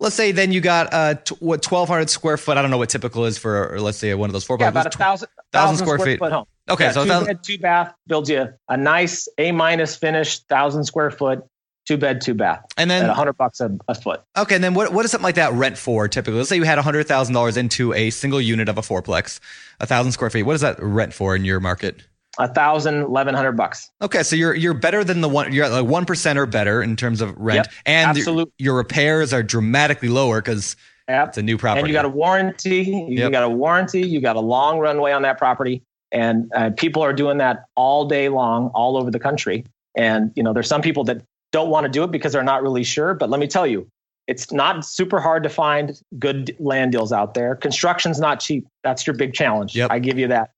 let's 0.00 0.16
say 0.16 0.32
then 0.32 0.50
you 0.50 0.60
got 0.60 0.92
uh 0.92 1.14
t- 1.14 1.36
what 1.38 1.62
twelve 1.62 1.88
hundred 1.88 2.10
square 2.10 2.36
foot. 2.36 2.56
I 2.56 2.62
don't 2.62 2.70
know 2.72 2.78
what 2.78 2.88
typical 2.90 3.24
is 3.26 3.38
for, 3.38 3.74
or 3.74 3.80
let's 3.80 3.98
say 3.98 4.12
one 4.14 4.28
of 4.28 4.32
those 4.32 4.44
four. 4.44 4.56
Yeah, 4.58 4.68
about 4.68 4.86
a 4.86 4.90
thousand, 4.90 5.28
thousand 5.52 5.52
thousand 5.52 5.76
square 5.78 5.98
square, 5.98 6.06
feet. 6.14 6.18
foot 6.18 6.32
home. 6.32 6.46
Okay, 6.68 6.84
Yeah, 6.86 6.90
so 6.92 7.02
a 7.02 7.04
two 7.04 7.10
thousand, 7.10 7.26
bed, 7.26 7.44
two 7.44 7.58
bath 7.58 7.94
builds 8.08 8.28
you 8.30 8.48
a 8.68 8.76
nice 8.76 9.28
A 9.38 9.52
minus 9.52 9.94
finished 9.96 10.48
thousand 10.48 10.84
square 10.84 11.10
foot, 11.12 11.44
two 11.86 11.96
bed, 11.96 12.20
two 12.20 12.34
bath 12.34 12.64
and 12.76 12.90
then 12.90 13.08
a 13.08 13.14
hundred 13.14 13.34
bucks 13.34 13.60
a, 13.60 13.70
a 13.88 13.94
foot. 13.94 14.22
okay, 14.36 14.54
and 14.54 14.64
then 14.64 14.74
what 14.74 14.92
what 14.92 15.02
does 15.02 15.10
something 15.10 15.24
like 15.24 15.34
that 15.36 15.52
rent 15.52 15.76
for 15.78 16.08
typically? 16.08 16.38
Let's 16.38 16.48
say 16.48 16.56
you 16.56 16.62
had 16.64 16.78
a 16.78 16.82
hundred 16.82 17.06
thousand 17.06 17.34
dollars 17.34 17.56
into 17.56 17.92
a 17.92 18.10
single 18.10 18.40
unit 18.40 18.68
of 18.68 18.78
a 18.78 18.82
fourplex, 18.82 19.40
a 19.80 19.86
thousand 19.86 20.12
square 20.12 20.30
feet. 20.30 20.44
What 20.44 20.54
is 20.54 20.60
that 20.62 20.82
rent 20.82 21.12
for 21.12 21.36
in 21.36 21.44
your 21.44 21.60
market? 21.60 22.02
A 22.38 22.48
thousand, 22.52 23.02
eleven 23.02 23.34
hundred 23.34 23.52
bucks. 23.52 23.90
Okay, 24.02 24.22
so 24.22 24.34
you're 24.34 24.54
you're 24.54 24.74
better 24.74 25.04
than 25.04 25.20
the 25.20 25.28
one. 25.28 25.52
You're 25.52 25.66
at 25.66 25.72
like 25.72 25.86
one 25.86 26.04
percent 26.04 26.38
or 26.38 26.46
better 26.46 26.82
in 26.82 26.96
terms 26.96 27.20
of 27.20 27.32
rent, 27.36 27.56
Yep, 27.66 27.72
and 27.86 28.16
your- 28.18 28.46
your 28.58 28.74
repairs 28.76 29.32
are 29.32 29.42
dramatically 29.42 30.08
lower 30.08 30.40
because 30.40 30.76
Yep. 31.08 31.28
it's 31.28 31.38
a 31.38 31.42
new 31.42 31.58
property. 31.58 31.80
And 31.80 31.88
you 31.88 31.92
got 31.92 32.06
a 32.06 32.08
warranty. 32.08 32.82
You 32.82 33.18
Yep. 33.24 33.32
got 33.32 33.42
a 33.44 33.48
warranty. 33.50 34.00
You 34.02 34.20
got 34.22 34.36
a 34.36 34.40
long 34.40 34.78
runway 34.78 35.12
on 35.12 35.20
that 35.22 35.36
property, 35.38 35.82
and 36.10 36.50
uh, 36.56 36.70
people 36.70 37.02
are 37.02 37.12
doing 37.12 37.36
that 37.38 37.66
all 37.76 38.06
day 38.06 38.30
long, 38.30 38.68
all 38.74 38.96
over 38.96 39.10
the 39.10 39.18
country. 39.20 39.64
And 39.96 40.32
you 40.34 40.42
know, 40.42 40.52
there's 40.54 40.66
some 40.66 40.80
people 40.82 41.04
that 41.04 41.22
don't 41.54 41.70
want 41.70 41.84
to 41.84 41.88
do 41.88 42.02
it 42.02 42.10
because 42.10 42.32
they're 42.32 42.42
not 42.42 42.64
really 42.64 42.82
sure. 42.82 43.14
But 43.14 43.30
let 43.30 43.38
me 43.38 43.46
tell 43.46 43.64
you, 43.64 43.86
it's 44.26 44.50
not 44.50 44.84
super 44.84 45.20
hard 45.20 45.44
to 45.44 45.48
find 45.48 45.96
good 46.18 46.56
land 46.58 46.90
deals 46.90 47.12
out 47.12 47.34
there. 47.34 47.54
Construction's 47.54 48.18
not 48.18 48.40
cheap. 48.40 48.66
That's 48.82 49.06
your 49.06 49.14
big 49.14 49.34
challenge. 49.34 49.76
Yep. 49.76 49.92
I 49.92 50.00
give 50.00 50.18
you 50.18 50.26
that. 50.28 50.50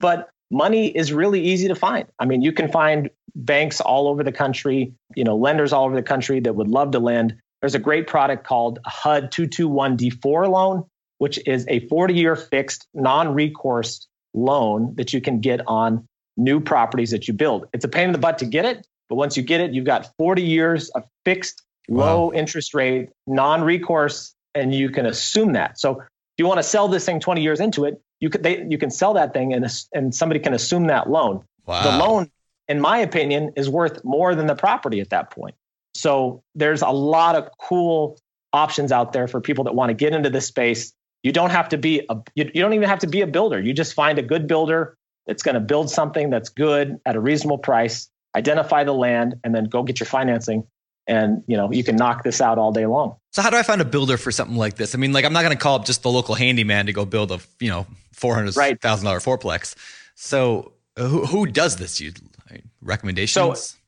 But 0.00 0.30
money 0.50 0.88
is 0.88 1.12
really 1.12 1.40
easy 1.40 1.68
to 1.68 1.76
find. 1.76 2.08
I 2.18 2.24
mean, 2.24 2.42
you 2.42 2.52
can 2.52 2.72
find 2.72 3.08
banks 3.36 3.80
all 3.80 4.08
over 4.08 4.24
the 4.24 4.32
country, 4.32 4.92
you 5.14 5.22
know, 5.22 5.36
lenders 5.36 5.72
all 5.72 5.84
over 5.84 5.94
the 5.94 6.02
country 6.02 6.40
that 6.40 6.56
would 6.56 6.68
love 6.68 6.90
to 6.90 6.98
lend. 6.98 7.36
There's 7.60 7.76
a 7.76 7.78
great 7.78 8.08
product 8.08 8.44
called 8.44 8.80
HUD 8.84 9.30
221D4 9.30 10.50
loan, 10.50 10.84
which 11.18 11.38
is 11.46 11.66
a 11.68 11.86
40 11.86 12.14
year 12.14 12.34
fixed 12.34 12.88
non 12.94 13.32
recourse 13.32 14.08
loan 14.34 14.96
that 14.96 15.12
you 15.12 15.20
can 15.20 15.38
get 15.38 15.60
on 15.68 16.04
new 16.36 16.58
properties 16.58 17.12
that 17.12 17.28
you 17.28 17.34
build. 17.34 17.68
It's 17.72 17.84
a 17.84 17.88
pain 17.88 18.06
in 18.06 18.12
the 18.12 18.18
butt 18.18 18.38
to 18.38 18.44
get 18.44 18.64
it, 18.64 18.84
but 19.12 19.16
once 19.16 19.36
you 19.36 19.42
get 19.42 19.60
it, 19.60 19.74
you've 19.74 19.84
got 19.84 20.10
40 20.16 20.40
years 20.40 20.88
of 20.94 21.04
fixed 21.26 21.62
Wow. 21.86 22.06
low 22.06 22.32
interest 22.32 22.72
rate, 22.72 23.10
non 23.26 23.62
recourse, 23.62 24.34
and 24.54 24.74
you 24.74 24.88
can 24.88 25.04
assume 25.04 25.52
that. 25.52 25.78
So 25.78 26.00
if 26.00 26.06
you 26.38 26.46
want 26.46 26.60
to 26.60 26.62
sell 26.62 26.88
this 26.88 27.04
thing 27.04 27.20
20 27.20 27.42
years 27.42 27.60
into 27.60 27.84
it, 27.84 28.00
you 28.20 28.30
could 28.30 28.42
they 28.42 28.64
you 28.70 28.78
can 28.78 28.90
sell 28.90 29.12
that 29.12 29.34
thing 29.34 29.52
and 29.52 29.66
and 29.92 30.14
somebody 30.14 30.40
can 30.40 30.54
assume 30.54 30.86
that 30.86 31.10
loan. 31.10 31.44
Wow. 31.66 31.82
The 31.82 31.90
loan, 31.90 32.30
in 32.68 32.80
my 32.80 32.96
opinion, 32.96 33.52
is 33.54 33.68
worth 33.68 34.02
more 34.02 34.34
than 34.34 34.46
the 34.46 34.54
property 34.54 35.00
at 35.00 35.10
that 35.10 35.30
point. 35.30 35.56
So 35.94 36.42
there's 36.54 36.80
a 36.80 36.88
lot 36.88 37.34
of 37.34 37.50
cool 37.60 38.18
options 38.54 38.92
out 38.92 39.12
there 39.12 39.28
for 39.28 39.42
people 39.42 39.64
that 39.64 39.74
want 39.74 39.90
to 39.90 39.94
get 39.94 40.14
into 40.14 40.30
this 40.30 40.46
space. 40.46 40.94
You 41.22 41.32
don't 41.32 41.50
have 41.50 41.68
to 41.68 41.76
be 41.76 42.06
a 42.08 42.16
you, 42.34 42.50
you 42.54 42.62
don't 42.62 42.72
even 42.72 42.88
have 42.88 43.00
to 43.00 43.08
be 43.08 43.20
a 43.20 43.26
builder. 43.26 43.60
You 43.60 43.74
just 43.74 43.92
find 43.92 44.18
a 44.18 44.22
good 44.22 44.46
builder 44.46 44.96
that's 45.26 45.42
going 45.42 45.56
to 45.56 45.60
build 45.60 45.90
something 45.90 46.30
that's 46.30 46.48
good 46.48 46.98
at 47.06 47.16
a 47.16 47.20
reasonable 47.20 47.58
price, 47.58 48.08
identify 48.34 48.84
the 48.84 48.92
land, 48.92 49.36
and 49.44 49.54
then 49.54 49.64
go 49.64 49.82
get 49.82 50.00
your 50.00 50.06
financing. 50.06 50.66
And 51.08 51.42
you 51.48 51.56
know 51.56 51.72
you 51.72 51.82
can 51.82 51.96
knock 51.96 52.22
this 52.22 52.40
out 52.40 52.58
all 52.58 52.70
day 52.70 52.86
long. 52.86 53.16
So 53.32 53.42
how 53.42 53.50
do 53.50 53.56
I 53.56 53.64
find 53.64 53.80
a 53.80 53.84
builder 53.84 54.16
for 54.16 54.30
something 54.30 54.56
like 54.56 54.76
this? 54.76 54.94
I 54.94 54.98
mean, 54.98 55.12
like 55.12 55.24
I'm 55.24 55.32
not 55.32 55.42
going 55.42 55.56
to 55.56 55.58
call 55.58 55.76
up 55.76 55.84
just 55.84 56.02
the 56.02 56.10
local 56.10 56.36
handyman 56.36 56.86
to 56.86 56.92
go 56.92 57.04
build 57.04 57.32
a 57.32 57.40
you 57.58 57.70
know 57.70 57.86
four 58.12 58.34
hundred 58.34 58.54
thousand 58.80 59.04
dollar 59.04 59.18
fourplex. 59.18 59.74
So 60.14 60.72
uh, 60.96 61.08
who 61.08 61.26
who 61.26 61.46
does 61.46 61.76
this? 61.76 62.00
You 62.00 62.12
uh, 62.50 62.58
recommendations? 62.80 63.32
So 63.34 63.78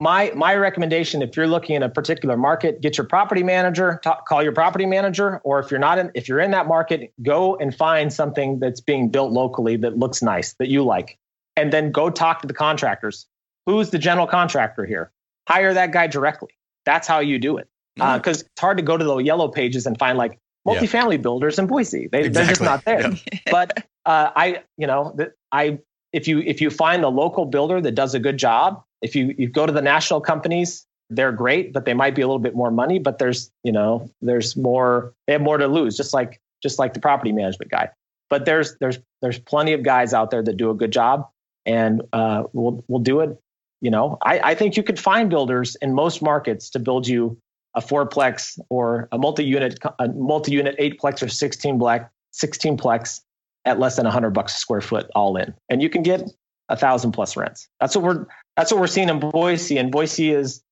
my 0.00 0.32
my 0.34 0.54
recommendation, 0.54 1.22
if 1.22 1.36
you're 1.36 1.46
looking 1.46 1.76
in 1.76 1.82
a 1.82 1.88
particular 1.88 2.36
market, 2.36 2.80
get 2.80 2.98
your 2.98 3.06
property 3.06 3.42
manager, 3.42 4.00
talk, 4.02 4.26
call 4.26 4.42
your 4.42 4.52
property 4.52 4.86
manager, 4.86 5.40
or 5.44 5.60
if 5.60 5.70
you're 5.70 5.80
not 5.80 5.98
in 5.98 6.10
if 6.14 6.28
you're 6.28 6.40
in 6.40 6.50
that 6.50 6.66
market, 6.66 7.12
go 7.22 7.56
and 7.56 7.74
find 7.74 8.12
something 8.12 8.58
that's 8.58 8.80
being 8.80 9.08
built 9.08 9.32
locally 9.32 9.76
that 9.76 9.96
looks 9.96 10.22
nice 10.22 10.54
that 10.54 10.68
you 10.68 10.84
like, 10.84 11.18
and 11.56 11.72
then 11.72 11.92
go 11.92 12.10
talk 12.10 12.42
to 12.42 12.46
the 12.46 12.54
contractors. 12.54 13.26
Who's 13.66 13.90
the 13.90 13.98
general 13.98 14.26
contractor 14.26 14.84
here? 14.84 15.10
Hire 15.48 15.74
that 15.74 15.92
guy 15.92 16.06
directly. 16.06 16.50
That's 16.84 17.06
how 17.06 17.20
you 17.20 17.38
do 17.38 17.58
it. 17.58 17.68
Because 17.96 18.18
mm-hmm. 18.18 18.28
uh, 18.28 18.30
it's 18.30 18.60
hard 18.60 18.78
to 18.78 18.82
go 18.82 18.96
to 18.96 19.04
the 19.04 19.16
yellow 19.18 19.48
pages 19.48 19.86
and 19.86 19.98
find 19.98 20.18
like 20.18 20.38
multifamily 20.66 21.12
yeah. 21.12 21.18
builders 21.18 21.58
in 21.58 21.66
Boise. 21.66 22.08
They, 22.08 22.24
exactly. 22.24 22.30
They're 22.30 22.46
just 22.46 22.60
not 22.60 22.84
there. 22.84 23.10
Yeah. 23.10 23.38
but 23.50 23.86
uh, 24.04 24.30
I, 24.34 24.62
you 24.76 24.86
know, 24.86 25.16
I 25.52 25.78
if 26.12 26.28
you 26.28 26.40
if 26.40 26.60
you 26.60 26.70
find 26.70 27.04
a 27.04 27.08
local 27.08 27.44
builder 27.44 27.80
that 27.80 27.92
does 27.92 28.14
a 28.14 28.20
good 28.20 28.38
job, 28.38 28.82
if 29.02 29.16
you 29.16 29.34
you 29.36 29.48
go 29.48 29.66
to 29.66 29.72
the 29.72 29.82
national 29.82 30.20
companies, 30.20 30.86
they're 31.10 31.32
great, 31.32 31.72
but 31.72 31.84
they 31.84 31.94
might 31.94 32.14
be 32.14 32.22
a 32.22 32.26
little 32.26 32.40
bit 32.40 32.54
more 32.54 32.70
money. 32.70 32.98
But 32.98 33.18
there's 33.18 33.50
you 33.64 33.72
know 33.72 34.08
there's 34.22 34.56
more 34.56 35.12
they 35.26 35.32
have 35.32 35.42
more 35.42 35.58
to 35.58 35.66
lose, 35.66 35.96
just 35.96 36.14
like 36.14 36.40
just 36.62 36.78
like 36.78 36.94
the 36.94 37.00
property 37.00 37.32
management 37.32 37.70
guy. 37.70 37.90
But 38.30 38.44
there's 38.44 38.76
there's 38.78 38.98
there's 39.22 39.38
plenty 39.38 39.72
of 39.72 39.82
guys 39.82 40.14
out 40.14 40.30
there 40.30 40.42
that 40.42 40.56
do 40.56 40.70
a 40.70 40.74
good 40.74 40.92
job, 40.92 41.28
and 41.66 42.02
uh, 42.12 42.44
we'll 42.52 42.84
we'll 42.88 43.02
do 43.02 43.20
it. 43.20 43.38
You 43.84 43.90
know, 43.90 44.16
I, 44.22 44.40
I 44.42 44.54
think 44.54 44.78
you 44.78 44.82
could 44.82 44.98
find 44.98 45.28
builders 45.28 45.76
in 45.82 45.92
most 45.92 46.22
markets 46.22 46.70
to 46.70 46.78
build 46.78 47.06
you 47.06 47.36
a 47.74 47.82
fourplex 47.82 48.58
or 48.70 49.10
a 49.12 49.18
multi-unit 49.18 49.78
a 49.98 50.08
multi-unit 50.08 50.78
eightplex 50.78 51.22
or 51.22 51.28
16 51.28 51.76
black 51.76 52.10
16 52.30 52.78
plex 52.78 53.20
at 53.66 53.78
less 53.78 53.96
than 53.96 54.04
100 54.04 54.30
bucks 54.30 54.56
a 54.56 54.58
square 54.58 54.80
foot 54.80 55.10
all 55.14 55.36
in. 55.36 55.52
And 55.68 55.82
you 55.82 55.90
can 55.90 56.02
get 56.02 56.22
a 56.70 56.76
thousand 56.78 57.12
plus 57.12 57.36
rents. 57.36 57.68
That's 57.78 57.94
what 57.94 58.04
we're 58.06 58.26
that's 58.56 58.72
what 58.72 58.80
we're 58.80 58.86
seeing 58.86 59.10
in 59.10 59.20
boise 59.20 59.76
and 59.76 59.92
boise 59.92 60.30
is 60.30 60.62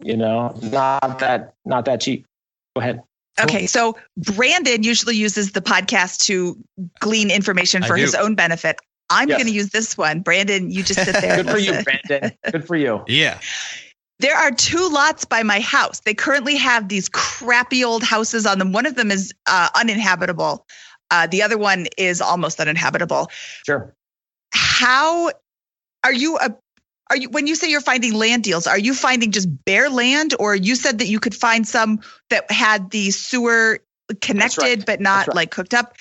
you 0.00 0.18
know 0.18 0.54
not 0.62 1.20
that 1.20 1.54
not 1.64 1.86
that 1.86 2.02
cheap. 2.02 2.26
Go 2.76 2.82
ahead. 2.82 3.02
Okay 3.40 3.64
so 3.64 3.96
brandon 4.18 4.82
usually 4.82 5.16
uses 5.16 5.52
the 5.52 5.62
podcast 5.62 6.26
to 6.26 6.62
glean 7.00 7.30
information 7.30 7.82
for 7.82 7.96
his 7.96 8.14
own 8.14 8.34
benefit 8.34 8.78
i'm 9.10 9.28
yes. 9.28 9.38
going 9.38 9.46
to 9.46 9.54
use 9.54 9.70
this 9.70 9.96
one 9.96 10.20
brandon 10.20 10.70
you 10.70 10.82
just 10.82 11.02
sit 11.04 11.14
there 11.20 11.42
good 11.42 11.50
for 11.50 11.58
you 11.58 11.82
brandon 11.82 12.32
good 12.50 12.66
for 12.66 12.76
you 12.76 13.02
yeah 13.08 13.38
there 14.20 14.36
are 14.36 14.50
two 14.50 14.88
lots 14.88 15.24
by 15.24 15.44
my 15.44 15.60
house. 15.60 16.00
They 16.00 16.12
currently 16.12 16.56
have 16.56 16.88
these 16.88 17.08
crappy 17.08 17.84
old 17.84 18.02
houses 18.02 18.46
on 18.46 18.58
them. 18.58 18.72
One 18.72 18.84
of 18.84 18.96
them 18.96 19.12
is 19.12 19.32
uh, 19.46 19.68
uninhabitable. 19.76 20.66
Uh, 21.10 21.26
the 21.28 21.42
other 21.42 21.56
one 21.56 21.86
is 21.96 22.20
almost 22.20 22.58
uninhabitable. 22.58 23.28
Sure. 23.64 23.94
How 24.52 25.30
are 26.04 26.12
you 26.12 26.38
a 26.38 26.54
are 27.10 27.16
you 27.16 27.30
when 27.30 27.46
you 27.46 27.54
say 27.54 27.70
you're 27.70 27.80
finding 27.80 28.12
land 28.12 28.44
deals 28.44 28.66
are 28.66 28.78
you 28.78 28.92
finding 28.94 29.30
just 29.30 29.48
bare 29.64 29.88
land 29.88 30.34
or 30.38 30.54
you 30.54 30.74
said 30.74 30.98
that 30.98 31.06
you 31.06 31.18
could 31.18 31.34
find 31.34 31.66
some 31.66 32.00
that 32.30 32.50
had 32.50 32.90
the 32.90 33.10
sewer 33.10 33.78
connected 34.20 34.62
right. 34.62 34.86
but 34.86 35.00
not 35.00 35.26
right. 35.26 35.36
like 35.36 35.54
hooked 35.54 35.74
up 35.74 35.96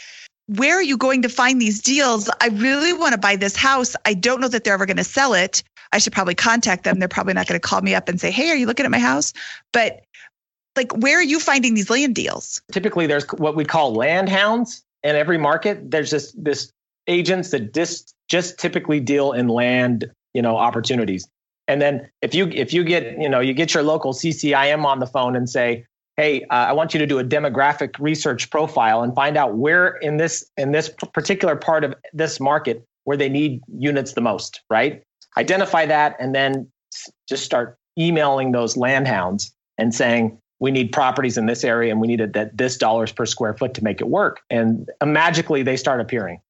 where 0.47 0.75
are 0.75 0.83
you 0.83 0.97
going 0.97 1.21
to 1.21 1.29
find 1.29 1.61
these 1.61 1.81
deals? 1.81 2.29
I 2.41 2.47
really 2.47 2.93
want 2.93 3.13
to 3.13 3.17
buy 3.17 3.35
this 3.35 3.55
house. 3.55 3.95
I 4.05 4.13
don't 4.13 4.41
know 4.41 4.47
that 4.47 4.63
they're 4.63 4.73
ever 4.73 4.85
going 4.85 4.97
to 4.97 5.03
sell 5.03 5.33
it. 5.33 5.63
I 5.91 5.99
should 5.99 6.13
probably 6.13 6.35
contact 6.35 6.83
them. 6.83 6.99
They're 6.99 7.07
probably 7.07 7.33
not 7.33 7.47
going 7.47 7.59
to 7.59 7.65
call 7.65 7.81
me 7.81 7.95
up 7.95 8.09
and 8.09 8.19
say 8.19 8.31
hey 8.31 8.49
are 8.49 8.55
you 8.55 8.65
looking 8.65 8.85
at 8.85 8.91
my 8.91 8.99
house? 8.99 9.33
But 9.71 10.01
like 10.75 10.91
where 10.97 11.19
are 11.19 11.23
you 11.23 11.39
finding 11.39 11.73
these 11.73 11.89
land 11.89 12.15
deals? 12.15 12.61
Typically 12.71 13.07
there's 13.07 13.25
what 13.33 13.55
we 13.55 13.65
call 13.65 13.93
land 13.93 14.29
hounds. 14.29 14.83
In 15.03 15.15
every 15.15 15.37
market, 15.37 15.91
there's 15.91 16.09
just 16.09 16.43
this 16.43 16.71
agents 17.07 17.51
that 17.51 17.73
just 17.73 18.13
just 18.27 18.59
typically 18.59 18.99
deal 18.99 19.31
in 19.31 19.47
land, 19.47 20.11
you 20.33 20.41
know, 20.41 20.57
opportunities. 20.57 21.27
And 21.67 21.81
then 21.81 22.09
if 22.21 22.33
you 22.33 22.47
if 22.49 22.73
you 22.73 22.83
get 22.83 23.19
you 23.19 23.29
know 23.29 23.39
you 23.39 23.53
get 23.53 23.73
your 23.73 23.83
local 23.83 24.13
CCIM 24.13 24.85
on 24.85 24.99
the 24.99 25.07
phone 25.07 25.35
and 25.35 25.49
say, 25.49 25.85
hey, 26.17 26.43
uh, 26.49 26.55
I 26.55 26.73
want 26.73 26.93
you 26.93 26.99
to 26.99 27.05
do 27.05 27.19
a 27.19 27.23
demographic 27.23 27.95
research 27.99 28.49
profile 28.49 29.03
and 29.03 29.13
find 29.13 29.37
out 29.37 29.55
where 29.55 29.95
in 29.97 30.17
this 30.17 30.49
in 30.57 30.71
this 30.71 30.89
particular 31.13 31.55
part 31.55 31.83
of 31.83 31.93
this 32.11 32.39
market 32.39 32.83
where 33.03 33.15
they 33.15 33.29
need 33.29 33.61
units 33.77 34.13
the 34.13 34.21
most, 34.21 34.61
right? 34.69 35.03
Identify 35.37 35.85
that 35.85 36.15
and 36.19 36.35
then 36.35 36.69
just 37.29 37.45
start 37.45 37.77
emailing 37.97 38.51
those 38.51 38.75
land 38.75 39.07
hounds 39.07 39.53
and 39.77 39.93
saying, 39.93 40.37
we 40.59 40.71
need 40.71 40.91
properties 40.91 41.37
in 41.37 41.45
this 41.45 41.63
area 41.63 41.91
and 41.91 42.01
we 42.01 42.07
needed 42.07 42.33
that 42.33 42.57
this 42.57 42.77
dollars 42.77 43.11
per 43.11 43.25
square 43.25 43.53
foot 43.53 43.75
to 43.75 43.83
make 43.83 44.01
it 44.01 44.07
work. 44.07 44.41
And 44.49 44.89
magically 45.05 45.61
they 45.61 45.77
start 45.77 46.01
appearing. 46.01 46.41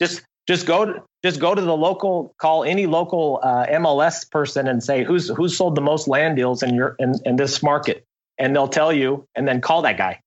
Just 0.00 0.22
just 0.46 0.66
go 0.66 0.84
to 0.84 1.02
just 1.24 1.40
go 1.40 1.54
to 1.54 1.60
the 1.60 1.76
local 1.76 2.34
call 2.38 2.62
any 2.64 2.86
local 2.86 3.40
uh, 3.42 3.66
mls 3.66 4.30
person 4.30 4.68
and 4.68 4.82
say 4.84 5.02
who's 5.02 5.28
who's 5.28 5.56
sold 5.56 5.74
the 5.74 5.80
most 5.80 6.08
land 6.08 6.36
deals 6.36 6.62
in 6.62 6.74
your 6.74 6.94
in, 6.98 7.14
in 7.24 7.36
this 7.36 7.62
market 7.62 8.04
and 8.38 8.54
they'll 8.54 8.68
tell 8.68 8.92
you 8.92 9.26
and 9.34 9.46
then 9.46 9.60
call 9.60 9.82
that 9.82 9.96
guy 9.96 10.20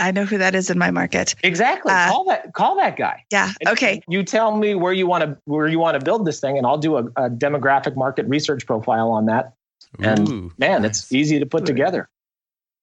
I 0.00 0.10
know 0.10 0.24
who 0.24 0.38
that 0.38 0.54
is 0.54 0.70
in 0.70 0.78
my 0.78 0.90
market. 0.90 1.34
Exactly. 1.44 1.92
Uh, 1.92 2.08
call 2.08 2.24
that 2.24 2.54
call 2.54 2.76
that 2.76 2.96
guy. 2.96 3.24
Yeah. 3.30 3.52
And 3.60 3.68
okay. 3.68 4.00
You 4.08 4.24
tell 4.24 4.56
me 4.56 4.74
where 4.74 4.92
you 4.92 5.06
want 5.06 5.24
to 5.24 5.36
where 5.44 5.68
you 5.68 5.78
want 5.78 5.98
to 5.98 6.04
build 6.04 6.26
this 6.26 6.40
thing, 6.40 6.56
and 6.56 6.66
I'll 6.66 6.78
do 6.78 6.96
a, 6.96 7.04
a 7.16 7.30
demographic 7.30 7.96
market 7.96 8.26
research 8.26 8.66
profile 8.66 9.10
on 9.10 9.26
that. 9.26 9.52
And 9.98 10.58
man, 10.58 10.82
nice. 10.82 11.02
it's 11.02 11.12
easy 11.12 11.38
to 11.38 11.46
put 11.46 11.62
Ooh. 11.62 11.66
together. 11.66 12.08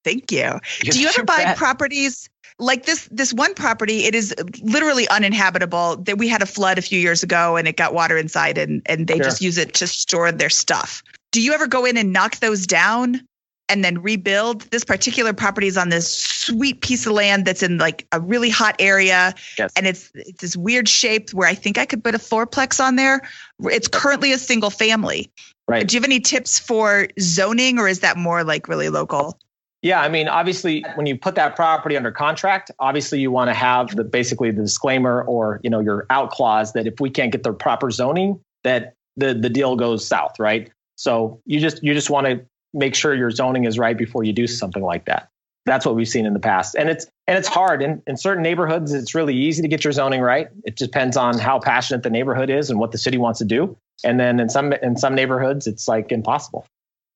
Thank 0.04 0.30
you. 0.30 0.60
Do 0.80 1.00
you 1.00 1.08
ever 1.08 1.24
buy 1.24 1.38
bet. 1.38 1.56
properties 1.56 2.30
like 2.58 2.86
this? 2.86 3.08
This 3.10 3.34
one 3.34 3.54
property, 3.54 4.04
it 4.04 4.14
is 4.14 4.34
literally 4.62 5.08
uninhabitable. 5.08 5.96
That 5.96 6.18
we 6.18 6.28
had 6.28 6.40
a 6.40 6.46
flood 6.46 6.78
a 6.78 6.82
few 6.82 7.00
years 7.00 7.22
ago, 7.22 7.56
and 7.56 7.66
it 7.66 7.76
got 7.76 7.94
water 7.94 8.16
inside, 8.16 8.58
and 8.58 8.80
and 8.86 9.08
they 9.08 9.16
sure. 9.16 9.24
just 9.24 9.42
use 9.42 9.58
it 9.58 9.74
to 9.74 9.88
store 9.88 10.30
their 10.30 10.50
stuff. 10.50 11.02
Do 11.32 11.42
you 11.42 11.52
ever 11.52 11.66
go 11.66 11.84
in 11.84 11.96
and 11.96 12.12
knock 12.12 12.36
those 12.36 12.66
down 12.66 13.27
and 13.68 13.84
then 13.84 14.00
rebuild? 14.02 14.62
This 14.70 14.84
particular 14.84 15.32
property 15.32 15.66
is 15.66 15.76
on 15.76 15.88
this 15.88 16.12
sweet 16.12 16.80
piece 16.80 17.06
of 17.06 17.12
land 17.12 17.44
that's 17.44 17.62
in 17.62 17.78
like 17.78 18.06
a 18.12 18.20
really 18.20 18.50
hot 18.50 18.76
area, 18.78 19.34
yes. 19.58 19.72
and 19.76 19.86
it's 19.86 20.10
it's 20.14 20.40
this 20.40 20.56
weird 20.56 20.88
shape 20.88 21.30
where 21.30 21.48
I 21.48 21.54
think 21.54 21.78
I 21.78 21.86
could 21.86 22.02
put 22.02 22.14
a 22.14 22.18
fourplex 22.18 22.82
on 22.82 22.96
there. 22.96 23.20
It's 23.64 23.88
currently 23.88 24.32
a 24.32 24.38
single 24.38 24.70
family. 24.70 25.30
Right. 25.66 25.86
Do 25.86 25.94
you 25.94 26.00
have 26.00 26.08
any 26.08 26.20
tips 26.20 26.58
for 26.58 27.08
zoning, 27.20 27.78
or 27.78 27.88
is 27.88 28.00
that 28.00 28.16
more 28.16 28.44
like 28.44 28.68
really 28.68 28.88
local? 28.88 29.38
Yeah, 29.82 30.00
I 30.00 30.08
mean, 30.08 30.26
obviously, 30.26 30.84
when 30.96 31.06
you 31.06 31.16
put 31.16 31.36
that 31.36 31.54
property 31.54 31.96
under 31.96 32.10
contract, 32.10 32.70
obviously 32.80 33.20
you 33.20 33.30
want 33.30 33.48
to 33.48 33.54
have 33.54 33.94
the 33.94 34.02
basically 34.02 34.50
the 34.50 34.62
disclaimer 34.62 35.22
or 35.22 35.60
you 35.62 35.70
know 35.70 35.80
your 35.80 36.06
out 36.10 36.30
clause 36.30 36.72
that 36.72 36.86
if 36.86 37.00
we 37.00 37.10
can't 37.10 37.30
get 37.30 37.44
the 37.44 37.52
proper 37.52 37.90
zoning, 37.90 38.40
that 38.64 38.94
the 39.16 39.34
the 39.34 39.48
deal 39.48 39.76
goes 39.76 40.04
south, 40.04 40.38
right? 40.40 40.70
So 40.96 41.40
you 41.44 41.60
just 41.60 41.82
you 41.82 41.94
just 41.94 42.10
want 42.10 42.26
to 42.26 42.44
make 42.78 42.94
sure 42.94 43.14
your 43.14 43.30
zoning 43.30 43.64
is 43.64 43.78
right 43.78 43.96
before 43.96 44.24
you 44.24 44.32
do 44.32 44.46
something 44.46 44.82
like 44.82 45.04
that. 45.06 45.28
That's 45.66 45.84
what 45.84 45.96
we've 45.96 46.08
seen 46.08 46.24
in 46.24 46.32
the 46.32 46.40
past, 46.40 46.74
and 46.76 46.88
it's 46.88 47.06
and 47.26 47.36
it's 47.36 47.48
hard 47.48 47.82
in 47.82 48.02
in 48.06 48.16
certain 48.16 48.42
neighborhoods. 48.42 48.94
It's 48.94 49.14
really 49.14 49.34
easy 49.34 49.60
to 49.60 49.68
get 49.68 49.84
your 49.84 49.92
zoning 49.92 50.22
right. 50.22 50.48
It 50.64 50.76
depends 50.76 51.16
on 51.16 51.38
how 51.38 51.58
passionate 51.58 52.02
the 52.02 52.10
neighborhood 52.10 52.48
is 52.48 52.70
and 52.70 52.78
what 52.78 52.92
the 52.92 52.98
city 52.98 53.18
wants 53.18 53.38
to 53.40 53.44
do. 53.44 53.76
And 54.02 54.18
then 54.18 54.40
in 54.40 54.48
some 54.48 54.72
in 54.72 54.96
some 54.96 55.14
neighborhoods, 55.14 55.66
it's 55.66 55.86
like 55.86 56.10
impossible. 56.10 56.66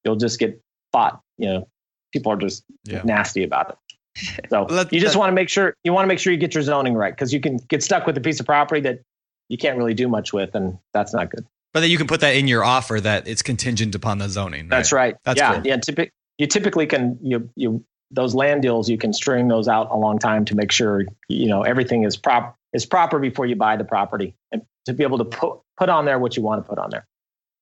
You'll 0.05 0.17
just 0.17 0.39
get 0.39 0.61
fought, 0.93 1.21
you 1.39 1.49
know, 1.49 1.69
people 2.13 2.31
are 2.33 2.37
just 2.37 2.65
yeah. 2.85 3.01
nasty 3.05 3.43
about 3.43 3.71
it. 3.71 4.49
So 4.51 4.67
you 4.91 5.01
just 5.01 5.17
want 5.17 5.31
to 5.31 5.35
make 5.35 5.49
sure 5.49 5.75
you 5.85 5.93
want 5.93 6.05
to 6.05 6.09
make 6.09 6.19
sure 6.19 6.33
you 6.33 6.39
get 6.39 6.55
your 6.55 6.63
zoning 6.63 6.95
right 6.95 7.15
because 7.15 7.33
you 7.33 7.41
can 7.41 7.57
get 7.57 7.83
stuck 7.83 8.07
with 8.07 8.17
a 8.19 8.21
piece 8.21 8.39
of 8.39 8.47
property 8.47 8.81
that 8.83 9.01
you 9.49 9.57
can't 9.57 9.79
really 9.79 9.95
do 9.95 10.09
much 10.09 10.33
with, 10.33 10.55
and 10.55 10.79
that's 10.93 11.15
not 11.15 11.31
good. 11.31 11.47
But 11.73 11.81
then 11.81 11.91
you 11.91 11.97
can 11.99 12.07
put 12.07 12.21
that 12.21 12.37
in 12.37 12.49
your 12.49 12.65
offer 12.65 13.01
that 13.01 13.27
it's 13.27 13.43
contingent 13.43 13.95
upon 13.95 14.19
the 14.19 14.29
zoning. 14.29 14.63
Right? 14.63 14.71
That's 14.71 14.93
right. 14.93 15.17
That's 15.25 15.39
yeah, 15.39 15.55
cool. 15.55 15.67
yeah. 15.67 15.77
Typi- 15.79 16.11
you 16.39 16.47
typically 16.47 16.87
can 16.87 17.19
you 17.23 17.49
you 17.57 17.85
those 18.11 18.35
land 18.35 18.63
deals 18.63 18.91
you 18.91 18.99
can 18.99 19.13
string 19.13 19.49
those 19.49 19.69
out 19.69 19.89
a 19.91 19.97
long 19.97 20.19
time 20.19 20.45
to 20.45 20.55
make 20.55 20.71
sure 20.71 21.05
you 21.29 21.47
know 21.47 21.63
everything 21.63 22.05
is 22.05 22.17
prop 22.17 22.57
is 22.73 22.85
proper 22.85 23.19
before 23.19 23.47
you 23.47 23.57
buy 23.57 23.77
the 23.77 23.85
property 23.85 24.35
and 24.51 24.63
to 24.87 24.93
be 24.93 25.03
able 25.03 25.19
to 25.19 25.25
put 25.25 25.59
put 25.77 25.89
on 25.89 26.05
there 26.05 26.19
what 26.19 26.37
you 26.37 26.43
want 26.43 26.63
to 26.63 26.69
put 26.69 26.79
on 26.79 26.91
there. 26.91 27.07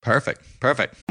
Perfect. 0.02 0.42
Perfect. 0.60 1.02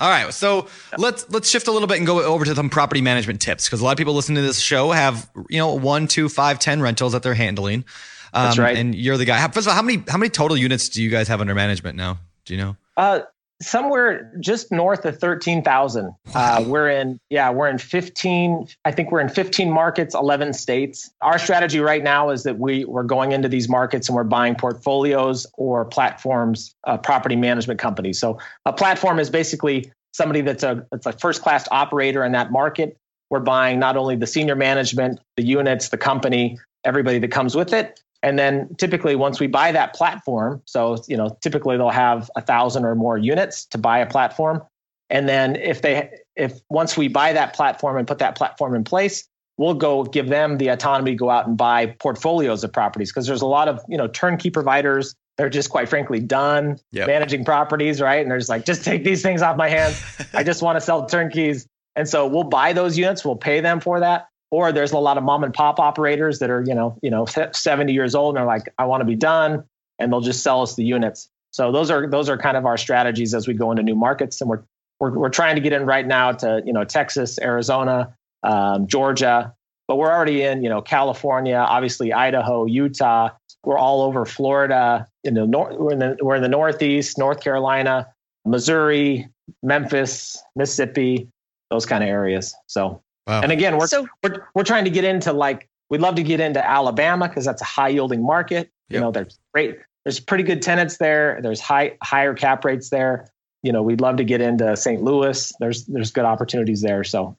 All 0.00 0.08
right. 0.08 0.32
So 0.32 0.68
let's 0.96 1.28
let's 1.30 1.48
shift 1.48 1.68
a 1.68 1.72
little 1.72 1.88
bit 1.88 1.98
and 1.98 2.06
go 2.06 2.22
over 2.22 2.44
to 2.44 2.54
some 2.54 2.70
property 2.70 3.00
management 3.00 3.40
tips 3.40 3.66
because 3.66 3.80
a 3.80 3.84
lot 3.84 3.92
of 3.92 3.98
people 3.98 4.14
listening 4.14 4.36
to 4.36 4.42
this 4.42 4.60
show 4.60 4.92
have 4.92 5.28
you 5.48 5.58
know 5.58 5.74
one, 5.74 6.06
two, 6.06 6.28
five, 6.28 6.58
ten 6.58 6.80
rentals 6.80 7.12
that 7.12 7.22
they're 7.22 7.34
handling. 7.34 7.84
Um, 8.32 8.44
That's 8.44 8.58
right. 8.58 8.76
And 8.76 8.94
you're 8.94 9.16
the 9.16 9.24
guy. 9.24 9.40
First 9.48 9.66
of 9.66 9.68
all, 9.68 9.74
how 9.74 9.82
many 9.82 10.02
how 10.08 10.18
many 10.18 10.30
total 10.30 10.56
units 10.56 10.88
do 10.88 11.02
you 11.02 11.10
guys 11.10 11.28
have 11.28 11.40
under 11.40 11.54
management 11.54 11.96
now? 11.96 12.18
Do 12.44 12.54
you 12.54 12.60
know? 12.60 12.76
Uh, 12.96 13.20
somewhere 13.60 14.32
just 14.40 14.70
north 14.70 15.04
of 15.04 15.18
13,000. 15.18 16.14
Uh, 16.34 16.64
we're 16.66 16.88
in, 16.88 17.18
yeah, 17.28 17.50
we're 17.50 17.68
in 17.68 17.78
15, 17.78 18.68
I 18.84 18.92
think 18.92 19.10
we're 19.10 19.20
in 19.20 19.28
15 19.28 19.70
markets, 19.70 20.14
11 20.14 20.52
states. 20.52 21.10
Our 21.20 21.38
strategy 21.38 21.80
right 21.80 22.02
now 22.02 22.30
is 22.30 22.44
that 22.44 22.58
we, 22.58 22.84
we're 22.84 23.02
going 23.02 23.32
into 23.32 23.48
these 23.48 23.68
markets 23.68 24.08
and 24.08 24.16
we're 24.16 24.24
buying 24.24 24.54
portfolios 24.54 25.46
or 25.54 25.84
platforms, 25.84 26.74
uh, 26.84 26.98
property 26.98 27.36
management 27.36 27.80
companies. 27.80 28.18
So 28.18 28.38
a 28.64 28.72
platform 28.72 29.18
is 29.18 29.28
basically 29.28 29.90
somebody 30.12 30.40
that's 30.40 30.62
a, 30.62 30.86
that's 30.90 31.06
a 31.06 31.12
first 31.12 31.42
class 31.42 31.66
operator 31.70 32.24
in 32.24 32.32
that 32.32 32.52
market. 32.52 32.96
We're 33.30 33.40
buying 33.40 33.78
not 33.78 33.96
only 33.96 34.16
the 34.16 34.26
senior 34.26 34.56
management, 34.56 35.20
the 35.36 35.44
units, 35.44 35.88
the 35.88 35.98
company, 35.98 36.58
everybody 36.84 37.18
that 37.18 37.30
comes 37.30 37.56
with 37.56 37.72
it, 37.72 38.00
and 38.28 38.38
then 38.38 38.74
typically 38.76 39.16
once 39.16 39.40
we 39.40 39.46
buy 39.46 39.72
that 39.72 39.94
platform, 39.94 40.60
so 40.66 41.02
you 41.08 41.16
know, 41.16 41.38
typically 41.40 41.78
they'll 41.78 41.88
have 41.88 42.30
a 42.36 42.42
thousand 42.42 42.84
or 42.84 42.94
more 42.94 43.16
units 43.16 43.64
to 43.66 43.78
buy 43.78 43.98
a 44.00 44.06
platform. 44.06 44.62
And 45.08 45.26
then 45.26 45.56
if 45.56 45.80
they 45.80 46.10
if 46.36 46.60
once 46.68 46.94
we 46.94 47.08
buy 47.08 47.32
that 47.32 47.54
platform 47.54 47.96
and 47.96 48.06
put 48.06 48.18
that 48.18 48.36
platform 48.36 48.74
in 48.74 48.84
place, 48.84 49.26
we'll 49.56 49.72
go 49.72 50.04
give 50.04 50.28
them 50.28 50.58
the 50.58 50.68
autonomy 50.68 51.12
to 51.12 51.16
go 51.16 51.30
out 51.30 51.46
and 51.46 51.56
buy 51.56 51.86
portfolios 51.86 52.62
of 52.62 52.70
properties 52.70 53.10
because 53.10 53.26
there's 53.26 53.40
a 53.40 53.46
lot 53.46 53.66
of, 53.66 53.80
you 53.88 53.96
know, 53.96 54.08
turnkey 54.08 54.50
providers. 54.50 55.14
They're 55.38 55.48
just 55.48 55.70
quite 55.70 55.88
frankly 55.88 56.20
done 56.20 56.78
Yep. 56.92 57.06
managing 57.06 57.44
properties, 57.46 57.98
right? 58.02 58.20
And 58.20 58.30
they're 58.30 58.38
just 58.38 58.50
like, 58.50 58.66
just 58.66 58.84
take 58.84 59.04
these 59.04 59.22
things 59.22 59.40
off 59.40 59.56
my 59.56 59.70
hands. 59.70 59.96
I 60.34 60.42
just 60.42 60.60
want 60.60 60.76
to 60.76 60.82
sell 60.82 61.06
turnkeys. 61.06 61.66
And 61.96 62.06
so 62.06 62.26
we'll 62.26 62.44
buy 62.44 62.74
those 62.74 62.98
units, 62.98 63.24
we'll 63.24 63.36
pay 63.36 63.60
them 63.60 63.80
for 63.80 64.00
that 64.00 64.28
or 64.50 64.72
there's 64.72 64.92
a 64.92 64.98
lot 64.98 65.18
of 65.18 65.24
mom 65.24 65.44
and 65.44 65.52
pop 65.52 65.78
operators 65.78 66.38
that 66.38 66.50
are 66.50 66.62
you 66.66 66.74
know 66.74 66.98
you 67.02 67.10
know 67.10 67.26
70 67.26 67.92
years 67.92 68.14
old 68.14 68.34
and 68.34 68.40
they're 68.40 68.46
like 68.46 68.72
i 68.78 68.84
want 68.84 69.00
to 69.00 69.04
be 69.04 69.16
done 69.16 69.64
and 69.98 70.12
they'll 70.12 70.20
just 70.20 70.42
sell 70.42 70.62
us 70.62 70.74
the 70.74 70.84
units. 70.84 71.28
So 71.50 71.72
those 71.72 71.90
are 71.90 72.08
those 72.08 72.28
are 72.28 72.38
kind 72.38 72.56
of 72.56 72.66
our 72.66 72.76
strategies 72.76 73.34
as 73.34 73.48
we 73.48 73.54
go 73.54 73.70
into 73.70 73.82
new 73.82 73.94
markets 73.94 74.40
and 74.40 74.50
we're 74.50 74.62
we're, 75.00 75.16
we're 75.16 75.28
trying 75.30 75.54
to 75.54 75.60
get 75.60 75.72
in 75.72 75.86
right 75.86 76.06
now 76.06 76.32
to 76.32 76.62
you 76.64 76.72
know 76.72 76.84
texas 76.84 77.38
arizona 77.40 78.14
um, 78.42 78.86
georgia 78.86 79.54
but 79.86 79.96
we're 79.96 80.12
already 80.12 80.42
in 80.42 80.62
you 80.62 80.68
know 80.68 80.82
california 80.82 81.56
obviously 81.56 82.12
idaho 82.12 82.64
utah. 82.66 83.30
We're 83.64 83.78
all 83.78 84.02
over 84.02 84.24
florida 84.24 85.08
you 85.24 85.30
know 85.30 85.46
nor- 85.46 85.76
we're, 85.76 85.92
in 85.92 85.98
the, 85.98 86.16
we're 86.20 86.36
in 86.36 86.42
the 86.42 86.48
northeast 86.48 87.16
north 87.16 87.40
carolina 87.40 88.08
missouri 88.44 89.28
memphis 89.62 90.40
mississippi 90.54 91.28
those 91.70 91.86
kind 91.86 92.02
of 92.02 92.08
areas. 92.08 92.54
So 92.66 93.02
Wow. 93.28 93.42
and 93.42 93.52
again, 93.52 93.76
we're, 93.76 93.86
So- 93.86 94.08
we're 94.24 94.46
we're 94.54 94.64
trying 94.64 94.84
to 94.84 94.90
get 94.90 95.04
into 95.04 95.32
like 95.32 95.68
we'd 95.90 96.00
love 96.00 96.14
to 96.16 96.22
get 96.22 96.40
into 96.40 96.66
Alabama 96.66 97.28
because 97.28 97.44
that's 97.44 97.62
a 97.62 97.66
high 97.66 97.88
yielding 97.88 98.22
market. 98.24 98.70
You 98.88 99.00
know, 99.00 99.10
there's 99.10 99.38
great, 99.52 99.78
there's 100.04 100.18
pretty 100.18 100.44
good 100.44 100.62
tenants 100.62 100.96
there. 100.96 101.38
There's 101.42 101.60
high 101.60 101.98
higher 102.02 102.32
cap 102.34 102.64
rates 102.64 102.88
there. 102.88 103.28
You 103.62 103.72
know, 103.72 103.82
we'd 103.82 104.00
love 104.00 104.16
to 104.16 104.24
get 104.24 104.40
into 104.40 104.74
St. 104.76 105.02
Louis. 105.02 105.52
There's 105.60 105.84
there's 105.84 106.10
good 106.10 106.24
opportunities 106.24 106.80
there. 106.80 107.04
So, 107.04 107.36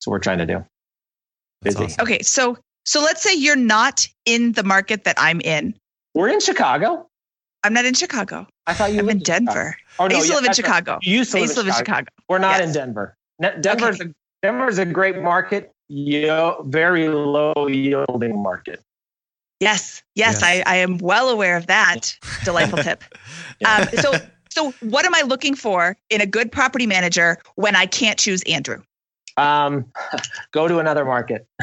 so 0.00 0.10
we're 0.10 0.20
trying 0.20 0.38
to 0.38 0.46
do. 0.46 0.64
Busy. 1.62 1.84
awesome. 1.84 2.02
Okay, 2.02 2.20
so 2.22 2.56
so 2.86 3.00
let's 3.02 3.22
say 3.22 3.34
you're 3.34 3.56
not 3.56 4.06
in 4.24 4.52
the 4.52 4.62
market 4.62 5.04
that 5.04 5.16
I'm 5.18 5.40
in. 5.42 5.74
We're 6.14 6.28
in 6.28 6.40
Chicago. 6.40 7.08
I'm 7.62 7.72
not 7.74 7.84
in 7.84 7.94
Chicago. 7.94 8.46
I 8.66 8.74
thought 8.74 8.92
you 8.92 9.00
I'm 9.00 9.08
in 9.10 9.18
lived 9.18 9.26
Chicago. 9.26 9.44
Denver. 9.46 9.76
Oh, 9.98 10.06
no, 10.06 10.14
I 10.14 10.18
used 10.18 10.26
to 10.28 10.32
yeah, 10.32 10.34
live 10.36 10.44
in 10.44 10.46
that's 10.48 10.58
right. 10.60 10.66
Chicago. 10.66 10.98
You 11.02 11.16
used 11.18 11.32
to 11.32 11.38
I 11.38 11.40
live, 11.40 11.48
used 11.48 11.54
to 11.58 11.60
live 11.62 11.68
in 11.68 11.74
Chicago. 11.74 12.06
We're 12.28 12.38
not 12.38 12.58
Yes. 12.60 12.68
in 12.68 12.72
Denver. 12.74 13.16
Ne- 13.40 13.60
Denver's 13.60 14.00
a 14.00 14.14
Denver's 14.44 14.76
a 14.76 14.84
great 14.84 15.22
market. 15.22 15.72
Yo, 15.88 16.62
very 16.66 17.08
low 17.08 17.66
yielding 17.66 18.42
market. 18.42 18.84
Yes, 19.58 20.02
yes, 20.14 20.42
Yes. 20.42 20.42
I, 20.42 20.62
I 20.66 20.76
am 20.76 20.98
well 20.98 21.30
aware 21.30 21.56
of 21.56 21.66
that. 21.68 22.14
Delightful 22.44 22.82
tip. 22.82 23.02
Um, 23.64 23.88
so, 24.02 24.12
so 24.50 24.74
what 24.82 25.06
am 25.06 25.14
I 25.14 25.22
looking 25.22 25.54
for 25.54 25.96
in 26.10 26.20
a 26.20 26.26
good 26.26 26.52
property 26.52 26.86
manager 26.86 27.38
when 27.54 27.74
I 27.74 27.86
can't 27.86 28.18
choose 28.18 28.42
Andrew? 28.42 28.82
Um, 29.38 29.86
go 30.52 30.68
to 30.68 30.78
another 30.78 31.06
market. 31.06 31.46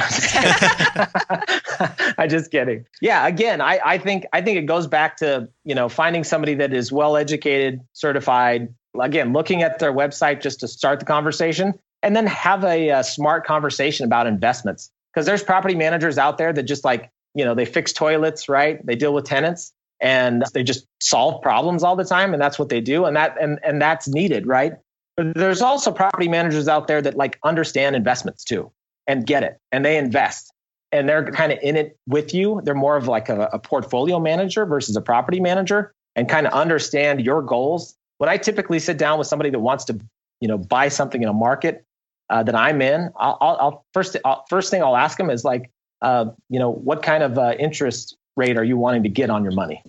I'm 2.17 2.29
just 2.29 2.49
kidding. 2.49 2.87
Yeah, 2.99 3.27
again, 3.27 3.61
I, 3.61 3.79
I 3.85 3.99
think 3.99 4.25
I 4.33 4.41
think 4.41 4.57
it 4.57 4.65
goes 4.65 4.87
back 4.87 5.17
to 5.17 5.47
you 5.65 5.75
know 5.75 5.87
finding 5.87 6.23
somebody 6.23 6.55
that 6.55 6.73
is 6.73 6.91
well 6.91 7.15
educated, 7.15 7.79
certified. 7.93 8.73
Again, 8.99 9.33
looking 9.33 9.61
at 9.61 9.77
their 9.77 9.93
website 9.93 10.41
just 10.41 10.61
to 10.61 10.67
start 10.67 10.99
the 10.99 11.05
conversation, 11.05 11.75
and 12.03 12.15
then 12.15 12.27
have 12.27 12.63
a, 12.63 12.91
uh 12.91 13.03
smart 13.03 13.45
conversation 13.45 14.05
about 14.05 14.27
investments. 14.27 14.89
Because 15.13 15.25
there's 15.25 15.43
property 15.43 15.75
managers 15.75 16.17
out 16.17 16.37
there 16.37 16.53
that 16.53 16.63
just 16.63 16.85
like 16.85 17.09
you 17.35 17.45
know 17.45 17.55
they 17.55 17.65
fix 17.65 17.93
toilets, 17.93 18.47
right? 18.49 18.85
They 18.85 18.95
deal 18.95 19.13
with 19.13 19.25
tenants 19.25 19.73
and 19.99 20.43
they 20.53 20.63
just 20.63 20.87
solve 20.99 21.41
problems 21.41 21.83
all 21.83 21.95
the 21.95 22.05
time, 22.05 22.33
and 22.33 22.41
that's 22.41 22.57
what 22.57 22.69
they 22.69 22.81
do, 22.81 23.05
and 23.05 23.15
that 23.15 23.35
and 23.39 23.59
and 23.63 23.81
that's 23.81 24.07
needed, 24.07 24.47
right? 24.47 24.73
But 25.17 25.35
there's 25.35 25.61
also 25.61 25.91
property 25.91 26.27
managers 26.27 26.67
out 26.67 26.87
there 26.87 27.01
that 27.01 27.15
like 27.15 27.37
understand 27.43 27.95
investments 27.95 28.43
too 28.43 28.71
and 29.07 29.25
get 29.25 29.43
it 29.43 29.59
and 29.71 29.83
they 29.83 29.97
invest 29.97 30.53
and 30.91 31.07
they're 31.07 31.25
kind 31.31 31.51
of 31.51 31.59
in 31.61 31.77
it 31.77 31.97
with 32.07 32.33
you. 32.33 32.61
They're 32.63 32.75
more 32.75 32.97
of 32.97 33.07
like 33.07 33.29
a, 33.29 33.49
a 33.53 33.59
portfolio 33.59 34.19
manager 34.19 34.65
versus 34.65 34.95
a 34.95 35.01
property 35.01 35.39
manager 35.39 35.93
and 36.15 36.27
kind 36.27 36.45
of 36.45 36.53
understand 36.53 37.21
your 37.21 37.41
goals. 37.41 37.95
When 38.17 38.29
I 38.29 38.37
typically 38.37 38.79
sit 38.79 38.97
down 38.97 39.17
with 39.17 39.27
somebody 39.27 39.49
that 39.49 39.59
wants 39.59 39.85
to, 39.85 39.99
you 40.41 40.47
know, 40.47 40.57
buy 40.57 40.89
something 40.89 41.21
in 41.21 41.29
a 41.29 41.33
market 41.33 41.85
uh, 42.31 42.43
that 42.43 42.55
I'm 42.55 42.81
in, 42.81 43.11
I'll, 43.15 43.37
I'll, 43.41 43.57
I'll 43.59 43.85
first 43.93 44.17
I'll, 44.25 44.45
first 44.49 44.71
thing 44.71 44.81
I'll 44.81 44.97
ask 44.97 45.17
them 45.17 45.29
is 45.29 45.43
like, 45.43 45.69
uh, 46.01 46.25
you 46.49 46.59
know, 46.59 46.71
what 46.71 47.03
kind 47.03 47.23
of 47.23 47.37
uh, 47.37 47.53
interest 47.59 48.17
rate 48.37 48.57
are 48.57 48.63
you 48.63 48.77
wanting 48.77 49.03
to 49.03 49.09
get 49.09 49.29
on 49.29 49.43
your 49.43 49.53
money? 49.53 49.83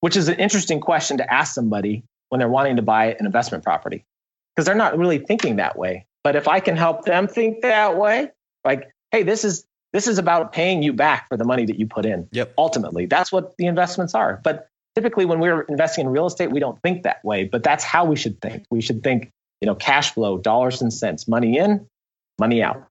Which 0.00 0.16
is 0.16 0.28
an 0.28 0.36
interesting 0.36 0.80
question 0.80 1.18
to 1.18 1.34
ask 1.34 1.52
somebody 1.52 2.04
when 2.28 2.38
they're 2.38 2.48
wanting 2.48 2.76
to 2.76 2.82
buy 2.82 3.16
an 3.18 3.26
investment 3.26 3.64
property 3.64 4.04
because 4.54 4.66
they're 4.66 4.74
not 4.74 4.96
really 4.96 5.18
thinking 5.18 5.56
that 5.56 5.76
way. 5.76 6.06
But 6.24 6.36
if 6.36 6.46
I 6.48 6.60
can 6.60 6.76
help 6.76 7.04
them 7.04 7.26
think 7.26 7.62
that 7.62 7.96
way, 7.96 8.30
like, 8.64 8.90
hey, 9.10 9.22
this 9.22 9.44
is 9.44 9.64
this 9.92 10.06
is 10.06 10.18
about 10.18 10.52
paying 10.52 10.82
you 10.82 10.92
back 10.92 11.28
for 11.28 11.36
the 11.36 11.44
money 11.44 11.64
that 11.64 11.78
you 11.78 11.86
put 11.86 12.04
in. 12.04 12.28
Yep. 12.32 12.54
Ultimately, 12.58 13.06
that's 13.06 13.32
what 13.32 13.56
the 13.56 13.66
investments 13.66 14.14
are. 14.14 14.40
But 14.44 14.68
typically, 14.94 15.24
when 15.24 15.40
we're 15.40 15.62
investing 15.62 16.06
in 16.06 16.12
real 16.12 16.26
estate, 16.26 16.50
we 16.50 16.60
don't 16.60 16.80
think 16.82 17.04
that 17.04 17.24
way. 17.24 17.44
But 17.44 17.62
that's 17.62 17.84
how 17.84 18.04
we 18.04 18.16
should 18.16 18.40
think. 18.40 18.64
We 18.70 18.80
should 18.80 19.02
think, 19.02 19.30
you 19.60 19.66
know, 19.66 19.74
cash 19.74 20.12
flow, 20.12 20.38
dollars 20.38 20.80
and 20.82 20.92
cents, 20.92 21.28
money 21.28 21.58
in, 21.58 21.86
money 22.38 22.62
out. 22.62 22.84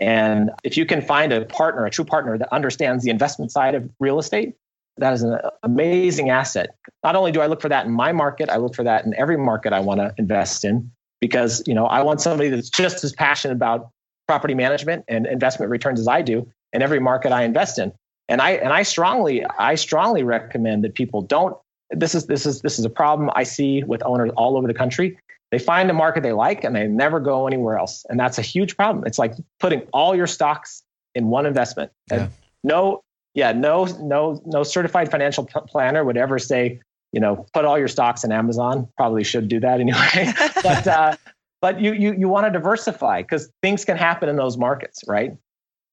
And 0.00 0.50
if 0.64 0.76
you 0.76 0.86
can 0.86 1.02
find 1.02 1.32
a 1.32 1.44
partner, 1.44 1.86
a 1.86 1.90
true 1.90 2.04
partner 2.04 2.36
that 2.38 2.52
understands 2.52 3.04
the 3.04 3.10
investment 3.10 3.52
side 3.52 3.74
of 3.74 3.88
real 4.00 4.18
estate, 4.18 4.54
that 4.96 5.12
is 5.12 5.22
an 5.22 5.38
amazing 5.62 6.30
asset. 6.30 6.74
Not 7.04 7.14
only 7.14 7.30
do 7.30 7.40
I 7.40 7.46
look 7.46 7.60
for 7.60 7.68
that 7.68 7.86
in 7.86 7.92
my 7.92 8.12
market, 8.12 8.48
I 8.48 8.56
look 8.56 8.74
for 8.74 8.82
that 8.82 9.04
in 9.04 9.14
every 9.14 9.36
market 9.36 9.72
I 9.72 9.80
want 9.80 10.00
to 10.00 10.12
invest 10.18 10.64
in 10.64 10.90
because, 11.20 11.62
you 11.66 11.74
know, 11.74 11.86
I 11.86 12.02
want 12.02 12.20
somebody 12.20 12.48
that's 12.48 12.70
just 12.70 13.04
as 13.04 13.12
passionate 13.12 13.54
about 13.54 13.90
property 14.26 14.54
management 14.54 15.04
and 15.08 15.26
investment 15.26 15.70
returns 15.70 16.00
as 16.00 16.08
I 16.08 16.22
do 16.22 16.50
in 16.72 16.82
every 16.82 17.00
market 17.00 17.32
I 17.32 17.44
invest 17.44 17.78
in. 17.78 17.92
And 18.28 18.42
I 18.42 18.52
and 18.52 18.72
I 18.72 18.82
strongly 18.82 19.44
I 19.58 19.74
strongly 19.76 20.22
recommend 20.22 20.84
that 20.84 20.94
people 20.94 21.22
don't 21.22 21.56
this 21.90 22.14
is 22.14 22.26
this 22.26 22.44
is 22.44 22.60
this 22.60 22.78
is 22.78 22.84
a 22.84 22.90
problem 22.90 23.30
I 23.34 23.44
see 23.44 23.82
with 23.82 24.02
owners 24.04 24.30
all 24.36 24.56
over 24.56 24.66
the 24.66 24.74
country. 24.74 25.18
They 25.50 25.58
find 25.58 25.90
a 25.90 25.94
market 25.94 26.22
they 26.22 26.32
like 26.32 26.64
and 26.64 26.76
they 26.76 26.86
never 26.86 27.20
go 27.20 27.46
anywhere 27.46 27.78
else. 27.78 28.04
And 28.08 28.20
that's 28.20 28.38
a 28.38 28.42
huge 28.42 28.76
problem. 28.76 29.04
It's 29.06 29.18
like 29.18 29.34
putting 29.60 29.80
all 29.92 30.14
your 30.14 30.26
stocks 30.26 30.82
in 31.14 31.28
one 31.28 31.46
investment. 31.46 31.90
And 32.10 32.22
Yeah. 32.22 32.28
no 32.64 33.02
yeah, 33.34 33.52
no 33.52 33.84
no 34.00 34.42
no 34.46 34.62
certified 34.62 35.10
financial 35.10 35.44
planner 35.46 36.04
would 36.04 36.16
ever 36.16 36.38
say, 36.38 36.80
you 37.12 37.20
know, 37.20 37.46
put 37.54 37.64
all 37.64 37.78
your 37.78 37.88
stocks 37.88 38.24
in 38.24 38.32
Amazon. 38.32 38.88
Probably 38.96 39.24
should 39.24 39.48
do 39.48 39.60
that 39.60 39.80
anyway. 39.80 40.32
but 40.62 40.86
uh 40.86 41.16
but 41.60 41.80
you 41.80 41.92
you 41.92 42.12
you 42.14 42.28
want 42.28 42.46
to 42.46 42.50
diversify 42.52 43.22
because 43.22 43.50
things 43.62 43.84
can 43.84 43.96
happen 43.96 44.28
in 44.28 44.36
those 44.36 44.56
markets, 44.58 45.02
right? 45.06 45.36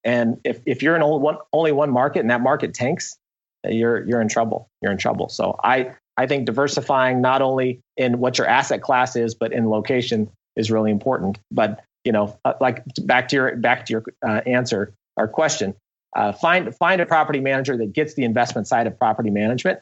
And 0.04 0.40
if, 0.44 0.62
if 0.68 0.84
you're 0.84 0.96
in 0.96 1.02
only 1.02 1.20
one, 1.20 1.38
only 1.52 1.72
one 1.72 1.90
market 1.90 2.20
and 2.20 2.30
that 2.30 2.42
market 2.42 2.74
tanks, 2.76 3.18
you're 3.64 4.06
you're 4.06 4.22
in 4.22 4.28
trouble. 4.28 4.70
You're 4.82 4.92
in 4.92 4.98
trouble. 5.00 5.30
So 5.30 5.60
I 5.64 5.96
I 6.18 6.28
think 6.28 6.46
diversifying 6.46 7.22
not 7.22 7.42
only 7.42 7.82
in 7.98 8.20
what 8.20 8.38
your 8.38 8.48
asset 8.48 8.82
class 8.82 9.16
is, 9.16 9.36
but 9.36 9.52
in 9.52 9.70
location 9.70 10.30
is 10.56 10.72
really 10.72 10.92
important. 10.92 11.40
But 11.52 11.84
you 12.04 12.12
know, 12.12 12.38
uh, 12.46 12.54
like 12.62 12.84
back 13.02 13.28
to 13.30 13.36
your 13.36 13.56
back 13.58 13.86
to 13.88 13.94
your 13.94 14.04
uh, 14.26 14.42
answer 14.46 14.94
or 15.18 15.28
question, 15.28 15.76
uh, 16.16 16.32
find 16.32 16.74
find 16.76 17.02
a 17.02 17.06
property 17.06 17.40
manager 17.40 17.78
that 17.78 17.94
gets 17.94 18.14
the 18.14 18.24
investment 18.24 18.68
side 18.68 18.88
of 18.88 18.98
property 18.98 19.30
management 19.30 19.80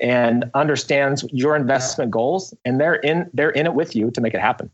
and 0.00 0.50
understands 0.54 1.24
your 1.32 1.56
investment 1.56 2.10
goals, 2.10 2.54
and 2.64 2.80
they're 2.80 2.94
in 2.94 3.30
they're 3.32 3.50
in 3.50 3.66
it 3.66 3.74
with 3.74 3.96
you 3.96 4.10
to 4.12 4.20
make 4.20 4.34
it 4.34 4.40
happen. 4.40 4.70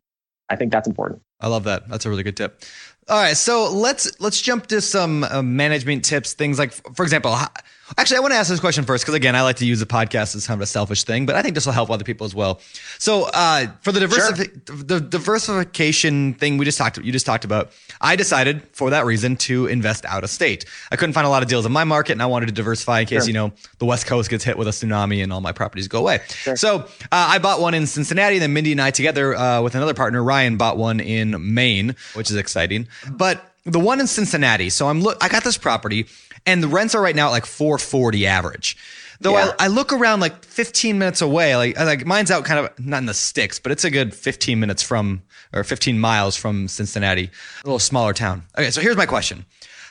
I 0.51 0.57
think 0.57 0.73
that's 0.73 0.89
important. 0.89 1.23
I 1.41 1.49
love 1.49 1.65
that. 1.65 1.89
That's 1.89 2.07
a 2.07 2.11
really 2.11 2.23
good 2.23 2.37
tip. 2.37 2.63
All 3.09 3.19
right, 3.19 3.37
so 3.37 3.71
let's 3.71 4.21
let's 4.21 4.41
jump 4.41 4.67
to 4.67 4.81
some 4.81 5.25
uh, 5.25 5.43
management 5.43 6.05
tips. 6.05 6.35
Things 6.35 6.59
like, 6.59 6.73
for 6.95 7.05
example, 7.05 7.35
how, 7.35 7.49
actually, 7.97 8.19
I 8.19 8.21
want 8.21 8.33
to 8.33 8.37
ask 8.37 8.51
this 8.51 8.61
question 8.61 8.85
first 8.85 9.05
because 9.05 9.15
again, 9.15 9.35
I 9.35 9.43
like 9.43 9.57
to 9.57 9.67
use 9.67 9.81
the 9.81 9.87
podcast 9.87 10.35
as 10.37 10.47
kind 10.47 10.59
of 10.59 10.63
a 10.63 10.67
selfish 10.67 11.05
thing, 11.05 11.27
but 11.27 11.37
I 11.37 11.43
think 11.43 11.55
this 11.55 11.67
will 11.67 11.73
help 11.73 11.91
other 11.91 12.05
people 12.05 12.25
as 12.25 12.35
well. 12.35 12.61
So, 12.99 13.29
uh, 13.33 13.67
for 13.81 13.93
the, 13.93 14.01
diversifi- 14.01 14.67
sure. 14.67 14.77
the 14.77 15.01
diversification 15.01 16.35
thing 16.35 16.59
we 16.59 16.65
just 16.65 16.79
talked, 16.79 16.99
you 16.99 17.13
just 17.13 17.27
talked 17.27 17.45
about, 17.45 17.71
I 18.01 18.17
decided 18.17 18.63
for 18.73 18.91
that 18.91 19.07
reason 19.07 19.37
to 19.37 19.67
invest 19.67 20.05
out 20.05 20.25
of 20.25 20.31
state. 20.31 20.65
I 20.91 20.97
couldn't 20.97 21.15
find 21.15 21.27
a 21.27 21.31
lot 21.31 21.43
of 21.43 21.49
deals 21.49 21.65
in 21.65 21.73
my 21.73 21.85
market, 21.85 22.13
and 22.13 22.23
I 22.23 22.27
wanted 22.27 22.47
to 22.47 22.53
diversify 22.53 23.01
in 23.01 23.07
case 23.07 23.23
sure. 23.23 23.29
you 23.29 23.35
know 23.35 23.53
the 23.79 23.87
West 23.87 24.07
Coast 24.07 24.31
gets 24.31 24.45
hit 24.45 24.59
with 24.59 24.69
a 24.69 24.73
tsunami 24.73 25.23
and 25.23 25.33
all 25.33 25.41
my 25.41 25.53
properties 25.53 25.89
go 25.89 26.01
away. 26.01 26.21
Sure. 26.29 26.57
So, 26.57 26.81
uh, 26.81 26.87
I 27.11 27.39
bought 27.39 27.61
one 27.61 27.75
in 27.75 27.87
Cincinnati, 27.87 28.37
and 28.37 28.43
then 28.43 28.53
Mindy 28.53 28.73
and 28.73 28.81
I 28.81 28.91
together 28.91 29.35
uh, 29.35 29.63
with 29.63 29.75
another 29.75 29.95
partner, 29.95 30.23
Ryan, 30.23 30.57
bought 30.57 30.77
one 30.77 31.01
in 31.01 31.55
Maine, 31.55 31.95
which 32.15 32.31
is 32.31 32.37
exciting, 32.37 32.89
but 33.11 33.45
the 33.65 33.79
one 33.79 34.01
in 34.01 34.07
Cincinnati. 34.07 34.71
So 34.71 34.89
I'm 34.89 35.01
look. 35.01 35.19
I 35.21 35.29
got 35.29 35.45
this 35.45 35.59
property, 35.59 36.07
and 36.47 36.63
the 36.63 36.69
rents 36.69 36.95
are 36.95 37.03
right 37.03 37.17
now 37.17 37.29
at 37.29 37.31
like 37.31 37.47
440 37.47 38.27
average. 38.27 38.77
Though 39.21 39.37
yeah. 39.37 39.53
I, 39.59 39.65
I, 39.65 39.67
look 39.69 39.93
around 39.93 40.21
like 40.21 40.45
15 40.45 40.97
minutes 40.97 41.23
away, 41.23 41.57
like 41.57 41.77
like 41.77 42.07
mine's 42.07 42.31
out 42.31 42.45
kind 42.45 42.61
of 42.61 42.79
not 42.79 42.99
in 42.99 43.07
the 43.07 43.15
sticks, 43.15 43.59
but 43.59 43.73
it's 43.73 43.85
a 43.85 43.91
good 43.91 44.15
15 44.15 44.61
minutes 44.61 44.83
from 44.83 45.23
or 45.53 45.65
15 45.65 45.99
miles 45.99 46.37
from 46.37 46.69
Cincinnati, 46.69 47.25
a 47.25 47.67
little 47.67 47.81
smaller 47.81 48.13
town. 48.13 48.45
Okay, 48.57 48.71
so 48.71 48.81
here's 48.81 48.97
my 48.97 49.07
question. 49.07 49.45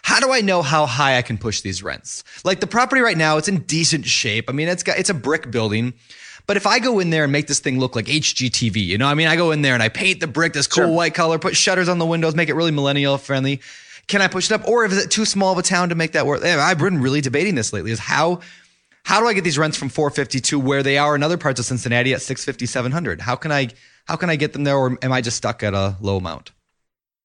How 0.03 0.21
do 0.21 0.31
I 0.31 0.39
know 0.39 0.61
how 0.61 0.85
high 0.85 1.17
I 1.17 1.21
can 1.21 1.37
push 1.37 1.59
these 1.59 1.83
rents? 1.83 2.23
Like 2.45 2.61
the 2.61 2.67
property 2.67 3.01
right 3.01 3.17
now, 3.17 3.37
it's 3.37 3.49
in 3.49 3.59
decent 3.63 4.05
shape. 4.05 4.49
I 4.49 4.53
mean, 4.53 4.69
it's 4.69 4.83
got 4.83 4.97
it's 4.97 5.09
a 5.09 5.13
brick 5.13 5.51
building. 5.51 5.93
But 6.45 6.55
if 6.55 6.65
I 6.65 6.79
go 6.79 6.99
in 6.99 7.09
there 7.09 7.23
and 7.23 7.31
make 7.31 7.47
this 7.47 7.59
thing 7.59 7.77
look 7.77 7.93
like 7.93 8.05
HGTV, 8.05 8.77
you 8.77 8.97
know, 8.97 9.07
I 9.07 9.15
mean, 9.15 9.27
I 9.27 9.35
go 9.35 9.51
in 9.51 9.63
there 9.63 9.73
and 9.73 9.83
I 9.83 9.89
paint 9.89 10.21
the 10.21 10.27
brick 10.27 10.53
this 10.53 10.65
cool 10.65 10.85
sure. 10.85 10.93
white 10.93 11.13
color, 11.13 11.37
put 11.37 11.57
shutters 11.57 11.89
on 11.89 11.99
the 11.99 12.05
windows, 12.05 12.35
make 12.35 12.47
it 12.47 12.53
really 12.53 12.71
millennial 12.71 13.17
friendly. 13.17 13.59
Can 14.07 14.21
I 14.21 14.27
push 14.27 14.49
it 14.49 14.53
up, 14.53 14.67
or 14.67 14.85
is 14.85 14.97
it 14.97 15.11
too 15.11 15.25
small 15.25 15.51
of 15.51 15.57
a 15.57 15.61
town 15.61 15.89
to 15.89 15.95
make 15.95 16.13
that 16.13 16.25
work? 16.25 16.43
I've 16.43 16.77
been 16.77 17.01
really 17.01 17.21
debating 17.21 17.55
this 17.55 17.73
lately. 17.73 17.91
Is 17.91 17.99
how 17.99 18.39
how 19.03 19.19
do 19.19 19.27
I 19.27 19.33
get 19.33 19.43
these 19.43 19.57
rents 19.57 19.77
from 19.77 19.89
450 19.89 20.39
to 20.41 20.59
where 20.59 20.83
they 20.83 20.97
are 20.97 21.15
in 21.15 21.23
other 21.23 21.37
parts 21.37 21.59
of 21.59 21.65
Cincinnati 21.65 22.13
at 22.13 22.21
650, 22.21 22.65
700? 22.65 23.21
How 23.21 23.35
can 23.35 23.51
I 23.51 23.69
how 24.05 24.15
can 24.15 24.29
I 24.29 24.35
get 24.35 24.53
them 24.53 24.63
there, 24.63 24.77
or 24.77 24.97
am 25.01 25.11
I 25.11 25.21
just 25.21 25.37
stuck 25.37 25.61
at 25.63 25.73
a 25.73 25.97
low 25.99 26.17
amount? 26.17 26.51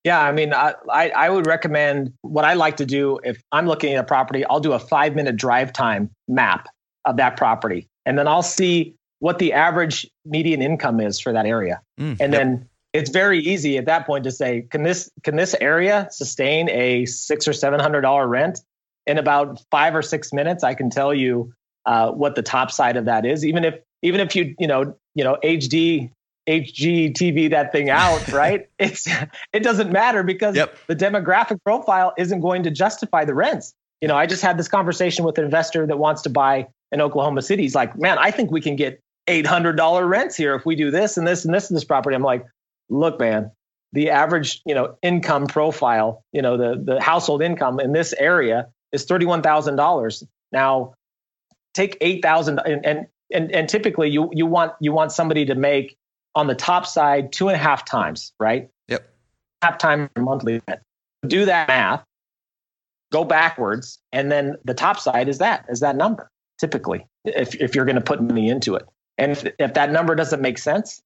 Yeah, 0.04 0.20
I 0.20 0.32
mean, 0.32 0.52
I, 0.52 0.74
I 0.90 1.30
would 1.30 1.46
recommend 1.46 2.12
what 2.22 2.44
I 2.44 2.54
like 2.54 2.76
to 2.78 2.86
do 2.86 3.20
if 3.22 3.40
I'm 3.52 3.66
looking 3.66 3.94
at 3.94 4.00
a 4.00 4.04
property, 4.04 4.44
I'll 4.46 4.58
do 4.58 4.72
a 4.72 4.78
five 4.78 5.14
minute 5.14 5.36
drive 5.36 5.72
time 5.72 6.10
map 6.26 6.66
of 7.04 7.16
that 7.18 7.36
property. 7.36 7.88
And 8.04 8.18
then 8.18 8.26
I'll 8.26 8.42
see 8.42 8.96
what 9.20 9.38
the 9.38 9.52
average 9.52 10.10
median 10.24 10.60
income 10.60 10.98
is 10.98 11.20
for 11.20 11.32
that 11.32 11.46
area. 11.46 11.80
Mm, 12.00 12.16
and 12.18 12.18
yep. 12.18 12.30
then 12.30 12.68
it's 12.92 13.10
very 13.10 13.38
easy 13.40 13.78
at 13.78 13.86
that 13.86 14.06
point 14.06 14.24
to 14.24 14.30
say, 14.30 14.66
can 14.70 14.82
this 14.82 15.10
can 15.22 15.36
this 15.36 15.54
area 15.60 16.08
sustain 16.10 16.68
a 16.70 17.06
six 17.06 17.48
or 17.48 17.52
seven 17.52 17.80
hundred 17.80 18.02
dollar 18.02 18.26
rent? 18.26 18.60
In 19.06 19.18
about 19.18 19.60
five 19.70 19.96
or 19.96 20.02
six 20.02 20.32
minutes, 20.32 20.62
I 20.62 20.74
can 20.74 20.88
tell 20.88 21.12
you 21.12 21.52
uh, 21.86 22.12
what 22.12 22.36
the 22.36 22.42
top 22.42 22.70
side 22.70 22.96
of 22.96 23.06
that 23.06 23.26
is. 23.26 23.44
Even 23.44 23.64
if 23.64 23.74
even 24.02 24.20
if 24.20 24.36
you 24.36 24.54
you 24.58 24.66
know 24.66 24.94
you 25.14 25.24
know 25.24 25.38
HD 25.42 26.10
HGTV 26.48 27.50
that 27.50 27.72
thing 27.72 27.90
out, 27.90 28.28
right? 28.32 28.68
it's 28.78 29.06
it 29.52 29.62
doesn't 29.62 29.90
matter 29.90 30.22
because 30.22 30.56
yep. 30.56 30.76
the 30.86 30.96
demographic 30.96 31.62
profile 31.64 32.12
isn't 32.18 32.40
going 32.40 32.62
to 32.64 32.70
justify 32.70 33.24
the 33.24 33.34
rents. 33.34 33.74
You 34.00 34.08
know, 34.08 34.16
I 34.16 34.26
just 34.26 34.42
had 34.42 34.58
this 34.58 34.68
conversation 34.68 35.24
with 35.24 35.38
an 35.38 35.44
investor 35.44 35.86
that 35.86 35.98
wants 35.98 36.22
to 36.22 36.30
buy 36.30 36.66
in 36.90 37.00
Oklahoma 37.00 37.42
City. 37.42 37.62
He's 37.62 37.74
like, 37.74 37.96
man, 37.96 38.18
I 38.18 38.32
think 38.32 38.50
we 38.50 38.60
can 38.60 38.74
get 38.74 39.00
$800 39.28 40.08
rents 40.08 40.36
here 40.36 40.56
if 40.56 40.66
we 40.66 40.74
do 40.74 40.90
this 40.90 41.16
and 41.16 41.26
this 41.26 41.44
and 41.44 41.54
this 41.54 41.70
and 41.70 41.76
this 41.76 41.84
property. 41.84 42.16
I'm 42.16 42.22
like, 42.22 42.44
look, 42.92 43.18
man, 43.18 43.50
the 43.92 44.10
average, 44.10 44.62
you 44.64 44.74
know, 44.74 44.96
income 45.02 45.46
profile, 45.46 46.24
you 46.32 46.42
know, 46.42 46.56
the 46.56 46.80
the 46.82 47.00
household 47.00 47.42
income 47.42 47.80
in 47.80 47.92
this 47.92 48.12
area 48.14 48.68
is 48.92 49.06
$31,000. 49.06 50.24
Now, 50.52 50.94
take 51.74 51.96
8,000 52.00 52.60
and, 52.64 52.86
and 52.86 53.06
and 53.32 53.50
and 53.50 53.68
typically 53.68 54.10
you 54.10 54.30
you 54.32 54.44
want 54.44 54.72
you 54.80 54.92
want 54.92 55.10
somebody 55.10 55.46
to 55.46 55.54
make 55.54 55.96
on 56.34 56.46
the 56.46 56.54
top 56.54 56.86
side 56.86 57.32
two 57.32 57.48
and 57.48 57.56
a 57.56 57.58
half 57.58 57.84
times, 57.84 58.32
right? 58.38 58.68
Yep. 58.88 59.08
Half 59.62 59.78
time 59.78 60.10
monthly 60.18 60.60
rent. 60.68 60.80
Do 61.26 61.46
that 61.46 61.68
math, 61.68 62.04
go 63.10 63.24
backwards, 63.24 63.98
and 64.12 64.30
then 64.30 64.56
the 64.64 64.74
top 64.74 64.98
side 64.98 65.28
is 65.28 65.38
that 65.38 65.64
is 65.68 65.80
that 65.80 65.96
number 65.96 66.30
typically 66.58 67.06
if 67.24 67.54
if 67.54 67.74
you're 67.74 67.84
going 67.86 67.96
to 67.96 68.02
put 68.02 68.22
money 68.22 68.48
into 68.48 68.74
it. 68.74 68.86
And 69.18 69.32
if, 69.32 69.46
if 69.58 69.74
that 69.74 69.92
number 69.92 70.14
doesn't 70.14 70.40
make 70.40 70.58
sense, 70.58 71.02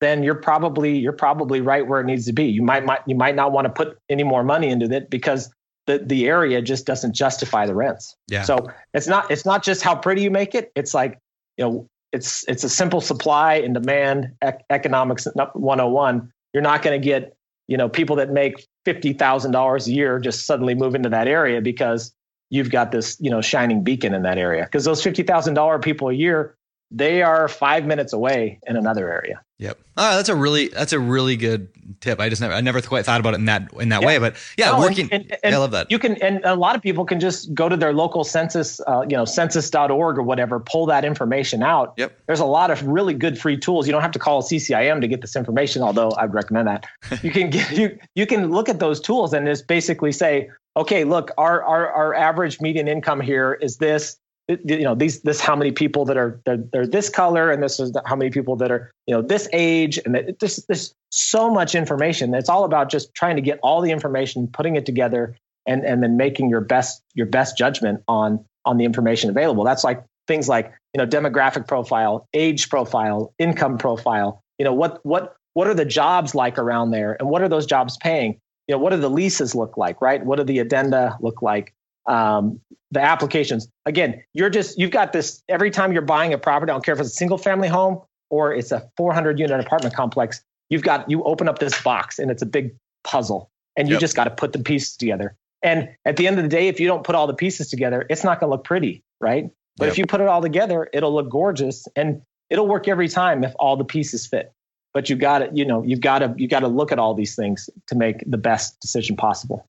then 0.00 0.22
you're 0.22 0.34
probably 0.34 0.98
you're 0.98 1.12
probably 1.12 1.60
right 1.60 1.86
where 1.86 2.00
it 2.00 2.04
needs 2.04 2.26
to 2.26 2.32
be. 2.32 2.44
You 2.44 2.62
might, 2.62 2.84
might 2.84 3.00
you 3.06 3.14
might 3.14 3.34
not 3.34 3.52
want 3.52 3.66
to 3.66 3.72
put 3.72 3.98
any 4.08 4.24
more 4.24 4.44
money 4.44 4.68
into 4.68 4.90
it 4.94 5.10
because 5.10 5.50
the 5.86 5.98
the 5.98 6.26
area 6.26 6.60
just 6.60 6.86
doesn't 6.86 7.14
justify 7.14 7.66
the 7.66 7.74
rents. 7.74 8.14
Yeah. 8.28 8.42
So 8.42 8.68
it's 8.92 9.06
not 9.06 9.30
it's 9.30 9.46
not 9.46 9.62
just 9.62 9.82
how 9.82 9.94
pretty 9.94 10.22
you 10.22 10.30
make 10.30 10.54
it. 10.54 10.70
It's 10.74 10.92
like 10.94 11.18
you 11.56 11.64
know 11.64 11.88
it's 12.12 12.46
it's 12.48 12.64
a 12.64 12.68
simple 12.68 13.00
supply 13.00 13.54
and 13.54 13.74
demand 13.74 14.32
ec- 14.42 14.64
economics 14.70 15.26
101. 15.34 16.32
You're 16.52 16.62
not 16.62 16.82
going 16.82 17.00
to 17.00 17.04
get 17.04 17.36
you 17.68 17.76
know 17.76 17.88
people 17.88 18.16
that 18.16 18.30
make 18.30 18.66
fifty 18.84 19.12
thousand 19.12 19.52
dollars 19.52 19.86
a 19.86 19.92
year 19.92 20.18
just 20.18 20.46
suddenly 20.46 20.74
move 20.74 20.94
into 20.94 21.08
that 21.08 21.28
area 21.28 21.60
because 21.60 22.12
you've 22.50 22.70
got 22.70 22.92
this 22.92 23.16
you 23.20 23.30
know 23.30 23.40
shining 23.40 23.82
beacon 23.82 24.14
in 24.14 24.22
that 24.22 24.38
area 24.38 24.64
because 24.64 24.84
those 24.84 25.02
fifty 25.02 25.22
thousand 25.22 25.54
dollar 25.54 25.78
people 25.78 26.08
a 26.08 26.12
year 26.12 26.56
they 26.90 27.22
are 27.22 27.48
five 27.48 27.84
minutes 27.84 28.12
away 28.12 28.60
in 28.66 28.76
another 28.76 29.12
area. 29.12 29.42
Yep. 29.58 29.78
Oh, 29.96 30.16
that's 30.16 30.28
a 30.28 30.36
really 30.36 30.68
that's 30.68 30.92
a 30.92 31.00
really 31.00 31.36
good 31.36 31.68
tip. 32.00 32.20
I 32.20 32.28
just 32.28 32.42
never 32.42 32.52
I 32.52 32.60
never 32.60 32.82
quite 32.82 33.06
thought 33.06 33.20
about 33.20 33.32
it 33.32 33.38
in 33.38 33.46
that 33.46 33.72
in 33.80 33.88
that 33.88 34.02
yeah. 34.02 34.06
way, 34.06 34.18
but 34.18 34.36
yeah, 34.58 34.72
no, 34.72 34.80
working. 34.80 35.08
And, 35.10 35.22
and, 35.22 35.38
and 35.42 35.54
I 35.54 35.58
love 35.58 35.70
that. 35.70 35.90
You 35.90 35.98
can 35.98 36.20
and 36.22 36.44
a 36.44 36.54
lot 36.54 36.76
of 36.76 36.82
people 36.82 37.06
can 37.06 37.20
just 37.20 37.54
go 37.54 37.68
to 37.68 37.76
their 37.76 37.94
local 37.94 38.22
census, 38.22 38.80
uh, 38.86 39.06
you 39.08 39.16
know, 39.16 39.24
census.org 39.24 40.18
or 40.18 40.22
whatever, 40.22 40.60
pull 40.60 40.84
that 40.86 41.06
information 41.06 41.62
out. 41.62 41.94
Yep. 41.96 42.20
There's 42.26 42.40
a 42.40 42.44
lot 42.44 42.70
of 42.70 42.86
really 42.86 43.14
good 43.14 43.38
free 43.38 43.56
tools. 43.56 43.86
You 43.86 43.92
don't 43.92 44.02
have 44.02 44.10
to 44.12 44.18
call 44.18 44.42
CCIM 44.42 45.00
to 45.00 45.08
get 45.08 45.22
this 45.22 45.36
information, 45.36 45.82
although 45.82 46.12
I'd 46.18 46.34
recommend 46.34 46.68
that. 46.68 46.86
you 47.22 47.30
can 47.30 47.48
get 47.48 47.72
you 47.72 47.98
you 48.14 48.26
can 48.26 48.50
look 48.50 48.68
at 48.68 48.78
those 48.78 49.00
tools 49.00 49.32
and 49.32 49.46
just 49.46 49.66
basically 49.66 50.12
say, 50.12 50.50
okay, 50.76 51.04
look, 51.04 51.30
our 51.38 51.62
our 51.62 51.90
our 51.90 52.14
average 52.14 52.60
median 52.60 52.88
income 52.88 53.20
here 53.20 53.54
is 53.54 53.78
this 53.78 54.18
you 54.48 54.84
know 54.84 54.94
these 54.94 55.22
this 55.22 55.40
how 55.40 55.56
many 55.56 55.72
people 55.72 56.04
that 56.04 56.16
are 56.16 56.40
they're, 56.44 56.58
they're, 56.72 56.86
this 56.86 57.08
color 57.08 57.50
and 57.50 57.62
this 57.62 57.80
is 57.80 57.92
how 58.06 58.14
many 58.14 58.30
people 58.30 58.54
that 58.56 58.70
are 58.70 58.92
you 59.06 59.14
know 59.14 59.20
this 59.20 59.48
age 59.52 59.98
and 60.04 60.36
this 60.38 60.64
there's 60.66 60.94
so 61.10 61.50
much 61.50 61.74
information. 61.74 62.34
It's 62.34 62.48
all 62.48 62.64
about 62.64 62.90
just 62.90 63.14
trying 63.14 63.36
to 63.36 63.42
get 63.42 63.58
all 63.62 63.80
the 63.80 63.90
information 63.90 64.48
putting 64.48 64.76
it 64.76 64.86
together 64.86 65.36
and 65.66 65.84
and 65.84 66.02
then 66.02 66.16
making 66.16 66.50
your 66.50 66.60
best 66.60 67.02
your 67.14 67.26
best 67.26 67.56
judgment 67.56 68.02
on 68.06 68.44
on 68.64 68.76
the 68.76 68.84
information 68.84 69.30
available. 69.30 69.64
That's 69.64 69.84
like 69.84 70.04
things 70.28 70.48
like 70.48 70.72
you 70.94 70.98
know 70.98 71.06
demographic 71.06 71.66
profile 71.66 72.28
age 72.34 72.68
profile 72.68 73.32
income 73.38 73.78
profile 73.78 74.42
you 74.58 74.64
know 74.64 74.74
what 74.74 75.04
what 75.04 75.36
what 75.54 75.66
are 75.66 75.74
the 75.74 75.84
jobs 75.84 76.34
like 76.34 76.58
around 76.58 76.90
there 76.90 77.16
and 77.18 77.28
what 77.28 77.42
are 77.42 77.48
those 77.48 77.66
jobs 77.66 77.96
paying? 77.96 78.38
You 78.68 78.74
know 78.74 78.78
what 78.78 78.90
do 78.90 78.98
the 78.98 79.10
leases 79.10 79.54
look 79.54 79.76
like 79.76 80.00
right? 80.00 80.24
What 80.24 80.36
do 80.36 80.44
the 80.44 80.58
addenda 80.58 81.16
look 81.20 81.42
like 81.42 81.72
um, 82.06 82.60
the 82.90 83.00
applications. 83.00 83.68
Again, 83.84 84.22
you're 84.32 84.50
just 84.50 84.78
you've 84.78 84.90
got 84.90 85.12
this 85.12 85.42
every 85.48 85.70
time 85.70 85.92
you're 85.92 86.02
buying 86.02 86.32
a 86.32 86.38
property. 86.38 86.70
I 86.70 86.74
don't 86.74 86.84
care 86.84 86.94
if 86.94 87.00
it's 87.00 87.10
a 87.10 87.14
single 87.14 87.38
family 87.38 87.68
home 87.68 88.00
or 88.30 88.54
it's 88.54 88.72
a 88.72 88.88
400 88.96 89.38
unit 89.38 89.60
apartment 89.60 89.94
complex. 89.94 90.42
You've 90.68 90.82
got 90.82 91.10
you 91.10 91.22
open 91.24 91.48
up 91.48 91.58
this 91.58 91.80
box 91.82 92.18
and 92.18 92.30
it's 92.30 92.42
a 92.42 92.46
big 92.46 92.74
puzzle, 93.04 93.50
and 93.76 93.88
you 93.88 93.94
yep. 93.94 94.00
just 94.00 94.16
got 94.16 94.24
to 94.24 94.30
put 94.30 94.52
the 94.52 94.58
pieces 94.58 94.96
together. 94.96 95.36
And 95.62 95.88
at 96.04 96.16
the 96.16 96.26
end 96.26 96.38
of 96.38 96.44
the 96.44 96.48
day, 96.48 96.68
if 96.68 96.80
you 96.80 96.86
don't 96.86 97.04
put 97.04 97.14
all 97.14 97.26
the 97.26 97.34
pieces 97.34 97.68
together, 97.68 98.06
it's 98.10 98.24
not 98.24 98.40
going 98.40 98.50
to 98.50 98.56
look 98.56 98.64
pretty, 98.64 99.02
right? 99.20 99.50
But 99.76 99.86
yep. 99.86 99.92
if 99.92 99.98
you 99.98 100.06
put 100.06 100.20
it 100.20 100.28
all 100.28 100.42
together, 100.42 100.88
it'll 100.92 101.14
look 101.14 101.30
gorgeous 101.30 101.86
and 101.96 102.22
it'll 102.50 102.66
work 102.66 102.88
every 102.88 103.08
time 103.08 103.44
if 103.44 103.54
all 103.58 103.76
the 103.76 103.84
pieces 103.84 104.26
fit. 104.26 104.52
But 104.94 105.10
you 105.10 105.16
got 105.16 105.38
to, 105.40 105.50
you 105.52 105.64
know, 105.64 105.82
you've 105.82 106.00
got 106.00 106.20
to 106.20 106.34
you 106.36 106.48
got 106.48 106.60
to 106.60 106.68
look 106.68 106.92
at 106.92 106.98
all 106.98 107.14
these 107.14 107.34
things 107.34 107.68
to 107.88 107.94
make 107.94 108.22
the 108.26 108.38
best 108.38 108.80
decision 108.80 109.16
possible. 109.16 109.66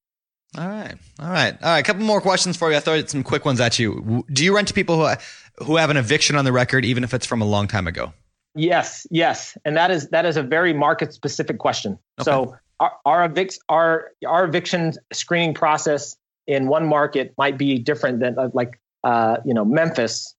All 0.58 0.68
right. 0.68 0.96
All 1.20 1.30
right. 1.30 1.56
All 1.62 1.70
right. 1.70 1.80
A 1.80 1.84
couple 1.84 2.04
more 2.04 2.20
questions 2.20 2.58
for 2.58 2.72
you. 2.72 2.78
I 2.78 2.80
throw 2.80 3.06
some 3.06 3.24
quick 3.24 3.46
ones 3.46 3.60
at 3.60 3.78
you. 3.78 4.26
Do 4.34 4.44
you 4.44 4.56
rent 4.56 4.68
to 4.70 4.74
people 4.74 4.98
who 4.98 5.16
who 5.64 5.76
have 5.76 5.90
an 5.90 5.98
eviction 5.98 6.36
on 6.36 6.46
the 6.46 6.52
record, 6.52 6.84
even 6.84 7.04
if 7.04 7.14
it's 7.14 7.26
from 7.26 7.42
a 7.42 7.46
long 7.46 7.68
time 7.68 7.88
ago? 7.88 8.14
Yes. 8.56 9.06
Yes. 9.12 9.56
And 9.66 9.78
that 9.78 9.92
is 9.92 10.10
that 10.10 10.26
is 10.26 10.36
a 10.36 10.44
very 10.44 10.74
market 10.74 11.14
specific 11.14 11.60
question. 11.60 12.00
Okay. 12.20 12.24
So 12.24 12.56
our 12.80 12.94
our, 13.06 13.30
evic- 13.30 13.60
our 13.70 14.12
our 14.26 14.46
eviction 14.46 14.94
screening 15.14 15.54
process 15.54 16.16
in 16.48 16.68
one 16.68 16.88
market 16.88 17.34
might 17.38 17.58
be 17.58 17.78
different 17.78 18.20
than 18.20 18.38
uh, 18.40 18.50
like 18.54 18.80
uh, 19.04 19.38
you 19.46 19.54
know 19.54 19.66
Memphis 19.66 20.34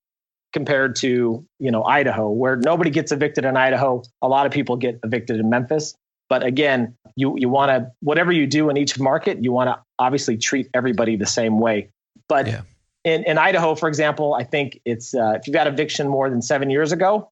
compared 0.53 0.97
to 0.97 1.47
you 1.61 1.71
know 1.71 1.85
Idaho, 1.85 2.29
where 2.31 2.57
nobody 2.57 2.91
gets 2.91 3.13
evicted 3.13 3.45
in 3.45 3.57
Idaho. 3.57 4.03
A 4.23 4.29
lot 4.29 4.47
of 4.47 4.53
people 4.53 4.77
get 4.77 4.99
evicted 5.05 5.39
in 5.39 5.49
Memphis. 5.49 5.95
But 6.29 6.45
again, 6.45 6.97
you 7.17 7.37
you 7.39 7.49
want 7.49 7.71
to 7.71 7.93
whatever 8.01 8.33
you 8.33 8.47
do 8.47 8.69
in 8.69 8.77
each 8.77 8.99
market, 8.99 9.43
you 9.43 9.53
want 9.53 9.69
to 9.69 9.79
obviously 9.99 10.37
treat 10.37 10.69
everybody 10.75 11.17
the 11.17 11.27
same 11.27 11.61
way. 11.61 11.91
But 12.29 12.47
yeah. 12.47 12.63
in, 13.05 13.25
in 13.25 13.39
Idaho, 13.39 13.75
for 13.75 13.89
example, 13.89 14.35
I 14.35 14.45
think 14.45 14.81
it's 14.85 15.15
uh, 15.15 15.35
if 15.37 15.47
you've 15.47 15.55
got 15.55 15.67
eviction 15.67 16.09
more 16.09 16.31
than 16.31 16.43
seven 16.43 16.71
years 16.71 16.93
ago, 16.93 17.31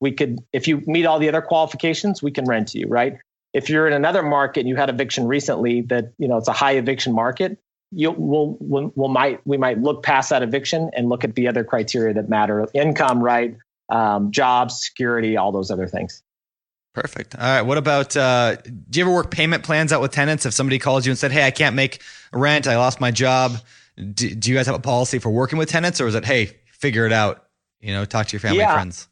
we 0.00 0.12
could 0.12 0.38
if 0.52 0.68
you 0.68 0.82
meet 0.86 1.06
all 1.06 1.18
the 1.18 1.28
other 1.28 1.42
qualifications, 1.42 2.22
we 2.22 2.30
can 2.30 2.44
rent 2.44 2.68
to 2.68 2.78
you, 2.78 2.86
right? 2.86 3.18
if 3.52 3.70
you're 3.70 3.86
in 3.86 3.92
another 3.92 4.22
market 4.22 4.60
and 4.60 4.68
you 4.68 4.76
had 4.76 4.90
eviction 4.90 5.26
recently 5.26 5.82
that 5.82 6.12
you 6.18 6.28
know 6.28 6.36
it's 6.36 6.48
a 6.48 6.52
high 6.52 6.72
eviction 6.72 7.12
market, 7.12 7.58
you 7.90 8.10
will 8.10 8.56
we'll, 8.60 8.92
we'll 8.94 9.08
might 9.08 9.44
we 9.46 9.56
might 9.56 9.80
look 9.80 10.02
past 10.02 10.30
that 10.30 10.42
eviction 10.42 10.90
and 10.94 11.08
look 11.08 11.24
at 11.24 11.34
the 11.34 11.48
other 11.48 11.64
criteria 11.64 12.14
that 12.14 12.28
matter: 12.28 12.66
income, 12.74 13.22
right, 13.22 13.56
um, 13.88 14.30
jobs, 14.30 14.84
security, 14.84 15.36
all 15.36 15.52
those 15.52 15.70
other 15.70 15.86
things. 15.86 16.22
Perfect. 16.94 17.34
All 17.36 17.40
right. 17.42 17.62
What 17.62 17.78
about? 17.78 18.16
Uh, 18.16 18.56
do 18.56 18.98
you 18.98 19.04
ever 19.04 19.12
work 19.14 19.30
payment 19.30 19.62
plans 19.62 19.92
out 19.92 20.00
with 20.00 20.10
tenants? 20.10 20.46
If 20.46 20.52
somebody 20.54 20.78
calls 20.78 21.06
you 21.06 21.12
and 21.12 21.18
said, 21.18 21.30
"Hey, 21.32 21.46
I 21.46 21.50
can't 21.50 21.76
make 21.76 22.02
rent. 22.32 22.66
I 22.66 22.76
lost 22.76 23.00
my 23.00 23.10
job," 23.10 23.56
do, 23.96 24.34
do 24.34 24.50
you 24.50 24.56
guys 24.56 24.66
have 24.66 24.74
a 24.74 24.80
policy 24.80 25.18
for 25.18 25.30
working 25.30 25.58
with 25.58 25.68
tenants, 25.68 26.00
or 26.00 26.06
is 26.08 26.14
it, 26.14 26.24
"Hey, 26.24 26.56
figure 26.72 27.06
it 27.06 27.12
out"? 27.12 27.44
You 27.80 27.92
know, 27.92 28.04
talk 28.04 28.26
to 28.28 28.32
your 28.32 28.40
family 28.40 28.58
Yeah. 28.58 28.72
friends. 28.74 29.06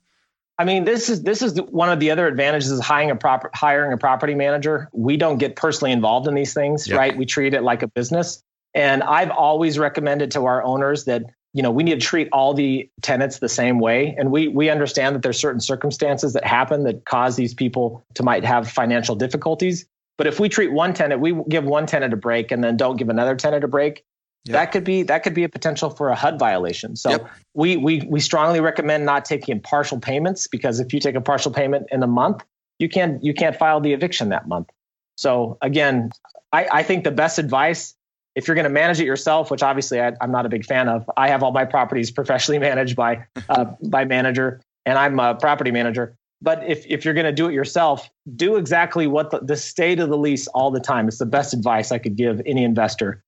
I 0.59 0.65
mean, 0.65 0.85
this 0.85 1.11
is 1.11 1.23
this 1.23 1.43
is 1.43 1.61
one 1.61 1.91
of 1.91 2.01
the 2.01 2.11
other 2.11 2.27
advantages 2.27 2.73
of 2.73 2.81
hiring 2.81 3.11
a 3.11 3.17
proper 3.17 3.51
hiring 3.55 3.93
a 3.93 3.99
property 3.99 4.35
manager. 4.35 4.89
We 4.93 5.17
don't 5.17 5.37
get 5.39 5.55
personally 5.55 5.93
involved 5.93 6.27
in 6.27 6.35
these 6.35 6.55
things, 6.55 6.89
Yeah. 6.89 6.97
right? 6.97 7.17
We 7.17 7.27
treat 7.27 7.53
it 7.55 7.63
like 7.63 7.83
a 7.83 7.89
business. 7.89 8.43
And 8.75 9.03
I've 9.03 9.31
always 9.31 9.79
recommended 9.79 10.31
to 10.33 10.47
our 10.47 10.63
owners 10.63 11.05
that 11.05 11.25
you 11.57 11.63
know 11.63 11.71
we 11.71 11.85
need 11.85 11.99
to 11.99 12.07
treat 12.07 12.29
all 12.33 12.53
the 12.53 12.91
tenants 13.01 13.39
the 13.39 13.49
same 13.49 13.79
way. 13.79 14.15
And 14.19 14.31
we 14.31 14.47
we 14.47 14.69
understand 14.69 15.17
that 15.17 15.23
there's 15.23 15.41
certain 15.41 15.61
circumstances 15.61 16.35
that 16.35 16.45
happen 16.45 16.85
that 16.85 17.07
cause 17.07 17.35
these 17.35 17.55
people 17.55 18.05
to 18.15 18.23
might 18.23 18.45
have 18.45 18.69
financial 18.71 19.17
difficulties. 19.17 19.87
But 20.19 20.27
if 20.27 20.39
we 20.39 20.51
treat 20.51 20.71
one 20.71 20.93
tenant, 20.93 21.23
we 21.23 21.35
give 21.49 21.65
one 21.65 21.87
tenant 21.87 22.13
a 22.13 22.17
break 22.17 22.53
and 22.53 22.63
then 22.63 22.77
don't 22.77 22.99
give 22.99 23.09
another 23.09 23.37
tenant 23.37 23.65
a 23.65 23.69
break. 23.69 24.05
Yep. 24.45 24.53
That 24.53 24.73
could 24.73 24.85
be 24.85 25.03
that 25.05 25.23
could 25.23 25.33
be 25.33 25.45
a 25.45 25.49
potential 25.49 25.89
for 25.89 26.11
a 26.11 26.15
HUD 26.15 26.39
violation. 26.39 26.95
So 26.95 27.11
Yep. 27.11 27.31
we 27.55 27.79
we 27.79 28.03
we 28.07 28.21
strongly 28.21 28.61
recommend 28.61 29.07
not 29.07 29.25
taking 29.25 29.61
partial 29.61 29.99
payments 29.99 30.49
because 30.49 30.79
if 30.79 30.93
you 30.93 31.01
take 31.01 31.15
a 31.15 31.23
partial 31.23 31.53
payment 31.53 31.87
in 31.91 32.03
a 32.03 32.07
month, 32.07 32.45
you 32.79 32.91
can't 32.91 33.25
you 33.25 33.33
can't 33.33 33.57
file 33.57 33.81
the 33.81 33.95
eviction 33.95 34.29
that 34.29 34.47
month. 34.47 34.69
So 35.17 35.57
again, 35.63 36.11
I, 36.53 36.69
I 36.71 36.83
think 36.83 37.05
the 37.05 37.11
best 37.11 37.39
advice 37.39 37.96
if 38.37 38.47
you're 38.47 38.55
going 38.55 38.65
to 38.65 38.71
manage 38.71 39.01
it 39.01 39.07
yourself, 39.07 39.51
which 39.51 39.63
obviously 39.63 40.01
I, 40.01 40.13
I'm 40.21 40.31
not 40.31 40.47
a 40.47 40.49
big 40.49 40.65
fan 40.65 40.89
of, 40.89 41.11
I 41.17 41.29
have 41.29 41.43
all 41.43 41.53
my 41.53 41.65
properties 41.65 42.11
professionally 42.21 42.59
managed 42.59 42.95
by 42.95 43.27
uh, 43.49 43.65
by 43.83 44.05
manager, 44.05 44.61
and 44.85 44.99
I'm 44.99 45.19
a 45.19 45.35
property 45.35 45.71
manager. 45.73 46.17
But 46.43 46.63
if 46.69 46.85
if 46.87 47.05
you're 47.05 47.15
going 47.15 47.27
to 47.27 47.33
do 47.33 47.49
it 47.49 47.55
yourself, 47.55 48.09
do 48.37 48.57
exactly 48.57 49.07
what 49.07 49.31
the, 49.31 49.41
the 49.41 49.57
state 49.57 49.99
of 49.99 50.11
the 50.11 50.19
lease 50.19 50.47
all 50.49 50.71
the 50.71 50.81
time. 50.81 51.09
It's 51.09 51.19
the 51.19 51.27
best 51.27 51.55
advice 51.55 51.91
I 51.91 51.99
could 51.99 52.15
give 52.15 52.43
any 52.45 52.63
investor. 52.63 53.23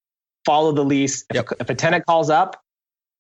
Follow 0.45 0.73
the 0.73 0.85
lease. 0.85 1.25
If, 1.31 1.37
Yep. 1.37 1.51
a, 1.53 1.55
if 1.61 1.71
a 1.71 1.75
tenant 1.75 2.07
calls 2.07 2.29
up, 2.31 2.63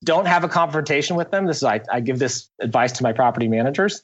don't 0.05 0.26
have 0.26 0.45
a 0.45 0.49
confrontation 0.49 1.16
with 1.16 1.30
them. 1.30 1.47
This 1.47 1.59
is 1.59 1.64
I, 1.64 1.80
I 1.91 2.01
give 2.01 2.18
this 2.18 2.51
advice 2.61 2.93
to 2.93 3.03
my 3.03 3.12
property 3.12 3.49
managers. 3.49 4.03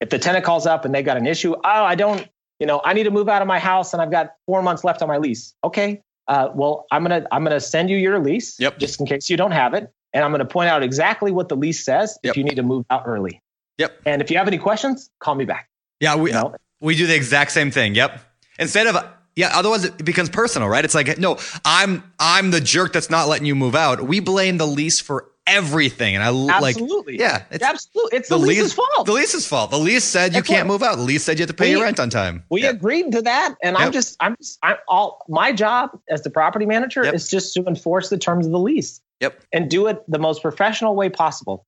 If 0.00 0.10
the 0.10 0.18
tenant 0.18 0.44
calls 0.44 0.66
up 0.66 0.84
and 0.84 0.94
they 0.94 1.02
got 1.02 1.16
an 1.16 1.26
issue, 1.26 1.54
oh, 1.54 1.60
I 1.64 1.94
don't, 1.94 2.26
you 2.60 2.66
know, 2.66 2.80
I 2.84 2.92
need 2.92 3.04
to 3.04 3.10
move 3.10 3.28
out 3.28 3.42
of 3.42 3.48
my 3.48 3.58
house 3.58 3.92
and 3.92 4.00
I've 4.00 4.10
got 4.10 4.34
four 4.46 4.62
months 4.62 4.84
left 4.84 5.02
on 5.02 5.08
my 5.08 5.18
lease. 5.18 5.54
Okay, 5.62 6.02
uh, 6.28 6.48
well, 6.54 6.86
I'm 6.90 7.02
gonna 7.02 7.26
I'm 7.32 7.44
gonna 7.44 7.60
send 7.60 7.90
you 7.90 7.96
your 7.96 8.18
lease, 8.18 8.58
Yep. 8.58 8.78
just 8.78 9.00
in 9.00 9.06
case 9.06 9.28
you 9.28 9.36
don't 9.36 9.50
have 9.52 9.74
it, 9.74 9.92
and 10.12 10.24
I'm 10.24 10.30
gonna 10.30 10.44
point 10.44 10.68
out 10.68 10.82
exactly 10.82 11.30
what 11.30 11.48
the 11.48 11.56
lease 11.56 11.84
says 11.84 12.18
Yep. 12.22 12.32
if 12.32 12.36
you 12.36 12.44
need 12.44 12.56
to 12.56 12.62
move 12.62 12.84
out 12.90 13.02
early. 13.06 13.42
Yep. 13.78 14.00
And 14.06 14.22
if 14.22 14.30
you 14.30 14.38
have 14.38 14.46
any 14.48 14.58
questions, 14.58 15.10
call 15.20 15.34
me 15.34 15.44
back. 15.44 15.68
Yeah, 16.00 16.16
we 16.16 16.30
You 16.30 16.34
know, 16.34 16.54
we 16.80 16.94
do 16.96 17.06
the 17.06 17.14
exact 17.14 17.50
same 17.52 17.70
thing. 17.70 17.94
Yep. 17.94 18.20
Instead 18.58 18.86
of 18.86 18.96
yeah, 19.36 19.50
otherwise 19.52 19.84
it 19.84 20.04
becomes 20.04 20.30
personal, 20.30 20.68
right? 20.68 20.84
It's 20.84 20.94
like 20.94 21.18
no, 21.18 21.38
I'm 21.64 22.02
I'm 22.18 22.50
the 22.52 22.60
jerk 22.60 22.92
that's 22.92 23.10
not 23.10 23.28
letting 23.28 23.46
you 23.46 23.54
move 23.54 23.74
out. 23.74 24.02
We 24.02 24.20
blame 24.20 24.58
the 24.58 24.66
lease 24.66 25.00
for 25.00 25.30
everything, 25.46 26.14
and 26.14 26.22
I 26.24 26.28
l- 26.28 26.46
like 26.46 26.76
absolutely, 26.76 27.18
yeah, 27.18 27.44
it's 27.50 27.62
absolutely, 27.62 28.18
it's 28.18 28.28
the, 28.28 28.38
lease's 28.38 28.72
fault. 28.72 29.06
The 29.06 29.12
lease's 29.12 29.46
fault. 29.46 29.70
The 29.70 29.78
lease 29.78 30.04
said 30.04 30.34
you 30.34 30.42
can't 30.42 30.68
what- 30.68 30.74
move 30.74 30.82
out. 30.82 30.96
The 30.96 31.02
lease 31.02 31.22
said 31.24 31.38
you 31.38 31.42
have 31.42 31.50
to 31.50 31.54
pay 31.54 31.66
We- 31.66 31.70
your 31.72 31.82
rent 31.82 32.00
on 32.00 32.10
time. 32.10 32.44
we 32.50 32.62
yeah. 32.62 32.70
agreed 32.70 33.12
to 33.12 33.22
that, 33.22 33.54
and 33.62 33.76
I'm 33.76 33.92
just 33.92 34.16
I'm 34.20 34.36
just 34.36 34.58
I'm 34.62 34.76
all 34.88 35.24
my 35.28 35.52
job 35.52 35.90
as 36.08 36.22
the 36.22 36.30
property 36.30 36.66
manager 36.66 37.04
Yep. 37.04 37.14
is 37.14 37.28
just 37.30 37.54
to 37.54 37.64
enforce 37.66 38.08
the 38.10 38.18
terms 38.18 38.46
of 38.46 38.52
the 38.52 38.58
lease. 38.58 39.00
Yep. 39.20 39.42
and 39.52 39.70
do 39.70 39.86
it 39.86 40.02
the 40.08 40.18
most 40.18 40.42
professional 40.42 40.96
way 40.96 41.08
possible. 41.08 41.64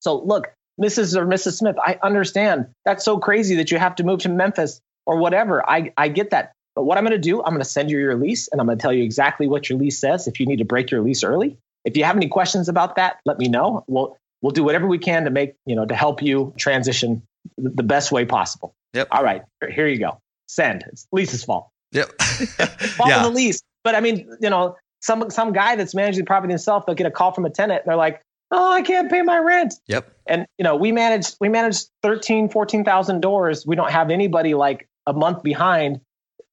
So, 0.00 0.18
look, 0.18 0.48
Mrs. 0.80 1.14
or 1.14 1.26
Mrs. 1.26 1.58
Smith, 1.58 1.76
I 1.78 1.98
understand 2.02 2.66
that's 2.86 3.04
so 3.04 3.18
crazy 3.18 3.54
that 3.56 3.70
you 3.70 3.78
have 3.78 3.94
to 3.96 4.02
move 4.02 4.20
to 4.20 4.28
Memphis 4.30 4.80
or 5.04 5.18
whatever. 5.18 5.62
I, 5.68 5.92
I 5.98 6.08
get 6.08 6.30
that. 6.30 6.52
But 6.74 6.84
what 6.84 6.96
I'm 6.98 7.04
going 7.04 7.12
to 7.12 7.18
do, 7.18 7.40
I'm 7.42 7.50
going 7.50 7.60
to 7.60 7.64
send 7.68 7.90
you 7.90 7.98
your 7.98 8.16
lease 8.16 8.48
and 8.48 8.60
I'm 8.60 8.66
going 8.66 8.78
to 8.78 8.82
tell 8.82 8.92
you 8.94 9.04
exactly 9.04 9.46
what 9.46 9.68
your 9.68 9.78
lease 9.78 9.98
says 10.00 10.26
if 10.26 10.40
you 10.40 10.46
need 10.46 10.56
to 10.58 10.64
break 10.64 10.90
your 10.90 11.02
lease 11.02 11.22
early. 11.22 11.58
If 11.86 11.96
you 11.96 12.04
have 12.04 12.16
any 12.16 12.28
questions 12.28 12.68
about 12.68 12.96
that, 12.96 13.20
let 13.24 13.38
me 13.38 13.48
know. 13.48 13.84
We'll, 13.86 14.18
we'll 14.42 14.50
do 14.52 14.62
whatever 14.64 14.86
we 14.86 14.98
can 14.98 15.24
to 15.24 15.30
make, 15.30 15.54
you 15.64 15.74
know, 15.74 15.86
to 15.86 15.94
help 15.94 16.20
you 16.20 16.52
transition 16.58 17.22
the 17.56 17.82
best 17.82 18.12
way 18.12 18.26
possible. 18.26 18.74
Yep. 18.92 19.08
All 19.12 19.22
right, 19.24 19.42
here- 19.70 19.88
you 19.88 19.98
go. 19.98 20.18
Send. 20.48 20.84
It's 20.88 21.06
lease's 21.12 21.42
fault 21.44 21.70
Yep. 21.92 22.08
follow 22.20 23.10
yeah. 23.10 23.22
the 23.22 23.30
lease. 23.30 23.60
But 23.82 23.94
I 23.94 24.00
mean, 24.00 24.28
you 24.40 24.50
know, 24.50 24.76
some 25.00 25.30
some 25.30 25.52
guy 25.52 25.76
that's 25.76 25.94
managing 25.94 26.20
the 26.20 26.26
property 26.26 26.52
himself, 26.52 26.86
they'll 26.86 26.94
get 26.94 27.06
a 27.06 27.10
call 27.10 27.32
from 27.32 27.44
a 27.46 27.50
tenant. 27.50 27.84
They're 27.86 27.96
like, 27.96 28.20
"Oh, 28.50 28.72
I 28.72 28.82
can't 28.82 29.10
pay 29.10 29.22
my 29.22 29.38
rent." 29.38 29.74
Yep. 29.86 30.12
And 30.26 30.46
you 30.58 30.64
know, 30.64 30.76
we 30.76 30.92
manage 30.92 31.26
we 31.40 31.48
manage 31.48 31.78
13, 32.02 32.48
14,000 32.48 33.20
doors. 33.20 33.66
We 33.66 33.76
don't 33.76 33.90
have 33.90 34.10
anybody 34.10 34.54
like 34.54 34.88
a 35.06 35.12
month 35.12 35.42
behind. 35.42 36.00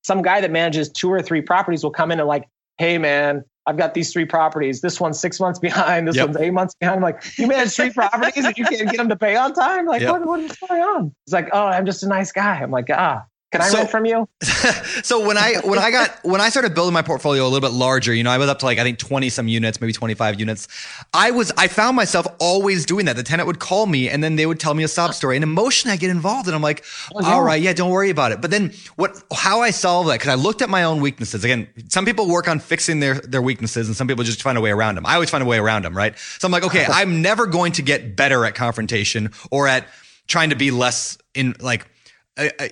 Some 0.03 0.21
guy 0.21 0.41
that 0.41 0.51
manages 0.51 0.89
two 0.89 1.11
or 1.11 1.21
three 1.21 1.41
properties 1.41 1.83
will 1.83 1.91
come 1.91 2.11
in 2.11 2.19
and 2.19 2.27
like, 2.27 2.47
"Hey, 2.77 2.97
man." 2.97 3.45
I've 3.65 3.77
got 3.77 3.93
these 3.93 4.11
three 4.11 4.25
properties. 4.25 4.81
This 4.81 4.99
one's 4.99 5.19
six 5.19 5.39
months 5.39 5.57
behind. 5.59 6.07
This 6.07 6.17
Yep. 6.17 6.27
one's 6.27 6.37
eight 6.37 6.51
months 6.53 6.75
behind. 6.75 6.97
I'm 6.97 7.01
like, 7.03 7.23
you 7.37 7.47
manage 7.47 7.73
three 7.73 7.89
properties 7.93 8.45
and 8.45 8.57
you 8.57 8.65
can't 8.65 8.89
get 8.89 8.97
them 8.97 9.09
to 9.09 9.15
pay 9.15 9.35
on 9.35 9.53
time. 9.53 9.85
Like, 9.85 10.01
Yep. 10.01 10.11
what, 10.11 10.25
what 10.25 10.39
is 10.41 10.51
going 10.67 10.81
on? 10.81 11.15
It's 11.25 11.33
like, 11.33 11.49
oh, 11.53 11.65
I'm 11.67 11.85
just 11.85 12.03
a 12.03 12.07
nice 12.07 12.31
guy. 12.31 12.57
I'm 12.61 12.71
like, 12.71 12.89
ah, 12.91 13.23
can 13.53 13.61
I 13.61 13.69
So- 13.69 13.77
rent 13.77 13.91
from 13.91 14.05
you? 14.05 14.27
so 15.03 15.25
when 15.25 15.37
I 15.37 15.61
when 15.63 15.77
I 15.77 15.91
got 15.91 16.09
when 16.23 16.41
I 16.41 16.49
started 16.49 16.73
building 16.73 16.93
my 16.93 17.03
portfolio 17.03 17.43
a 17.43 17.47
little 17.47 17.61
bit 17.61 17.71
larger, 17.75 18.11
you 18.13 18.23
know, 18.23 18.31
I 18.31 18.39
was 18.39 18.49
up 18.49 18.57
to 18.59 18.65
like 18.65 18.79
I 18.79 18.83
think 18.83 18.97
20 18.97 19.29
some 19.29 19.47
units, 19.47 19.79
maybe 19.79 19.93
25 19.93 20.39
units. 20.39 20.67
I 21.13 21.29
was 21.31 21.51
I 21.55 21.67
found 21.67 21.95
myself 21.95 22.25
always 22.39 22.83
doing 22.85 23.05
that. 23.05 23.15
The 23.15 23.21
tenant 23.23 23.45
would 23.45 23.59
call 23.59 23.85
me 23.85 24.09
and 24.09 24.23
then 24.23 24.35
they 24.35 24.47
would 24.47 24.59
tell 24.59 24.73
me 24.73 24.83
a 24.83 24.87
sob 24.87 25.13
story. 25.13 25.37
And 25.37 25.43
emotionally 25.43 25.93
I 25.93 25.97
get 25.97 26.09
involved 26.09 26.47
and 26.47 26.55
I'm 26.55 26.61
like, 26.63 26.83
Oh, 27.13 27.21
yeah. 27.21 27.27
all 27.33 27.43
right, 27.43 27.61
yeah, 27.61 27.73
don't 27.73 27.91
worry 27.91 28.09
about 28.09 28.31
it. 28.31 28.41
But 28.41 28.49
then 28.49 28.73
what 28.95 29.21
how 29.31 29.61
I 29.61 29.69
solve 29.69 30.07
that, 30.07 30.13
because 30.15 30.29
I 30.29 30.35
looked 30.35 30.63
at 30.63 30.69
my 30.69 30.83
own 30.83 30.99
weaknesses. 30.99 31.43
Again, 31.43 31.67
some 31.89 32.05
people 32.05 32.27
work 32.27 32.47
on 32.47 32.57
fixing 32.59 32.99
their 33.01 33.15
their 33.15 33.41
weaknesses 33.41 33.87
and 33.87 33.95
some 33.95 34.07
people 34.07 34.23
just 34.23 34.41
find 34.41 34.57
a 34.57 34.61
way 34.61 34.71
around 34.71 34.95
them. 34.95 35.05
I 35.05 35.13
always 35.13 35.29
find 35.29 35.43
a 35.43 35.47
way 35.47 35.59
around 35.59 35.85
them, 35.85 35.95
right? 35.95 36.17
So 36.39 36.47
I'm 36.47 36.51
like, 36.51 36.63
okay, 36.65 36.85
I'm 36.89 37.21
never 37.21 37.45
going 37.45 37.73
to 37.73 37.83
get 37.83 38.15
better 38.15 38.45
at 38.45 38.55
confrontation 38.55 39.31
or 39.51 39.67
at 39.67 39.85
trying 40.25 40.49
to 40.49 40.55
be 40.55 40.71
less 40.71 41.17
in 41.35 41.53
like 41.59 41.85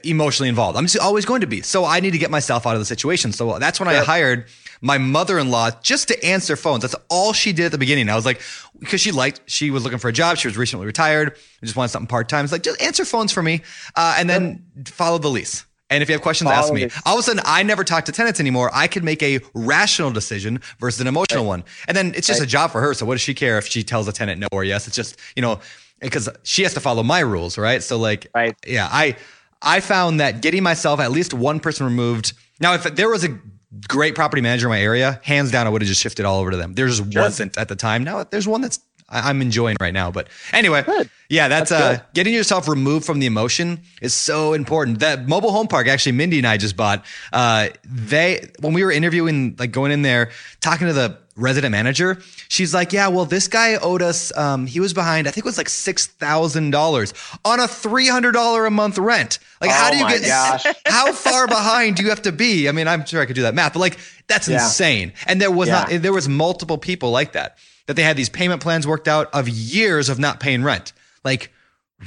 emotionally 0.04 0.50
involved. 0.50 0.78
I'm 0.78 0.86
just 0.86 1.00
always 1.00 1.26
going 1.26 1.42
to 1.42 1.48
be. 1.48 1.62
So 1.62 1.86
I 1.86 2.00
need 2.00 2.12
to 2.12 2.18
get 2.18 2.32
myself 2.32 2.66
out 2.66 2.74
of 2.74 2.80
the 2.80 2.86
situation. 2.86 3.32
So 3.32 3.60
that's 3.60 3.80
when 3.80 3.88
I 3.88 3.96
hired 3.98 4.46
my 4.82 4.98
mother-in-law 4.98 5.72
just 5.84 6.08
to 6.08 6.26
answer 6.26 6.56
phones. 6.56 6.82
That's 6.82 6.96
all 7.10 7.34
she 7.34 7.54
did 7.54 7.66
at 7.66 7.72
the 7.72 7.78
beginning. 7.78 8.10
I 8.10 8.16
was 8.16 8.26
like, 8.26 8.42
because 8.80 9.02
she 9.02 9.12
liked, 9.12 9.42
she 9.46 9.70
was 9.70 9.84
looking 9.84 10.00
for 10.00 10.08
a 10.08 10.14
job. 10.14 10.38
She 10.38 10.48
was 10.48 10.58
recently 10.58 10.88
retired. 10.88 11.38
I 11.62 11.66
just 11.66 11.76
wanted 11.76 11.90
something 11.90 12.08
part-time. 12.08 12.44
It's 12.44 12.52
like, 12.52 12.64
just 12.64 12.82
answer 12.82 13.06
phones 13.06 13.32
for 13.32 13.44
me. 13.44 13.62
Uh, 13.96 14.16
and 14.18 14.28
then 14.28 14.66
follow 14.86 15.20
the 15.20 15.30
lease. 15.30 15.66
And 15.92 16.02
if 16.02 16.10
you 16.10 16.14
have 16.14 16.22
questions, 16.22 16.50
ask 16.50 16.74
me. 16.74 16.88
All 17.06 17.16
of 17.16 17.20
a 17.20 17.24
sudden, 17.24 17.44
I 17.46 17.64
never 17.64 17.84
talk 17.84 18.06
to 18.06 18.14
tenants 18.14 18.40
anymore. 18.40 18.72
I 18.74 18.88
could 18.88 19.04
make 19.04 19.22
a 19.22 19.42
rational 19.54 20.10
decision 20.10 20.62
versus 20.80 21.02
an 21.02 21.08
emotional 21.08 21.46
one. 21.46 21.66
And 21.88 21.96
then 21.96 22.14
it's 22.16 22.28
just 22.28 22.42
a 22.42 22.46
job 22.48 22.72
for 22.72 22.80
her. 22.82 22.94
So 22.94 23.06
what 23.06 23.16
does 23.16 23.22
she 23.22 23.34
care 23.34 23.58
if 23.58 23.68
she 23.68 23.84
tells 23.84 24.08
a 24.08 24.14
tenant 24.14 24.40
no 24.40 24.48
or 24.54 24.64
yes? 24.64 24.88
It's 24.88 24.96
just, 24.96 25.20
you 25.36 25.42
know, 25.42 25.60
because 26.00 26.30
she 26.44 26.64
has 26.64 26.74
to 26.76 26.80
follow 26.80 27.04
my 27.04 27.20
rules, 27.20 27.58
right? 27.58 27.84
So 27.84 27.98
like, 27.98 28.28
Right. 28.34 28.56
yeah, 28.66 28.88
I 28.90 29.18
I 29.62 29.80
found 29.80 30.20
that 30.20 30.42
getting 30.42 30.64
myself 30.64 31.00
at 31.00 31.12
least 31.12 31.34
one 31.34 31.60
person 31.60 31.86
removed. 31.86 32.34
Now, 32.60 32.74
if 32.74 32.84
there 32.96 33.10
was 33.10 33.24
a 33.24 33.40
great 33.88 34.16
property 34.16 34.42
manager 34.42 34.68
in 34.68 34.72
my 34.72 34.82
area, 34.82 35.20
hands 35.24 35.52
down, 35.52 35.68
I 35.68 35.70
would 35.70 35.82
have 35.82 35.90
just 35.90 36.02
shifted 36.02 36.26
all 36.26 36.40
over 36.40 36.52
to 36.52 36.58
them. 36.58 36.74
There 36.74 36.88
just 36.88 37.12
Sure. 37.12 37.22
wasn't 37.22 37.58
at 37.58 37.68
the 37.68 37.76
time. 37.76 38.04
Now 38.04 38.24
there's 38.24 38.48
one 38.48 38.62
that's 38.62 38.80
I- 39.14 39.30
I'm 39.30 39.42
enjoying 39.42 39.76
right 39.82 39.94
now. 39.94 40.10
But 40.10 40.30
anyway, 40.54 40.84
Good. 40.84 41.10
yeah, 41.30 41.50
that's, 41.50 41.70
That's 41.70 42.00
uh, 42.00 42.04
getting 42.14 42.34
yourself 42.34 42.70
removed 42.70 43.06
from 43.06 43.20
the 43.20 43.26
emotion 43.26 43.82
is 44.02 44.14
so 44.14 44.54
important. 44.54 45.00
That 45.00 45.28
mobile 45.28 45.52
home 45.52 45.68
park, 45.68 45.88
actually, 45.90 46.14
Mindy 46.14 46.38
and 46.38 46.48
I 46.48 46.56
just 46.56 46.78
bought. 46.78 47.04
Uh, 47.34 47.70
they 47.84 48.50
when 48.62 48.72
we 48.72 48.86
were 48.86 48.92
interviewing, 48.92 49.58
like 49.60 49.72
going 49.74 49.92
in 49.92 50.02
there, 50.02 50.32
talking 50.62 50.88
to 50.88 50.94
the 50.94 51.18
resident 51.36 51.74
manager, 51.74 52.22
she's 52.52 52.74
like, 52.74 52.92
"Yeah, 52.92 53.08
well, 53.08 53.24
this 53.26 53.48
guy 53.48 53.76
owed 53.76 54.02
us. 54.02 54.36
Um, 54.38 54.68
he 54.68 54.80
was 54.82 54.94
behind. 54.94 55.26
I 55.28 55.32
think 55.32 55.46
it 55.46 55.50
was 55.50 55.58
like 55.58 55.70
six 55.70 56.06
thousand 56.08 56.72
dollars 56.72 57.14
on 57.46 57.60
a 57.62 57.68
three 57.68 58.08
hundred 58.08 58.34
dollar 58.34 58.66
a 58.66 58.72
month 58.72 58.98
rent. 58.98 59.40
Like, 59.62 59.72
how 59.72 59.88
Oh 59.88 59.92
do 59.92 59.98
you 59.98 60.08
get? 60.08 60.28
gosh. 60.28 60.66
How 60.86 61.14
far 61.14 61.48
behind 61.48 61.96
do 61.96 62.04
you 62.04 62.10
have 62.10 62.24
to 62.24 62.32
be? 62.32 62.68
I 62.68 62.74
mean, 62.74 62.88
I'm 62.88 63.06
sure 63.06 63.22
I 63.22 63.26
could 63.26 63.36
do 63.36 63.44
that 63.44 63.56
math, 63.56 63.74
but 63.74 63.80
like, 63.80 63.98
that's 64.28 64.48
Yeah. 64.50 64.64
insane. 64.64 65.14
And 65.28 65.40
there 65.42 65.52
was 65.52 65.70
Yeah. 65.70 65.86
not. 65.90 66.02
There 66.02 66.14
was 66.14 66.28
multiple 66.28 66.78
people 66.78 67.12
like 67.12 67.32
that 67.34 67.58
that 67.88 67.96
they 67.96 68.04
had 68.04 68.18
these 68.18 68.30
payment 68.30 68.62
plans 68.62 68.86
worked 68.86 69.08
out 69.08 69.30
of 69.34 69.48
years 69.48 70.10
of 70.10 70.20
not 70.20 70.40
paying 70.40 70.64
rent. 70.64 70.92
Like, 71.24 71.52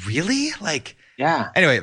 really? 0.07 0.51
Like. 0.61 0.97
Yeah. 1.17 1.51
Anyway, 1.55 1.79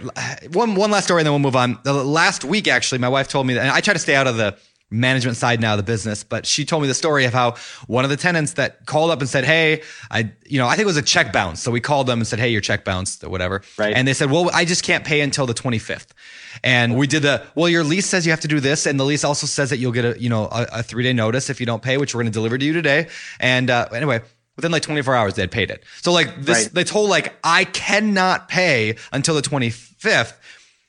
one 0.51 0.75
one 0.75 0.91
last 0.91 1.05
story, 1.05 1.21
and 1.21 1.25
then 1.25 1.31
we'll 1.31 1.39
move 1.39 1.55
on. 1.55 1.79
The 1.83 1.93
last 1.93 2.43
week, 2.43 2.67
actually, 2.67 2.97
my 2.99 3.07
wife 3.07 3.29
told 3.29 3.47
me 3.47 3.53
that, 3.53 3.61
and 3.61 3.71
I 3.71 3.79
try 3.79 3.93
to 3.93 3.99
stay 3.99 4.13
out 4.13 4.27
of 4.27 4.35
the 4.35 4.57
management 4.91 5.37
side 5.37 5.59
now 5.61 5.73
of 5.73 5.77
the 5.77 5.83
business. 5.83 6.23
But 6.23 6.45
she 6.45 6.65
told 6.65 6.81
me 6.83 6.87
the 6.87 6.93
story 6.93 7.25
of 7.25 7.33
how 7.33 7.55
one 7.87 8.03
of 8.03 8.09
the 8.09 8.17
tenants 8.17 8.53
that 8.53 8.85
called 8.85 9.09
up 9.09 9.19
and 9.21 9.29
said, 9.29 9.45
Hey, 9.45 9.81
I, 10.11 10.31
you 10.45 10.59
know, 10.59 10.67
I 10.67 10.71
think 10.75 10.81
it 10.81 10.85
was 10.87 10.97
a 10.97 11.01
check 11.01 11.31
bounce. 11.33 11.61
So 11.63 11.71
we 11.71 11.79
called 11.81 12.07
them 12.07 12.19
and 12.19 12.27
said, 12.27 12.39
Hey, 12.39 12.49
your 12.49 12.61
check 12.61 12.83
bounced 12.85 13.23
or 13.23 13.29
whatever. 13.29 13.61
Right. 13.77 13.95
And 13.95 14.07
they 14.07 14.13
said, 14.13 14.29
Well, 14.29 14.51
I 14.53 14.65
just 14.65 14.83
can't 14.83 15.03
pay 15.05 15.21
until 15.21 15.45
the 15.45 15.53
25th. 15.53 16.07
And 16.63 16.97
we 16.97 17.07
did 17.07 17.21
the, 17.23 17.41
well, 17.55 17.69
your 17.69 17.83
lease 17.83 18.05
says 18.07 18.25
you 18.25 18.31
have 18.31 18.41
to 18.41 18.47
do 18.47 18.59
this. 18.59 18.85
And 18.85 18.99
the 18.99 19.05
lease 19.05 19.23
also 19.23 19.47
says 19.47 19.69
that 19.69 19.77
you'll 19.77 19.93
get 19.93 20.03
a, 20.05 20.21
you 20.21 20.29
know, 20.29 20.45
a, 20.51 20.67
a 20.73 20.83
three 20.83 21.03
day 21.03 21.13
notice 21.13 21.49
if 21.49 21.59
you 21.61 21.65
don't 21.65 21.81
pay, 21.81 21.97
which 21.97 22.13
we're 22.13 22.21
going 22.23 22.31
to 22.31 22.37
deliver 22.37 22.57
to 22.57 22.65
you 22.65 22.73
today. 22.73 23.07
And 23.39 23.69
uh, 23.69 23.87
anyway, 23.93 24.21
within 24.57 24.71
like 24.71 24.81
24 24.83 25.15
hours, 25.15 25.35
they 25.35 25.41
had 25.43 25.51
paid 25.51 25.71
it. 25.71 25.83
So 26.01 26.11
like 26.11 26.41
this, 26.41 26.63
Right. 26.65 26.73
this 26.73 26.89
whole 26.89 27.07
like, 27.07 27.33
I 27.43 27.63
cannot 27.63 28.49
pay 28.49 28.97
until 29.13 29.33
the 29.35 29.41
25th. 29.41 30.33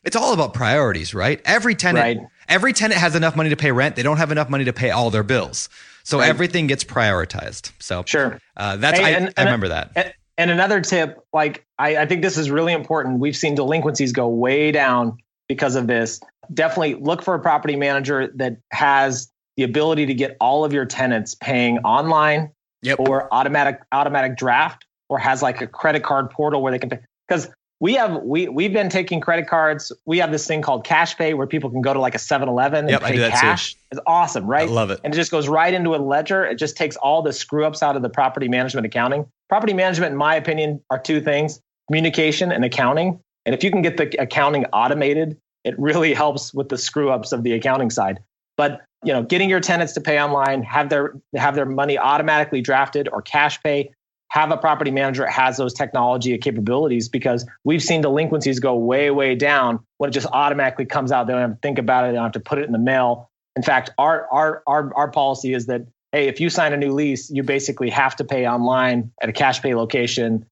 It's 0.04 0.16
all 0.16 0.32
about 0.32 0.52
priorities, 0.54 1.14
right? 1.14 1.40
Every 1.44 1.74
tenant, 1.74 2.02
Right. 2.20 2.26
every 2.48 2.72
tenant 2.72 3.00
has 3.00 3.14
enough 3.14 3.36
money 3.36 3.50
to 3.50 3.56
pay 3.56 3.70
rent. 3.70 3.94
They 3.96 4.02
don't 4.02 4.16
have 4.16 4.32
enough 4.32 4.48
money 4.48 4.64
to 4.64 4.72
pay 4.72 4.90
all 4.90 5.10
their 5.10 5.22
bills. 5.22 5.68
So 6.02 6.18
Right. 6.18 6.28
everything 6.28 6.66
gets 6.66 6.82
prioritized. 6.82 7.70
So 7.78 8.02
Sure. 8.06 8.38
uh, 8.56 8.76
that's, 8.76 8.98
Hey, 8.98 9.04
I, 9.04 9.10
and- 9.10 9.32
I 9.36 9.44
remember 9.44 9.68
that. 9.68 9.90
And, 9.94 10.12
and 10.38 10.50
another 10.50 10.80
tip, 10.80 11.20
like 11.32 11.64
I, 11.78 11.98
I 11.98 12.06
think 12.06 12.22
this 12.22 12.36
is 12.36 12.50
really 12.50 12.72
important. 12.72 13.20
We've 13.20 13.36
seen 13.36 13.54
delinquencies 13.54 14.12
go 14.12 14.26
way 14.28 14.72
down 14.72 15.18
because 15.48 15.76
of 15.76 15.86
this. 15.86 16.20
Definitely 16.52 16.94
look 16.94 17.22
for 17.22 17.34
a 17.34 17.38
property 17.40 17.76
manager 17.76 18.32
that 18.36 18.56
has 18.72 19.30
the 19.56 19.62
ability 19.62 20.06
to 20.06 20.14
get 20.14 20.36
all 20.40 20.64
of 20.64 20.72
your 20.72 20.86
tenants 20.86 21.34
paying 21.36 21.78
online 21.80 22.50
Yep. 22.82 22.98
or 23.00 23.32
automatic 23.32 23.80
automatic 23.92 24.36
draft 24.36 24.84
or 25.08 25.18
has 25.18 25.40
like 25.42 25.60
a 25.60 25.68
credit 25.68 26.02
card 26.02 26.30
portal 26.30 26.60
where 26.62 26.72
they 26.72 26.80
can 26.80 26.90
pay 26.90 26.98
because 27.28 27.48
we 27.82 27.94
have 27.94 28.22
we 28.22 28.48
we've 28.48 28.72
been 28.72 28.88
taking 28.88 29.20
credit 29.20 29.48
cards 29.48 29.90
we 30.06 30.18
have 30.18 30.30
this 30.30 30.46
thing 30.46 30.62
called 30.62 30.84
cash 30.84 31.16
pay 31.18 31.34
where 31.34 31.48
people 31.48 31.68
can 31.68 31.82
go 31.82 31.92
to 31.92 31.98
like 32.00 32.14
a 32.14 32.18
7-eleven 32.18 32.84
and 32.84 32.90
Yep, 32.90 33.02
pay 33.02 33.12
do 33.14 33.20
that 33.20 33.32
too. 33.32 33.40
cash 33.40 33.76
it's 33.90 34.00
awesome 34.06 34.46
right 34.46 34.68
I 34.68 34.72
love 34.72 34.90
it. 34.90 35.00
and 35.02 35.12
it 35.12 35.16
just 35.16 35.32
goes 35.32 35.48
right 35.48 35.74
into 35.74 35.94
a 35.94 35.98
ledger. 35.98 36.46
It 36.46 36.58
just 36.58 36.76
takes 36.76 36.96
all 36.96 37.20
the 37.22 37.32
screw 37.32 37.66
ups 37.66 37.82
out 37.82 37.96
of 37.96 38.02
the 38.02 38.08
property 38.08 38.48
management 38.48 38.86
accounting. 38.86 39.26
Property 39.48 39.74
management, 39.74 40.12
in 40.12 40.16
my 40.16 40.36
opinion, 40.36 40.80
are 40.90 40.98
two 40.98 41.20
things 41.20 41.60
communication 41.88 42.52
and 42.52 42.64
accounting. 42.64 43.20
And 43.44 43.54
if 43.54 43.64
you 43.64 43.70
can 43.72 43.82
get 43.82 43.96
the 43.96 44.08
accounting 44.22 44.64
automated, 44.66 45.36
it 45.64 45.78
really 45.78 46.14
helps 46.22 46.54
with 46.54 46.68
the 46.68 46.78
screw 46.78 47.10
ups 47.10 47.32
of 47.32 47.42
the 47.42 47.52
accounting 47.52 47.90
side. 47.90 48.20
But 48.56 48.80
you 49.04 49.12
know, 49.12 49.24
getting 49.24 49.50
your 49.50 49.58
tenants 49.60 49.94
to 49.94 50.00
pay 50.00 50.20
online, 50.22 50.62
have 50.62 50.88
their 50.88 51.14
have 51.34 51.56
their 51.56 51.66
money 51.66 51.98
automatically 51.98 52.60
drafted 52.60 53.08
or 53.12 53.20
cash 53.20 53.60
pay, 53.60 53.90
have 54.32 54.50
a 54.50 54.56
property 54.56 54.90
manager 54.90 55.24
that 55.24 55.30
has 55.30 55.58
those 55.58 55.74
technology 55.74 56.36
capabilities 56.38 57.06
because 57.06 57.46
we've 57.64 57.82
seen 57.82 58.00
delinquencies 58.00 58.60
go 58.60 58.74
way, 58.74 59.10
way 59.10 59.34
down 59.34 59.78
when 59.98 60.08
it 60.08 60.14
just 60.14 60.26
automatically 60.32 60.86
comes 60.86 61.12
out. 61.12 61.26
They 61.26 61.34
don't 61.34 61.42
have 61.42 61.50
to 61.52 61.58
think 61.62 61.78
about 61.78 62.04
it, 62.04 62.08
they 62.08 62.14
don't 62.14 62.24
have 62.24 62.32
to 62.32 62.40
put 62.40 62.58
it 62.58 62.64
in 62.64 62.72
the 62.72 62.78
mail. 62.78 63.28
In 63.56 63.62
fact, 63.62 63.90
our 63.98 64.26
our 64.32 64.62
our 64.66 64.90
our 64.96 65.10
policy 65.10 65.52
is 65.52 65.66
that 65.66 65.82
hey, 66.12 66.28
if 66.28 66.40
you 66.40 66.48
sign 66.48 66.72
a 66.72 66.78
new 66.78 66.92
lease, 66.92 67.30
you 67.30 67.42
basically 67.42 67.90
have 67.90 68.16
to 68.16 68.24
pay 68.24 68.48
online 68.48 69.12
at 69.22 69.28
a 69.28 69.32
cash 69.32 69.60
pay 69.60 69.74
location. 69.74 70.46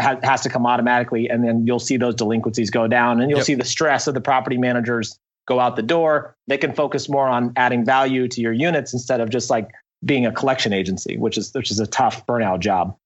Ha- 0.00 0.18
has 0.22 0.42
to 0.42 0.48
come 0.50 0.66
automatically, 0.66 1.28
and 1.28 1.42
then 1.44 1.66
you'll 1.66 1.78
see 1.78 1.96
those 1.96 2.14
delinquencies 2.14 2.70
go 2.70 2.86
down, 2.86 3.20
and 3.20 3.30
you'll 3.30 3.40
Yep. 3.40 3.46
see 3.46 3.54
the 3.54 3.64
stress 3.64 4.06
of 4.06 4.14
the 4.14 4.20
property 4.22 4.58
managers 4.58 5.18
go 5.46 5.60
out 5.60 5.76
the 5.76 5.82
door. 5.82 6.34
They 6.48 6.58
can 6.58 6.72
focus 6.72 7.08
more 7.08 7.28
on 7.28 7.52
adding 7.56 7.84
value 7.84 8.26
to 8.28 8.40
your 8.40 8.52
units 8.54 8.92
instead 8.92 9.20
of 9.20 9.30
just 9.30 9.48
like 9.50 9.70
being 10.04 10.26
a 10.26 10.32
collection 10.32 10.72
agency, 10.72 11.16
which 11.16 11.38
is 11.38 11.52
which 11.54 11.70
is 11.70 11.78
a 11.80 11.86
tough 11.86 12.26
burnout 12.26 12.60
job. 12.60 12.96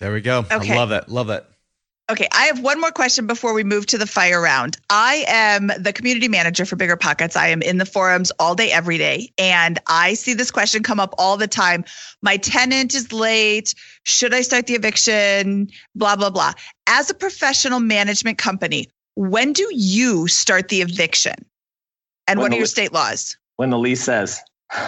There 0.00 0.12
we 0.12 0.20
go. 0.22 0.40
Okay. 0.50 0.72
I 0.72 0.76
love 0.76 0.92
it. 0.92 1.08
Love 1.08 1.30
it. 1.30 1.46
Okay, 2.10 2.26
I 2.32 2.46
have 2.46 2.58
one 2.58 2.80
more 2.80 2.90
question 2.90 3.28
before 3.28 3.54
we 3.54 3.62
move 3.62 3.86
to 3.86 3.98
the 3.98 4.06
fire 4.06 4.40
round. 4.42 4.76
I 4.90 5.24
am 5.28 5.70
the 5.78 5.92
community 5.92 6.26
manager 6.26 6.64
for 6.64 6.74
Bigger 6.74 6.96
Pockets. 6.96 7.36
I 7.36 7.48
am 7.48 7.62
in 7.62 7.78
the 7.78 7.86
forums 7.86 8.32
all 8.40 8.56
day, 8.56 8.72
every 8.72 8.98
day, 8.98 9.32
and 9.38 9.78
I 9.86 10.14
see 10.14 10.34
this 10.34 10.50
question 10.50 10.82
come 10.82 10.98
up 10.98 11.14
all 11.18 11.36
the 11.36 11.46
time. 11.46 11.84
My 12.20 12.36
tenant 12.36 12.96
is 12.96 13.12
late. 13.12 13.76
Should 14.02 14.34
I 14.34 14.40
start 14.40 14.66
the 14.66 14.74
eviction? 14.74 15.68
Blah, 15.94 16.16
blah, 16.16 16.30
blah. 16.30 16.54
As 16.88 17.10
a 17.10 17.14
professional 17.14 17.78
management 17.78 18.38
company, 18.38 18.88
when 19.14 19.52
do 19.52 19.68
you 19.70 20.26
start 20.26 20.68
the 20.68 20.82
eviction? 20.82 21.36
And 22.26 22.40
When 22.40 22.46
what 22.46 22.52
are 22.52 22.56
your 22.56 22.64
li- 22.64 22.70
state 22.70 22.92
laws? 22.92 23.36
When 23.54 23.70
the 23.70 23.78
lease 23.78 24.02
says, 24.02 24.40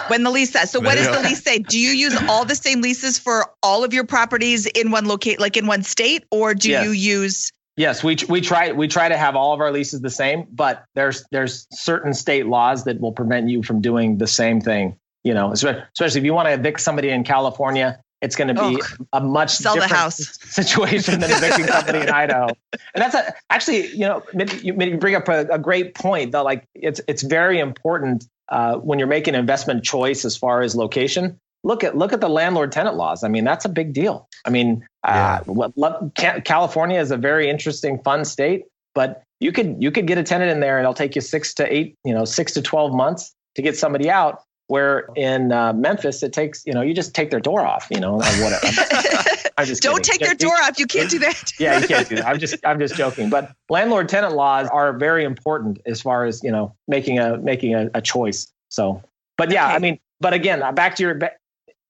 When 0.07 0.23
the 0.23 0.31
lease 0.31 0.51
says. 0.51 0.71
So, 0.71 0.79
what 0.79 0.95
does 0.95 1.07
the 1.07 1.21
lease 1.27 1.43
say? 1.43 1.59
Do 1.59 1.77
you 1.79 1.89
use 1.91 2.15
all 2.29 2.45
the 2.45 2.55
same 2.55 2.81
leases 2.81 3.19
for 3.19 3.45
all 3.61 3.83
of 3.83 3.93
your 3.93 4.05
properties 4.05 4.65
in 4.67 4.91
one 4.91 5.05
locate, 5.05 5.39
like 5.39 5.57
in 5.57 5.67
one 5.67 5.83
state, 5.83 6.23
or 6.31 6.53
do 6.53 6.69
Yes. 6.69 6.85
you 6.85 6.91
use? 6.91 7.51
Yes, 7.75 8.03
we 8.03 8.17
we 8.29 8.39
try 8.39 8.71
we 8.71 8.87
try 8.87 9.09
to 9.09 9.17
have 9.17 9.35
all 9.35 9.51
of 9.53 9.59
our 9.59 9.71
leases 9.71 10.01
the 10.01 10.09
same, 10.09 10.45
but 10.51 10.85
there's 10.95 11.25
there's 11.31 11.67
certain 11.71 12.13
state 12.13 12.45
laws 12.47 12.83
that 12.85 12.99
will 13.01 13.11
prevent 13.11 13.49
you 13.49 13.63
from 13.63 13.81
doing 13.81 14.19
the 14.19 14.27
same 14.27 14.61
thing. 14.61 14.95
You 15.23 15.33
know, 15.33 15.51
especially 15.51 16.19
if 16.19 16.23
you 16.25 16.33
want 16.33 16.47
to 16.49 16.53
evict 16.53 16.81
somebody 16.81 17.09
in 17.09 17.23
California, 17.23 17.99
it's 18.21 18.35
going 18.35 18.49
to 18.49 18.53
be 18.53 18.81
Oh, 18.81 19.05
a 19.13 19.21
much 19.21 19.51
sell 19.51 19.73
the 19.75 19.81
different 19.81 19.99
house. 20.01 20.37
situation 20.43 21.19
than 21.19 21.31
evicting 21.31 21.65
somebody 21.67 21.99
in 21.99 22.09
Idaho. 22.09 22.47
And 22.93 23.01
that's 23.01 23.15
a, 23.15 23.33
actually, 23.49 23.87
you 23.87 24.05
know, 24.05 24.21
maybe 24.33 24.55
you, 24.57 24.73
maybe 24.73 24.91
you 24.91 24.97
bring 24.97 25.15
up 25.15 25.27
a, 25.27 25.41
a 25.47 25.57
great 25.59 25.95
point 25.95 26.31
that 26.33 26.41
like 26.41 26.65
it's 26.75 27.01
it's 27.07 27.23
very 27.23 27.59
important 27.59 28.27
uh, 28.49 28.75
when 28.77 28.99
you're 28.99 29.07
making 29.07 29.35
an 29.35 29.39
investment 29.39 29.83
choice 29.83 30.25
as 30.25 30.35
far 30.35 30.61
as 30.61 30.75
location. 30.75 31.39
Look 31.65 31.83
at 31.83 31.97
look 31.97 32.11
at 32.11 32.19
the 32.19 32.29
landlord 32.29 32.73
tenant 32.73 32.97
laws. 32.97 33.23
I 33.23 33.29
mean, 33.29 33.45
that's 33.45 33.63
a 33.63 33.69
big 33.69 33.93
deal. 33.93 34.27
I 34.45 34.49
mean, 34.49 34.85
uh, 35.03 35.39
lo- 35.47 36.11
Ca- 36.17 36.41
California 36.41 36.99
is 36.99 37.09
a 37.09 37.17
very 37.17 37.49
interesting, 37.49 37.99
fun 38.03 38.25
state, 38.25 38.65
but 38.93 39.23
you 39.39 39.53
could 39.53 39.81
you 39.81 39.89
could 39.89 40.05
get 40.05 40.17
a 40.17 40.23
tenant 40.23 40.51
in 40.51 40.59
there 40.59 40.77
and 40.77 40.83
it'll 40.83 40.93
take 40.93 41.15
you 41.15 41.21
six 41.21 41.53
to 41.55 41.73
eight, 41.73 41.95
you 42.03 42.13
know, 42.13 42.25
six 42.25 42.51
to 42.53 42.61
twelve 42.61 42.93
months 42.93 43.33
to 43.55 43.61
get 43.61 43.77
somebody 43.77 44.09
out. 44.09 44.41
Where 44.67 45.09
in 45.15 45.51
uh, 45.51 45.73
Memphis, 45.73 46.23
it 46.23 46.33
takes 46.33 46.65
you 46.65 46.73
know 46.73 46.81
you 46.81 46.93
just 46.93 47.13
take 47.13 47.29
their 47.31 47.39
door 47.39 47.61
off, 47.65 47.87
you 47.91 47.99
know, 47.99 48.13
or 48.15 48.19
whatever. 48.41 48.65
I'm 49.57 49.65
just 49.65 49.83
Don't 49.83 49.97
kidding. 50.03 50.19
take 50.19 50.19
their 50.21 50.35
door 50.35 50.55
off. 50.63 50.79
You 50.79 50.87
can't 50.87 51.09
do 51.09 51.19
that. 51.19 51.51
yeah, 51.59 51.79
you 51.79 51.87
can't 51.87 52.07
do 52.09 52.15
that. 52.15 52.25
I'm 52.27 52.39
just 52.39 52.55
I'm 52.65 52.79
just 52.79 52.95
joking. 52.95 53.29
But 53.29 53.51
landlord 53.69 54.09
tenant 54.09 54.33
laws 54.35 54.67
are 54.69 54.93
very 54.97 55.25
important 55.25 55.79
as 55.85 56.01
far 56.01 56.25
as 56.25 56.43
you 56.43 56.51
know 56.51 56.73
making 56.87 57.19
a 57.19 57.37
making 57.37 57.75
a, 57.75 57.89
a 57.93 58.01
choice. 58.01 58.47
So, 58.69 59.03
but 59.37 59.51
yeah, 59.51 59.67
Okay. 59.67 59.75
I 59.75 59.79
mean, 59.79 59.99
but 60.21 60.33
again, 60.33 60.63
uh, 60.63 60.71
back 60.71 60.95
to 60.95 61.03
your 61.03 61.19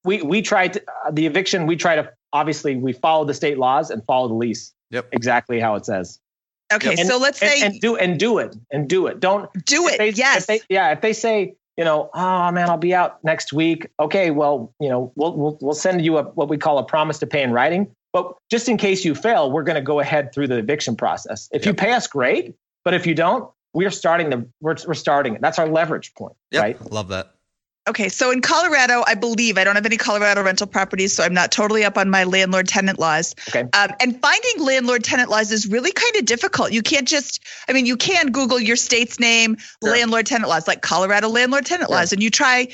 we 0.04 0.20
we 0.22 0.42
tried 0.42 0.74
to, 0.74 0.82
uh, 1.06 1.10
the 1.12 1.26
eviction. 1.26 1.66
We 1.66 1.76
try 1.76 1.96
to 1.96 2.12
obviously 2.32 2.74
we 2.76 2.92
follow 2.92 3.24
the 3.24 3.34
state 3.34 3.56
laws 3.58 3.90
and 3.90 4.04
follow 4.04 4.28
the 4.28 4.34
lease 4.34 4.72
Yep. 4.90 5.08
exactly 5.12 5.58
how 5.60 5.76
it 5.76 5.86
says. 5.86 6.18
Okay, 6.72 6.90
And- 6.98 7.08
so 7.08 7.18
let's 7.18 7.38
say 7.38 7.62
and 7.62 7.80
do 7.80 7.96
and 7.96 8.18
do 8.18 8.38
it 8.38 8.56
and 8.72 8.88
do 8.88 9.06
it. 9.06 9.20
Don't 9.20 9.48
do 9.64 9.86
it. 9.88 9.98
they- 9.98 10.10
yes. 10.10 10.42
If 10.42 10.46
they, 10.46 10.60
yeah. 10.68 10.92
If 10.92 11.00
they 11.00 11.12
say, 11.12 11.54
you 11.76 11.84
know, 11.84 12.10
oh 12.14 12.50
man, 12.52 12.70
I'll 12.70 12.76
be 12.76 12.94
out 12.94 13.22
next 13.24 13.52
week. 13.52 13.88
Okay, 14.00 14.30
well, 14.30 14.72
you 14.80 14.88
know, 14.88 15.12
we'll 15.16 15.36
we'll 15.36 15.58
we'll 15.60 15.74
send 15.74 16.04
you 16.04 16.18
a 16.18 16.22
what 16.24 16.48
we 16.48 16.56
call 16.58 16.78
a 16.78 16.84
promise 16.84 17.18
to 17.20 17.26
pay 17.26 17.42
in 17.42 17.52
writing. 17.52 17.90
But 18.12 18.32
just 18.50 18.68
in 18.68 18.76
case 18.76 19.04
you 19.04 19.14
fail, 19.14 19.50
we're 19.50 19.64
going 19.64 19.74
to 19.74 19.82
go 19.82 19.98
ahead 19.98 20.32
through 20.32 20.46
the 20.46 20.58
eviction 20.58 20.94
process. 20.94 21.48
If 21.52 21.64
you 21.66 21.70
Yep. 21.70 21.76
pay 21.78 21.92
us, 21.92 22.06
great. 22.06 22.54
But 22.84 22.94
if 22.94 23.06
you 23.08 23.14
don't, 23.14 23.50
we're 23.72 23.90
starting 23.90 24.30
the 24.30 24.46
we're 24.60 24.76
we're 24.86 24.94
starting 24.94 25.34
it. 25.34 25.40
That's 25.40 25.58
our 25.58 25.66
leverage 25.68 26.14
point, 26.14 26.36
Yep. 26.52 26.62
right? 26.62 26.92
Love 26.92 27.08
that. 27.08 27.33
Okay, 27.86 28.08
so 28.08 28.30
in 28.30 28.40
Colorado, 28.40 29.04
I 29.06 29.14
believe 29.14 29.58
I 29.58 29.64
don't 29.64 29.74
have 29.74 29.84
any 29.84 29.98
Colorado 29.98 30.42
rental 30.42 30.66
properties, 30.66 31.12
so 31.12 31.22
I'm 31.22 31.34
not 31.34 31.52
totally 31.52 31.84
up 31.84 31.98
on 31.98 32.08
my 32.08 32.24
landlord 32.24 32.66
tenant 32.66 32.98
laws. 32.98 33.34
Okay. 33.48 33.60
Um, 33.74 33.90
and 34.00 34.18
finding 34.22 34.64
landlord 34.64 35.04
tenant 35.04 35.28
laws 35.28 35.52
is 35.52 35.66
really 35.66 35.92
kind 35.92 36.16
of 36.16 36.24
difficult. 36.24 36.72
You 36.72 36.80
can't 36.80 37.06
just, 37.06 37.44
I 37.68 37.74
mean, 37.74 37.84
you 37.84 37.98
can 37.98 38.32
Google 38.32 38.58
your 38.58 38.76
state's 38.76 39.20
name, 39.20 39.58
Sure. 39.58 39.92
landlord 39.92 40.24
tenant 40.24 40.48
laws, 40.48 40.66
like 40.66 40.80
Colorado 40.80 41.28
landlord 41.28 41.66
tenant 41.66 41.90
Sure. 41.90 41.98
laws, 41.98 42.12
and 42.12 42.22
you 42.22 42.30
try. 42.30 42.68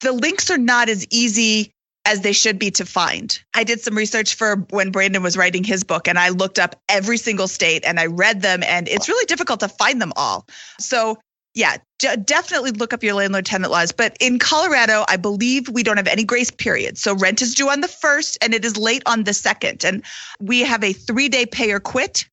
The 0.00 0.10
links 0.12 0.50
are 0.50 0.58
not 0.58 0.88
as 0.88 1.06
easy 1.10 1.70
as 2.04 2.20
they 2.22 2.32
should 2.32 2.58
be 2.58 2.72
to 2.72 2.84
find. 2.84 3.38
I 3.54 3.62
did 3.62 3.80
some 3.80 3.96
research 3.96 4.34
for 4.34 4.56
when 4.70 4.90
Brandon 4.90 5.22
was 5.22 5.36
writing 5.36 5.62
his 5.62 5.84
book, 5.84 6.08
and 6.08 6.18
I 6.18 6.30
looked 6.30 6.58
up 6.58 6.74
every 6.88 7.18
single 7.18 7.46
state 7.46 7.84
and 7.86 8.00
I 8.00 8.06
read 8.06 8.42
them, 8.42 8.64
and 8.64 8.88
it's 8.88 9.08
really 9.08 9.26
difficult 9.26 9.60
to 9.60 9.68
find 9.68 10.02
them 10.02 10.12
all. 10.16 10.44
So 10.80 11.18
yeah, 11.54 11.76
d- 11.98 12.16
definitely 12.24 12.72
look 12.72 12.92
up 12.92 13.02
your 13.02 13.14
landlord 13.14 13.46
tenant 13.46 13.70
laws. 13.70 13.92
But 13.92 14.16
in 14.20 14.38
Colorado, 14.38 15.04
I 15.08 15.16
believe 15.16 15.68
we 15.68 15.82
don't 15.82 15.96
have 15.96 16.08
any 16.08 16.24
grace 16.24 16.50
period. 16.50 16.98
So 16.98 17.14
rent 17.14 17.42
is 17.42 17.54
due 17.54 17.70
on 17.70 17.80
the 17.80 17.88
first 17.88 18.36
and 18.42 18.52
it 18.52 18.64
is 18.64 18.76
late 18.76 19.02
on 19.06 19.24
the 19.24 19.32
second. 19.32 19.84
And 19.84 20.04
we 20.40 20.60
have 20.60 20.82
a 20.82 20.92
three 20.92 21.28
day 21.28 21.46
pay 21.46 21.70
or 21.70 21.80
quit. 21.80 22.26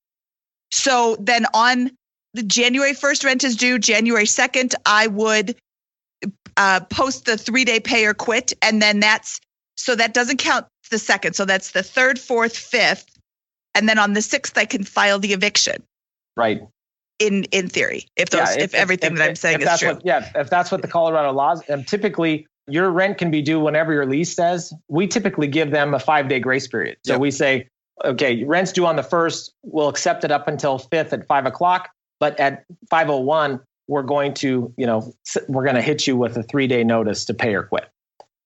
So 0.72 1.18
then 1.20 1.46
on 1.54 1.92
the 2.34 2.44
January 2.44 2.94
1st, 2.94 3.26
rent 3.26 3.44
is 3.44 3.56
due. 3.56 3.78
January 3.78 4.26
2nd, 4.26 4.74
I 4.86 5.08
would 5.08 5.56
uh, 6.58 6.80
post 6.90 7.26
the 7.26 7.38
three 7.38 7.66
day 7.66 7.80
pay 7.80 8.06
or 8.06 8.14
quit. 8.14 8.54
And 8.62 8.82
then 8.82 9.00
that's 9.00 9.40
so 9.78 9.96
that 9.96 10.14
doesn't 10.14 10.38
count 10.38 10.66
the 10.90 11.00
second. 11.00 11.36
So 11.36 11.46
that's 11.46 11.72
the 11.72 11.84
third, 11.84 12.20
fourth, 12.20 12.58
fifth. 12.58 13.06
And 13.76 13.88
then 13.88 14.00
on 14.00 14.14
the 14.14 14.22
sixth, 14.22 14.58
I 14.58 14.66
can 14.66 14.84
file 14.84 15.20
the 15.20 15.34
eviction 15.34 15.84
Right. 16.38 16.62
In 17.22 17.44
in 17.46 17.70
theory, 17.70 18.08
if 18.16 18.32
those 18.32 18.56
Yeah, 18.56 18.64
if, 18.64 18.74
everything 18.74 19.16
that 19.16 19.30
I'm 19.30 19.36
saying 19.36 19.56
if 19.56 19.62
is 19.62 19.66
that's 19.68 19.82
true. 19.82 19.94
What, 19.94 20.06
yeah, 20.06 20.32
if 20.36 20.50
that's 20.50 20.72
what 20.72 20.82
the 20.82 20.88
Colorado 20.88 21.32
laws, 21.32 21.62
and 21.70 21.88
typically 21.88 22.48
your 22.68 22.90
rent 22.90 23.18
can 23.18 23.32
be 23.32 23.42
due 23.42 23.60
whenever 23.60 23.94
your 23.94 24.06
lease 24.06 24.36
says. 24.36 24.74
We 24.88 25.08
typically 25.08 25.48
give 25.48 25.72
them 25.72 25.94
a 25.94 26.00
five 26.00 26.28
day 26.28 26.40
grace 26.40 26.68
period. 26.68 26.98
So 27.06 27.14
Yep. 27.14 27.22
we 27.22 27.32
say, 27.32 27.68
okay, 28.06 28.44
rent's 28.44 28.72
due 28.72 28.86
on 28.86 28.96
the 28.96 29.04
first. 29.04 29.54
We'll 29.64 29.90
accept 29.90 30.24
it 30.24 30.32
up 30.32 30.48
until 30.48 30.78
fifth 30.78 31.14
at 31.14 31.28
five 31.28 31.46
o'clock, 31.46 31.90
but 32.20 32.40
at 32.40 32.64
five 32.90 33.10
o 33.10 33.20
one. 33.20 33.60
we're 33.88 34.04
going 34.04 34.34
to, 34.34 34.74
you 34.78 34.86
know, 34.86 35.14
we're 35.50 35.66
going 35.66 35.76
to 35.76 35.82
hit 35.82 36.08
you 36.08 36.16
with 36.16 36.38
a 36.38 36.44
three 36.44 36.68
day 36.68 36.84
notice 36.84 37.26
to 37.26 37.34
pay 37.34 37.54
or 37.54 37.64
quit. 37.64 37.90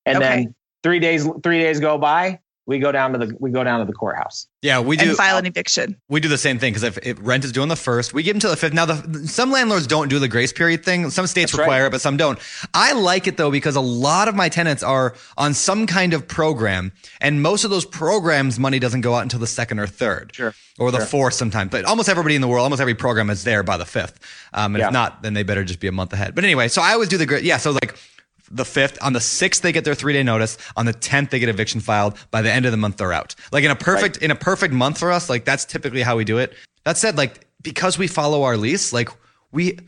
And 0.04 0.18
okay. 0.18 0.28
then 0.28 0.54
three 0.82 0.98
days, 0.98 1.28
three 1.42 1.60
days 1.60 1.78
go 1.78 1.98
by, 1.98 2.40
we 2.66 2.80
go 2.80 2.90
down 2.90 3.12
to 3.12 3.18
the 3.18 3.36
we 3.38 3.50
go 3.50 3.62
down 3.62 3.78
to 3.78 3.86
the 3.86 3.92
courthouse. 3.92 4.48
Yeah, 4.60 4.80
we 4.80 4.96
do 4.96 5.10
and 5.10 5.16
file 5.16 5.36
an 5.36 5.46
eviction. 5.46 5.96
We 6.08 6.18
do 6.18 6.28
the 6.28 6.36
same 6.36 6.58
thing 6.58 6.72
because 6.72 6.82
if, 6.82 6.98
if, 7.06 7.18
rent 7.20 7.44
is 7.44 7.52
due 7.52 7.62
on 7.62 7.68
the 7.68 7.76
first, 7.76 8.12
we 8.12 8.24
give 8.24 8.34
them 8.34 8.40
to 8.40 8.48
the 8.48 8.56
fifth. 8.56 8.72
Now, 8.72 8.86
the, 8.86 9.28
some 9.28 9.52
landlords 9.52 9.86
don't 9.86 10.08
do 10.08 10.18
the 10.18 10.26
grace 10.26 10.52
period 10.52 10.84
thing. 10.84 11.08
Some 11.10 11.28
states 11.28 11.52
That's 11.52 11.60
require 11.60 11.82
right. 11.82 11.86
it, 11.86 11.92
but 11.92 12.00
some 12.00 12.16
don't. 12.16 12.38
I 12.74 12.92
like 12.92 13.28
it 13.28 13.36
though 13.36 13.52
because 13.52 13.76
a 13.76 13.80
lot 13.80 14.26
of 14.26 14.34
my 14.34 14.48
tenants 14.48 14.82
are 14.82 15.14
on 15.36 15.54
some 15.54 15.86
kind 15.86 16.12
of 16.12 16.26
program, 16.26 16.92
and 17.20 17.40
most 17.40 17.62
of 17.62 17.70
those 17.70 17.84
programs 17.84 18.58
money 18.58 18.80
doesn't 18.80 19.02
go 19.02 19.14
out 19.14 19.22
until 19.22 19.38
the 19.38 19.46
second 19.46 19.78
or 19.78 19.86
third, 19.86 20.34
sure, 20.34 20.52
or 20.78 20.90
the 20.90 20.98
sure. 20.98 21.06
fourth 21.06 21.34
sometimes. 21.34 21.70
But 21.70 21.84
almost 21.84 22.08
everybody 22.08 22.34
in 22.34 22.40
the 22.40 22.48
world, 22.48 22.64
almost 22.64 22.80
every 22.80 22.96
program 22.96 23.30
is 23.30 23.44
there 23.44 23.62
by 23.62 23.76
the 23.76 23.86
fifth. 23.86 24.18
Um, 24.52 24.74
and 24.74 24.80
yeah. 24.80 24.88
if 24.88 24.92
not, 24.92 25.22
then 25.22 25.34
they 25.34 25.44
better 25.44 25.62
just 25.62 25.78
be 25.78 25.86
a 25.86 25.92
month 25.92 26.12
ahead. 26.12 26.34
But 26.34 26.42
anyway, 26.42 26.66
so 26.66 26.82
I 26.82 26.92
always 26.92 27.08
do 27.08 27.16
the 27.16 27.42
yeah. 27.44 27.58
So 27.58 27.70
like 27.70 27.96
the 28.50 28.64
fifth. 28.64 28.98
On 29.02 29.12
the 29.12 29.20
sixth, 29.20 29.62
they 29.62 29.72
get 29.72 29.84
their 29.84 29.94
three 29.94 30.12
day 30.12 30.22
notice. 30.22 30.58
On 30.76 30.86
the 30.86 30.92
tenth, 30.92 31.30
they 31.30 31.38
get 31.38 31.48
eviction 31.48 31.80
filed. 31.80 32.16
By 32.30 32.42
the 32.42 32.52
end 32.52 32.66
of 32.66 32.72
the 32.72 32.78
month, 32.78 32.96
they're 32.98 33.12
out. 33.12 33.34
Like 33.52 33.64
in 33.64 33.70
a 33.70 33.76
perfect 33.76 34.16
right. 34.16 34.24
in 34.24 34.30
a 34.30 34.36
perfect 34.36 34.72
month 34.72 34.98
for 34.98 35.10
us, 35.12 35.28
like 35.28 35.44
that's 35.44 35.64
typically 35.64 36.02
how 36.02 36.16
we 36.16 36.24
do 36.24 36.38
it. 36.38 36.54
That 36.84 36.96
said, 36.96 37.16
like 37.16 37.46
because 37.62 37.98
we 37.98 38.06
follow 38.06 38.42
our 38.44 38.56
lease, 38.56 38.92
like 38.92 39.08
we 39.52 39.78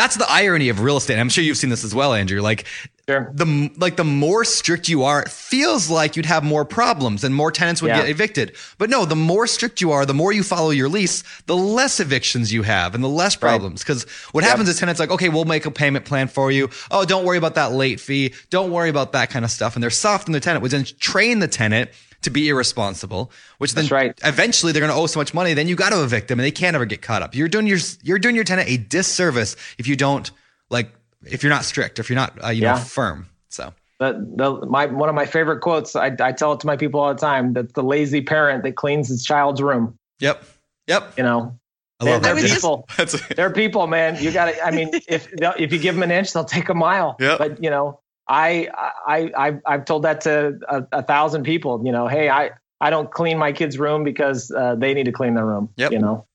that's 0.00 0.16
the 0.16 0.30
irony 0.30 0.70
of 0.70 0.80
real 0.80 0.96
estate. 0.96 1.18
I'm 1.18 1.28
sure 1.28 1.44
you've 1.44 1.58
seen 1.58 1.68
this 1.68 1.84
as 1.84 1.94
well, 1.94 2.14
Andrew. 2.14 2.40
Like 2.40 2.64
sure. 3.06 3.30
the 3.34 3.70
like 3.76 3.96
the 3.96 4.04
more 4.04 4.46
strict 4.46 4.88
you 4.88 5.02
are, 5.02 5.22
it 5.22 5.28
feels 5.28 5.90
like 5.90 6.16
you'd 6.16 6.26
have 6.26 6.42
more 6.42 6.64
problems 6.64 7.22
and 7.22 7.34
more 7.34 7.52
tenants 7.52 7.82
would 7.82 7.88
yeah. 7.88 8.00
get 8.00 8.08
evicted. 8.08 8.56
But 8.78 8.88
no, 8.88 9.04
the 9.04 9.16
more 9.16 9.46
strict 9.46 9.82
you 9.82 9.92
are, 9.92 10.06
the 10.06 10.14
more 10.14 10.32
you 10.32 10.42
follow 10.42 10.70
your 10.70 10.88
lease, 10.88 11.22
the 11.44 11.56
less 11.56 12.00
evictions 12.00 12.50
you 12.50 12.62
have 12.62 12.94
and 12.94 13.04
the 13.04 13.08
less 13.08 13.36
problems. 13.36 13.82
Because 13.82 14.06
right. 14.06 14.34
what 14.34 14.44
yep. 14.44 14.52
happens 14.52 14.70
is 14.70 14.78
tenants 14.78 15.00
like, 15.00 15.10
okay, 15.10 15.28
we'll 15.28 15.44
make 15.44 15.66
a 15.66 15.70
payment 15.70 16.06
plan 16.06 16.28
for 16.28 16.50
you. 16.50 16.70
Oh, 16.90 17.04
don't 17.04 17.26
worry 17.26 17.38
about 17.38 17.56
that 17.56 17.72
late 17.72 18.00
fee. 18.00 18.32
Don't 18.48 18.70
worry 18.70 18.88
about 18.88 19.12
that 19.12 19.28
kind 19.28 19.44
of 19.44 19.50
stuff. 19.50 19.76
And 19.76 19.82
they're 19.82 19.90
soft 19.90 20.28
on 20.28 20.32
the 20.32 20.40
tenant, 20.40 20.62
which 20.62 20.72
then 20.72 20.84
train 20.98 21.40
the 21.40 21.48
tenant 21.48 21.90
to 22.22 22.30
be 22.30 22.48
irresponsible, 22.48 23.30
which 23.58 23.74
then 23.74 23.86
right. 23.86 24.18
eventually 24.24 24.72
they're 24.72 24.80
going 24.80 24.92
to 24.92 24.96
owe 24.96 25.06
so 25.06 25.18
much 25.18 25.32
money. 25.32 25.54
Then 25.54 25.68
you 25.68 25.76
got 25.76 25.90
to 25.90 26.02
evict 26.02 26.28
them, 26.28 26.38
and 26.38 26.44
they 26.44 26.50
can't 26.50 26.74
ever 26.74 26.84
get 26.84 27.02
caught 27.02 27.22
up. 27.22 27.34
You're 27.34 27.48
doing 27.48 27.66
your 27.66 27.78
you're 28.02 28.18
doing 28.18 28.34
your 28.34 28.44
tenant 28.44 28.68
a 28.68 28.76
disservice 28.76 29.56
if 29.78 29.86
you 29.86 29.96
don't 29.96 30.30
like 30.68 30.92
if 31.24 31.42
you're 31.42 31.50
not 31.50 31.64
strict, 31.64 31.98
if 31.98 32.08
you're 32.08 32.16
not 32.16 32.42
uh, 32.44 32.48
you 32.48 32.62
yeah. 32.62 32.74
know 32.74 32.80
firm. 32.80 33.26
So. 33.48 33.72
The, 33.98 34.12
the, 34.36 34.66
my 34.66 34.86
one 34.86 35.10
of 35.10 35.14
my 35.14 35.26
favorite 35.26 35.60
quotes 35.60 35.94
I, 35.94 36.06
I 36.20 36.32
tell 36.32 36.54
it 36.54 36.60
to 36.60 36.66
my 36.66 36.78
people 36.78 37.00
all 37.00 37.12
the 37.12 37.20
time 37.20 37.52
that 37.52 37.74
the 37.74 37.82
lazy 37.82 38.22
parent 38.22 38.62
that 38.62 38.74
cleans 38.74 39.08
his 39.08 39.22
child's 39.22 39.60
room. 39.60 39.98
Yep. 40.20 40.42
Yep. 40.86 41.18
You 41.18 41.24
know, 41.24 41.60
I 42.00 42.04
love 42.04 42.22
they're, 42.22 42.34
they're 42.34 42.48
people. 42.48 42.88
they're 43.36 43.50
people, 43.50 43.86
man. 43.86 44.16
You 44.22 44.32
got 44.32 44.46
to. 44.46 44.64
I 44.64 44.70
mean, 44.70 44.90
if 45.06 45.28
if 45.38 45.72
you 45.72 45.78
give 45.78 45.94
them 45.94 46.02
an 46.02 46.10
inch, 46.10 46.32
they'll 46.32 46.44
take 46.44 46.70
a 46.70 46.74
mile. 46.74 47.16
Yep. 47.20 47.38
But 47.38 47.62
you 47.62 47.68
know, 47.68 47.99
I 48.30 48.68
I 49.06 49.30
I 49.36 49.58
I've 49.66 49.84
told 49.84 50.04
that 50.04 50.20
to 50.22 50.58
a, 50.68 50.86
a, 50.92 51.02
thousand 51.02 51.42
people. 51.42 51.82
You 51.84 51.90
know, 51.90 52.06
hey, 52.06 52.30
I 52.30 52.52
I 52.80 52.88
don't 52.88 53.10
clean 53.10 53.36
my 53.36 53.50
kid's 53.50 53.76
room 53.76 54.04
because 54.04 54.52
uh, 54.52 54.76
they 54.76 54.94
need 54.94 55.04
to 55.04 55.12
clean 55.12 55.34
their 55.34 55.44
room. 55.44 55.70
Yep. 55.76 55.90
You 55.92 55.98
know. 55.98 56.26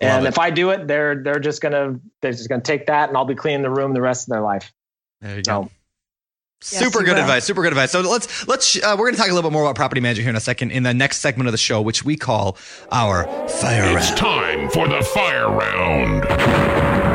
And 0.00 0.26
if 0.26 0.38
I 0.38 0.50
do 0.50 0.70
it, 0.70 0.88
they're 0.88 1.22
they're 1.22 1.38
just 1.38 1.60
gonna 1.60 2.00
they're 2.20 2.32
just 2.32 2.48
gonna 2.48 2.62
take 2.62 2.86
that, 2.86 3.10
and 3.10 3.18
I'll 3.18 3.26
be 3.26 3.34
cleaning 3.34 3.62
the 3.62 3.70
room 3.70 3.92
the 3.92 4.00
rest 4.00 4.26
of 4.26 4.32
their 4.32 4.40
life. 4.40 4.72
There 5.20 5.36
you 5.36 5.42
go. 5.42 5.70
super 6.60 6.84
yes, 6.84 6.92
good 6.94 7.06
will. 7.08 7.18
advice. 7.18 7.44
Super 7.44 7.62
good 7.62 7.72
advice. 7.72 7.92
So 7.92 8.00
let's 8.00 8.48
let's 8.48 8.76
uh, 8.76 8.96
we're 8.98 9.06
going 9.06 9.14
to 9.14 9.18
talk 9.18 9.30
a 9.30 9.34
little 9.34 9.48
bit 9.48 9.54
more 9.54 9.62
about 9.62 9.76
property 9.76 10.00
manager 10.00 10.22
here 10.22 10.30
in 10.30 10.36
a 10.36 10.40
second 10.40 10.72
in 10.72 10.82
the 10.82 10.94
next 10.94 11.18
segment 11.20 11.46
of 11.48 11.52
the 11.52 11.58
show, 11.58 11.80
which 11.80 12.04
we 12.04 12.16
call 12.16 12.56
our 12.90 13.24
fire 13.48 13.96
it's 13.96 14.08
round. 14.08 14.18
time 14.18 14.70
for 14.70 14.88
the 14.88 15.02
fire 15.02 15.48
round. 15.48 17.13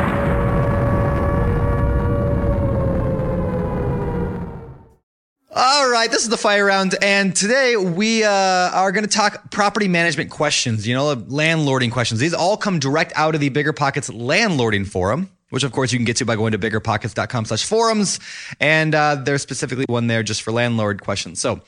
All 5.52 5.90
right, 5.90 6.08
this 6.08 6.22
is 6.22 6.28
the 6.28 6.36
fire 6.36 6.64
round, 6.64 6.94
and 7.02 7.34
today 7.34 7.74
we 7.74 8.22
uh, 8.22 8.30
are 8.30 8.92
going 8.92 9.02
to 9.02 9.10
talk 9.10 9.50
property 9.50 9.88
management 9.88 10.30
questions. 10.30 10.86
You 10.86 10.94
know, 10.94 11.16
landlording 11.16 11.90
questions. 11.90 12.20
These 12.20 12.34
all 12.34 12.56
come 12.56 12.78
direct 12.78 13.12
out 13.16 13.34
of 13.34 13.40
the 13.40 13.48
Bigger 13.48 13.72
Pockets 13.72 14.08
landlording 14.10 14.86
forum, 14.86 15.28
which 15.48 15.64
of 15.64 15.72
course 15.72 15.90
you 15.90 15.98
can 15.98 16.04
get 16.04 16.18
to 16.18 16.24
by 16.24 16.36
going 16.36 16.52
to 16.52 16.58
biggerpockets.com/forums, 16.58 18.20
and 18.60 18.94
uh, 18.94 19.16
there's 19.16 19.42
specifically 19.42 19.86
one 19.88 20.06
there 20.06 20.22
just 20.22 20.42
for 20.42 20.52
landlord 20.52 21.02
questions. 21.02 21.40
So, 21.40 21.62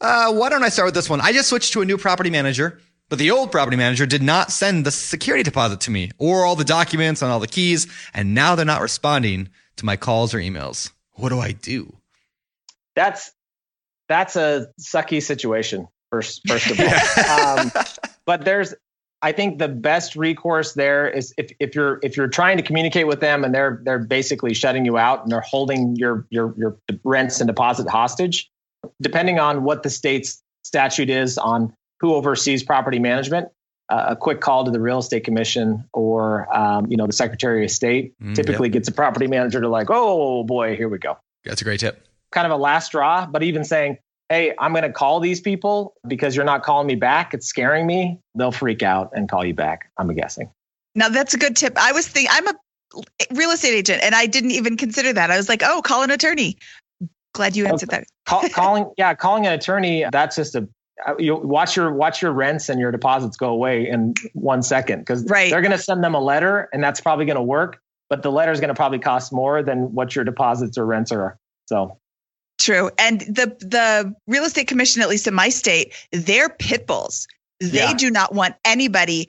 uh, 0.00 0.32
why 0.32 0.48
don't 0.48 0.64
I 0.64 0.68
start 0.68 0.86
with 0.86 0.96
this 0.96 1.08
one? 1.08 1.20
I 1.20 1.32
just 1.32 1.48
switched 1.48 1.74
to 1.74 1.80
a 1.82 1.84
new 1.84 1.98
property 1.98 2.28
manager, 2.30 2.80
but 3.08 3.20
the 3.20 3.30
old 3.30 3.52
property 3.52 3.76
manager 3.76 4.04
did 4.04 4.24
not 4.24 4.50
send 4.50 4.84
the 4.84 4.90
security 4.90 5.44
deposit 5.44 5.80
to 5.82 5.92
me 5.92 6.10
or 6.18 6.44
all 6.44 6.56
the 6.56 6.64
documents 6.64 7.22
and 7.22 7.30
all 7.30 7.38
the 7.38 7.46
keys, 7.46 7.86
and 8.14 8.34
now 8.34 8.56
they're 8.56 8.66
not 8.66 8.82
responding 8.82 9.48
to 9.76 9.86
my 9.86 9.94
calls 9.94 10.34
or 10.34 10.38
emails. 10.38 10.90
What 11.12 11.28
do 11.28 11.38
I 11.38 11.52
do? 11.52 11.98
That's 12.94 13.32
that's 14.08 14.36
a 14.36 14.68
sucky 14.80 15.22
situation 15.22 15.88
first 16.10 16.42
first 16.46 16.70
of 16.70 16.80
all. 16.80 17.58
Um, 17.58 17.72
but 18.26 18.44
there's 18.44 18.74
i 19.22 19.32
think 19.32 19.58
the 19.58 19.68
best 19.68 20.16
recourse 20.16 20.74
there 20.74 21.08
is 21.08 21.32
if, 21.38 21.52
if 21.60 21.74
you're 21.74 21.98
if 22.02 22.16
you're 22.16 22.28
trying 22.28 22.56
to 22.56 22.62
communicate 22.62 23.06
with 23.06 23.20
them 23.20 23.44
and 23.44 23.54
they're 23.54 23.80
they're 23.84 23.98
basically 23.98 24.54
shutting 24.54 24.84
you 24.84 24.98
out 24.98 25.22
and 25.22 25.32
they're 25.32 25.40
holding 25.40 25.96
your 25.96 26.26
your 26.30 26.54
your 26.56 26.76
rents 27.04 27.40
and 27.40 27.48
deposit 27.48 27.88
hostage 27.88 28.50
depending 29.00 29.38
on 29.38 29.64
what 29.64 29.82
the 29.82 29.90
state's 29.90 30.42
statute 30.64 31.10
is 31.10 31.38
on 31.38 31.72
who 32.00 32.14
oversees 32.14 32.62
property 32.62 32.98
management 32.98 33.48
uh, 33.88 34.06
a 34.08 34.16
quick 34.16 34.40
call 34.40 34.64
to 34.64 34.70
the 34.70 34.80
real 34.80 34.98
estate 34.98 35.24
commission 35.24 35.84
or 35.92 36.54
um, 36.54 36.86
you 36.90 36.96
know 36.96 37.06
the 37.06 37.12
secretary 37.12 37.64
of 37.64 37.70
state 37.70 38.14
mm, 38.20 38.34
typically 38.34 38.68
yep. 38.68 38.74
gets 38.74 38.88
a 38.88 38.92
property 38.92 39.26
manager 39.26 39.60
to 39.60 39.68
like 39.68 39.88
oh 39.90 40.44
boy 40.44 40.76
here 40.76 40.88
we 40.88 40.98
go. 40.98 41.16
That's 41.44 41.60
a 41.60 41.64
great 41.64 41.80
tip 41.80 42.06
kind 42.32 42.46
of 42.46 42.52
a 42.52 42.56
last 42.56 42.86
straw, 42.86 43.26
but 43.26 43.42
even 43.42 43.64
saying, 43.64 43.98
hey, 44.28 44.54
I'm 44.58 44.72
going 44.72 44.82
to 44.84 44.92
call 44.92 45.20
these 45.20 45.40
people 45.40 45.94
because 46.06 46.34
you're 46.34 46.44
not 46.44 46.62
calling 46.62 46.86
me 46.86 46.94
back. 46.94 47.34
It's 47.34 47.46
scaring 47.46 47.86
me. 47.86 48.18
They'll 48.34 48.52
freak 48.52 48.82
out 48.82 49.10
and 49.14 49.28
call 49.28 49.44
you 49.44 49.54
back. 49.54 49.90
I'm 49.98 50.12
guessing. 50.14 50.50
Now 50.94 51.08
that's 51.08 51.34
a 51.34 51.38
good 51.38 51.56
tip. 51.56 51.74
I 51.76 51.92
was 51.92 52.08
thinking 52.08 52.30
I'm 52.32 52.48
a 52.48 52.54
real 53.32 53.50
estate 53.50 53.74
agent 53.74 54.02
and 54.02 54.14
I 54.14 54.26
didn't 54.26 54.52
even 54.52 54.76
consider 54.76 55.12
that. 55.12 55.30
I 55.30 55.36
was 55.36 55.48
like, 55.48 55.62
oh, 55.64 55.82
call 55.82 56.02
an 56.02 56.10
attorney. 56.10 56.56
Glad 57.34 57.56
you 57.56 57.66
answered 57.66 57.90
that. 57.90 58.04
Call, 58.26 58.48
calling, 58.52 58.90
yeah, 58.98 59.14
calling 59.14 59.46
an 59.46 59.52
attorney. 59.52 60.04
That's 60.10 60.36
just 60.36 60.54
a 60.54 60.68
uh, 61.06 61.14
you 61.18 61.34
watch 61.36 61.74
your 61.74 61.92
watch 61.92 62.22
your 62.22 62.32
rents 62.32 62.68
and 62.68 62.78
your 62.78 62.92
deposits 62.92 63.36
go 63.36 63.48
away 63.48 63.88
in 63.88 64.14
one 64.34 64.62
second 64.62 65.00
because 65.00 65.24
right. 65.24 65.50
they're 65.50 65.62
going 65.62 65.72
to 65.72 65.78
send 65.78 66.04
them 66.04 66.14
a 66.14 66.20
letter 66.20 66.68
and 66.72 66.84
that's 66.84 67.00
probably 67.00 67.24
going 67.24 67.36
to 67.36 67.42
work, 67.42 67.80
but 68.10 68.22
the 68.22 68.30
letter 68.30 68.52
is 68.52 68.60
going 68.60 68.68
to 68.68 68.74
probably 68.74 68.98
cost 68.98 69.32
more 69.32 69.62
than 69.62 69.94
what 69.94 70.14
your 70.14 70.24
deposits 70.24 70.76
or 70.76 70.84
rents 70.84 71.10
are. 71.10 71.38
So 71.66 71.98
True. 72.62 72.90
And 72.96 73.22
the 73.22 73.56
the 73.58 74.14
real 74.28 74.44
estate 74.44 74.68
commission, 74.68 75.02
at 75.02 75.08
least 75.08 75.26
in 75.26 75.34
my 75.34 75.48
state, 75.48 75.92
they're 76.12 76.48
pit 76.48 76.86
bulls. 76.86 77.26
They 77.58 77.78
yeah. 77.78 77.94
do 77.94 78.08
not 78.08 78.34
want 78.34 78.54
anybody 78.64 79.28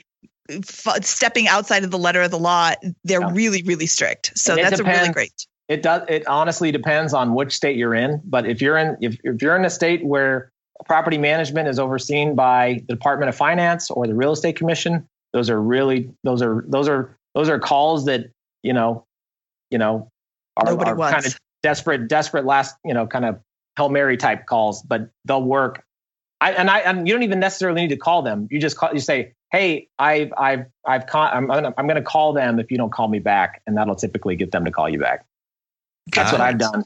f- 0.49 1.03
stepping 1.03 1.47
outside 1.47 1.83
of 1.83 1.89
the 1.89 1.97
letter 1.97 2.21
of 2.21 2.29
the 2.29 2.37
law. 2.37 2.73
They're 3.03 3.21
yeah. 3.21 3.31
really, 3.31 3.63
really 3.63 3.87
strict. 3.87 4.37
So 4.37 4.55
that's 4.55 4.77
depends, 4.77 4.99
a 4.99 5.01
really 5.01 5.13
great. 5.13 5.47
It 5.67 5.81
does. 5.81 6.03
It 6.09 6.27
honestly 6.27 6.71
depends 6.71 7.11
on 7.11 7.33
which 7.33 7.55
state 7.55 7.75
you're 7.75 7.95
in. 7.95 8.21
But 8.23 8.45
if 8.45 8.61
you're 8.61 8.77
in, 8.77 8.97
if, 9.01 9.17
if 9.23 9.41
you're 9.41 9.55
in 9.55 9.65
a 9.65 9.69
state 9.69 10.05
where 10.05 10.51
property 10.85 11.17
management 11.17 11.67
is 11.67 11.79
overseen 11.79 12.35
by 12.35 12.83
the 12.87 12.93
Department 12.93 13.29
of 13.29 13.35
Finance 13.35 13.89
or 13.89 14.05
the 14.05 14.13
Real 14.13 14.33
Estate 14.33 14.55
Commission, 14.55 15.07
those 15.31 15.49
are 15.49 15.59
really 15.59 16.11
those 16.23 16.43
are 16.43 16.63
those 16.67 16.87
are 16.87 17.17
those 17.33 17.49
are 17.49 17.57
calls 17.57 18.05
that 18.05 18.29
you 18.61 18.73
know, 18.73 19.05
you 19.71 19.79
know, 19.79 20.07
are, 20.57 20.79
are 20.79 21.11
kind 21.11 21.25
of 21.25 21.35
desperate, 21.63 22.07
desperate 22.07 22.45
last, 22.45 22.75
you 22.85 22.93
know, 22.93 23.07
kind 23.07 23.25
of 23.25 23.39
Hail 23.77 23.89
Mary 23.89 24.17
type 24.17 24.45
calls, 24.45 24.83
but 24.83 25.09
they'll 25.25 25.43
work. 25.43 25.83
I, 26.39 26.51
and 26.51 26.69
I, 26.69 26.79
and 26.79 27.07
you 27.07 27.13
don't 27.13 27.23
even 27.23 27.39
necessarily 27.39 27.81
need 27.81 27.89
to 27.89 27.97
call 27.97 28.21
them. 28.21 28.47
You 28.51 28.59
just 28.59 28.77
call, 28.77 28.93
you 28.93 28.99
say, 28.99 29.33
Hey, 29.51 29.87
I've, 29.97 30.33
I've, 30.37 30.65
I've, 30.85 31.07
con- 31.07 31.29
I'm, 31.31 31.73
I'm 31.77 31.87
going 31.87 31.95
to 31.95 32.01
call 32.01 32.33
them 32.33 32.59
if 32.59 32.71
you 32.71 32.77
don't 32.77 32.91
call 32.91 33.07
me 33.07 33.19
back. 33.19 33.61
And 33.65 33.77
that'll 33.77 33.95
typically 33.95 34.35
get 34.35 34.51
them 34.51 34.65
to 34.65 34.71
call 34.71 34.89
you 34.89 34.99
back. 34.99 35.25
That's 36.07 36.31
Got 36.31 36.39
what 36.39 36.45
it. 36.45 36.49
I've 36.49 36.57
done. 36.57 36.85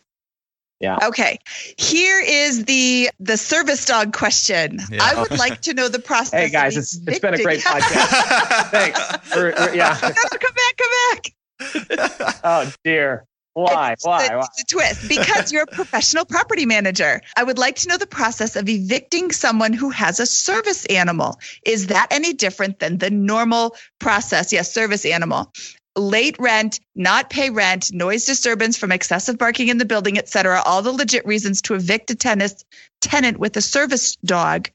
Yeah. 0.79 0.97
Okay. 1.07 1.39
Here 1.77 2.21
is 2.23 2.65
the 2.65 3.09
the 3.19 3.35
service 3.35 3.85
dog 3.85 4.13
question. 4.13 4.79
Yeah. 4.91 4.99
I 5.01 5.19
would 5.19 5.37
like 5.39 5.61
to 5.61 5.73
know 5.73 5.87
the 5.87 5.97
process. 5.97 6.39
hey 6.39 6.49
guys, 6.49 6.77
it's, 6.77 6.99
it's 7.07 7.19
been 7.19 7.33
a 7.33 7.41
great 7.41 7.61
podcast. 7.61 8.69
Thanks. 8.69 8.99
For, 9.27 9.53
for, 9.53 9.73
yeah. 9.73 9.97
come 9.99 10.11
back, 10.11 10.77
come 10.77 12.19
back. 12.19 12.39
oh 12.43 12.71
dear. 12.83 13.25
Why? 13.57 13.95
Why? 14.01 14.27
The, 14.27 14.37
Why? 14.37 14.47
the 14.55 14.65
twist. 14.69 15.09
Because 15.09 15.51
you're 15.51 15.63
a 15.63 15.67
professional 15.67 16.25
property 16.25 16.67
manager. 16.67 17.21
I 17.35 17.43
would 17.43 17.57
like 17.57 17.77
to 17.77 17.87
know 17.87 17.97
the 17.97 18.05
process 18.05 18.55
of 18.55 18.69
evicting 18.69 19.31
someone 19.31 19.73
who 19.73 19.89
has 19.89 20.19
a 20.19 20.27
service 20.27 20.85
animal. 20.85 21.39
Is 21.65 21.87
that 21.87 22.07
any 22.11 22.33
different 22.33 22.77
than 22.77 22.99
the 22.99 23.09
normal 23.09 23.75
process? 23.97 24.53
Yes, 24.53 24.71
service 24.71 25.07
animal. 25.07 25.51
Late 25.95 26.35
rent, 26.37 26.79
not 26.93 27.31
pay 27.31 27.49
rent, 27.49 27.91
noise 27.91 28.25
disturbance 28.25 28.77
from 28.77 28.91
excessive 28.91 29.39
barking 29.39 29.69
in 29.69 29.79
the 29.79 29.85
building, 29.85 30.19
etc. 30.19 30.61
All 30.63 30.83
the 30.83 30.91
legit 30.91 31.25
reasons 31.25 31.63
to 31.63 31.73
evict 31.73 32.11
a 32.11 32.15
tenant, 32.15 32.63
tenant 33.01 33.39
with 33.39 33.57
a 33.57 33.61
service 33.61 34.17
dog. 34.17 34.69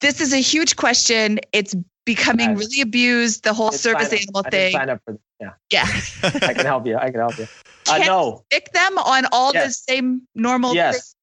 This 0.00 0.20
is 0.20 0.32
a 0.32 0.40
huge 0.40 0.76
question. 0.76 1.40
It's 1.52 1.74
becoming 2.08 2.48
I- 2.48 2.52
really 2.54 2.80
abused, 2.80 3.44
the 3.44 3.52
whole 3.52 3.70
service 3.70 4.06
up- 4.06 4.18
animal 4.18 4.42
I 4.46 4.50
thing. 4.50 4.72
Sign 4.72 4.88
up 4.88 5.02
for 5.04 5.18
yeah. 5.38 5.50
Yeah. 5.70 5.86
I 6.24 6.54
can 6.54 6.66
help 6.66 6.86
you. 6.86 6.96
I 6.96 7.10
can 7.10 7.20
help 7.20 7.38
you. 7.38 7.46
Uh, 7.88 7.98
Can 7.98 8.06
no, 8.06 8.42
Stick 8.50 8.72
them 8.72 8.98
on 8.98 9.26
all 9.30 9.52
the 9.52 9.70
same 9.70 10.22
normal 10.34 10.74
yes. 10.74 10.94
things. 10.94 11.14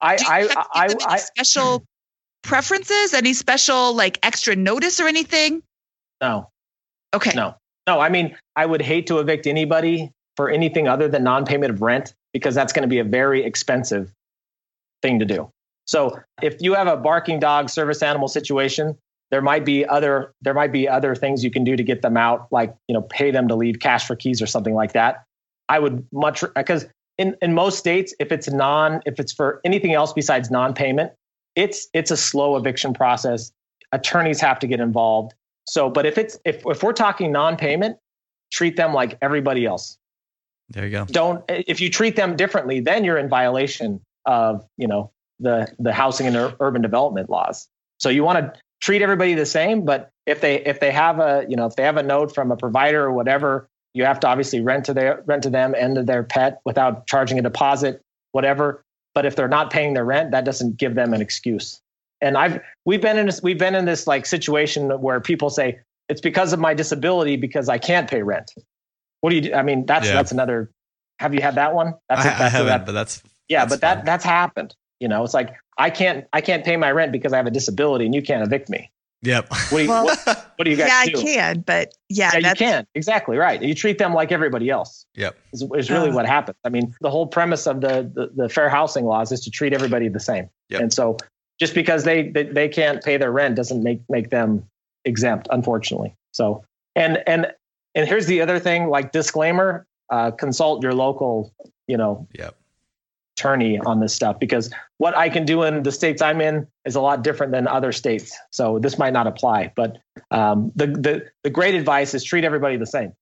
I 0.00 0.18
I 0.28 0.40
have 0.42 0.48
to 0.48 0.54
give 0.54 0.66
I, 0.74 0.88
them 0.88 0.98
I 1.06 1.16
special 1.18 1.84
preferences? 2.42 3.12
Any 3.12 3.34
special 3.34 3.94
like 3.94 4.18
extra 4.22 4.54
notice 4.54 5.00
or 5.00 5.08
anything? 5.08 5.62
no. 6.20 6.50
Okay. 7.12 7.32
No, 7.34 7.56
no. 7.88 7.98
I 7.98 8.08
mean, 8.08 8.36
I 8.54 8.64
would 8.64 8.80
hate 8.82 9.08
to 9.08 9.18
evict 9.18 9.48
anybody 9.48 10.12
for 10.36 10.48
anything 10.48 10.86
other 10.86 11.08
than 11.08 11.24
non-payment 11.24 11.72
of 11.72 11.82
rent 11.82 12.14
because 12.32 12.54
that's 12.54 12.72
going 12.72 12.82
to 12.82 12.88
be 12.88 13.00
a 13.00 13.04
very 13.04 13.42
expensive 13.42 14.12
thing 15.02 15.18
to 15.18 15.24
do. 15.24 15.50
So 15.86 16.20
if 16.40 16.62
you 16.62 16.74
have 16.74 16.86
a 16.86 16.96
barking 16.96 17.40
dog 17.40 17.68
service 17.68 18.00
animal 18.00 18.28
situation, 18.28 18.96
there 19.30 19.42
might 19.42 19.64
be 19.64 19.86
other 19.86 20.34
there 20.42 20.54
might 20.54 20.72
be 20.72 20.88
other 20.88 21.14
things 21.14 21.44
you 21.44 21.50
can 21.50 21.64
do 21.64 21.76
to 21.76 21.82
get 21.82 22.02
them 22.02 22.16
out, 22.16 22.48
like 22.50 22.74
you 22.88 22.94
know, 22.94 23.02
pay 23.02 23.30
them 23.30 23.48
to 23.48 23.54
leave 23.54 23.80
cash 23.80 24.06
for 24.06 24.16
keys 24.16 24.42
or 24.42 24.46
something 24.46 24.74
like 24.74 24.92
that. 24.92 25.24
I 25.68 25.78
would 25.78 26.06
much 26.12 26.42
because 26.54 26.86
in, 27.16 27.36
in 27.42 27.54
most 27.54 27.78
states, 27.78 28.14
if 28.18 28.32
it's 28.32 28.50
non 28.50 29.00
if 29.06 29.20
it's 29.20 29.32
for 29.32 29.60
anything 29.64 29.94
else 29.94 30.12
besides 30.12 30.50
non-payment, 30.50 31.12
it's 31.54 31.88
it's 31.94 32.10
a 32.10 32.16
slow 32.16 32.56
eviction 32.56 32.92
process. 32.92 33.52
Attorneys 33.92 34.40
have 34.40 34.58
to 34.60 34.66
get 34.66 34.80
involved. 34.80 35.34
So, 35.66 35.88
but 35.88 36.06
if 36.06 36.18
it's 36.18 36.38
if 36.44 36.62
if 36.66 36.82
we're 36.82 36.92
talking 36.92 37.30
non-payment, 37.30 37.98
treat 38.50 38.76
them 38.76 38.92
like 38.92 39.16
everybody 39.22 39.64
else. 39.64 39.96
There 40.70 40.84
you 40.84 40.90
go. 40.90 41.04
Don't 41.04 41.44
if 41.48 41.80
you 41.80 41.88
treat 41.88 42.16
them 42.16 42.36
differently, 42.36 42.80
then 42.80 43.04
you're 43.04 43.18
in 43.18 43.28
violation 43.28 44.00
of 44.26 44.66
you 44.76 44.88
know 44.88 45.12
the 45.38 45.72
the 45.78 45.92
housing 45.92 46.26
and 46.26 46.36
ur- 46.36 46.56
urban 46.58 46.82
development 46.82 47.30
laws. 47.30 47.68
So 47.98 48.08
you 48.08 48.24
want 48.24 48.38
to 48.38 48.60
treat 48.80 49.02
everybody 49.02 49.34
the 49.34 49.46
same, 49.46 49.84
but 49.84 50.10
if 50.26 50.40
they 50.40 50.56
if 50.64 50.80
they 50.80 50.90
have 50.90 51.18
a 51.20 51.44
you 51.48 51.56
know 51.56 51.66
if 51.66 51.76
they 51.76 51.82
have 51.84 51.96
a 51.96 52.02
note 52.02 52.34
from 52.34 52.50
a 52.50 52.56
provider 52.56 53.04
or 53.04 53.12
whatever, 53.12 53.68
you 53.94 54.04
have 54.04 54.20
to 54.20 54.28
obviously 54.28 54.60
rent 54.60 54.84
to 54.86 54.94
their 54.94 55.22
rent 55.26 55.42
to 55.44 55.50
them 55.50 55.74
and 55.76 55.96
to 55.96 56.02
their 56.02 56.22
pet 56.22 56.60
without 56.64 57.06
charging 57.06 57.38
a 57.38 57.42
deposit, 57.42 58.02
whatever. 58.32 58.84
But 59.14 59.26
if 59.26 59.34
they're 59.36 59.48
not 59.48 59.70
paying 59.70 59.94
their 59.94 60.04
rent, 60.04 60.30
that 60.30 60.44
doesn't 60.44 60.76
give 60.76 60.94
them 60.94 61.12
an 61.12 61.20
excuse. 61.20 61.80
And 62.20 62.36
I've 62.36 62.60
we've 62.84 63.00
been 63.02 63.18
in 63.18 63.26
this 63.26 63.42
we've 63.42 63.58
been 63.58 63.74
in 63.74 63.84
this 63.86 64.06
like 64.06 64.26
situation 64.26 64.88
where 65.00 65.20
people 65.20 65.50
say 65.50 65.80
it's 66.08 66.20
because 66.20 66.52
of 66.52 66.58
my 66.60 66.74
disability 66.74 67.36
because 67.36 67.68
I 67.68 67.78
can't 67.78 68.08
pay 68.08 68.22
rent. 68.22 68.52
What 69.20 69.30
do 69.30 69.36
you 69.36 69.42
do? 69.42 69.54
I 69.54 69.62
mean, 69.62 69.86
that's 69.86 70.06
Yeah. 70.06 70.14
that's 70.14 70.32
another. 70.32 70.70
Have 71.18 71.34
you 71.34 71.42
had 71.42 71.56
that 71.56 71.74
one? 71.74 71.94
That's 72.08 72.24
I, 72.24 72.28
I 72.28 72.48
haven't, 72.48 72.66
that- 72.68 72.86
but 72.86 72.92
that's 72.92 73.22
yeah, 73.48 73.60
that's 73.64 73.72
but 73.72 73.80
that 73.80 74.04
that's 74.04 74.24
happened. 74.24 74.74
You 75.00 75.08
know, 75.08 75.24
it's 75.24 75.34
like 75.34 75.54
I 75.80 75.90
can't 75.90 76.26
I 76.32 76.40
can't 76.40 76.64
pay 76.64 76.76
my 76.76 76.90
rent 76.92 77.10
because 77.12 77.32
I 77.32 77.36
have 77.38 77.46
a 77.46 77.50
disability 77.50 78.04
and 78.06 78.14
you 78.14 78.22
can't 78.22 78.42
evict 78.42 78.68
me. 78.68 78.90
yep. 79.22 79.48
What 79.50 79.78
do 79.78 79.82
you 79.82 79.88
Well, 79.88 80.04
what, 80.04 80.52
what 80.56 80.64
do 80.64 80.70
you 80.70 80.76
guys 80.76 80.88
yeah, 80.88 81.18
I 81.18 81.22
can, 81.22 81.60
but 81.60 81.94
yeah, 82.08 82.30
Yeah, 82.32 82.36
you 82.36 82.42
that's 82.42 82.58
can. 82.58 82.86
Exactly 82.94 83.36
right. 83.36 83.60
You 83.62 83.74
treat 83.74 83.98
them 83.98 84.14
like 84.14 84.30
everybody 84.32 84.70
else. 84.70 85.06
Yep. 85.16 85.36
Is, 85.52 85.62
is 85.74 85.90
really 85.90 86.10
Uh. 86.10 86.14
what 86.14 86.26
happens. 86.26 86.56
I 86.64 86.68
mean, 86.68 86.94
the 87.00 87.10
whole 87.10 87.26
premise 87.26 87.66
of 87.66 87.80
the, 87.80 88.10
the 88.14 88.30
the 88.42 88.48
fair 88.48 88.68
housing 88.68 89.04
laws 89.06 89.32
is 89.32 89.40
to 89.40 89.50
treat 89.50 89.72
everybody 89.72 90.08
the 90.08 90.20
same. 90.20 90.48
Yep. 90.68 90.80
And 90.82 90.92
so, 90.92 91.16
just 91.58 91.74
because 91.74 92.04
they, 92.04 92.28
they 92.28 92.44
they 92.44 92.68
can't 92.68 93.02
pay 93.02 93.16
their 93.16 93.32
rent 93.32 93.56
doesn't 93.56 93.82
make 93.82 94.00
make 94.08 94.30
them 94.30 94.64
exempt, 95.04 95.48
unfortunately. 95.50 96.14
So, 96.32 96.64
and 96.94 97.22
and 97.26 97.52
and 97.94 98.06
here's 98.08 98.26
the 98.26 98.40
other 98.40 98.58
thing. 98.58 98.88
Like 98.88 99.12
disclaimer: 99.12 99.86
uh, 100.10 100.30
consult 100.30 100.82
your 100.82 100.94
local, 100.94 101.52
you 101.86 101.96
know, 101.96 102.26
Yep. 102.38 102.56
Attorney 103.40 103.78
on 103.78 104.00
this 104.00 104.14
stuff 104.14 104.38
because 104.38 104.70
what 104.98 105.16
I 105.16 105.30
can 105.30 105.44
do 105.44 105.62
in 105.62 105.82
the 105.82 105.92
states 105.92 106.20
I'm 106.20 106.40
in 106.40 106.66
is 106.84 106.94
a 106.94 107.00
lot 107.00 107.22
different 107.22 107.52
than 107.52 107.66
other 107.66 107.92
states. 107.92 108.36
So 108.50 108.78
this 108.78 108.98
might 108.98 109.12
not 109.12 109.26
apply, 109.26 109.72
but 109.74 109.96
um, 110.30 110.72
the, 110.76 110.86
the, 110.86 111.26
the 111.42 111.50
great 111.50 111.74
advice 111.74 112.14
is 112.14 112.22
treat 112.22 112.44
everybody 112.44 112.76
the 112.76 112.86
same. 112.86 113.12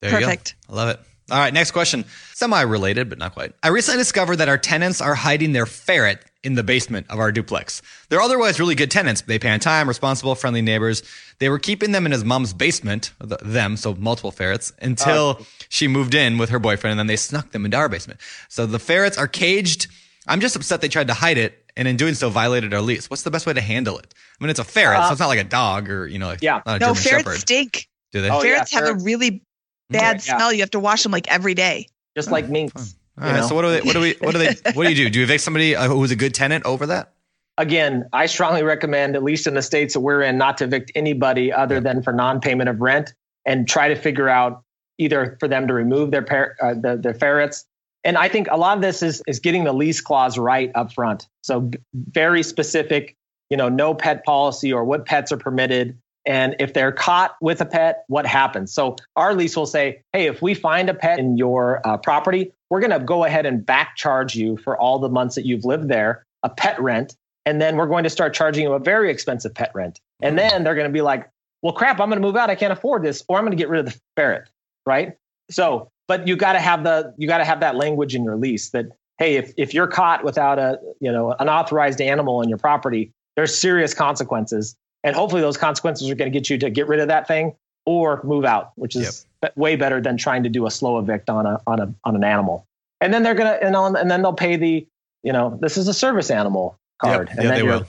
There 0.00 0.10
you 0.10 0.18
go. 0.18 0.26
perfect. 0.26 0.56
I 0.68 0.74
love 0.74 0.88
it. 0.88 1.00
All 1.30 1.38
right, 1.38 1.54
next 1.54 1.70
question. 1.70 2.04
Semi 2.34 2.60
related, 2.62 3.08
but 3.08 3.18
not 3.18 3.32
quite. 3.32 3.52
I 3.62 3.68
recently 3.68 3.98
discovered 3.98 4.36
that 4.36 4.48
our 4.48 4.58
tenants 4.58 5.00
are 5.00 5.14
hiding 5.14 5.52
their 5.52 5.66
ferret 5.66 6.24
in 6.44 6.54
the 6.54 6.62
basement 6.62 7.06
of 7.08 7.18
our 7.18 7.30
duplex. 7.30 7.82
They're 8.08 8.20
otherwise 8.20 8.58
really 8.58 8.74
good 8.74 8.90
tenants. 8.90 9.22
They 9.22 9.38
pay 9.38 9.50
on 9.50 9.60
time, 9.60 9.86
responsible, 9.88 10.34
friendly 10.34 10.62
neighbors. 10.62 11.02
They 11.38 11.48
were 11.48 11.58
keeping 11.58 11.92
them 11.92 12.04
in 12.06 12.12
his 12.12 12.24
mom's 12.24 12.52
basement, 12.52 13.12
them, 13.20 13.76
so 13.76 13.94
multiple 13.94 14.32
ferrets, 14.32 14.72
until 14.80 15.38
ah. 15.40 15.44
she 15.68 15.88
moved 15.88 16.14
in 16.14 16.38
with 16.38 16.50
her 16.50 16.58
boyfriend, 16.58 16.92
and 16.92 16.98
then 16.98 17.06
they 17.06 17.16
snuck 17.16 17.50
them 17.52 17.64
into 17.64 17.76
our 17.76 17.88
basement. 17.88 18.20
So 18.48 18.66
the 18.66 18.78
ferrets 18.78 19.16
are 19.18 19.28
caged. 19.28 19.86
I'm 20.26 20.40
just 20.40 20.56
upset 20.56 20.80
they 20.80 20.88
tried 20.88 21.08
to 21.08 21.14
hide 21.14 21.38
it, 21.38 21.64
and 21.76 21.86
in 21.86 21.96
doing 21.96 22.14
so, 22.14 22.28
violated 22.28 22.74
our 22.74 22.80
lease. 22.80 23.08
What's 23.08 23.22
the 23.22 23.30
best 23.30 23.46
way 23.46 23.52
to 23.52 23.60
handle 23.60 23.98
it? 23.98 24.12
I 24.40 24.44
mean, 24.44 24.50
it's 24.50 24.60
a 24.60 24.64
ferret, 24.64 24.98
so 24.98 25.04
uh, 25.04 25.10
it's 25.12 25.20
not 25.20 25.28
like 25.28 25.40
a 25.40 25.44
dog 25.44 25.90
or 25.90 26.06
you 26.06 26.18
know, 26.18 26.36
Yeah. 26.40 26.60
not 26.66 26.76
a 26.76 26.78
No, 26.78 26.86
German 26.94 26.94
ferrets 26.94 27.24
Shepherd. 27.24 27.38
stink. 27.40 27.88
Do 28.12 28.20
they? 28.20 28.30
Oh, 28.30 28.42
yeah, 28.42 28.54
ferrets 28.54 28.72
have 28.72 28.88
a 28.88 28.94
really 28.94 29.42
bad 29.90 30.24
Yeah. 30.24 30.36
smell. 30.36 30.52
You 30.52 30.60
have 30.60 30.70
to 30.72 30.80
wash 30.80 31.02
them 31.02 31.12
like 31.12 31.28
every 31.28 31.54
day. 31.54 31.86
Just 32.16 32.30
like 32.30 32.48
minks. 32.48 32.94
All 33.20 33.26
right. 33.26 33.36
know? 33.36 33.46
So 33.46 33.54
what 33.54 33.62
do 33.62 33.70
they? 33.70 33.80
What 33.80 33.92
do 33.92 34.00
we? 34.00 34.14
What 34.20 34.32
do 34.32 34.38
they? 34.38 34.54
What 34.72 34.84
do 34.84 34.90
you 34.90 34.96
do? 34.96 35.10
Do 35.10 35.18
you 35.18 35.24
evict 35.24 35.42
somebody 35.42 35.76
uh, 35.76 35.88
who's 35.88 36.10
a 36.10 36.16
good 36.16 36.34
tenant 36.34 36.64
over 36.64 36.86
that? 36.86 37.12
Again, 37.58 38.08
I 38.12 38.26
strongly 38.26 38.62
recommend, 38.62 39.14
at 39.14 39.22
least 39.22 39.46
in 39.46 39.54
the 39.54 39.62
states 39.62 39.92
that 39.92 40.00
we're 40.00 40.22
in, 40.22 40.38
not 40.38 40.58
to 40.58 40.64
evict 40.64 40.90
anybody 40.94 41.52
other 41.52 41.80
than 41.80 42.02
for 42.02 42.12
non-payment 42.12 42.70
of 42.70 42.80
rent, 42.80 43.12
and 43.46 43.68
try 43.68 43.88
to 43.88 43.94
figure 43.94 44.28
out 44.28 44.62
either 44.98 45.36
for 45.38 45.48
them 45.48 45.66
to 45.68 45.74
remove 45.74 46.10
their 46.10 46.22
par- 46.22 46.56
uh, 46.62 46.74
the, 46.74 46.96
their 46.96 47.14
ferrets. 47.14 47.66
And 48.04 48.16
I 48.16 48.28
think 48.28 48.48
a 48.50 48.56
lot 48.56 48.76
of 48.76 48.82
this 48.82 49.02
is 49.02 49.22
is 49.26 49.38
getting 49.38 49.64
the 49.64 49.72
lease 49.72 50.00
clause 50.00 50.38
right 50.38 50.72
up 50.74 50.92
front. 50.92 51.28
So 51.42 51.70
very 51.94 52.42
specific, 52.42 53.16
you 53.50 53.56
know, 53.56 53.68
no 53.68 53.94
pet 53.94 54.24
policy 54.24 54.72
or 54.72 54.84
what 54.84 55.06
pets 55.06 55.30
are 55.32 55.36
permitted. 55.36 55.98
And 56.24 56.54
if 56.60 56.72
they're 56.72 56.92
caught 56.92 57.36
with 57.40 57.60
a 57.60 57.66
pet, 57.66 58.04
what 58.06 58.26
happens? 58.26 58.72
So 58.72 58.96
our 59.16 59.34
lease 59.34 59.56
will 59.56 59.66
say, 59.66 60.02
hey, 60.12 60.26
if 60.26 60.40
we 60.40 60.54
find 60.54 60.88
a 60.88 60.94
pet 60.94 61.18
in 61.18 61.36
your 61.36 61.80
uh, 61.84 61.96
property, 61.96 62.52
we're 62.72 62.80
going 62.80 62.98
to 62.98 63.04
go 63.04 63.24
ahead 63.24 63.44
and 63.44 63.66
back 63.66 63.96
charge 63.96 64.34
you 64.34 64.56
for 64.56 64.78
all 64.78 64.98
the 64.98 65.10
months 65.10 65.34
that 65.34 65.44
you've 65.44 65.66
lived 65.66 65.88
there, 65.88 66.24
a 66.42 66.48
pet 66.48 66.80
rent. 66.80 67.14
And 67.44 67.60
then 67.60 67.76
we're 67.76 67.86
going 67.86 68.02
to 68.04 68.08
start 68.08 68.32
charging 68.32 68.62
you 68.62 68.72
a 68.72 68.78
very 68.78 69.10
expensive 69.10 69.52
pet 69.52 69.70
rent. 69.74 70.00
And 70.22 70.38
then 70.38 70.64
they're 70.64 70.74
going 70.74 70.88
to 70.88 70.92
be 70.92 71.02
like, 71.02 71.28
well, 71.60 71.74
crap, 71.74 72.00
I'm 72.00 72.08
going 72.08 72.18
to 72.22 72.26
move 72.26 72.34
out. 72.34 72.48
I 72.48 72.54
can't 72.54 72.72
afford 72.72 73.02
this, 73.02 73.22
or 73.28 73.36
I'm 73.36 73.44
going 73.44 73.50
to 73.50 73.62
get 73.62 73.68
rid 73.68 73.80
of 73.80 73.92
the 73.92 74.00
ferret. 74.16 74.48
Right. 74.86 75.18
So, 75.50 75.90
but 76.08 76.26
you 76.26 76.34
got 76.34 76.54
to 76.54 76.60
have 76.60 76.82
the, 76.82 77.12
you 77.18 77.28
got 77.28 77.38
to 77.38 77.44
have 77.44 77.60
that 77.60 77.76
language 77.76 78.14
in 78.14 78.24
your 78.24 78.36
lease 78.36 78.70
that, 78.70 78.86
hey, 79.18 79.36
if, 79.36 79.52
if 79.58 79.74
you're 79.74 79.86
caught 79.86 80.24
without 80.24 80.58
a, 80.58 80.80
you 80.98 81.12
know, 81.12 81.32
an 81.38 81.50
authorized 81.50 82.00
animal 82.00 82.40
in 82.40 82.48
your 82.48 82.56
property, 82.56 83.12
there's 83.36 83.54
serious 83.54 83.92
consequences. 83.92 84.74
And 85.04 85.14
hopefully 85.14 85.42
those 85.42 85.58
consequences 85.58 86.08
are 86.08 86.14
going 86.14 86.32
to 86.32 86.38
get 86.38 86.48
you 86.48 86.56
to 86.56 86.70
get 86.70 86.88
rid 86.88 87.00
of 87.00 87.08
that 87.08 87.28
thing 87.28 87.54
or 87.84 88.22
move 88.24 88.46
out, 88.46 88.72
which 88.76 88.96
is 88.96 89.24
be- 89.24 89.28
way 89.56 89.76
better 89.76 90.00
than 90.00 90.16
trying 90.16 90.42
to 90.44 90.48
do 90.48 90.66
a 90.66 90.70
slow 90.70 90.98
evict 90.98 91.28
on 91.30 91.46
a, 91.46 91.60
on 91.66 91.80
a, 91.80 91.94
on 92.04 92.16
an 92.16 92.24
animal. 92.24 92.66
And 93.00 93.12
then 93.12 93.22
they're 93.22 93.34
going 93.34 93.48
to, 93.48 93.62
and, 93.64 93.74
on- 93.76 93.96
and 93.96 94.10
then 94.10 94.22
they'll 94.22 94.32
pay 94.32 94.56
the, 94.56 94.86
you 95.22 95.32
know, 95.32 95.58
this 95.60 95.76
is 95.76 95.88
a 95.88 95.94
service 95.94 96.30
animal 96.30 96.78
card. 97.00 97.28
Yep. 97.28 97.36
and 97.38 97.44
Yeah, 97.44 97.50
then 97.50 97.58
they 97.58 97.62
will. 97.64 97.86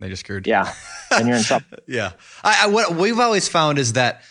They 0.00 0.08
just 0.08 0.20
screwed. 0.20 0.46
Yeah. 0.46 0.72
And 1.12 1.28
you're 1.28 1.36
in 1.36 1.42
trouble. 1.44 1.66
Yeah. 1.86 2.12
I, 2.42 2.64
I 2.64 2.66
what 2.68 2.94
we've 2.96 3.18
always 3.18 3.48
found 3.48 3.78
is 3.78 3.92
that 3.94 4.22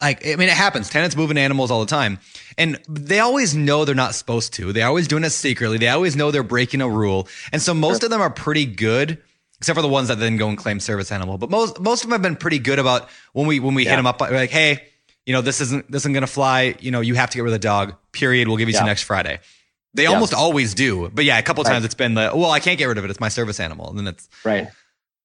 like 0.00 0.26
I 0.26 0.36
mean 0.36 0.48
it 0.48 0.54
happens. 0.56 0.90
Tenants 0.90 1.16
moving 1.16 1.38
animals 1.38 1.70
all 1.70 1.80
the 1.80 1.86
time. 1.86 2.18
And 2.58 2.78
they 2.88 3.20
always 3.20 3.54
know 3.54 3.84
they're 3.86 3.94
not 3.94 4.14
supposed 4.14 4.52
to. 4.54 4.72
They're 4.72 4.86
always 4.86 5.08
doing 5.08 5.24
it 5.24 5.30
secretly. 5.30 5.78
They 5.78 5.88
always 5.88 6.16
know 6.16 6.30
they're 6.30 6.42
breaking 6.42 6.80
a 6.82 6.88
rule. 6.88 7.28
And 7.52 7.62
so 7.62 7.72
most 7.74 8.02
of 8.02 8.10
them 8.10 8.20
are 8.20 8.30
pretty 8.30 8.66
good, 8.66 9.22
except 9.58 9.76
for 9.76 9.82
the 9.82 9.88
ones 9.88 10.08
that 10.08 10.18
then 10.18 10.36
go 10.36 10.48
and 10.48 10.58
claim 10.58 10.80
service 10.80 11.10
animal. 11.12 11.38
But 11.38 11.48
most 11.50 11.80
most 11.80 12.04
of 12.04 12.10
them 12.10 12.12
have 12.12 12.22
been 12.22 12.36
pretty 12.36 12.58
good 12.58 12.78
about 12.78 13.08
when 13.32 13.46
we 13.46 13.58
when 13.60 13.74
we 13.74 13.84
hit 13.84 13.96
them 13.96 14.06
up 14.06 14.20
like, 14.20 14.50
hey, 14.50 14.84
you 15.26 15.32
know, 15.32 15.42
this 15.42 15.60
isn't 15.60 15.90
this 15.90 16.02
isn't 16.02 16.12
gonna 16.14 16.26
fly. 16.26 16.74
You 16.80 16.90
know, 16.90 17.00
you 17.00 17.14
have 17.16 17.30
to 17.30 17.36
get 17.36 17.42
rid 17.42 17.50
of 17.50 17.60
the 17.60 17.66
dog. 17.66 17.94
Period. 18.12 18.48
We'll 18.48 18.56
give 18.56 18.68
you 18.68 18.72
Yeah. 18.74 18.78
some 18.80 18.86
next 18.88 19.02
Friday. 19.02 19.40
They 19.94 20.06
almost 20.06 20.34
always 20.34 20.74
do. 20.74 21.10
But 21.12 21.24
yeah, 21.24 21.38
a 21.38 21.42
couple 21.42 21.64
Right. 21.64 21.72
times 21.72 21.84
it's 21.84 21.94
been 21.94 22.14
the 22.14 22.30
well, 22.34 22.50
I 22.50 22.60
can't 22.60 22.78
get 22.78 22.86
rid 22.86 22.98
of 22.98 23.04
it. 23.04 23.10
It's 23.10 23.20
my 23.20 23.28
service 23.28 23.58
animal. 23.60 23.88
And 23.90 23.98
then 23.98 24.06
it's 24.06 24.28
Right. 24.44 24.68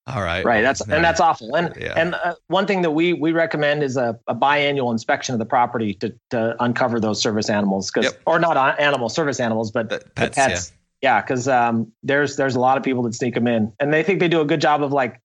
all 0.07 0.22
right. 0.23 0.44
Right. 0.45 0.61
That's 0.61 0.82
and 0.82 1.03
that's 1.03 1.19
awful. 1.19 1.56
And 1.56 1.73
Yeah. 1.80 1.94
and 1.95 2.15
uh, 2.15 2.36
one 2.48 2.65
thing 2.68 2.82
that 2.84 2.91
we 2.91 3.14
we 3.14 3.32
recommend 3.32 3.84
is 3.84 3.95
a, 3.98 4.18
a 4.28 4.34
biannual 4.36 4.91
inspection 4.91 5.34
of 5.34 5.40
the 5.40 5.45
property 5.45 5.94
to 5.95 6.14
to 6.32 6.56
uncover 6.64 6.99
those 6.99 7.22
service 7.22 7.49
animals 7.49 7.91
because 7.91 8.11
Yep. 8.11 8.22
or 8.26 8.40
not 8.40 8.57
an- 8.57 8.76
animal 8.84 9.10
service 9.10 9.40
animals, 9.40 9.72
but 9.72 9.90
The 9.90 9.99
the 9.99 10.06
pets, 10.15 10.36
pets. 10.36 10.72
Yeah, 11.02 11.19
because 11.22 11.48
um, 11.48 11.91
there's 12.03 12.36
there's 12.38 12.56
a 12.56 12.60
lot 12.60 12.78
of 12.78 12.84
people 12.84 13.03
that 13.03 13.14
sneak 13.15 13.34
them 13.36 13.48
in, 13.48 13.73
and 13.80 13.94
they 13.94 14.03
think 14.03 14.19
they 14.19 14.28
do 14.30 14.40
a 14.41 14.45
good 14.45 14.61
job 14.61 14.84
of 14.84 14.91
like 14.94 15.19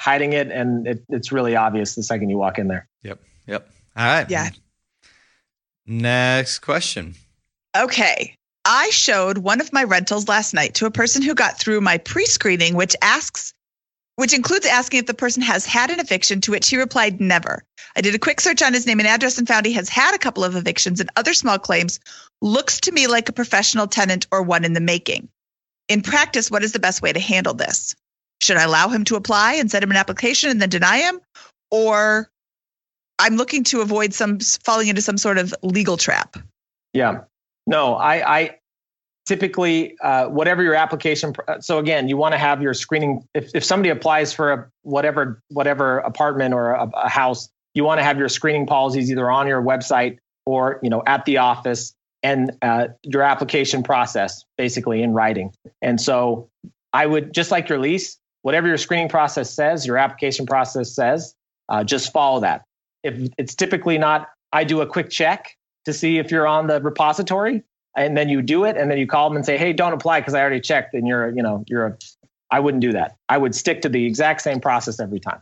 hiding 0.00 0.32
it, 0.34 0.50
and 0.52 0.86
it, 0.86 1.02
it's 1.08 1.32
really 1.32 1.56
obvious 1.56 1.94
the 1.94 2.02
second 2.02 2.28
you 2.30 2.36
walk 2.38 2.58
in 2.58 2.68
there. 2.68 2.86
Yep. 3.02 3.18
Yep. 3.46 3.68
All 3.96 4.04
right. 4.04 4.28
Yeah. 4.28 4.50
Next 5.86 6.58
question. 6.58 7.14
Okay. 7.76 8.34
I 8.64 8.90
showed 8.90 9.38
one 9.38 9.60
of 9.60 9.72
my 9.72 9.84
rentals 9.84 10.28
last 10.28 10.52
night 10.52 10.74
to 10.74 10.86
a 10.86 10.90
person 10.90 11.22
who 11.22 11.34
got 11.34 11.58
through 11.58 11.80
my 11.80 11.98
pre-screening, 11.98 12.74
which 12.74 12.96
asks, 13.00 13.54
which 14.16 14.34
includes 14.34 14.66
asking 14.66 15.00
if 15.00 15.06
the 15.06 15.14
person 15.14 15.42
has 15.42 15.64
had 15.64 15.90
an 15.90 16.00
eviction, 16.00 16.40
to 16.42 16.50
which 16.50 16.68
he 16.68 16.76
replied, 16.76 17.20
never. 17.20 17.62
I 17.94 18.00
did 18.00 18.14
a 18.14 18.18
quick 18.18 18.40
search 18.40 18.62
on 18.62 18.74
his 18.74 18.86
name 18.86 18.98
and 18.98 19.08
address 19.08 19.38
and 19.38 19.46
found 19.46 19.66
he 19.66 19.72
has 19.74 19.88
had 19.88 20.14
a 20.14 20.18
couple 20.18 20.42
of 20.42 20.56
evictions 20.56 21.00
and 21.00 21.10
other 21.16 21.32
small 21.32 21.58
claims. 21.58 22.00
Looks 22.42 22.80
to 22.80 22.92
me 22.92 23.06
like 23.06 23.28
a 23.28 23.32
professional 23.32 23.86
tenant 23.86 24.26
or 24.32 24.42
one 24.42 24.64
in 24.64 24.72
the 24.72 24.80
making. 24.80 25.28
In 25.88 26.02
practice, 26.02 26.50
what 26.50 26.64
is 26.64 26.72
the 26.72 26.80
best 26.80 27.00
way 27.00 27.12
to 27.12 27.20
handle 27.20 27.54
this? 27.54 27.94
Should 28.42 28.56
I 28.56 28.64
allow 28.64 28.88
him 28.88 29.04
to 29.04 29.16
apply 29.16 29.54
and 29.54 29.70
send 29.70 29.84
him 29.84 29.92
an 29.92 29.96
application 29.96 30.50
and 30.50 30.60
then 30.60 30.68
deny 30.68 30.98
him? 30.98 31.20
or 31.70 32.30
I'm 33.18 33.36
looking 33.36 33.64
to 33.64 33.80
avoid 33.80 34.12
some 34.12 34.38
falling 34.40 34.88
into 34.88 35.02
some 35.02 35.18
sort 35.18 35.38
of 35.38 35.54
legal 35.62 35.96
trap. 35.96 36.36
Yeah. 36.92 37.20
No, 37.66 37.94
I, 37.94 38.38
I 38.38 38.58
typically, 39.26 39.98
uh, 40.00 40.26
whatever 40.28 40.62
your 40.62 40.74
application. 40.74 41.34
So 41.60 41.78
again, 41.78 42.08
you 42.08 42.16
want 42.16 42.32
to 42.32 42.38
have 42.38 42.62
your 42.62 42.74
screening. 42.74 43.26
If, 43.34 43.50
if 43.54 43.64
somebody 43.64 43.90
applies 43.90 44.32
for 44.32 44.52
a 44.52 44.70
whatever, 44.82 45.42
whatever 45.48 45.98
apartment 45.98 46.54
or 46.54 46.72
a, 46.72 46.88
a 46.94 47.08
house, 47.08 47.48
you 47.74 47.84
want 47.84 47.98
to 47.98 48.04
have 48.04 48.18
your 48.18 48.28
screening 48.28 48.66
policies 48.66 49.10
either 49.10 49.30
on 49.30 49.46
your 49.46 49.62
website 49.62 50.18
or, 50.46 50.78
you 50.82 50.90
know, 50.90 51.02
at 51.06 51.24
the 51.24 51.38
office 51.38 51.92
and 52.22 52.52
uh, 52.62 52.88
your 53.02 53.22
application 53.22 53.82
process 53.82 54.44
basically 54.56 55.02
in 55.02 55.12
writing. 55.12 55.52
And 55.82 56.00
so 56.00 56.48
I 56.92 57.04
would 57.06 57.34
just 57.34 57.50
like 57.50 57.68
your 57.68 57.78
lease, 57.78 58.18
whatever 58.42 58.68
your 58.68 58.78
screening 58.78 59.08
process 59.08 59.50
says, 59.50 59.86
your 59.86 59.98
application 59.98 60.46
process 60.46 60.94
says, 60.94 61.34
uh, 61.68 61.84
just 61.84 62.12
follow 62.12 62.40
that. 62.40 62.62
If 63.02 63.30
it's 63.38 63.54
typically 63.54 63.98
not, 63.98 64.28
I 64.52 64.64
do 64.64 64.80
a 64.80 64.86
quick 64.86 65.10
check 65.10 65.56
to 65.84 65.92
see 65.92 66.18
if 66.18 66.30
you're 66.30 66.46
on 66.46 66.66
the 66.66 66.80
repository, 66.80 67.62
and 67.96 68.16
then 68.16 68.28
you 68.28 68.42
do 68.42 68.64
it, 68.64 68.76
and 68.76 68.90
then 68.90 68.98
you 68.98 69.06
call 69.06 69.28
them 69.28 69.36
and 69.36 69.46
say, 69.46 69.56
"Hey, 69.56 69.72
don't 69.72 69.92
apply 69.92 70.20
because 70.20 70.34
I 70.34 70.40
already 70.40 70.60
checked." 70.60 70.94
And 70.94 71.06
you're, 71.06 71.28
you 71.34 71.42
know, 71.42 71.64
you're 71.68 71.86
a. 71.86 71.96
I 72.50 72.60
wouldn't 72.60 72.80
do 72.80 72.92
that. 72.92 73.16
I 73.28 73.38
would 73.38 73.54
stick 73.54 73.82
to 73.82 73.88
the 73.88 74.06
exact 74.06 74.40
same 74.40 74.60
process 74.60 75.00
every 75.00 75.18
time. 75.18 75.40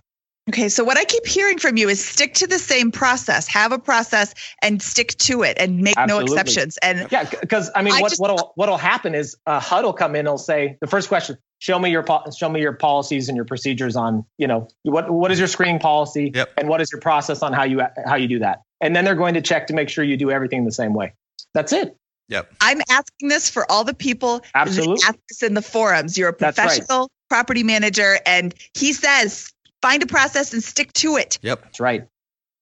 Okay, 0.51 0.69
so 0.69 0.85
what 0.85 0.99
I 0.99 1.05
keep 1.05 1.27
hearing 1.27 1.59
from 1.59 1.79
you 1.79 1.89
is 1.89 2.05
stick 2.05 2.35
to 2.35 2.47
the 2.47 2.59
same 2.59 2.93
process, 2.93 3.47
have 3.49 3.73
a 3.73 3.79
process, 3.79 4.35
and 4.61 4.83
stick 4.83 5.17
to 5.19 5.43
it, 5.43 5.57
and 5.59 5.79
make 5.79 5.97
Absolutely. 5.97 6.35
no 6.35 6.43
exceptions. 6.43 6.77
And 6.79 7.09
yeah, 7.11 7.25
because 7.25 7.71
I 7.75 7.83
mean, 7.83 7.95
I 7.95 8.01
what 8.03 8.11
just- 8.11 8.21
what'll 8.21 8.53
what'll 8.57 8.77
happen 8.77 9.15
is 9.15 9.37
a 9.47 9.59
HUD 9.59 9.85
will 9.85 9.95
come 9.95 10.15
in. 10.15 10.27
He'll 10.27 10.37
say 10.37 10.77
the 10.81 10.87
first 10.87 11.09
question: 11.09 11.39
Show 11.61 11.79
me 11.79 11.91
your 11.91 12.03
po- 12.03 12.25
show 12.37 12.49
me 12.49 12.61
your 12.61 12.73
policies 12.75 13.29
and 13.29 13.37
your 13.37 13.45
procedures 13.47 13.97
on 13.97 14.25
you 14.39 14.47
know 14.47 14.69
what 14.83 15.11
what 15.11 15.31
is 15.33 15.39
your 15.39 15.49
screening 15.49 15.79
policy 15.79 16.31
Yep. 16.35 16.53
and 16.59 16.69
what 16.69 16.81
is 16.81 16.91
your 16.93 17.01
process 17.01 17.43
on 17.43 17.53
how 17.53 17.65
you 17.65 17.81
how 18.07 18.17
you 18.17 18.29
do 18.29 18.39
that. 18.41 18.63
And 18.81 18.95
then 18.95 19.05
they're 19.05 19.15
going 19.15 19.35
to 19.35 19.41
check 19.41 19.67
to 19.69 19.75
make 19.75 19.89
sure 19.89 20.05
you 20.05 20.17
do 20.17 20.31
everything 20.31 20.65
the 20.65 20.73
same 20.73 20.93
way. 20.93 21.15
That's 21.55 21.73
it. 21.73 21.97
Yep. 22.29 22.53
I'm 22.61 22.81
asking 22.91 23.29
this 23.29 23.49
for 23.49 23.71
all 23.71 23.85
the 23.85 23.95
people 23.95 24.43
Absolutely. 24.55 24.97
that 24.97 25.09
ask 25.11 25.19
this 25.29 25.43
in 25.43 25.55
the 25.55 25.63
forums. 25.63 26.19
You're 26.19 26.31
a 26.31 26.37
That's 26.37 26.59
right. 26.59 26.67
professional 26.69 27.11
property 27.31 27.63
manager, 27.63 28.19
and 28.27 28.55
he 28.75 28.93
says 28.93 29.51
find 29.81 30.03
a 30.03 30.07
process 30.07 30.53
and 30.53 30.63
stick 30.63 30.93
to 30.95 31.17
it. 31.17 31.39
Yep. 31.43 31.63
That's 31.63 31.81
right. 31.81 32.07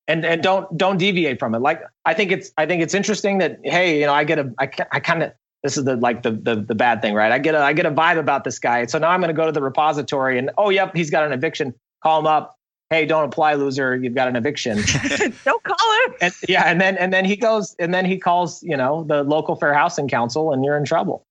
And 0.09 0.24
and 0.24 0.43
don't 0.43 0.77
don't 0.77 0.98
deviate 0.98 1.39
from 1.39 1.55
it. 1.55 1.60
Like 1.60 1.81
I 2.05 2.14
think 2.14 2.31
it's 2.32 2.52
I 2.59 2.66
think 2.66 2.82
it's 2.82 2.94
interesting 2.94 3.39
that 3.39 3.59
hey, 3.64 4.01
you 4.01 4.06
know, 4.06 4.12
I 4.12 4.24
get 4.24 4.39
a 4.39 4.52
I 4.59 4.66
ca- 4.66 4.89
I 4.93 5.01
kind 5.01 5.23
of 5.23 5.32
this 5.62 5.76
is 5.76 5.84
the 5.84 5.97
like 5.97 6.22
the, 6.22 6.30
the 6.32 6.56
the 6.56 6.74
bad 6.74 7.02
thing, 7.02 7.14
right? 7.14 7.30
I 7.32 7.39
get 7.39 7.55
a 7.55 7.60
I 7.60 7.72
get 7.72 7.86
a 7.86 7.90
vibe 7.90 8.18
about 8.18 8.44
this 8.44 8.59
guy. 8.59 8.86
So 8.86 8.98
now 8.98 9.10
I'm 9.10 9.20
going 9.20 9.28
to 9.28 9.34
go 9.34 9.47
to 9.47 9.52
the 9.52 9.62
repository 9.62 10.39
and 10.39 10.51
oh 10.59 10.70
yep, 10.70 10.94
he's 10.94 11.10
got 11.10 11.24
an 11.24 11.32
eviction. 11.32 11.74
Call 12.02 12.18
him 12.20 12.26
up. 12.26 12.56
Hey, 12.90 13.06
don't 13.06 13.24
apply, 13.24 13.55
loser. 13.55 13.97
You've 13.97 14.14
got 14.14 14.28
an 14.28 14.36
eviction. 14.36 14.76
Don't 15.47 15.62
call 15.62 16.05
him. 16.06 16.14
and 16.20 16.34
yeah, 16.47 16.64
and 16.64 16.78
then 16.78 16.98
and 16.98 17.10
then 17.10 17.24
he 17.24 17.36
goes 17.36 17.74
and 17.78 17.94
then 17.94 18.05
he 18.05 18.18
calls, 18.18 18.62
you 18.62 18.76
know, 18.76 19.05
the 19.05 19.22
local 19.22 19.56
fair 19.56 19.72
housing 19.72 20.09
council 20.09 20.52
and 20.52 20.62
you're 20.62 20.76
in 20.76 20.84
trouble. 20.84 21.24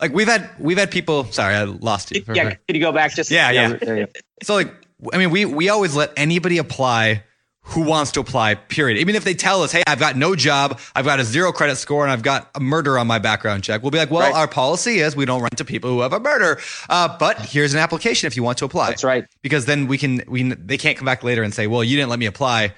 Like 0.00 0.12
we've 0.12 0.26
had 0.26 0.50
we've 0.58 0.78
had 0.78 0.90
people. 0.90 1.24
Sorry, 1.26 1.54
I 1.54 1.62
lost 1.64 2.10
you. 2.12 2.22
for 2.24 2.34
Yeah, 2.34 2.44
second. 2.44 2.58
could 2.66 2.74
you 2.76 2.82
go 2.82 2.90
back 2.90 3.14
just 3.14 3.30
Yeah, 3.30 3.50
yeah. 3.50 3.74
there 3.74 3.98
you 3.98 4.06
go. 4.06 4.12
So 4.42 4.54
like, 4.54 4.74
I 5.12 5.18
mean, 5.18 5.30
we 5.30 5.44
we 5.44 5.68
always 5.68 5.94
let 5.94 6.12
anybody 6.16 6.58
apply 6.58 7.22
who 7.62 7.82
wants 7.82 8.10
to 8.12 8.20
apply. 8.20 8.54
Period. 8.54 8.98
Even 8.98 9.14
if 9.14 9.22
they 9.24 9.34
tell 9.34 9.62
us, 9.62 9.70
"Hey, 9.70 9.82
I've 9.86 10.00
got 10.00 10.16
no 10.16 10.34
job, 10.34 10.80
I've 10.96 11.04
got 11.04 11.20
a 11.20 11.24
zero 11.24 11.52
credit 11.52 11.76
score, 11.76 12.02
and 12.04 12.10
I've 12.10 12.22
got 12.22 12.50
a 12.54 12.60
murder 12.60 12.98
on 12.98 13.06
my 13.06 13.18
background 13.18 13.62
check," 13.62 13.82
we'll 13.82 13.90
be 13.90 13.98
like, 13.98 14.10
"Well, 14.10 14.22
Right. 14.22 14.34
our 14.34 14.48
policy 14.48 14.98
is 15.00 15.14
we 15.14 15.24
don't 15.26 15.40
rent 15.42 15.56
to 15.58 15.64
people 15.64 15.90
who 15.90 16.00
have 16.00 16.12
a 16.12 16.20
murder, 16.20 16.58
uh, 16.88 17.16
but 17.18 17.38
here's 17.46 17.72
an 17.74 17.78
application 17.80 18.26
if 18.26 18.36
you 18.36 18.42
want 18.42 18.58
to 18.58 18.64
apply." 18.64 18.88
That's 18.88 19.04
right. 19.04 19.24
Because 19.42 19.66
then 19.66 19.86
we 19.86 19.98
can 19.98 20.22
we 20.26 20.42
they 20.52 20.78
can't 20.78 20.96
come 20.96 21.06
back 21.06 21.22
later 21.22 21.42
and 21.42 21.54
say, 21.54 21.66
"Well, 21.66 21.84
you 21.84 21.96
didn't 21.96 22.10
let 22.10 22.18
me 22.18 22.26
apply." 22.26 22.74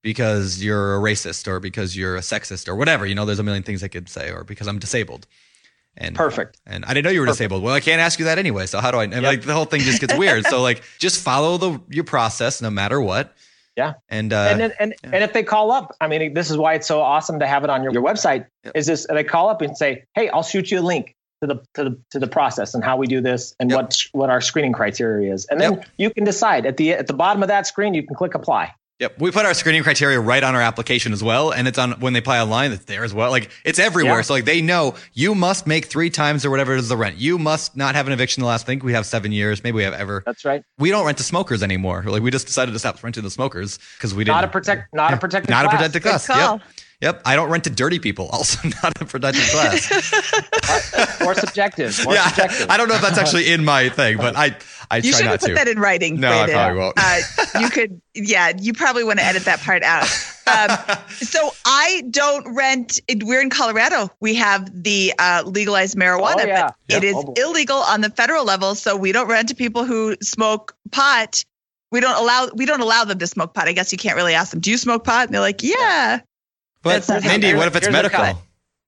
Because 0.00 0.62
you're 0.62 0.94
a 0.96 1.00
racist, 1.00 1.48
or 1.48 1.58
because 1.58 1.96
you're 1.96 2.16
a 2.16 2.20
sexist, 2.20 2.68
or 2.68 2.76
whatever. 2.76 3.04
You 3.04 3.16
know, 3.16 3.24
there's 3.24 3.40
a 3.40 3.42
million 3.42 3.64
things 3.64 3.80
they 3.80 3.88
could 3.88 4.08
say, 4.08 4.30
or 4.30 4.44
because 4.44 4.68
I'm 4.68 4.78
disabled. 4.78 5.26
And 5.96 6.14
Perfect. 6.14 6.56
and 6.64 6.84
I 6.84 6.94
didn't 6.94 7.04
know 7.06 7.10
you 7.10 7.20
were 7.20 7.26
disabled. 7.26 7.64
Well, 7.64 7.74
I 7.74 7.80
can't 7.80 8.00
ask 8.00 8.20
you 8.20 8.26
that 8.26 8.38
anyway. 8.38 8.66
So 8.66 8.78
how 8.80 8.92
do 8.92 8.98
I? 8.98 9.04
And 9.04 9.22
like 9.22 9.42
the 9.42 9.52
whole 9.52 9.64
thing 9.64 9.80
just 9.80 10.00
gets 10.00 10.14
weird. 10.14 10.46
So 10.50 10.62
like, 10.62 10.82
just 11.00 11.20
follow 11.20 11.58
the 11.58 11.80
your 11.88 12.04
process 12.04 12.62
no 12.62 12.70
matter 12.70 13.00
what. 13.00 13.34
Yeah. 13.78 13.94
And 14.08 14.32
uh, 14.32 14.48
and 14.50 14.60
then, 14.60 14.72
and, 14.80 14.94
yeah. 15.04 15.10
and 15.12 15.22
if 15.22 15.32
they 15.32 15.44
call 15.44 15.70
up, 15.70 15.94
I 16.00 16.08
mean, 16.08 16.34
this 16.34 16.50
is 16.50 16.56
why 16.56 16.74
it's 16.74 16.88
so 16.88 17.00
awesome 17.00 17.38
to 17.38 17.46
have 17.46 17.62
it 17.62 17.70
on 17.70 17.84
your, 17.84 17.92
your 17.92 18.02
website. 18.02 18.46
Yep. 18.64 18.72
Is 18.74 18.86
this 18.86 19.06
they 19.08 19.22
call 19.22 19.48
up 19.48 19.62
and 19.62 19.76
say, 19.76 20.02
"Hey, 20.14 20.28
I'll 20.28 20.42
shoot 20.42 20.68
you 20.72 20.80
a 20.80 20.82
link 20.82 21.14
to 21.42 21.46
the 21.46 21.56
to 21.74 21.84
the 21.84 22.00
to 22.10 22.18
the 22.18 22.26
process 22.26 22.74
and 22.74 22.82
how 22.82 22.96
we 22.96 23.06
do 23.06 23.20
this 23.20 23.54
and 23.60 23.70
Yep. 23.70 23.76
what 23.78 24.02
what 24.10 24.30
our 24.30 24.40
screening 24.40 24.72
criteria 24.72 25.32
is," 25.32 25.46
and 25.46 25.60
then 25.60 25.74
Yep. 25.74 25.86
you 25.96 26.10
can 26.10 26.24
decide 26.24 26.66
at 26.66 26.76
the 26.76 26.94
at 26.94 27.06
the 27.06 27.12
bottom 27.12 27.40
of 27.40 27.48
that 27.48 27.68
screen. 27.68 27.94
You 27.94 28.02
can 28.02 28.16
click 28.16 28.34
apply. 28.34 28.74
Yep. 28.98 29.20
We 29.20 29.30
put 29.30 29.46
our 29.46 29.54
screening 29.54 29.84
criteria 29.84 30.18
right 30.18 30.42
on 30.42 30.56
our 30.56 30.60
application 30.60 31.12
as 31.12 31.22
well. 31.22 31.52
And 31.52 31.68
it's 31.68 31.78
on 31.78 31.92
when 32.00 32.14
they 32.14 32.18
apply 32.18 32.40
online, 32.40 32.72
it's 32.72 32.84
there 32.86 33.04
as 33.04 33.14
well. 33.14 33.30
Like 33.30 33.50
it's 33.64 33.78
everywhere. 33.78 34.16
Yeah. 34.16 34.22
So 34.22 34.34
like 34.34 34.44
they 34.44 34.60
know 34.60 34.96
you 35.14 35.36
must 35.36 35.68
make 35.68 35.84
three 35.84 36.10
times 36.10 36.44
or 36.44 36.50
whatever 36.50 36.74
it 36.74 36.80
is 36.80 36.88
the 36.88 36.96
rent. 36.96 37.16
You 37.16 37.38
must 37.38 37.76
not 37.76 37.94
have 37.94 38.08
an 38.08 38.12
eviction 38.12 38.40
the 38.40 38.48
last 38.48 38.64
I 38.64 38.66
think 38.66 38.82
we 38.82 38.92
have 38.94 39.06
seven 39.06 39.30
years. 39.30 39.62
Maybe 39.62 39.76
we 39.76 39.84
have 39.84 39.94
ever. 39.94 40.24
That's 40.26 40.44
right. 40.44 40.64
We 40.78 40.90
don't 40.90 41.06
rent 41.06 41.18
to 41.18 41.24
smokers 41.24 41.62
anymore. 41.62 42.02
Like 42.06 42.22
we 42.22 42.32
just 42.32 42.46
decided 42.46 42.72
to 42.72 42.78
stop 42.80 43.02
renting 43.02 43.22
to 43.22 43.30
smokers 43.30 43.78
because 43.96 44.14
we 44.14 44.24
didn't. 44.24 44.34
Not 44.34 44.44
a 44.44 44.48
protect. 44.48 44.92
Not 44.92 45.14
a 45.14 45.16
protected. 45.20 45.50
not 45.50 45.64
a 45.64 45.68
class. 45.68 45.78
protected 45.78 46.02
class. 46.02 46.26
call. 46.26 46.56
Yep. 46.56 46.62
Yep. 47.00 47.22
I 47.24 47.36
don't 47.36 47.48
rent 47.48 47.64
to 47.64 47.70
dirty 47.70 47.98
people. 47.98 48.28
Also 48.38 48.68
not 48.82 49.00
a 49.00 49.04
protected 49.04 49.42
class. 49.50 51.20
or 51.26 51.34
subjective. 51.34 52.06
Or 52.06 52.14
yeah. 52.14 52.28
subjective. 52.28 52.70
I 52.70 52.76
don't 52.76 52.88
know 52.88 52.94
if 52.96 53.00
that's 53.02 53.18
actually 53.18 53.50
in 53.52 53.64
my 53.64 53.88
thing, 53.88 54.16
but 54.16 54.36
I 54.36 54.56
I 54.90 54.96
You 54.98 55.10
try 55.10 55.18
should 55.18 55.24
not 55.24 55.30
have 55.32 55.40
put 55.40 55.54
that 55.54 55.68
in 55.68 55.78
writing. 55.78 56.20
No, 56.20 56.30
I 56.30 56.50
probably 56.50 56.78
won't. 56.78 56.94
Uh, 56.96 57.20
you 57.60 57.68
could, 57.70 58.00
yeah, 58.14 58.52
you 58.58 58.72
probably 58.72 59.04
want 59.04 59.18
to 59.18 59.24
edit 59.24 59.44
that 59.44 59.60
part 59.60 59.82
out. 59.82 60.04
Um, 60.46 60.76
so 61.10 61.50
I 61.66 62.04
don't 62.10 62.54
rent. 62.54 63.00
We're 63.22 63.40
in 63.42 63.50
Colorado. 63.50 64.10
We 64.20 64.34
have 64.36 64.70
the 64.82 65.12
uh, 65.18 65.42
legalized 65.46 65.96
marijuana, 65.96 66.36
Oh, 66.44 66.46
yeah. 66.46 66.70
but 66.88 66.96
it 66.96 67.04
Yeah. 67.04 67.10
is 67.10 67.16
Oh, 67.16 67.34
illegal 67.36 67.76
on 67.78 68.00
the 68.00 68.10
federal 68.10 68.44
level. 68.44 68.74
So 68.74 68.96
we 68.96 69.12
don't 69.12 69.28
rent 69.28 69.48
to 69.50 69.54
people 69.54 69.84
who 69.84 70.16
smoke 70.22 70.74
pot. 70.90 71.44
We 71.90 72.00
don't 72.00 72.16
allow. 72.16 72.48
We 72.54 72.64
don't 72.66 72.80
allow 72.80 73.04
them 73.04 73.18
to 73.18 73.26
smoke 73.26 73.52
pot. 73.54 73.68
I 73.68 73.72
guess 73.72 73.92
you 73.92 73.98
can't 73.98 74.16
really 74.16 74.34
ask 74.34 74.52
them. 74.52 74.60
Do 74.60 74.70
you 74.70 74.78
smoke 74.78 75.04
pot? 75.04 75.26
And 75.26 75.34
they're 75.34 75.40
like, 75.40 75.62
yeah. 75.62 76.20
But 76.82 76.90
That's 76.94 77.08
not 77.08 77.22
how- 77.22 77.30
Mindy, 77.32 77.54
what 77.54 77.66
if 77.68 77.76
it's 77.76 77.90
medical? 77.90 78.40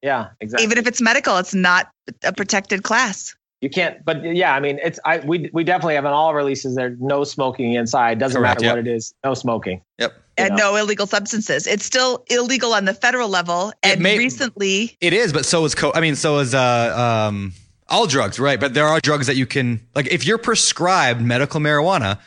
Yeah, 0.03 0.29
exactly. 0.41 0.65
Even 0.65 0.79
if 0.79 0.87
it's 0.87 1.01
medical, 1.01 1.37
it's 1.37 1.55
not 1.55 1.91
a 2.25 2.33
protected 2.33 2.83
class. 2.85 3.35
you 3.61 3.69
can't. 3.69 4.03
But 4.05 4.25
yeah, 4.25 4.55
I 4.55 4.61
mean, 4.61 4.79
it's 4.83 4.99
I 5.05 5.19
we 5.19 5.51
we 5.53 5.62
definitely 5.65 5.95
have 5.97 6.07
in 6.07 6.12
all 6.12 6.33
releases 6.35 6.75
there 6.77 6.97
no 7.01 7.25
smoking 7.25 7.75
inside. 7.75 8.19
Doesn't 8.19 8.41
Correct, 8.41 8.61
matter 8.61 8.65
yep. 8.65 8.77
what 8.77 8.87
it 8.87 8.91
is. 8.91 9.12
No 9.25 9.35
smoking. 9.35 9.83
Yep. 9.99 10.12
And 10.39 10.57
know. 10.57 10.73
no 10.73 10.77
illegal 10.77 11.07
substances. 11.07 11.67
It's 11.67 11.85
still 11.85 12.25
illegal 12.31 12.73
on 12.73 12.87
the 12.87 12.95
federal 12.95 13.29
level. 13.29 13.71
It 13.83 13.93
And 13.93 14.01
may- 14.01 14.17
recently, 14.17 14.97
It 15.03 15.12
is, 15.12 15.35
but 15.35 15.45
so 15.45 15.62
is 15.67 15.75
co. 15.75 15.93
I 15.95 16.01
mean, 16.01 16.17
so 16.17 16.39
is 16.39 16.55
uh 16.55 17.27
um 17.29 17.53
all 17.89 18.07
drugs, 18.07 18.41
right? 18.41 18.59
But 18.59 18.73
there 18.73 18.87
are 18.87 19.01
drugs 19.01 19.27
that 19.27 19.37
you 19.37 19.45
can 19.45 19.81
like 19.95 20.07
if 20.07 20.25
you're 20.27 20.39
prescribed 20.39 21.21
medical 21.21 21.61
marijuana, 21.61 22.19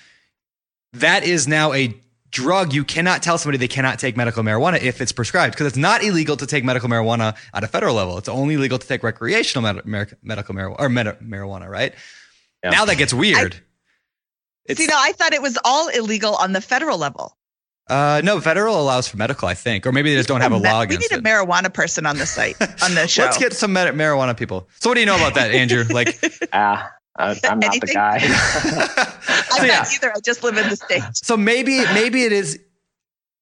that 0.94 1.24
is 1.24 1.48
now 1.48 1.74
a 1.74 1.96
drug. 2.34 2.74
You 2.74 2.84
cannot 2.84 3.24
tell 3.24 3.38
somebody 3.38 3.58
they 3.58 3.68
cannot 3.70 3.98
take 4.00 4.18
medical 4.18 4.44
marijuana 4.44 4.82
if 4.82 5.00
it's 5.00 5.14
prescribed 5.14 5.54
because 5.54 5.68
it's 5.68 5.78
not 5.78 6.04
illegal 6.04 6.36
to 6.36 6.46
take 6.46 6.66
medical 6.66 6.90
marijuana 6.90 7.38
at 7.54 7.64
a 7.64 7.68
federal 7.68 7.96
level. 7.96 8.18
It's 8.18 8.28
only 8.28 8.58
legal 8.58 8.78
to 8.80 8.86
take 8.88 9.04
recreational 9.04 9.64
med- 9.74 9.86
mer- 9.86 10.18
medical 10.22 10.54
marijuana 10.54 10.76
or 10.80 10.90
med- 10.90 11.20
marijuana, 11.22 11.70
right? 11.70 11.94
Yeah. 12.64 12.72
Now 12.72 12.84
that 12.86 12.98
gets 12.98 13.14
weird. 13.14 13.56
It's, 14.66 14.80
see, 14.80 14.88
no, 14.88 14.96
I 14.98 15.12
thought 15.14 15.34
it 15.34 15.42
was 15.42 15.58
all 15.64 15.88
illegal 15.90 16.36
on 16.36 16.52
the 16.54 16.62
federal 16.62 16.98
level. 16.98 17.38
uh, 17.90 18.22
no, 18.24 18.40
federal 18.40 18.80
allows 18.82 19.08
for 19.10 19.18
medical, 19.18 19.48
I 19.48 19.54
think, 19.56 19.86
or 19.86 19.92
maybe 19.92 20.10
they 20.12 20.16
just 20.18 20.30
don't 20.30 20.40
have 20.42 20.54
a 20.54 20.60
Ma- 20.60 20.70
law 20.72 20.80
We 20.80 20.86
against 20.86 21.12
need 21.12 21.18
it. 21.18 21.20
a 21.20 21.24
marijuana 21.24 21.72
person 21.74 22.06
on 22.06 22.18
the 22.18 22.26
site 22.26 22.56
on 22.82 22.96
the 22.96 23.08
show. 23.14 23.24
Let's 23.24 23.38
get 23.38 23.52
some 23.54 23.74
med- 23.74 23.94
marijuana 23.94 24.36
people. 24.38 24.70
So, 24.80 24.90
what 24.90 24.94
do 24.96 25.02
you 25.02 25.06
know 25.06 25.18
about 25.18 25.34
that, 25.36 25.52
Andrew? 25.52 25.84
Like, 25.90 26.18
Ah, 26.54 26.90
I, 27.16 27.32
uh, 27.32 27.36
I'm 27.50 27.60
not 27.60 27.80
the 27.80 27.88
guy. 27.88 28.20
I'm 29.28 29.60
so, 29.60 29.64
yeah. 29.66 29.78
not 29.80 29.94
either. 29.94 30.12
I 30.16 30.20
just 30.20 30.44
live 30.44 30.58
in 30.58 30.70
the 30.70 30.76
state. 30.76 31.04
So 31.14 31.38
maybe 31.38 31.80
maybe 31.94 32.24
it 32.24 32.32
is. 32.32 32.60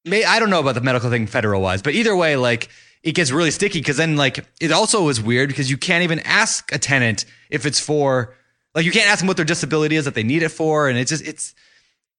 May 0.05 0.23
I 0.23 0.39
don't 0.39 0.49
know 0.49 0.59
about 0.59 0.75
the 0.75 0.81
medical 0.81 1.09
thing 1.09 1.27
federal 1.27 1.61
wise, 1.61 1.81
but 1.81 1.93
either 1.93 2.15
way, 2.15 2.35
like 2.35 2.69
it 3.03 3.13
gets 3.13 3.31
really 3.31 3.51
sticky 3.51 3.79
because 3.79 3.97
then 3.97 4.15
like 4.15 4.45
it 4.59 4.71
also 4.71 5.07
is 5.09 5.21
weird 5.21 5.49
because 5.49 5.69
you 5.69 5.77
can't 5.77 6.03
even 6.03 6.19
ask 6.19 6.71
a 6.73 6.77
tenant 6.79 7.25
if 7.49 7.65
it's 7.65 7.79
for 7.79 8.33
like 8.75 8.85
you 8.85 8.91
can't 8.91 9.07
ask 9.07 9.19
them 9.19 9.27
what 9.27 9.37
their 9.37 9.45
disability 9.45 9.95
is 9.95 10.05
that 10.05 10.15
they 10.15 10.23
need 10.23 10.43
it 10.43 10.49
for, 10.49 10.89
and 10.89 10.97
it's 10.97 11.09
just 11.09 11.25
it's 11.27 11.53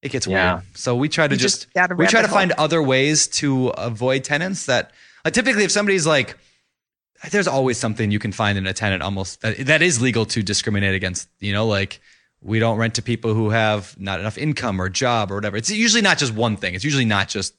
it 0.00 0.10
gets 0.12 0.26
Yeah. 0.26 0.54
weird. 0.54 0.64
So 0.74 0.94
we 0.96 1.08
try 1.08 1.26
to 1.28 1.34
You 1.34 1.40
just, 1.40 1.68
just 1.74 1.96
we 1.96 2.06
try 2.06 2.22
to 2.22 2.28
hole. 2.28 2.36
find 2.36 2.52
other 2.52 2.82
ways 2.82 3.26
to 3.28 3.68
avoid 3.68 4.24
tenants 4.24 4.66
that 4.66 4.92
like 5.24 5.34
typically 5.34 5.64
if 5.64 5.70
somebody's 5.72 6.06
like 6.06 6.36
there's 7.30 7.46
always 7.48 7.78
something 7.78 8.10
you 8.10 8.18
can 8.18 8.32
find 8.32 8.58
in 8.58 8.66
a 8.66 8.72
tenant 8.72 9.02
almost 9.02 9.40
that, 9.42 9.56
that 9.66 9.82
is 9.82 10.00
legal 10.02 10.24
to 10.26 10.42
discriminate 10.42 10.94
against 10.94 11.28
you 11.40 11.52
know 11.52 11.66
like 11.66 12.00
we 12.40 12.58
don't 12.58 12.78
rent 12.78 12.94
to 12.94 13.02
people 13.02 13.32
who 13.34 13.50
have 13.50 13.94
not 13.98 14.18
enough 14.18 14.36
income 14.36 14.80
or 14.80 14.88
job 14.88 15.30
or 15.30 15.36
whatever 15.36 15.56
it's 15.56 15.70
usually 15.70 16.02
not 16.02 16.18
just 16.18 16.34
one 16.34 16.56
thing 16.56 16.74
it's 16.74 16.84
usually 16.84 17.04
not 17.04 17.28
just 17.28 17.54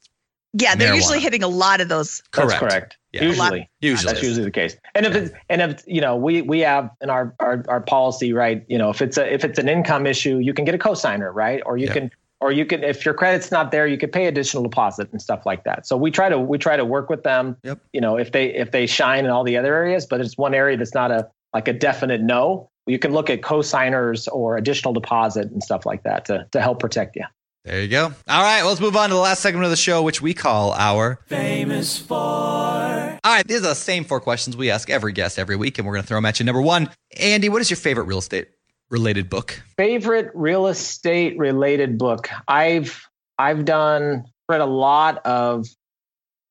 Yeah, 0.53 0.75
they're 0.75 0.91
Marijuana. 0.91 0.95
usually 0.95 1.19
hitting 1.19 1.43
a 1.43 1.47
lot 1.47 1.81
of 1.81 1.87
those. 1.89 2.21
correct 2.31 2.49
That's 2.49 2.59
correct. 2.59 2.97
Yeah. 3.13 3.23
Usually. 3.23 3.69
usually 3.79 4.13
That's 4.13 4.23
usually 4.25 4.45
the 4.45 4.51
case. 4.51 4.75
And 4.95 5.05
if 5.05 5.15
it's 5.15 5.31
and 5.49 5.61
if 5.61 5.83
you 5.87 6.01
know 6.01 6.15
we 6.15 6.41
we 6.41 6.59
have 6.61 6.89
in 7.01 7.09
our, 7.09 7.33
our 7.39 7.63
our 7.67 7.79
policy 7.81 8.33
right, 8.33 8.63
you 8.67 8.77
know 8.77 8.89
if 8.89 9.01
it's 9.01 9.17
a 9.17 9.31
if 9.33 9.43
it's 9.45 9.59
an 9.59 9.69
income 9.69 10.05
issue, 10.07 10.39
you 10.39 10.53
can 10.53 10.65
get 10.65 10.73
a 10.75 10.79
cosigner 10.79 11.31
right, 11.33 11.61
or 11.65 11.77
you 11.77 11.85
Yeah. 11.87 11.93
can 11.93 12.11
or 12.43 12.51
you 12.51 12.65
could 12.65 12.83
if 12.83 13.05
your 13.05 13.13
credit's 13.13 13.51
not 13.51 13.71
there, 13.71 13.87
you 13.87 13.97
could 13.97 14.11
pay 14.11 14.25
additional 14.25 14.63
deposit 14.63 15.09
and 15.13 15.21
stuff 15.21 15.45
like 15.45 15.63
that. 15.63 15.87
So 15.87 15.95
we 15.95 16.11
try 16.11 16.27
to 16.27 16.37
we 16.37 16.57
try 16.57 16.75
to 16.75 16.83
work 16.83 17.09
with 17.09 17.23
them. 17.23 17.55
Yep. 17.63 17.79
You 17.93 18.01
know, 18.01 18.17
if 18.17 18.33
they 18.33 18.53
if 18.53 18.71
they 18.71 18.85
shine 18.85 19.23
in 19.23 19.31
all 19.31 19.45
the 19.45 19.55
other 19.55 19.73
areas, 19.73 20.05
but 20.05 20.19
it's 20.19 20.37
one 20.37 20.53
area 20.53 20.75
that's 20.75 20.93
not 20.93 21.09
a 21.09 21.29
like 21.53 21.69
a 21.69 21.73
definite 21.73 22.19
no. 22.19 22.69
You 22.85 22.99
can 22.99 23.13
look 23.13 23.29
at 23.29 23.41
co-signers 23.41 24.27
or 24.27 24.57
additional 24.57 24.93
deposit 24.93 25.51
and 25.51 25.63
stuff 25.63 25.85
like 25.85 26.03
that 26.03 26.25
to 26.25 26.45
to 26.51 26.61
help 26.61 26.79
protect 26.79 27.15
you. 27.15 27.23
There 27.63 27.81
you 27.81 27.87
go. 27.87 28.13
All 28.27 28.43
right, 28.43 28.59
well, 28.59 28.71
let's 28.71 28.81
move 28.81 28.97
on 28.97 29.07
to 29.07 29.15
the 29.15 29.21
last 29.21 29.41
segment 29.41 29.63
of 29.63 29.69
the 29.69 29.77
show, 29.77 30.01
which 30.01 30.21
we 30.21 30.33
call 30.33 30.73
our 30.73 31.21
famous 31.27 31.97
four. 31.97 32.17
All 32.17 33.19
right, 33.23 33.47
these 33.47 33.59
are 33.59 33.61
the 33.61 33.73
same 33.73 34.03
four 34.03 34.19
questions 34.19 34.57
we 34.57 34.69
ask 34.69 34.89
every 34.89 35.13
guest 35.13 35.39
every 35.39 35.55
week, 35.55 35.77
and 35.77 35.87
we're 35.87 35.93
going 35.93 36.03
to 36.03 36.07
throw 36.07 36.17
them 36.17 36.25
at 36.25 36.41
you. 36.41 36.45
Number 36.45 36.61
one, 36.61 36.89
Andy, 37.17 37.47
what 37.47 37.61
is 37.61 37.69
your 37.69 37.77
favorite 37.77 38.03
real 38.03 38.17
estate 38.17 38.49
related 38.89 39.29
book? 39.29 39.61
Favorite 39.77 40.31
real 40.33 40.67
estate 40.67 41.37
related 41.37 41.97
book. 41.97 42.29
I've 42.47 43.07
I've 43.37 43.65
done 43.65 44.25
read 44.49 44.61
a 44.61 44.65
lot 44.65 45.25
of 45.25 45.65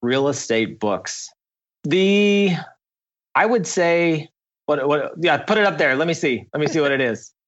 real 0.02 0.28
estate 0.28 0.80
books. 0.80 1.28
The 1.84 2.52
I 3.34 3.46
would 3.46 3.66
say 3.66 4.28
what 4.66 4.86
what 4.86 5.12
yeah, 5.18 5.38
put 5.38 5.58
it 5.58 5.64
up 5.64 5.78
there. 5.78 5.94
Let 5.96 6.08
me 6.08 6.14
see. 6.14 6.46
Let 6.52 6.60
me 6.60 6.66
see 6.66 6.80
what 6.80 6.92
it 6.92 7.00
is. 7.00 7.32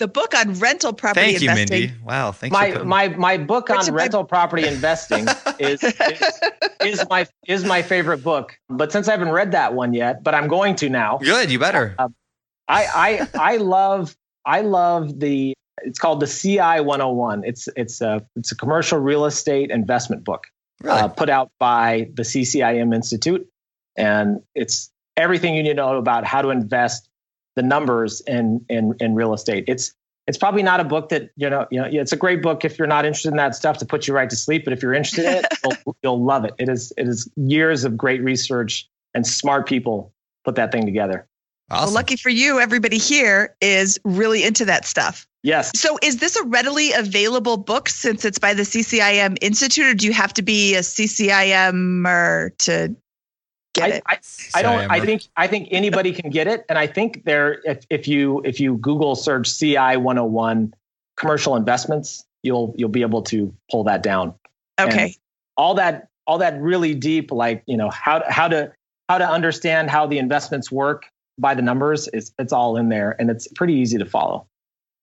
The 0.00 0.08
book 0.08 0.34
on 0.34 0.54
rental 0.54 0.94
property 0.94 1.20
Thank 1.32 1.42
you, 1.42 1.50
investing. 1.50 1.80
Mindy. 1.80 1.94
Wow, 2.02 2.32
thanks 2.32 2.54
my 2.54 2.70
putting- 2.70 2.88
my 2.88 3.08
my 3.08 3.36
book 3.36 3.68
What's 3.68 3.86
on 3.86 3.94
my- 3.94 4.00
rental 4.00 4.24
property 4.24 4.66
investing 4.66 5.28
is, 5.58 5.82
is 5.84 6.40
is 6.82 7.04
my 7.10 7.26
is 7.46 7.66
my 7.66 7.82
favorite 7.82 8.24
book. 8.24 8.56
But 8.70 8.92
since 8.92 9.08
I 9.08 9.10
haven't 9.10 9.28
read 9.32 9.52
that 9.52 9.74
one 9.74 9.92
yet, 9.92 10.24
but 10.24 10.34
I'm 10.34 10.48
going 10.48 10.74
to 10.76 10.88
now. 10.88 11.18
Good, 11.18 11.50
you 11.52 11.58
better. 11.58 11.96
Um, 11.98 12.14
I 12.70 12.86
I 12.94 13.28
I 13.52 13.56
love 13.56 14.16
I 14.46 14.60
love 14.62 15.18
the 15.18 15.54
it's 15.82 15.98
called 15.98 16.20
the 16.20 16.26
CI 16.26 16.80
101. 16.80 17.44
It's 17.44 17.68
it's 17.76 18.00
a 18.00 18.24
it's 18.36 18.52
a 18.52 18.56
commercial 18.56 18.98
real 18.98 19.24
estate 19.24 19.70
investment 19.70 20.24
book 20.24 20.46
Really? 20.82 21.00
uh, 21.00 21.08
put 21.08 21.28
out 21.28 21.50
by 21.58 22.10
the 22.14 22.22
CCIM 22.22 22.94
Institute, 22.94 23.48
and 23.96 24.40
it's 24.54 24.90
everything 25.16 25.54
you 25.54 25.62
need 25.62 25.70
to 25.70 25.74
know 25.74 25.96
about 25.96 26.24
how 26.24 26.42
to 26.42 26.50
invest 26.50 27.08
the 27.56 27.62
numbers 27.62 28.20
in 28.22 28.64
in 28.68 28.94
in 29.00 29.14
real 29.14 29.34
estate. 29.34 29.64
It's 29.66 29.92
it's 30.26 30.38
probably 30.38 30.62
not 30.62 30.80
a 30.80 30.84
book 30.84 31.08
that 31.08 31.30
you 31.36 31.50
know 31.50 31.66
you 31.70 31.80
know 31.80 31.88
it's 31.88 32.12
a 32.12 32.16
great 32.16 32.40
book 32.40 32.64
if 32.64 32.78
you're 32.78 32.88
not 32.88 33.04
interested 33.04 33.30
in 33.30 33.36
that 33.36 33.54
stuff 33.54 33.78
to 33.78 33.86
put 33.86 34.06
you 34.06 34.14
right 34.14 34.30
to 34.30 34.36
sleep. 34.36 34.64
But 34.64 34.72
if 34.72 34.82
you're 34.82 34.94
interested 34.94 35.24
in 35.24 35.44
it, 35.44 35.46
you'll, 35.64 35.96
you'll 36.02 36.24
love 36.24 36.44
it. 36.44 36.54
It 36.58 36.68
is 36.68 36.92
it 36.96 37.08
is 37.08 37.28
years 37.36 37.84
of 37.84 37.96
great 37.96 38.22
research 38.22 38.88
and 39.14 39.26
smart 39.26 39.66
people 39.66 40.12
put 40.44 40.54
that 40.54 40.72
thing 40.72 40.86
together. 40.86 41.26
Awesome. 41.70 41.86
Well, 41.86 41.94
lucky 41.94 42.16
for 42.16 42.30
you, 42.30 42.60
everybody 42.60 42.98
here 42.98 43.54
is 43.60 43.98
really 44.04 44.44
into 44.44 44.64
that 44.66 44.84
stuff. 44.84 45.26
Yes. 45.42 45.70
So, 45.74 45.98
is 46.02 46.18
this 46.18 46.36
a 46.36 46.44
readily 46.44 46.92
available 46.92 47.56
book 47.56 47.88
since 47.88 48.24
it's 48.24 48.38
by 48.38 48.52
the 48.52 48.62
CCIM 48.62 49.38
Institute, 49.40 49.86
or 49.86 49.94
do 49.94 50.06
you 50.06 50.12
have 50.12 50.34
to 50.34 50.42
be 50.42 50.74
a 50.74 50.80
CCIMer 50.80 52.56
to 52.58 52.94
get 53.72 53.90
I, 53.90 53.94
it? 53.94 54.02
I, 54.06 54.18
I 54.54 54.62
don't. 54.62 54.90
I 54.90 55.00
think. 55.00 55.22
I 55.36 55.46
think 55.46 55.68
anybody 55.70 56.12
can 56.12 56.30
get 56.30 56.46
it, 56.46 56.66
and 56.68 56.78
I 56.78 56.86
think 56.86 57.24
there. 57.24 57.60
If, 57.64 57.86
if 57.88 58.06
you 58.06 58.42
if 58.44 58.60
you 58.60 58.76
Google 58.76 59.14
search 59.14 59.58
CI 59.58 59.96
101 59.96 60.74
commercial 61.16 61.56
investments, 61.56 62.26
you'll 62.42 62.74
you'll 62.76 62.90
be 62.90 63.02
able 63.02 63.22
to 63.22 63.54
pull 63.70 63.84
that 63.84 64.02
down. 64.02 64.34
okay. 64.78 65.14
All 65.56 65.74
that 65.74 66.08
all 66.26 66.38
that 66.38 66.60
really 66.60 66.94
deep, 66.94 67.32
like 67.32 67.62
you 67.66 67.78
know 67.78 67.88
how 67.88 68.22
how 68.28 68.48
to 68.48 68.72
how 69.08 69.16
to 69.16 69.28
understand 69.28 69.90
how 69.90 70.06
the 70.06 70.18
investments 70.18 70.70
work 70.70 71.06
by 71.40 71.54
the 71.54 71.62
numbers 71.62 72.08
is 72.08 72.32
it's 72.38 72.52
all 72.52 72.76
in 72.76 72.88
there, 72.88 73.16
and 73.18 73.30
it's 73.30 73.48
pretty 73.48 73.74
easy 73.74 73.98
to 73.98 74.04
follow. 74.04 74.46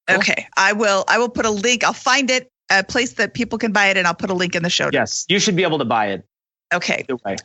Okay. 0.09 0.47
I 0.55 0.73
will. 0.73 1.03
I 1.07 1.17
will 1.17 1.29
put 1.29 1.45
a 1.45 1.49
link. 1.49 1.83
I'll 1.83 1.93
find 1.93 2.31
it 2.31 2.49
a 2.69 2.83
place 2.83 3.13
that 3.13 3.33
people 3.33 3.57
can 3.57 3.71
buy 3.71 3.87
it, 3.87 3.97
and 3.97 4.07
I'll 4.07 4.15
put 4.15 4.29
a 4.29 4.33
link 4.33 4.55
in 4.55 4.63
the 4.63 4.69
show. 4.69 4.85
notes. 4.85 4.93
Yes, 4.93 5.25
you 5.27 5.39
should 5.39 5.55
be 5.55 5.63
able 5.63 5.79
to 5.79 5.85
buy 5.85 6.07
it. 6.07 6.25
Okay. 6.73 7.05
Either 7.09 7.17
way. 7.25 7.35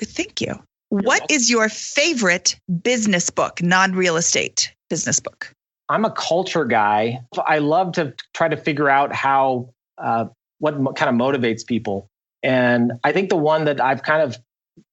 Thank 0.00 0.40
you. 0.40 0.54
What 0.88 1.04
welcome. 1.04 1.26
is 1.30 1.50
your 1.50 1.68
favorite 1.68 2.58
business 2.82 3.30
book, 3.30 3.62
non-real 3.62 4.16
estate 4.16 4.74
business 4.88 5.20
book? 5.20 5.52
I'm 5.88 6.04
a 6.04 6.10
culture 6.10 6.64
guy. 6.64 7.20
I 7.46 7.58
love 7.58 7.92
to 7.92 8.14
try 8.34 8.48
to 8.48 8.56
figure 8.56 8.88
out 8.88 9.14
how 9.14 9.70
uh, 9.98 10.26
what 10.58 10.80
mo- 10.80 10.92
kind 10.92 11.08
of 11.08 11.14
motivates 11.14 11.66
people, 11.66 12.08
and 12.42 12.92
I 13.04 13.12
think 13.12 13.28
the 13.28 13.36
one 13.36 13.66
that 13.66 13.80
I've 13.80 14.02
kind 14.02 14.22
of 14.22 14.36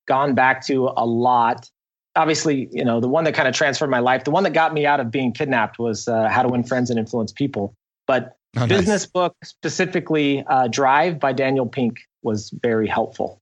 gone 0.08 0.36
back 0.36 0.66
to 0.68 0.92
a 0.96 1.06
lot. 1.06 1.70
Obviously, 2.18 2.68
you 2.72 2.84
know, 2.84 3.00
the 3.00 3.08
one 3.08 3.24
that 3.24 3.34
kind 3.34 3.48
of 3.48 3.54
transformed 3.54 3.92
my 3.92 4.00
life, 4.00 4.26
the 4.26 4.32
one 4.32 4.44
that 4.44 4.54
got 4.54 4.74
me 4.74 4.86
out 4.86 5.00
of 5.00 5.12
being 5.12 5.32
kidnapped 5.32 5.80
was 5.80 6.08
uh, 6.08 6.28
How 6.28 6.42
to 6.42 6.50
Win 6.50 6.64
Friends 6.64 6.90
and 6.90 7.00
Influence 7.00 7.32
People. 7.32 7.74
But 8.08 8.38
Oh, 8.58 8.62
nice. 8.62 8.70
business 8.70 9.06
book, 9.06 9.36
specifically 9.44 10.44
uh, 10.48 10.68
Drive 10.68 11.20
by 11.20 11.34
Daniel 11.34 11.68
Pink, 11.68 12.00
was 12.24 12.52
very 12.64 12.88
helpful. 12.88 13.40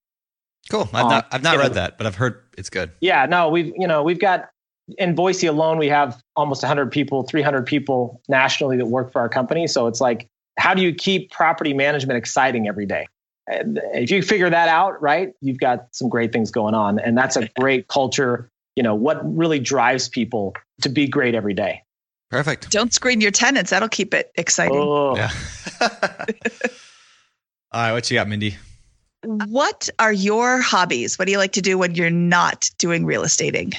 Cool. 0.69 0.89
I've 0.93 1.09
not, 1.09 1.27
I've 1.31 1.43
not 1.43 1.55
yeah. 1.55 1.61
read 1.61 1.73
that, 1.75 1.97
but 1.97 2.07
I've 2.07 2.15
heard 2.15 2.41
it's 2.57 2.69
good. 2.69 2.91
Yeah, 2.99 3.25
no, 3.25 3.49
we've 3.49 3.71
you 3.77 3.87
know 3.87 4.03
we've 4.03 4.19
got 4.19 4.49
in 4.97 5.15
Boise 5.15 5.47
alone 5.47 5.77
we 5.77 5.87
have 5.89 6.21
almost 6.35 6.63
100 6.63 6.91
people, 6.91 7.23
300 7.23 7.65
people 7.65 8.21
nationally 8.27 8.77
that 8.77 8.87
work 8.87 9.11
for 9.11 9.19
our 9.19 9.29
company. 9.29 9.67
So 9.67 9.87
it's 9.87 10.01
like, 10.01 10.27
how 10.57 10.73
do 10.73 10.81
you 10.81 10.93
keep 10.93 11.31
property 11.31 11.73
management 11.73 12.17
exciting 12.17 12.67
every 12.67 12.85
day? 12.85 13.07
And 13.47 13.79
if 13.93 14.11
you 14.11 14.21
figure 14.21 14.49
that 14.49 14.69
out, 14.69 15.01
right, 15.01 15.33
you've 15.41 15.59
got 15.59 15.87
some 15.91 16.09
great 16.09 16.33
things 16.33 16.51
going 16.51 16.73
on, 16.73 16.99
and 16.99 17.17
that's 17.17 17.35
a 17.35 17.47
great 17.59 17.87
culture. 17.87 18.49
You 18.75 18.83
know 18.83 18.95
what 18.95 19.19
really 19.23 19.59
drives 19.59 20.09
people 20.09 20.53
to 20.81 20.89
be 20.89 21.07
great 21.07 21.35
every 21.35 21.53
day. 21.53 21.81
Perfect. 22.29 22.69
Don't 22.71 22.93
screen 22.93 23.21
your 23.21 23.31
tenants. 23.31 23.69
That'll 23.71 23.87
keep 23.89 24.13
it 24.13 24.31
exciting. 24.35 24.77
Oh, 24.77 25.15
Yeah. 25.15 25.31
All 27.71 27.81
right, 27.81 27.91
what 27.93 28.09
you 28.09 28.15
got, 28.15 28.27
Mindy? 28.27 28.55
What 29.23 29.89
are 29.99 30.13
your 30.13 30.61
hobbies? 30.61 31.17
What 31.19 31.25
do 31.25 31.31
you 31.31 31.37
like 31.37 31.53
to 31.53 31.61
do 31.61 31.77
when 31.77 31.95
you're 31.95 32.09
not 32.09 32.69
doing 32.77 33.05
real 33.05 33.23
estating? 33.23 33.73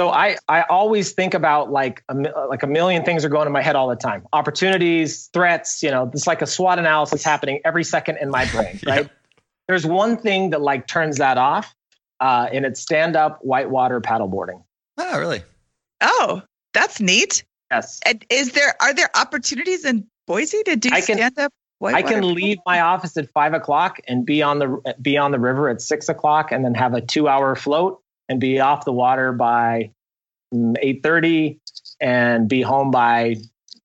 So 0.00 0.10
I, 0.10 0.36
I 0.48 0.62
always 0.62 1.12
think 1.12 1.34
about 1.34 1.72
like 1.72 2.04
a, 2.08 2.14
like 2.48 2.62
a 2.62 2.66
million 2.66 3.04
things 3.04 3.24
are 3.24 3.28
going 3.28 3.46
in 3.46 3.52
my 3.52 3.62
head 3.62 3.76
all 3.76 3.88
the 3.88 3.96
time. 3.96 4.26
Opportunities, 4.32 5.28
threats, 5.32 5.82
you 5.82 5.90
know, 5.90 6.10
it's 6.12 6.26
like 6.26 6.42
a 6.42 6.46
SWOT 6.46 6.78
analysis 6.78 7.24
happening 7.24 7.60
every 7.64 7.82
second 7.84 8.18
in 8.20 8.30
my 8.30 8.44
brain, 8.50 8.78
Yeah. 8.86 8.92
right? 8.94 9.10
There's 9.68 9.84
one 9.86 10.16
thing 10.16 10.50
that 10.50 10.60
like 10.60 10.86
turns 10.86 11.18
that 11.18 11.36
off, 11.38 11.74
uh, 12.20 12.48
and 12.52 12.64
it's 12.64 12.80
stand 12.80 13.16
up 13.16 13.38
whitewater 13.42 14.00
paddleboarding. 14.00 14.62
Oh, 14.96 15.18
really? 15.18 15.42
Oh, 16.00 16.42
that's 16.74 17.00
neat. 17.00 17.44
Yes. 17.70 18.00
And 18.06 18.24
is 18.30 18.52
there 18.52 18.74
are 18.80 18.94
there 18.94 19.10
opportunities 19.14 19.84
in 19.84 20.06
Boise 20.26 20.62
to 20.64 20.76
do 20.76 20.90
I 20.92 21.00
can- 21.00 21.16
stand 21.16 21.38
up? 21.38 21.52
Whitewater? 21.80 22.06
I 22.06 22.10
can 22.10 22.34
leave 22.34 22.58
my 22.66 22.80
office 22.80 23.16
at 23.16 23.30
five 23.30 23.54
o'clock 23.54 24.00
and 24.08 24.26
be 24.26 24.42
on 24.42 24.58
the 24.58 24.94
be 25.00 25.16
on 25.16 25.30
the 25.30 25.38
river 25.38 25.68
at 25.68 25.80
six 25.80 26.08
o'clock, 26.08 26.50
and 26.50 26.64
then 26.64 26.74
have 26.74 26.92
a 26.92 27.00
two 27.00 27.28
hour 27.28 27.54
float 27.54 28.00
and 28.28 28.40
be 28.40 28.58
off 28.58 28.84
the 28.84 28.92
water 28.92 29.32
by 29.32 29.90
mm, 30.52 30.74
eight 30.82 31.04
thirty, 31.04 31.60
and 32.00 32.48
be 32.48 32.62
home 32.62 32.90
by 32.90 33.36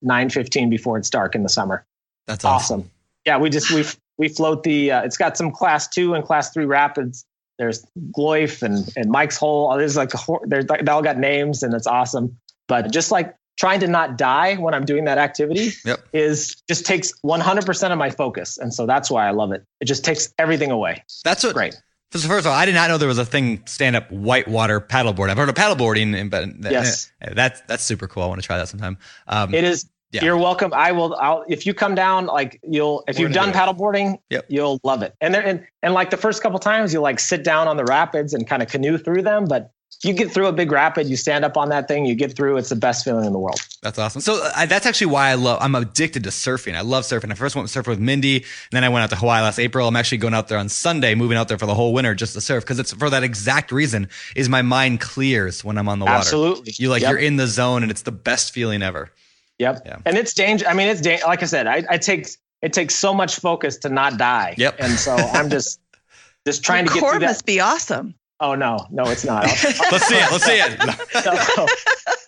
nine 0.02 0.32
fifteen 0.32 0.72
before 0.72 0.98
it's 0.98 1.12
dark 1.12 1.36
in 1.36 1.44
the 1.44 1.50
summer. 1.50 1.86
That's 2.26 2.44
awesome. 2.44 2.80
awesome. 2.80 2.92
Yeah, 3.26 3.38
we 3.38 3.52
just 3.52 3.70
we 3.70 3.86
we 4.18 4.28
float 4.28 4.64
the. 4.64 4.92
Uh, 4.92 5.02
it's 5.04 5.18
got 5.18 5.38
some 5.38 5.52
class 5.52 5.88
two 5.88 6.16
and 6.16 6.26
class 6.26 6.52
three 6.52 6.66
rapids. 6.66 7.26
There's 7.60 7.86
Gloif 8.18 8.64
and 8.64 8.92
and 8.96 9.10
Mike's 9.12 9.38
Hole. 9.38 9.76
There's 9.78 9.96
like 9.96 10.12
there's 10.46 10.68
like, 10.70 10.86
they 10.86 10.92
all 10.92 11.02
got 11.04 11.18
names 11.18 11.64
and 11.64 11.74
it's 11.74 11.88
awesome. 11.88 12.38
But 12.68 12.92
just 12.92 13.12
like 13.12 13.36
trying 13.60 13.80
to 13.82 13.88
not 13.88 14.18
die 14.18 14.56
when 14.56 14.74
I'm 14.74 14.86
doing 14.86 15.06
that 15.06 15.18
activity 15.20 15.72
Yep. 15.86 16.00
is 16.14 16.56
just 16.68 16.86
takes 16.88 17.14
100% 17.24 17.92
of 17.92 17.98
my 18.00 18.10
focus, 18.10 18.58
and 18.58 18.74
so 18.74 18.86
that's 18.88 19.12
why 19.12 19.28
I 19.28 19.32
love 19.32 19.52
it. 19.52 19.64
It 19.80 19.86
just 19.86 20.04
takes 20.04 20.34
everything 20.40 20.72
away. 20.72 21.04
That's 21.24 21.44
what. 21.44 21.54
Great. 21.54 21.76
First 22.12 22.28
first 22.28 22.46
of 22.46 22.52
all, 22.52 22.58
I 22.58 22.66
did 22.66 22.76
not 22.76 22.90
know 22.90 22.98
there 23.00 23.08
was 23.08 23.18
a 23.18 23.26
thing 23.26 23.64
stand 23.66 23.96
up 23.96 24.12
whitewater 24.12 24.80
paddleboard. 24.80 25.30
I've 25.30 25.38
heard 25.38 25.50
of 25.50 25.56
paddleboarding, 25.56 26.30
but 26.30 26.72
Yes. 26.72 27.12
eh, 27.22 27.34
that's 27.34 27.62
that's 27.68 27.84
super 27.84 28.08
cool. 28.08 28.24
I 28.24 28.28
want 28.28 28.40
to 28.42 28.46
try 28.46 28.58
that 28.58 28.70
sometime. 28.70 28.98
Um, 29.28 29.54
It 29.54 29.64
is. 29.64 29.90
Yeah. 30.14 30.24
You're 30.26 30.38
welcome. 30.38 30.72
I 30.74 30.92
will. 30.92 31.16
I'll 31.16 31.44
if 31.50 31.66
you 31.66 31.74
come 31.74 31.96
down, 31.96 32.28
like 32.28 32.60
you'll 32.64 33.04
if 33.08 33.18
We're 33.18 33.24
you've 33.24 33.34
done 33.34 33.52
do 33.52 33.58
paddleboarding, 33.58 34.20
Yep. 34.30 34.46
you'll 34.48 34.80
love 34.84 35.02
it. 35.02 35.16
And 35.22 35.34
there 35.34 35.44
and 35.46 35.66
and 35.82 35.94
like 35.96 36.12
the 36.12 36.18
first 36.18 36.42
couple 36.44 36.60
times, 36.60 36.94
you 36.94 37.02
like 37.02 37.20
sit 37.20 37.44
down 37.44 37.68
on 37.68 37.78
the 37.78 37.84
rapids 37.86 38.34
and 38.34 38.48
kind 38.48 38.62
of 38.62 38.70
canoe 38.70 38.98
through 39.00 39.24
them. 39.24 39.46
But 39.46 39.72
you 40.04 40.12
get 40.14 40.32
through 40.32 40.48
a 40.48 40.52
big 40.52 40.70
rapid, 40.72 41.08
you 41.08 41.16
stand 41.16 41.46
up 41.46 41.56
on 41.56 41.70
that 41.70 41.88
thing, 41.88 42.06
you 42.06 42.14
get 42.14 42.36
through. 42.36 42.58
It's 42.58 42.68
the 42.70 42.76
best 42.76 43.06
feeling 43.06 43.26
in 43.26 43.32
the 43.32 43.40
world. 43.40 43.60
That's 43.82 43.98
awesome. 43.98 44.22
So 44.22 44.44
uh, 44.56 44.66
that's 44.66 44.86
actually 44.86 45.08
why 45.08 45.30
I 45.30 45.36
love. 45.36 45.60
I'm 45.62 45.76
addicted 45.76 46.24
to 46.26 46.30
surfing. 46.30 46.76
I 46.76 46.82
love 46.82 47.06
surfing. 47.06 47.32
I 47.32 47.36
first 47.36 47.56
went 47.56 47.68
surfing 47.70 47.88
with 47.88 48.00
Mindy, 48.00 48.38
and 48.38 48.46
then 48.72 48.84
I 48.84 48.90
went 48.90 49.04
out 49.04 49.10
to 49.12 49.16
Hawaii 49.16 49.42
last 49.42 49.60
April. 49.60 49.88
I'm 49.88 49.96
actually 49.96 50.18
going 50.20 50.34
out 50.34 50.48
there 50.48 50.58
on 50.58 50.68
Sunday, 50.70 51.16
moving 51.16 51.38
out 51.38 51.48
there 51.48 51.58
for 51.58 51.66
the 51.68 51.76
whole 51.76 51.94
winter 51.94 52.14
just 52.16 52.34
to 52.34 52.42
surf 52.42 52.64
because 52.64 52.80
it's 52.80 52.92
for 52.94 53.10
that 53.10 53.24
exact 53.24 53.72
reason. 53.72 54.10
Is 54.36 54.50
my 54.50 54.62
mind 54.62 55.00
clears 55.00 55.64
when 55.64 55.78
I'm 55.78 55.88
on 55.90 56.00
the 56.00 56.06
water. 56.06 56.18
Absolutely. 56.18 56.74
You 56.78 56.90
like 56.90 57.02
Yep. 57.02 57.10
you're 57.12 57.20
in 57.20 57.38
the 57.38 57.48
zone, 57.48 57.82
and 57.84 57.92
it's 57.92 58.02
the 58.04 58.12
best 58.12 58.52
feeling 58.54 58.84
ever. 58.84 59.10
Yep. 59.60 59.84
Yeah. 59.86 59.98
And 60.06 60.18
it's 60.18 60.34
dangerous. 60.34 60.70
I 60.70 60.74
mean, 60.74 60.88
it's 60.88 61.02
da- 61.02 61.22
like 61.26 61.42
I 61.44 61.46
said. 61.46 61.68
I, 61.68 61.84
I 61.90 61.98
takes 61.98 62.38
it 62.62 62.74
takes 62.74 62.96
so 62.96 63.14
much 63.14 63.36
focus 63.40 63.78
to 63.80 63.90
not 63.90 64.18
die. 64.18 64.56
Yep. 64.58 64.76
And 64.80 64.94
so 64.94 65.16
I'm 65.16 65.50
just 65.50 65.80
just 66.48 66.64
trying 66.66 66.86
the 66.86 66.90
to 66.90 66.94
get 66.96 67.00
core 67.02 67.12
through 67.12 67.20
that. 67.22 67.26
must 67.28 67.46
be 67.46 67.60
awesome. 67.60 68.16
Oh 68.40 68.56
no, 68.56 68.78
no, 68.92 69.04
it's 69.04 69.24
not. 69.24 69.44
I'll- 69.48 69.92
Let's 69.92 70.08
see 70.08 70.16
it. 70.16 70.32
Let's 70.32 70.46
see 70.46 70.60
it. 70.60 71.46
so, 71.56 71.68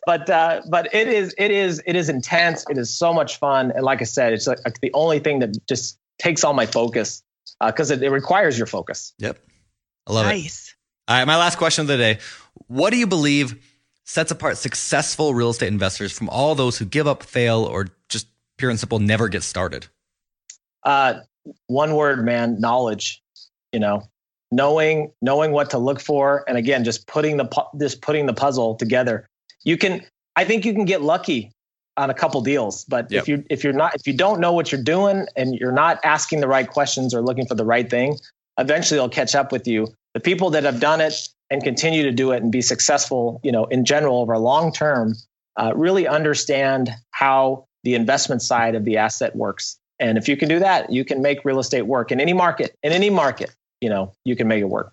but 0.06 0.30
uh, 0.30 0.62
but 0.70 0.94
it 0.94 1.08
is 1.08 1.34
it 1.38 1.52
is 1.52 1.82
it 1.86 1.96
is 1.96 2.10
intense. 2.10 2.64
It 2.70 2.78
is 2.78 2.96
so 2.96 3.12
much 3.14 3.38
fun, 3.38 3.72
and 3.72 3.84
like 3.84 4.02
I 4.02 4.06
said, 4.06 4.34
it's 4.34 4.48
like, 4.48 4.60
like 4.64 4.80
the 4.82 4.92
only 4.94 5.20
thing 5.20 5.40
that 5.40 5.58
just 5.68 5.98
takes 6.20 6.44
all 6.44 6.54
my 6.54 6.66
focus 6.66 7.24
because 7.66 7.90
it, 7.92 8.02
it 8.04 8.10
requires 8.10 8.58
your 8.58 8.68
focus. 8.68 9.14
Yep. 9.20 9.40
I 10.08 10.14
love 10.14 10.26
it. 10.28 10.30
nice. 10.30 10.76
All 11.08 11.18
right, 11.18 11.26
my 11.26 11.38
last 11.38 11.58
question 11.58 11.82
of 11.82 11.88
the 11.88 11.98
day. 11.98 12.20
What 12.68 12.92
do 12.92 12.98
you 12.98 13.08
believe 13.08 13.62
sets 14.06 14.32
apart 14.32 14.58
successful 14.58 15.34
real 15.34 15.50
estate 15.50 15.68
investors 15.68 16.12
from 16.12 16.30
all 16.30 16.56
those 16.56 16.78
who 16.78 16.86
give 16.86 17.08
up, 17.08 17.24
fail, 17.24 17.64
or 17.64 17.88
just 18.08 18.28
pure 18.58 18.70
and 18.72 18.80
simple 18.80 19.00
never 19.00 19.28
get 19.28 19.44
started? 19.44 19.88
Uh, 20.84 21.16
one 21.68 21.96
word, 21.96 22.24
man, 22.24 22.60
knowledge. 22.60 23.22
You 23.74 23.80
know, 23.80 24.04
knowing 24.52 25.12
knowing 25.22 25.52
what 25.52 25.70
to 25.72 25.78
look 25.78 26.00
for, 26.00 26.46
and 26.48 26.58
again, 26.58 26.84
just 26.86 27.08
putting 27.08 27.38
the 27.38 27.50
just 27.78 28.02
putting 28.02 28.26
the 28.26 28.34
puzzle 28.34 28.76
together. 28.76 29.28
You 29.64 29.78
can, 29.78 30.06
I 30.36 30.46
think, 30.46 30.64
you 30.64 30.74
can 30.74 30.86
get 30.86 31.02
lucky 31.02 31.52
on 31.98 32.10
a 32.10 32.14
couple 32.14 32.40
deals, 32.42 32.86
but 32.86 33.10
Yep. 33.12 33.22
if 33.22 33.28
you 33.28 33.44
if 33.50 33.64
you're 33.64 33.74
not 33.74 33.96
if 33.96 34.08
you 34.08 34.14
don't 34.14 34.40
know 34.40 34.54
what 34.54 34.72
you're 34.72 34.84
doing 34.84 35.28
and 35.36 35.56
you're 35.56 35.72
not 35.72 36.00
asking 36.04 36.40
the 36.42 36.48
right 36.48 36.70
questions 36.70 37.14
or 37.14 37.22
looking 37.22 37.46
for 37.46 37.56
the 37.56 37.66
right 37.66 37.90
thing, 37.90 38.18
eventually 38.58 38.98
it'll 38.98 39.10
catch 39.10 39.36
up 39.36 39.52
with 39.52 39.68
you. 39.68 39.88
The 40.14 40.20
people 40.20 40.50
that 40.52 40.64
have 40.64 40.80
done 40.80 41.02
it 41.02 41.28
and 41.50 41.64
continue 41.64 42.04
to 42.04 42.12
do 42.12 42.32
it 42.32 42.42
and 42.42 42.52
be 42.52 42.62
successful, 42.62 43.40
you 43.44 43.52
know, 43.52 43.66
in 43.66 43.86
general 43.86 44.22
over 44.22 44.38
long 44.38 44.72
term, 44.72 45.16
uh, 45.58 45.74
really 45.76 46.08
understand 46.08 46.90
how 47.12 47.66
the 47.84 47.96
investment 47.96 48.42
side 48.42 48.76
of 48.76 48.84
the 48.84 48.98
asset 48.98 49.36
works. 49.36 49.78
And 50.00 50.18
if 50.18 50.28
you 50.28 50.36
can 50.36 50.50
do 50.50 50.60
that, 50.60 50.92
you 50.92 51.06
can 51.06 51.22
make 51.22 51.46
real 51.46 51.60
estate 51.60 51.84
work 51.84 52.12
in 52.12 52.20
any 52.20 52.34
market. 52.34 52.76
In 52.84 52.92
any 52.92 53.10
market, 53.10 53.56
you 53.80 53.90
know, 53.90 54.14
you 54.26 54.36
can 54.36 54.48
make 54.48 54.62
it 54.62 54.70
work. 54.70 54.92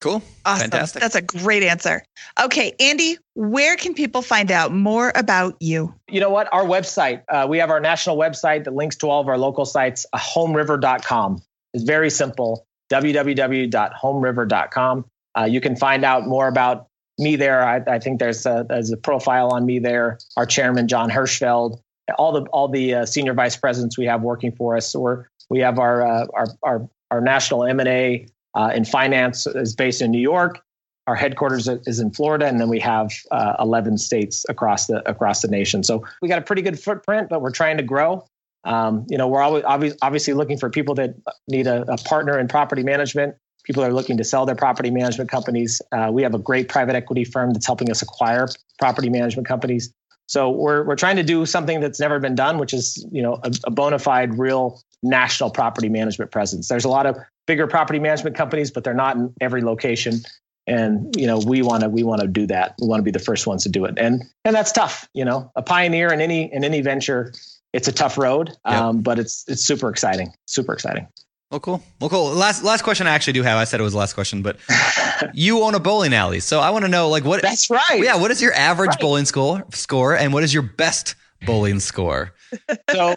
Cool. 0.00 0.20
Awesome. 0.44 0.70
Fantastic. 0.70 1.00
That's 1.00 1.14
a 1.14 1.22
great 1.22 1.62
answer. 1.62 2.02
Okay, 2.42 2.74
Andy, 2.80 3.18
where 3.34 3.76
can 3.76 3.94
people 3.94 4.20
find 4.20 4.50
out 4.50 4.72
more 4.72 5.12
about 5.14 5.54
you? 5.60 5.94
You 6.08 6.18
know 6.18 6.30
what? 6.30 6.52
Our 6.52 6.64
website, 6.64 7.22
uh, 7.28 7.46
we 7.48 7.58
have 7.58 7.70
our 7.70 7.78
national 7.78 8.16
website 8.16 8.64
that 8.64 8.74
links 8.74 8.96
to 8.96 9.08
all 9.08 9.20
of 9.20 9.28
our 9.28 9.38
local 9.38 9.64
sites, 9.64 10.04
uh, 10.12 10.18
homeriver.com. 10.18 11.40
It's 11.72 11.84
very 11.84 12.10
simple 12.10 12.66
www.homeriver.com. 12.90 15.04
Uh, 15.38 15.44
you 15.44 15.60
can 15.60 15.76
find 15.76 16.04
out 16.04 16.26
more 16.26 16.48
about 16.48 16.88
me 17.18 17.36
there. 17.36 17.64
I, 17.64 17.82
I 17.86 17.98
think 17.98 18.18
there's 18.18 18.46
a, 18.46 18.66
there's 18.68 18.90
a 18.90 18.96
profile 18.96 19.50
on 19.50 19.66
me 19.66 19.78
there. 19.78 20.18
Our 20.36 20.46
chairman, 20.46 20.88
John 20.88 21.10
Hirschfeld, 21.10 21.80
all 22.18 22.32
the 22.32 22.42
all 22.46 22.68
the 22.68 22.94
uh, 22.94 23.06
senior 23.06 23.34
vice 23.34 23.56
presidents 23.56 23.96
we 23.96 24.06
have 24.06 24.22
working 24.22 24.52
for 24.52 24.76
us. 24.76 24.94
We're 24.94 25.26
we 25.48 25.60
have 25.60 25.78
our 25.78 26.06
uh, 26.06 26.26
our, 26.34 26.46
our 26.62 26.88
our 27.10 27.20
national 27.20 27.64
M 27.64 27.80
and 27.80 27.88
A 27.88 28.26
uh, 28.54 28.72
in 28.74 28.84
finance 28.84 29.46
is 29.46 29.74
based 29.74 30.02
in 30.02 30.10
New 30.10 30.20
York. 30.20 30.60
Our 31.06 31.16
headquarters 31.16 31.68
is 31.68 31.98
in 31.98 32.12
Florida, 32.12 32.46
and 32.46 32.60
then 32.60 32.68
we 32.68 32.78
have 32.78 33.10
uh, 33.32 33.56
11 33.58 33.98
states 33.98 34.46
across 34.48 34.86
the 34.86 35.08
across 35.08 35.42
the 35.42 35.48
nation. 35.48 35.82
So 35.82 36.04
we 36.20 36.28
got 36.28 36.38
a 36.38 36.42
pretty 36.42 36.62
good 36.62 36.78
footprint, 36.78 37.28
but 37.28 37.42
we're 37.42 37.50
trying 37.50 37.76
to 37.78 37.82
grow. 37.82 38.24
Um, 38.64 39.04
you 39.08 39.18
know, 39.18 39.26
we're 39.26 39.42
always 39.42 39.64
obviously 40.02 40.34
looking 40.34 40.58
for 40.58 40.70
people 40.70 40.94
that 40.94 41.16
need 41.48 41.66
a, 41.66 41.82
a 41.92 41.96
partner 41.96 42.38
in 42.38 42.46
property 42.46 42.84
management. 42.84 43.34
People 43.64 43.84
are 43.84 43.92
looking 43.92 44.16
to 44.16 44.24
sell 44.24 44.44
their 44.46 44.54
property 44.56 44.90
management 44.90 45.30
companies. 45.30 45.80
Uh, 45.92 46.10
we 46.12 46.22
have 46.22 46.34
a 46.34 46.38
great 46.38 46.68
private 46.68 46.96
equity 46.96 47.24
firm 47.24 47.52
that's 47.52 47.66
helping 47.66 47.90
us 47.90 48.02
acquire 48.02 48.48
property 48.78 49.08
management 49.08 49.46
companies. 49.46 49.92
So 50.26 50.50
we're 50.50 50.84
we're 50.84 50.96
trying 50.96 51.16
to 51.16 51.22
do 51.22 51.46
something 51.46 51.80
that's 51.80 52.00
never 52.00 52.18
been 52.18 52.34
done, 52.34 52.58
which 52.58 52.72
is 52.72 53.06
you 53.12 53.22
know 53.22 53.38
a, 53.42 53.52
a 53.64 53.70
bona 53.70 53.98
fide, 53.98 54.38
real 54.38 54.80
national 55.02 55.50
property 55.50 55.88
management 55.88 56.30
presence. 56.30 56.68
There's 56.68 56.84
a 56.84 56.88
lot 56.88 57.06
of 57.06 57.16
bigger 57.46 57.66
property 57.66 57.98
management 57.98 58.36
companies, 58.36 58.70
but 58.70 58.84
they're 58.84 58.94
not 58.94 59.16
in 59.16 59.34
every 59.40 59.62
location. 59.62 60.20
And 60.66 61.14
you 61.16 61.26
know 61.26 61.38
we 61.38 61.60
want 61.62 61.82
to 61.82 61.88
we 61.88 62.04
want 62.04 62.20
to 62.22 62.28
do 62.28 62.46
that. 62.46 62.74
We 62.80 62.86
want 62.86 63.00
to 63.00 63.04
be 63.04 63.10
the 63.10 63.18
first 63.18 63.46
ones 63.48 63.64
to 63.64 63.68
do 63.68 63.84
it, 63.84 63.94
and 63.98 64.22
and 64.44 64.54
that's 64.54 64.70
tough. 64.72 65.08
You 65.12 65.24
know, 65.24 65.50
a 65.56 65.62
pioneer 65.62 66.12
in 66.12 66.20
any 66.20 66.52
in 66.52 66.62
any 66.62 66.80
venture, 66.82 67.32
it's 67.72 67.88
a 67.88 67.92
tough 67.92 68.16
road, 68.16 68.50
Yep. 68.64 68.74
um, 68.74 69.00
but 69.02 69.18
it's 69.18 69.44
it's 69.48 69.62
super 69.64 69.88
exciting. 69.90 70.32
Super 70.46 70.72
exciting. 70.72 71.08
Well, 71.52 71.60
cool. 71.60 71.82
Well, 72.00 72.08
cool. 72.08 72.30
Last 72.32 72.64
last 72.64 72.82
question 72.82 73.06
I 73.06 73.10
actually 73.10 73.34
do 73.34 73.42
have. 73.42 73.58
I 73.58 73.64
said 73.64 73.78
it 73.78 73.82
was 73.82 73.92
the 73.92 73.98
last 73.98 74.14
question, 74.14 74.40
but 74.40 74.56
you 75.34 75.62
own 75.62 75.74
a 75.74 75.80
bowling 75.80 76.14
alley, 76.14 76.40
so 76.40 76.60
I 76.60 76.70
want 76.70 76.86
to 76.86 76.90
know 76.90 77.10
like 77.10 77.26
what? 77.26 77.42
That's 77.42 77.68
right. 77.68 78.02
Yeah. 78.02 78.16
What 78.16 78.30
is 78.30 78.40
your 78.40 78.54
average 78.54 78.88
Right. 78.88 79.00
bowling 79.00 79.26
score 79.26 79.62
score, 79.74 80.16
and 80.16 80.32
what 80.32 80.44
is 80.44 80.54
your 80.54 80.62
best 80.62 81.14
bowling 81.44 81.78
score? 81.78 82.32
so 82.90 83.14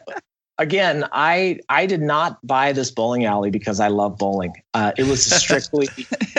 again 0.58 1.04
i 1.12 1.60
i 1.68 1.86
did 1.86 2.02
not 2.02 2.38
buy 2.48 2.72
this 2.72 2.90
bowling 2.90 3.26
alley 3.26 3.50
because 3.52 3.82
i 3.82 3.90
love 3.90 4.18
bowling 4.18 4.54
uh, 4.74 4.94
it 4.98 5.04
was 5.04 5.22
strictly 5.42 5.90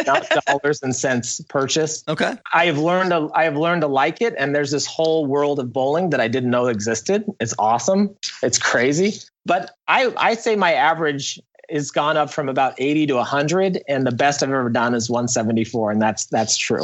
not 0.07 0.27
dollars 0.47 0.83
and 0.83 0.97
cents 0.97 1.43
purchase 1.51 2.03
Okay. 2.09 2.33
i 2.55 2.65
have 2.65 2.79
learned 2.79 3.11
to, 3.11 3.29
i 3.35 3.45
have 3.45 3.59
learned 3.59 3.83
to 3.83 3.89
like 3.89 4.23
it 4.23 4.35
and 4.39 4.55
there's 4.55 4.71
this 4.71 4.87
whole 4.87 5.27
world 5.27 5.59
of 5.59 5.71
bowling 5.71 6.09
that 6.09 6.21
i 6.21 6.29
didn't 6.29 6.49
know 6.49 6.67
existed 6.69 7.25
it's 7.41 7.53
awesome 7.59 8.09
it's 8.43 8.59
crazy 8.59 9.13
but 9.45 9.73
i 9.87 10.11
i 10.17 10.33
say 10.35 10.57
my 10.57 10.73
average 10.73 11.39
has 11.71 11.91
gone 11.91 12.17
up 12.17 12.33
from 12.33 12.49
about 12.49 12.75
80 12.79 13.07
to 13.09 13.15
100 13.17 13.83
and 13.89 14.07
the 14.07 14.13
best 14.13 14.43
i've 14.43 14.51
ever 14.51 14.71
done 14.71 14.95
is 14.95 15.09
174 15.11 15.91
and 15.93 16.03
that's 16.03 16.27
that's 16.27 16.57
true 16.57 16.83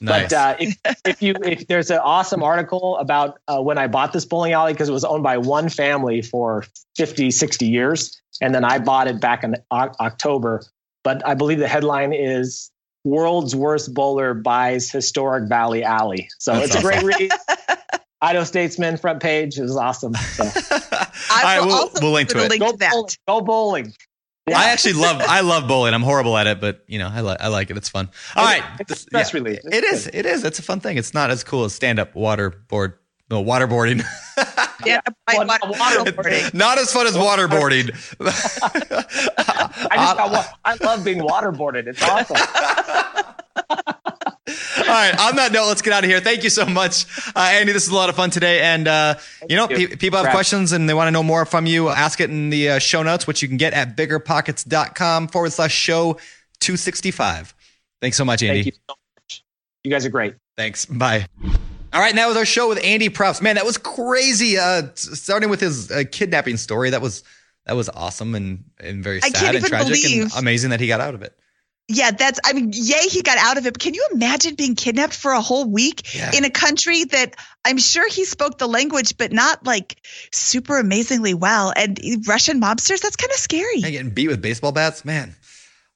Nice. 0.00 0.24
but 0.24 0.32
uh, 0.32 0.56
if, 0.58 0.76
if 1.06 1.22
you 1.22 1.34
if 1.44 1.68
there's 1.68 1.88
an 1.88 1.98
awesome 2.02 2.42
article 2.42 2.96
about 2.98 3.38
uh, 3.46 3.62
when 3.62 3.78
I 3.78 3.86
bought 3.86 4.12
this 4.12 4.24
bowling 4.24 4.52
alley 4.52 4.72
because 4.72 4.88
it 4.88 4.92
was 4.92 5.04
owned 5.04 5.22
by 5.22 5.38
one 5.38 5.68
family 5.68 6.20
for 6.20 6.64
50, 6.96 7.30
60 7.30 7.64
years, 7.64 8.20
and 8.42 8.52
then 8.52 8.64
I 8.64 8.80
bought 8.80 9.06
it 9.06 9.20
back 9.20 9.44
in 9.44 9.54
o- 9.70 9.92
October. 10.00 10.64
But 11.04 11.24
I 11.24 11.34
believe 11.34 11.60
the 11.60 11.68
headline 11.68 12.12
is 12.12 12.72
"World's 13.04 13.54
Worst 13.54 13.94
Bowler 13.94 14.34
Buys 14.34 14.90
Historic 14.90 15.48
Valley 15.48 15.84
Alley." 15.84 16.28
So 16.40 16.54
That's 16.54 16.74
it's 16.74 16.76
a 16.76 16.80
great 16.82 17.02
read. 17.04 17.30
Idaho 18.20 18.44
Statesman 18.44 18.96
front 18.96 19.22
page 19.22 19.58
is 19.58 19.76
awesome. 19.76 20.14
So 20.14 20.42
All 20.42 20.50
I 21.30 21.42
right, 21.44 21.60
will 21.60 21.66
we'll, 21.68 21.76
also 21.76 21.98
we'll 22.02 22.12
link 22.12 22.30
to 22.30 22.44
it. 22.44 22.50
link 22.50 22.60
go 22.60 22.72
to 22.72 22.78
that. 22.78 22.90
bowling. 22.92 23.08
Go 23.28 23.40
bowling. 23.40 23.94
Yeah. 24.46 24.58
I 24.58 24.64
actually 24.66 24.92
love 24.94 25.22
I 25.26 25.40
love 25.40 25.66
bowling. 25.66 25.94
I'm 25.94 26.02
horrible 26.02 26.36
at 26.36 26.46
it, 26.46 26.60
but 26.60 26.84
you 26.86 26.98
know 26.98 27.08
I 27.12 27.20
like 27.20 27.40
I 27.40 27.48
like 27.48 27.70
it. 27.70 27.76
It's 27.78 27.88
fun. 27.88 28.10
All 28.36 28.44
right, 28.44 28.62
It's 28.78 28.90
a 28.90 28.94
This- 28.94 29.00
stress 29.02 29.32
yeah, 29.32 29.38
relief. 29.40 29.58
It's 29.64 29.74
It 29.76 29.84
is. 29.84 30.04
good. 30.04 30.14
It 30.14 30.26
is. 30.26 30.44
It's 30.44 30.58
a 30.58 30.62
fun 30.62 30.80
thing. 30.80 30.98
It's 30.98 31.14
not 31.14 31.30
as 31.30 31.42
cool 31.42 31.64
as 31.64 31.72
stand 31.74 31.98
up 31.98 32.12
waterboard. 32.14 32.94
No 33.30 33.42
waterboarding. 33.42 34.04
Yeah, 34.84 35.00
by 35.26 35.36
Well, 35.38 35.46
water- 35.46 36.10
waterboarding. 36.12 36.52
not 36.52 36.76
as 36.78 36.92
fun 36.92 37.06
as 37.06 37.14
waterboarding. 37.16 37.88
I 38.20 39.96
just 39.96 40.16
got. 40.18 40.30
wa- 40.30 40.44
I 40.62 40.74
love 40.84 41.04
being 41.04 41.20
waterboarded. 41.20 41.86
It's 41.86 42.02
awesome. 42.02 42.36
All 44.78 44.84
right. 44.84 45.18
On 45.18 45.36
that 45.36 45.50
note, 45.52 45.66
let's 45.66 45.82
get 45.82 45.92
out 45.92 46.04
of 46.04 46.10
here. 46.10 46.20
Thank 46.20 46.44
you 46.44 46.50
so 46.50 46.64
much, 46.66 47.06
uh, 47.34 47.48
Andy. 47.52 47.72
This 47.72 47.84
is 47.84 47.90
a 47.90 47.94
lot 47.94 48.08
of 48.08 48.16
fun 48.16 48.30
today. 48.30 48.60
And 48.60 48.86
uh, 48.88 49.14
you 49.48 49.56
know, 49.56 49.68
you. 49.68 49.88
pe- 49.88 49.96
people 49.96 50.16
have 50.18 50.24
Brad. 50.24 50.34
questions 50.34 50.72
and 50.72 50.88
they 50.88 50.94
want 50.94 51.08
to 51.08 51.12
know 51.12 51.22
more 51.22 51.44
from 51.44 51.66
you. 51.66 51.88
Ask 51.88 52.20
it 52.20 52.30
in 52.30 52.50
the 52.50 52.70
uh, 52.70 52.78
show 52.78 53.02
notes, 53.02 53.26
which 53.26 53.42
you 53.42 53.48
can 53.48 53.56
get 53.56 53.72
at 53.72 53.96
biggerpockets.com 53.96 55.28
forward 55.28 55.52
slash 55.52 55.72
show 55.74 56.18
two 56.60 56.76
sixty 56.76 57.10
five. 57.10 57.54
Thanks 58.00 58.16
so 58.16 58.24
much, 58.24 58.42
Andy. 58.42 58.62
Thank 58.62 58.66
you 58.66 58.72
so 58.88 58.96
much. 59.28 59.44
You 59.84 59.90
guys 59.90 60.06
are 60.06 60.10
great. 60.10 60.34
Thanks. 60.56 60.86
Bye. 60.86 61.26
All 61.92 62.00
right, 62.00 62.14
now 62.14 62.26
was 62.28 62.36
our 62.36 62.44
show 62.44 62.68
with 62.68 62.82
Andy 62.82 63.08
Propst. 63.08 63.40
Man, 63.40 63.54
that 63.54 63.64
was 63.64 63.78
crazy. 63.78 64.58
Uh, 64.58 64.88
starting 64.94 65.48
with 65.48 65.60
his 65.60 65.90
uh, 65.92 66.02
kidnapping 66.10 66.56
story, 66.56 66.90
that 66.90 67.00
was 67.00 67.22
that 67.66 67.76
was 67.76 67.88
awesome 67.88 68.34
and 68.34 68.64
and 68.80 69.02
very 69.04 69.18
I 69.22 69.28
sad 69.28 69.34
can't 69.34 69.46
and 69.48 69.56
even 69.58 69.68
tragic 69.70 70.02
believe- 70.02 70.22
and 70.24 70.32
amazing 70.36 70.70
that 70.70 70.80
he 70.80 70.86
got 70.88 71.00
out 71.00 71.14
of 71.14 71.22
it. 71.22 71.36
Yeah, 71.88 72.12
that's, 72.12 72.40
I 72.42 72.54
mean, 72.54 72.70
yay, 72.72 73.08
he 73.10 73.20
got 73.20 73.36
out 73.36 73.58
of 73.58 73.66
it. 73.66 73.74
But 73.74 73.80
can 73.80 73.92
you 73.92 74.06
imagine 74.12 74.54
being 74.54 74.74
kidnapped 74.74 75.14
for 75.14 75.32
a 75.32 75.40
whole 75.42 75.66
week 75.70 76.14
Yeah. 76.14 76.30
in 76.34 76.44
a 76.44 76.50
country 76.50 77.04
that 77.04 77.34
I'm 77.64 77.76
sure 77.76 78.08
he 78.08 78.24
spoke 78.24 78.56
the 78.56 78.66
language, 78.66 79.18
but 79.18 79.32
not 79.32 79.66
like 79.66 79.96
super 80.32 80.78
amazingly 80.78 81.34
well? 81.34 81.74
And 81.76 81.98
Russian 82.26 82.58
mobsters, 82.60 83.00
that's 83.02 83.16
kind 83.16 83.30
of 83.30 83.36
scary. 83.38 83.80
Man, 83.80 83.92
getting 83.92 84.10
beat 84.10 84.28
with 84.28 84.40
baseball 84.40 84.72
bats, 84.72 85.04
man. 85.04 85.34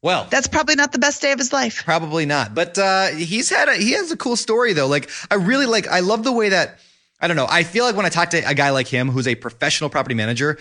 Well, 0.03 0.27
That's 0.31 0.47
probably 0.47 0.77
not 0.77 0.93
the 0.93 0.99
best 1.01 1.23
day 1.23 1.33
of 1.33 1.39
his 1.39 1.53
life. 1.53 1.83
Probably 1.85 2.25
not. 2.27 2.55
But 2.55 2.79
uh, 2.79 3.07
he's 3.09 3.49
had 3.51 3.69
a 3.69 3.75
he 3.75 3.93
has 3.93 4.13
a 4.13 4.17
cool 4.17 4.37
story 4.37 4.73
though. 4.73 4.87
Like 4.87 5.11
I 5.29 5.35
really 5.35 5.67
like 5.67 5.89
I 5.89 6.01
love 6.01 6.23
the 6.23 6.31
way 6.33 6.51
that 6.51 6.79
I 7.21 7.27
don't 7.27 7.37
know. 7.37 7.49
I 7.51 7.65
feel 7.65 7.85
like 7.85 7.97
when 7.97 8.07
I 8.07 8.09
talk 8.11 8.31
to 8.31 8.39
a 8.49 8.55
guy 8.55 8.71
like 8.71 8.87
him 8.87 9.09
who's 9.11 9.27
a 9.27 9.35
professional 9.35 9.91
property 9.91 10.15
manager, 10.15 10.57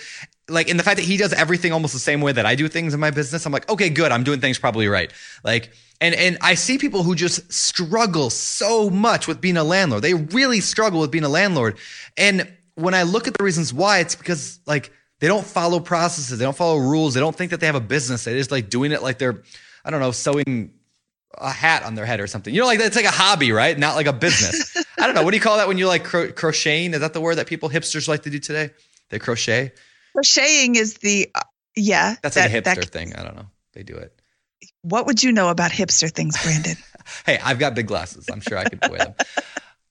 like 0.50 0.70
in 0.70 0.78
the 0.78 0.84
fact 0.84 0.98
that 0.98 1.06
he 1.06 1.18
does 1.18 1.34
everything 1.34 1.74
almost 1.74 1.94
the 1.94 2.00
same 2.00 2.22
way 2.22 2.32
that 2.32 2.46
I 2.46 2.56
do 2.56 2.68
things 2.68 2.94
in 2.94 3.00
my 3.00 3.12
business, 3.12 3.46
I'm 3.46 3.52
like, 3.52 3.70
okay, 3.70 3.90
good. 3.90 4.12
I'm 4.12 4.24
doing 4.24 4.40
things 4.40 4.58
probably 4.58 4.88
right. 4.88 5.12
Like 5.44 5.72
and 6.00 6.16
and 6.16 6.38
I 6.42 6.54
see 6.54 6.78
people 6.78 7.04
who 7.04 7.16
just 7.16 7.52
struggle 7.52 8.30
so 8.30 8.90
much 8.90 9.28
with 9.28 9.42
being 9.42 9.58
a 9.58 9.64
landlord. 9.64 10.04
They 10.04 10.14
really 10.14 10.62
struggle 10.62 11.02
with 11.02 11.12
being 11.12 11.24
a 11.24 11.30
landlord. 11.30 11.78
And 12.18 12.52
when 12.76 12.94
I 12.94 13.04
look 13.04 13.28
at 13.28 13.34
the 13.36 13.44
reasons 13.44 13.74
why, 13.74 14.00
it's 14.00 14.16
because 14.16 14.60
like 14.66 14.92
they 15.20 15.28
don't 15.28 15.46
follow 15.46 15.80
processes, 15.80 16.38
they 16.38 16.46
don't 16.46 16.56
follow 16.56 16.78
rules, 16.78 17.14
they 17.16 17.20
don't 17.20 17.36
think 17.36 17.52
that 17.52 17.60
they 17.60 17.66
have 17.66 17.76
a 17.76 17.82
business. 17.82 18.24
They're 18.24 18.38
just 18.38 18.52
like 18.52 18.70
doing 18.70 18.92
it 18.92 19.02
like 19.02 19.18
they're, 19.18 19.42
I 19.84 19.90
don't 19.90 20.00
know, 20.00 20.12
sewing 20.12 20.72
a 21.40 21.52
hat 21.52 21.84
on 21.84 21.96
their 21.96 22.06
head 22.06 22.20
or 22.20 22.28
something. 22.28 22.54
You 22.54 22.62
know, 22.62 22.68
like 22.68 22.80
it's 22.80 22.96
like 22.96 23.06
a 23.06 23.12
hobby, 23.12 23.52
right? 23.52 23.78
Not 23.78 23.96
like 23.96 24.08
a 24.08 24.14
business. 24.14 24.78
I 25.00 25.08
don't 25.08 25.16
know. 25.16 25.24
What 25.24 25.32
do 25.32 25.38
you 25.38 25.42
call 25.42 25.58
that 25.58 25.68
when 25.68 25.80
you 25.80 25.88
like 25.88 26.04
cro- 26.04 26.32
crocheting? 26.32 26.94
Is 26.94 27.00
that 27.00 27.14
the 27.14 27.22
word 27.22 27.36
that 27.36 27.48
people 27.48 27.70
hipsters 27.70 28.08
like 28.08 28.24
to 28.24 28.30
do 28.30 28.40
today? 28.40 28.72
They 29.10 29.20
crochet. 29.20 29.72
Crocheting 30.18 30.76
is 30.76 30.96
the, 30.96 31.30
uh, 31.36 31.42
yeah. 31.76 32.16
That's 32.24 32.36
that, 32.36 32.52
like 32.52 32.66
a 32.66 32.70
hipster 32.70 32.76
that- 32.82 32.90
thing. 32.90 33.16
I 33.16 33.24
don't 33.24 33.36
know. 33.36 33.48
They 33.74 33.84
do 33.84 33.96
it. 33.96 34.20
What 34.82 35.06
would 35.06 35.22
you 35.22 35.32
know 35.32 35.50
about 35.50 35.72
hipster 35.72 36.12
things, 36.12 36.36
Brandon? 36.44 36.76
Hey, 37.26 37.38
I've 37.44 37.60
got 37.60 37.76
big 37.76 37.88
glasses. 37.88 38.28
I'm 38.32 38.42
sure 38.42 38.58
I 38.58 38.64
could 38.64 38.80
wear 38.90 39.00
them. 39.00 39.16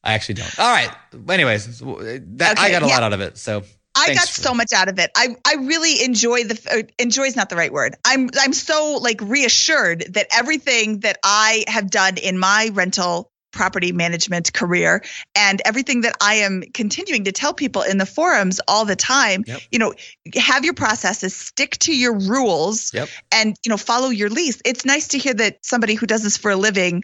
I 0.02 0.14
actually 0.14 0.34
don't. 0.34 0.58
All 0.58 0.70
right. 0.70 0.90
Anyways, 1.28 1.78
that 1.78 2.58
I 2.58 2.70
got 2.70 2.82
a 2.82 2.86
yeah. 2.86 2.94
lot 2.94 3.02
out 3.04 3.12
of 3.12 3.20
it. 3.20 3.38
So 3.38 3.62
I 3.96 4.06
Thanks 4.06 4.20
got 4.20 4.28
so 4.28 4.54
much 4.54 4.72
out 4.72 4.88
of 4.88 4.98
it. 4.98 5.10
I 5.16 5.36
I 5.44 5.54
really 5.54 6.04
enjoy 6.04 6.44
the 6.44 6.60
uh, 6.70 6.92
enjoy 6.98 7.24
is 7.24 7.36
not 7.36 7.48
the 7.48 7.56
right 7.56 7.72
word. 7.72 7.94
I'm 8.04 8.28
I'm 8.38 8.52
so 8.52 8.98
like 9.00 9.20
reassured 9.20 10.04
that 10.10 10.26
everything 10.32 11.00
that 11.00 11.18
I 11.24 11.64
have 11.68 11.90
done 11.90 12.18
in 12.18 12.38
my 12.38 12.70
rental 12.72 13.30
property 13.56 13.90
management 13.90 14.52
career 14.52 15.02
and 15.34 15.62
everything 15.64 16.02
that 16.02 16.14
I 16.20 16.34
am 16.34 16.62
continuing 16.74 17.24
to 17.24 17.32
tell 17.32 17.54
people 17.54 17.82
in 17.82 17.98
the 17.98 18.06
forums 18.06 18.60
all 18.68 18.84
the 18.84 18.96
time, 18.96 19.44
Yep. 19.46 19.60
you 19.72 19.78
know, 19.78 19.94
have 20.36 20.64
your 20.64 20.74
processes, 20.74 21.34
stick 21.34 21.72
to 21.78 21.96
your 21.96 22.16
rules 22.16 22.92
Yep. 22.92 23.08
and 23.32 23.56
you 23.64 23.70
know, 23.70 23.76
follow 23.76 24.10
your 24.10 24.28
lease. 24.28 24.60
It's 24.64 24.84
nice 24.84 25.08
to 25.08 25.18
hear 25.18 25.34
that 25.34 25.64
somebody 25.64 25.94
who 25.94 26.06
does 26.06 26.22
this 26.22 26.36
for 26.36 26.50
a 26.50 26.56
living 26.56 27.02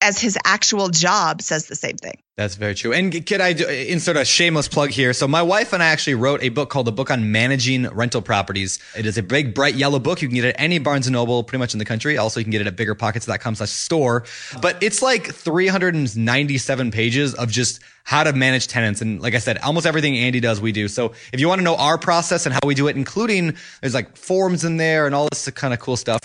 as 0.00 0.20
his 0.20 0.38
actual 0.44 0.88
job 0.88 1.42
says 1.42 1.66
the 1.66 1.74
same 1.74 1.96
thing. 1.96 2.18
That's 2.36 2.54
very 2.54 2.76
true. 2.76 2.92
And 2.92 3.26
could 3.26 3.40
I 3.40 3.52
do, 3.52 3.66
insert 3.66 4.16
a 4.16 4.24
shameless 4.24 4.68
plug 4.68 4.90
here? 4.90 5.12
So 5.12 5.26
my 5.26 5.42
wife 5.42 5.72
and 5.72 5.82
I 5.82 5.86
actually 5.86 6.14
wrote 6.14 6.40
a 6.40 6.50
book 6.50 6.70
called 6.70 6.86
The 6.86 6.92
Book 6.92 7.10
on 7.10 7.32
Managing 7.32 7.88
Rental 7.88 8.22
Properties. 8.22 8.78
It 8.96 9.06
is 9.06 9.18
a 9.18 9.24
big, 9.24 9.54
bright 9.54 9.74
yellow 9.74 9.98
book. 9.98 10.22
You 10.22 10.28
can 10.28 10.36
get 10.36 10.44
it 10.44 10.48
at 10.50 10.60
any 10.60 10.78
Barnes 10.78 11.10
& 11.10 11.10
Noble 11.10 11.42
pretty 11.42 11.58
much 11.58 11.72
in 11.72 11.80
the 11.80 11.84
country. 11.84 12.16
Also, 12.16 12.38
you 12.38 12.44
can 12.44 12.52
get 12.52 12.60
it 12.60 12.68
at 12.68 12.76
biggerpockets.com 12.76 13.56
slash 13.56 13.70
store. 13.70 14.22
But 14.62 14.80
it's 14.84 15.02
like 15.02 15.34
397 15.34 16.90
pages 16.92 17.34
of 17.34 17.50
just 17.50 17.80
how 18.04 18.22
to 18.22 18.32
manage 18.32 18.68
tenants. 18.68 19.02
And 19.02 19.20
like 19.20 19.34
I 19.34 19.38
said, 19.38 19.58
almost 19.58 19.84
everything 19.84 20.16
Andy 20.16 20.38
does, 20.38 20.60
we 20.60 20.70
do. 20.70 20.86
So 20.86 21.12
if 21.32 21.40
you 21.40 21.48
want 21.48 21.58
to 21.58 21.64
know 21.64 21.74
our 21.74 21.98
process 21.98 22.46
and 22.46 22.52
how 22.54 22.60
we 22.64 22.76
do 22.76 22.86
it, 22.86 22.96
including 22.96 23.56
there's 23.80 23.94
like 23.94 24.16
forms 24.16 24.64
in 24.64 24.76
there 24.76 25.06
and 25.06 25.14
all 25.14 25.28
this 25.28 25.50
kind 25.50 25.74
of 25.74 25.80
cool 25.80 25.96
stuff, 25.96 26.20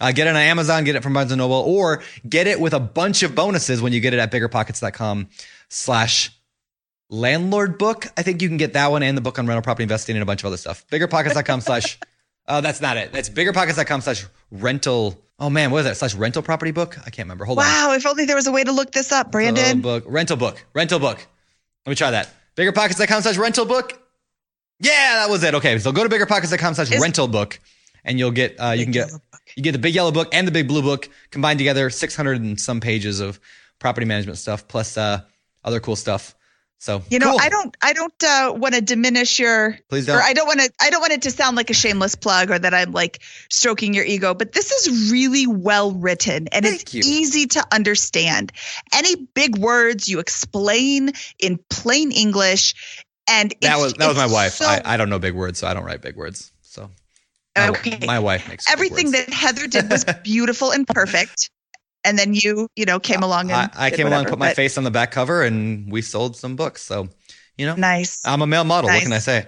uh, 0.00 0.12
get 0.12 0.26
it 0.26 0.30
on 0.30 0.36
Amazon, 0.36 0.84
get 0.84 0.96
it 0.96 1.02
from 1.02 1.12
Barnes 1.12 1.34
& 1.34 1.36
Noble, 1.36 1.56
or 1.56 2.02
get 2.28 2.46
it 2.46 2.60
with 2.60 2.74
a 2.74 2.80
bunch 2.80 3.22
of 3.22 3.34
bonuses 3.34 3.82
when 3.82 3.92
you 3.92 4.00
get 4.00 4.14
it 4.14 4.20
at 4.20 4.30
biggerpockets.com 4.30 5.28
slash 5.68 6.30
landlord 7.10 7.78
book. 7.78 8.06
I 8.16 8.22
think 8.22 8.42
you 8.42 8.48
can 8.48 8.58
get 8.58 8.74
that 8.74 8.90
one 8.90 9.02
and 9.02 9.16
the 9.16 9.20
book 9.20 9.38
on 9.38 9.46
rental 9.46 9.62
property 9.62 9.82
investing 9.82 10.16
and 10.16 10.22
a 10.22 10.26
bunch 10.26 10.42
of 10.42 10.46
other 10.46 10.56
stuff. 10.56 10.86
Biggerpockets.com 10.90 11.60
slash, 11.60 11.98
oh, 12.46 12.60
that's 12.62 12.80
not 12.80 12.96
it. 12.96 13.12
That's 13.12 13.28
biggerpockets.com 13.28 14.00
slash 14.02 14.26
rental. 14.50 15.20
Oh 15.40 15.50
man, 15.50 15.70
what 15.70 15.80
is 15.80 15.84
that? 15.84 15.96
Slash 15.96 16.14
rental 16.14 16.42
property 16.42 16.72
book? 16.72 16.98
I 16.98 17.10
can't 17.10 17.26
remember. 17.26 17.44
Hold 17.44 17.58
on. 17.58 17.64
Wow, 17.64 17.92
if 17.92 18.06
only 18.06 18.24
there 18.24 18.36
was 18.36 18.46
a 18.46 18.52
way 18.52 18.64
to 18.64 18.72
look 18.72 18.92
this 18.92 19.12
up, 19.12 19.30
Brandon. 19.30 19.64
Rental 19.64 19.82
book, 19.82 20.04
rental 20.06 20.36
book, 20.36 20.64
rental 20.74 20.98
book. 20.98 21.24
Let 21.86 21.90
me 21.90 21.96
try 21.96 22.10
that. 22.10 22.28
Biggerpockets.com 22.56 23.22
slash 23.22 23.36
rental 23.36 23.64
book. 23.64 24.00
Yeah, 24.80 25.20
that 25.20 25.30
was 25.30 25.42
it. 25.42 25.54
Okay, 25.54 25.78
so 25.78 25.90
go 25.92 26.06
to 26.06 26.14
biggerpockets.com 26.14 26.74
slash 26.74 26.90
rental 27.00 27.28
book, 27.28 27.58
and 28.04 28.18
you'll 28.18 28.30
get 28.30 28.56
uh, 28.60 28.70
you 28.70 28.84
can 28.84 28.92
get 28.92 29.10
you 29.58 29.62
get 29.64 29.72
the 29.72 29.78
big 29.78 29.92
yellow 29.94 30.12
book 30.12 30.28
and 30.32 30.46
the 30.46 30.52
big 30.52 30.68
blue 30.68 30.82
book 30.82 31.08
combined 31.32 31.58
together, 31.58 31.90
six 31.90 32.14
hundred 32.14 32.40
and 32.40 32.58
some 32.60 32.80
pages 32.80 33.18
of 33.18 33.40
property 33.80 34.06
management 34.06 34.38
stuff 34.38 34.68
plus 34.68 34.96
uh, 34.96 35.20
other 35.64 35.80
cool 35.80 35.96
stuff. 35.96 36.36
So 36.80 37.02
You 37.10 37.18
know, 37.18 37.32
cool. 37.32 37.40
I 37.40 37.48
don't 37.48 37.76
I 37.82 37.92
don't 37.92 38.22
uh, 38.24 38.54
want 38.56 38.74
to 38.76 38.80
diminish 38.80 39.40
your 39.40 39.76
Please 39.88 40.06
don't. 40.06 40.22
I 40.22 40.32
don't 40.32 40.46
want 40.46 40.60
to 40.60 40.70
I 40.80 40.90
don't 40.90 41.00
want 41.00 41.12
it 41.12 41.22
to 41.22 41.32
sound 41.32 41.56
like 41.56 41.70
a 41.70 41.74
shameless 41.74 42.14
plug 42.14 42.52
or 42.52 42.58
that 42.60 42.72
I'm 42.72 42.92
like 42.92 43.20
stroking 43.50 43.94
your 43.94 44.04
ego, 44.04 44.32
but 44.32 44.52
this 44.52 44.70
is 44.70 45.10
really 45.10 45.48
well 45.48 45.90
written 45.90 46.46
and 46.52 46.64
Thank 46.64 46.82
it's 46.82 46.94
you. 46.94 47.02
easy 47.04 47.46
to 47.48 47.66
understand. 47.72 48.52
Any 48.94 49.16
big 49.16 49.58
words 49.58 50.08
you 50.08 50.20
explain 50.20 51.10
in 51.40 51.58
plain 51.68 52.12
English 52.12 53.02
and 53.28 53.52
that 53.60 53.78
was 53.78 53.94
that 53.94 54.06
was 54.06 54.16
my 54.16 54.26
wife. 54.26 54.54
so- 54.54 54.66
I, 54.66 54.80
I 54.84 54.96
don't 54.96 55.10
know 55.10 55.18
big 55.18 55.34
words, 55.34 55.58
so 55.58 55.66
I 55.66 55.74
don't 55.74 55.84
write 55.84 56.00
big 56.00 56.14
words. 56.14 56.52
My, 57.60 57.68
Okay. 57.70 57.98
my 58.06 58.18
wife 58.18 58.48
makes 58.48 58.70
everything 58.70 59.10
that 59.12 59.30
Heather 59.30 59.66
did 59.66 59.90
was 59.90 60.04
beautiful 60.22 60.70
and 60.70 60.86
perfect. 60.86 61.50
And 62.04 62.18
then 62.18 62.32
you, 62.34 62.68
you 62.76 62.84
know, 62.84 63.00
came 63.00 63.22
along 63.22 63.50
and 63.50 63.70
I, 63.74 63.86
I 63.86 63.90
came 63.90 64.06
along, 64.06 64.20
whatever, 64.20 64.30
put 64.30 64.38
my 64.38 64.48
but 64.48 64.56
face 64.56 64.78
on 64.78 64.84
the 64.84 64.90
back 64.90 65.10
cover, 65.10 65.42
and 65.42 65.90
we 65.90 66.00
sold 66.00 66.36
some 66.36 66.56
books. 66.56 66.82
So 66.82 67.08
you 67.56 67.66
know, 67.66 67.74
Nice. 67.74 68.24
I'm 68.24 68.40
a 68.40 68.46
male 68.46 68.64
model. 68.64 68.88
What 68.88 69.02
can 69.02 69.12
I 69.12 69.18
say? 69.18 69.46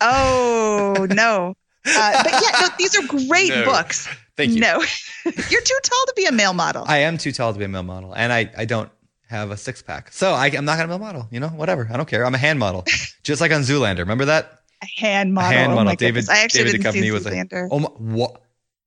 Oh 0.00 1.06
no. 1.10 1.54
Uh, 1.86 2.22
but 2.22 2.32
yeah, 2.32 2.60
no, 2.60 2.68
these 2.78 2.96
are 2.96 3.06
great 3.28 3.50
No. 3.50 3.64
books. 3.64 4.08
Thank 4.36 4.52
you. 4.52 4.60
No, 4.60 4.82
you're 5.24 5.62
too 5.62 5.78
tall 5.82 6.04
to 6.06 6.12
be 6.16 6.24
a 6.26 6.32
male 6.32 6.54
model. 6.54 6.84
I 6.86 6.98
am 6.98 7.18
too 7.18 7.30
tall 7.30 7.52
to 7.52 7.58
be 7.58 7.64
a 7.64 7.68
male 7.68 7.82
model, 7.82 8.12
and 8.14 8.32
I, 8.32 8.50
I 8.56 8.64
don't 8.64 8.90
have 9.28 9.50
a 9.50 9.56
six 9.56 9.82
pack, 9.82 10.12
so 10.12 10.32
I, 10.32 10.46
I'm 10.46 10.64
not 10.64 10.76
gonna 10.76 10.88
be 10.88 10.94
a 10.94 10.98
male 10.98 11.06
model. 11.06 11.28
You 11.30 11.40
know, 11.40 11.48
whatever. 11.48 11.88
I 11.92 11.96
don't 11.96 12.08
care. 12.08 12.26
I'm 12.26 12.34
a 12.34 12.38
hand 12.38 12.58
model, 12.58 12.84
just 13.22 13.40
like 13.40 13.52
on 13.52 13.60
Zoolander. 13.60 13.98
Remember 13.98 14.24
that? 14.24 14.60
A 14.84 15.00
hand 15.00 15.34
model. 15.34 15.50
A 15.50 15.54
hand 15.54 15.72
oh 15.72 15.74
model. 15.76 15.84
my 15.92 15.94
David. 15.94 16.28
I 16.28 16.38
actually 16.42 16.64
David 16.64 16.82
didn't 16.82 16.92
see 17.02 17.10
was 17.10 17.26
a. 17.26 17.30
Zoolander. 17.30 17.68
Oh 17.70 17.78
my, 17.78 17.88
what? 17.88 18.30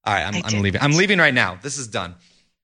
All 0.06 0.14
right, 0.14 0.24
I'm, 0.24 0.42
I'm 0.44 0.62
leaving. 0.62 0.82
I'm 0.82 0.94
leaving 0.94 1.20
right 1.20 1.34
now. 1.34 1.60
This 1.62 1.78
is 1.78 1.88
done. 1.88 2.16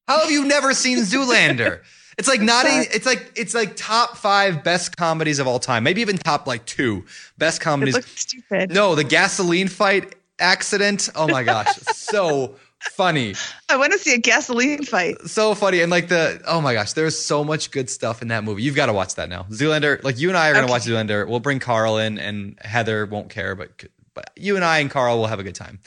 How 0.08 0.20
have 0.20 0.32
you 0.32 0.46
never 0.46 0.74
seen 0.74 1.00
Zoolander? 1.00 1.82
It's 2.16 2.28
like 2.28 2.42
not. 2.42 2.68
A, 2.68 2.86
it's 2.94 3.08
like 3.08 3.32
it's 3.36 3.56
like 3.56 3.76
top 3.76 4.18
five 4.18 4.64
best 4.64 4.96
comedies 4.96 5.40
of 5.40 5.48
all 5.48 5.58
time. 5.58 5.84
Maybe 5.84 6.02
even 6.02 6.16
top 6.16 6.46
like 6.46 6.64
two 6.68 7.06
best 7.40 7.60
It 7.60 7.64
comedies. 7.64 7.96
looks 7.96 8.20
stupid. 8.20 8.72
No, 8.72 8.94
the 8.94 9.04
gasoline 9.04 9.68
fight 9.68 10.14
accident. 10.38 11.10
Oh 11.16 11.28
my 11.28 11.42
gosh, 11.42 11.76
so 11.94 12.56
funny, 12.92 13.36
I 13.70 13.78
want 13.78 13.92
to 13.94 13.98
see 14.00 14.14
a 14.14 14.18
gasoline 14.18 14.84
fight. 14.84 15.20
so 15.26 15.56
funny, 15.56 15.82
and 15.82 15.90
like 15.92 16.08
the 16.10 16.42
oh 16.48 16.62
my 16.62 16.74
gosh, 16.74 16.94
there's 16.94 17.18
so 17.20 17.44
much 17.44 17.72
good 17.72 17.90
stuff 17.90 18.22
in 18.22 18.28
that 18.30 18.44
movie. 18.44 18.62
You've 18.64 18.76
got 18.76 18.88
to 18.88 18.94
watch 18.94 19.16
that 19.16 19.30
now. 19.30 19.44
Zoolander, 19.50 20.04
like 20.04 20.20
you 20.20 20.30
and 20.30 20.38
I 20.38 20.50
are 20.50 20.54
gonna 20.54 20.66
Okay. 20.66 20.72
watch 20.72 20.84
Zoolander. 20.84 21.28
We'll 21.28 21.40
bring 21.40 21.60
Carl 21.60 21.98
in, 21.98 22.18
and 22.20 22.58
Heather 22.62 23.06
won't 23.06 23.30
care, 23.30 23.56
but 23.56 23.72
but 24.14 24.30
you 24.36 24.56
and 24.56 24.64
I 24.66 24.80
and 24.80 24.92
Carl 24.92 25.18
will 25.18 25.28
have 25.28 25.40
a 25.40 25.44
good 25.44 25.56
time. 25.56 25.80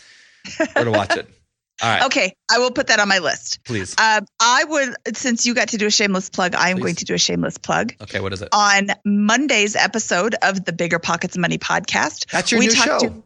We're 0.58 0.66
gonna 0.84 0.90
watch 0.92 1.16
it. 1.16 1.28
All 1.82 1.90
right, 1.90 2.04
Okay, 2.06 2.34
I 2.50 2.58
will 2.58 2.70
put 2.70 2.86
that 2.86 3.00
on 3.00 3.06
my 3.08 3.18
list. 3.18 3.58
please. 3.64 3.94
Um, 4.00 4.24
I 4.40 4.64
would, 4.64 4.94
since 5.14 5.44
you 5.44 5.52
got 5.52 5.68
to 5.68 5.76
do 5.76 5.84
a 5.84 5.90
shameless 5.90 6.30
plug, 6.30 6.54
I 6.54 6.70
am 6.70 6.78
Please. 6.78 6.82
going 6.82 6.94
to 6.94 7.04
do 7.04 7.12
a 7.12 7.18
shameless 7.18 7.58
plug. 7.58 7.92
Okay, 8.00 8.18
what 8.18 8.32
is 8.32 8.40
it? 8.40 8.48
On 8.54 8.86
Monday's 9.04 9.76
episode 9.76 10.34
of 10.40 10.64
the 10.64 10.72
Bigger 10.72 10.98
Pockets 10.98 11.36
Money 11.36 11.58
podcast, 11.58 12.30
That's 12.30 12.50
your 12.50 12.60
we 12.60 12.68
new 12.68 12.72
talked 12.72 13.02
show. 13.02 13.08
to- 13.10 13.22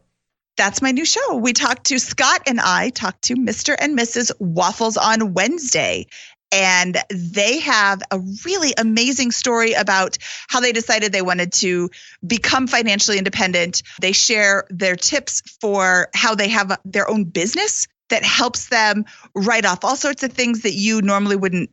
that's 0.57 0.81
my 0.81 0.91
new 0.91 1.05
show. 1.05 1.37
We 1.37 1.53
talked 1.53 1.87
to 1.87 1.99
Scott 1.99 2.41
and 2.47 2.59
I 2.59 2.89
talked 2.89 3.23
to 3.23 3.35
Mr. 3.35 3.75
and 3.77 3.97
Mrs. 3.97 4.31
Waffles 4.39 4.97
on 4.97 5.33
Wednesday. 5.33 6.07
And 6.53 6.97
they 7.09 7.59
have 7.59 8.01
a 8.11 8.19
really 8.45 8.73
amazing 8.77 9.31
story 9.31 9.71
about 9.71 10.17
how 10.49 10.59
they 10.59 10.73
decided 10.73 11.13
they 11.13 11.21
wanted 11.21 11.53
to 11.53 11.89
become 12.27 12.67
financially 12.67 13.17
independent. 13.17 13.83
They 14.01 14.11
share 14.11 14.65
their 14.69 14.97
tips 14.97 15.41
for 15.61 16.09
how 16.13 16.35
they 16.35 16.49
have 16.49 16.77
their 16.83 17.09
own 17.09 17.23
business 17.23 17.87
that 18.09 18.23
helps 18.25 18.67
them 18.67 19.05
write 19.33 19.65
off 19.65 19.85
all 19.85 19.95
sorts 19.95 20.23
of 20.23 20.33
things 20.33 20.63
that 20.63 20.73
you 20.73 21.01
normally 21.01 21.37
wouldn't 21.37 21.69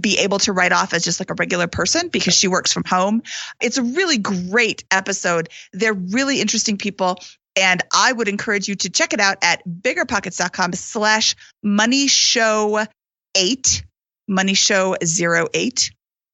be 0.00 0.18
able 0.18 0.38
to 0.38 0.52
write 0.52 0.72
off 0.72 0.94
as 0.94 1.04
just 1.04 1.20
like 1.20 1.30
a 1.30 1.34
regular 1.34 1.66
person 1.66 2.08
because 2.08 2.34
she 2.34 2.48
works 2.48 2.72
from 2.72 2.84
home. 2.84 3.22
It's 3.60 3.76
a 3.76 3.82
really 3.82 4.16
great 4.16 4.84
episode. 4.90 5.50
They're 5.74 5.92
really 5.92 6.40
interesting 6.40 6.78
people. 6.78 7.18
And 7.56 7.82
I 7.92 8.12
would 8.12 8.28
encourage 8.28 8.68
you 8.68 8.74
to 8.76 8.90
check 8.90 9.12
it 9.12 9.20
out 9.20 9.38
at 9.42 9.62
biggerpockets.com 9.66 10.72
slash 10.72 11.36
money 11.62 12.06
show 12.06 12.86
eight, 13.34 13.84
money 14.26 14.54
show 14.54 14.96
zero 15.04 15.48
eight. 15.52 15.90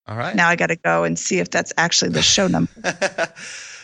All 0.06 0.16
right. 0.16 0.34
Now 0.34 0.48
I 0.48 0.56
got 0.56 0.68
to 0.68 0.76
go 0.76 1.04
and 1.04 1.18
see 1.18 1.38
if 1.38 1.50
that's 1.50 1.72
actually 1.76 2.12
the 2.12 2.22
show 2.22 2.46
number. 2.46 2.70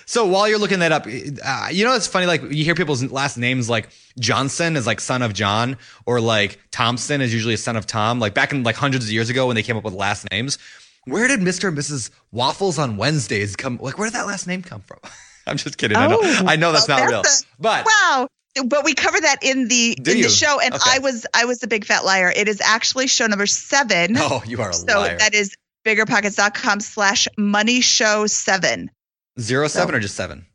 so 0.06 0.26
while 0.26 0.48
you're 0.48 0.58
looking 0.58 0.78
that 0.78 0.90
up, 0.90 1.06
uh, 1.06 1.68
you 1.70 1.84
know 1.84 1.94
it's 1.94 2.06
funny. 2.06 2.24
Like 2.26 2.42
you 2.42 2.64
hear 2.64 2.74
people's 2.74 3.04
last 3.04 3.36
names, 3.36 3.68
like 3.68 3.90
Johnson 4.18 4.76
is 4.76 4.86
like 4.86 5.00
son 5.00 5.20
of 5.20 5.34
John, 5.34 5.76
or 6.06 6.20
like 6.20 6.58
Thompson 6.70 7.20
is 7.20 7.32
usually 7.34 7.54
a 7.54 7.58
son 7.58 7.76
of 7.76 7.86
Tom. 7.86 8.20
Like 8.20 8.32
back 8.32 8.52
in 8.52 8.62
like 8.62 8.76
hundreds 8.76 9.04
of 9.04 9.10
years 9.10 9.28
ago 9.28 9.48
when 9.48 9.56
they 9.56 9.62
came 9.62 9.76
up 9.76 9.84
with 9.84 9.92
last 9.92 10.26
names, 10.30 10.56
where 11.04 11.28
did 11.28 11.40
Mr. 11.40 11.68
and 11.68 11.76
Mrs. 11.76 12.08
Waffles 12.32 12.78
on 12.78 12.96
Wednesdays 12.96 13.54
come? 13.54 13.78
Like 13.80 13.98
where 13.98 14.06
did 14.06 14.14
that 14.14 14.26
last 14.26 14.46
name 14.46 14.62
come 14.62 14.80
from? 14.80 15.00
I'm 15.46 15.56
just 15.56 15.78
kidding. 15.78 15.96
I 15.96 16.06
know. 16.06 16.18
Oh, 16.22 16.44
I 16.46 16.56
know 16.56 16.72
that's 16.72 16.88
well, 16.88 16.98
not 17.00 17.08
real. 17.08 17.22
that's 17.22 17.44
but 17.58 17.86
Wow. 17.86 18.28
But 18.66 18.84
we 18.84 18.94
cover 18.94 19.20
that 19.20 19.42
in 19.42 19.66
the 19.66 19.96
in 19.98 20.16
you? 20.16 20.22
the 20.24 20.28
show, 20.28 20.60
and 20.60 20.74
Okay. 20.74 20.82
I 20.86 20.98
was 21.00 21.26
I 21.34 21.44
was 21.44 21.58
the 21.58 21.66
big 21.66 21.84
fat 21.84 22.04
liar. 22.04 22.32
It 22.34 22.46
is 22.48 22.60
actually 22.60 23.08
show 23.08 23.26
number 23.26 23.46
seven. 23.46 24.14
oh, 24.16 24.42
you 24.46 24.60
are 24.62 24.70
a 24.70 24.74
so 24.74 25.00
liar. 25.00 25.18
that 25.18 25.34
is 25.34 25.56
biggerpockets.com 25.84 26.78
slash 26.80 27.26
money 27.36 27.80
show 27.80 28.26
seven 28.28 28.90
Zero 29.40 29.66
seven 29.66 29.94
or 29.94 29.98
just 30.00 30.14
seven? 30.14 30.46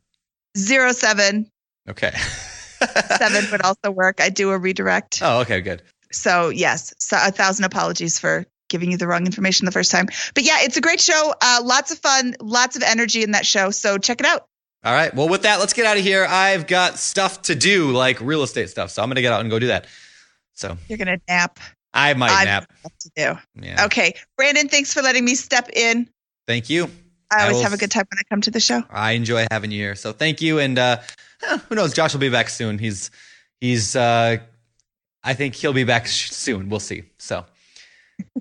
zero 0.56 0.92
seven 0.92 1.46
Okay. 1.88 2.12
seven 3.18 3.50
would 3.50 3.62
also 3.64 3.90
work. 3.90 4.20
I 4.20 4.30
do 4.30 4.50
a 4.50 4.58
redirect. 4.58 5.20
Oh, 5.22 5.40
okay, 5.40 5.60
good. 5.60 5.82
So 6.12 6.48
yes, 6.48 6.94
so 6.98 7.18
a 7.20 7.30
thousand 7.30 7.64
apologies 7.66 8.18
for 8.18 8.46
giving 8.70 8.90
you 8.92 8.96
the 8.96 9.06
wrong 9.06 9.26
information 9.26 9.66
the 9.66 9.72
first 9.72 9.90
time. 9.90 10.06
But 10.34 10.44
yeah, 10.44 10.58
it's 10.60 10.76
a 10.76 10.80
great 10.80 11.00
show. 11.00 11.34
Uh, 11.42 11.60
lots 11.62 11.90
of 11.92 11.98
fun, 11.98 12.34
lots 12.40 12.76
of 12.76 12.82
energy 12.82 13.22
in 13.22 13.32
that 13.32 13.44
show. 13.44 13.70
So 13.70 13.98
check 13.98 14.20
it 14.20 14.26
out. 14.26 14.46
All 14.82 14.94
right. 14.94 15.14
Well, 15.14 15.28
with 15.28 15.42
that, 15.42 15.60
let's 15.60 15.72
get 15.74 15.84
out 15.84 15.98
of 15.98 16.02
here. 16.02 16.26
I've 16.28 16.66
got 16.66 16.98
stuff 16.98 17.42
to 17.42 17.54
do, 17.54 17.90
like 17.92 18.20
real 18.20 18.42
estate 18.42 18.70
stuff. 18.70 18.90
So 18.90 19.02
I'm 19.02 19.08
gonna 19.10 19.20
get 19.20 19.32
out 19.32 19.40
and 19.42 19.50
go 19.50 19.58
do 19.58 19.66
that. 19.68 19.86
So 20.54 20.76
You're 20.88 20.98
gonna 20.98 21.20
nap. 21.28 21.58
I 21.92 22.14
might 22.14 22.30
I've 22.30 22.46
nap. 22.46 22.72
to 23.00 23.10
do. 23.16 23.38
Yeah. 23.66 23.84
Okay, 23.86 24.14
Brandon, 24.36 24.68
thanks 24.68 24.92
for 24.94 25.02
letting 25.02 25.24
me 25.24 25.34
step 25.34 25.68
in. 25.72 26.08
Thank 26.46 26.70
you. 26.70 26.84
I 27.30 27.40
I 27.40 27.42
always 27.42 27.56
will 27.56 27.62
have 27.64 27.72
a 27.72 27.76
good 27.76 27.90
time 27.90 28.04
when 28.10 28.18
I 28.18 28.22
come 28.28 28.40
to 28.42 28.50
the 28.50 28.60
show. 28.60 28.82
I 28.90 29.12
enjoy 29.12 29.46
having 29.50 29.70
you 29.70 29.78
here. 29.78 29.94
So 29.94 30.12
thank 30.12 30.40
you. 30.40 30.58
And 30.58 30.78
uh, 30.78 30.98
who 31.68 31.74
knows? 31.74 31.92
Josh 31.92 32.12
will 32.12 32.20
be 32.20 32.28
back 32.30 32.48
soon. 32.48 32.78
He's 32.78 33.10
he's 33.60 33.94
uh, 33.96 34.38
I 35.22 35.34
think 35.34 35.54
he'll 35.54 35.72
be 35.72 35.84
back 35.84 36.06
sh- 36.06 36.30
soon. 36.30 36.68
We'll 36.68 36.80
see. 36.80 37.04
So, 37.18 37.44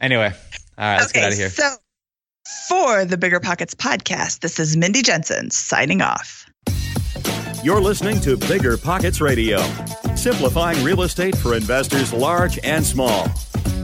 anyway, 0.01 0.33
all 0.77 0.85
right, 0.85 0.99
let's 0.99 1.11
get 1.11 1.23
out 1.23 1.31
of 1.31 1.37
here. 1.37 1.49
So, 1.49 1.69
for 2.67 3.05
the 3.05 3.17
Bigger 3.17 3.39
Pockets 3.39 3.75
podcast, 3.75 4.39
this 4.39 4.59
is 4.59 4.75
Mindy 4.75 5.01
Jensen 5.01 5.51
signing 5.51 6.01
off. 6.01 6.49
You're 7.63 7.81
listening 7.81 8.19
to 8.21 8.37
Bigger 8.37 8.77
Pockets 8.77 9.21
Radio, 9.21 9.59
simplifying 10.15 10.83
real 10.83 11.01
estate 11.01 11.35
for 11.37 11.55
investors 11.55 12.13
large 12.13 12.57
and 12.63 12.85
small. 12.85 13.27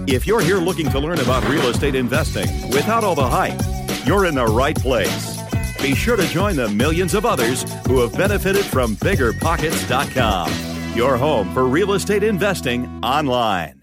If 0.07 0.25
you're 0.25 0.41
here 0.41 0.57
looking 0.57 0.89
to 0.91 0.99
learn 0.99 1.19
about 1.19 1.47
real 1.49 1.67
estate 1.67 1.95
investing 1.95 2.47
without 2.69 3.03
all 3.03 3.15
the 3.15 3.27
hype, 3.27 3.59
you're 4.05 4.25
in 4.25 4.35
the 4.35 4.45
right 4.45 4.75
place. 4.75 5.37
Be 5.81 5.93
sure 5.93 6.15
to 6.15 6.27
join 6.27 6.55
the 6.55 6.69
millions 6.69 7.13
of 7.13 7.25
others 7.25 7.63
who 7.87 7.99
have 8.01 8.13
benefited 8.17 8.65
from 8.65 8.95
biggerpockets.com, 8.97 10.95
your 10.95 11.17
home 11.17 11.53
for 11.53 11.65
real 11.65 11.93
estate 11.93 12.23
investing 12.23 12.85
online. 13.03 13.74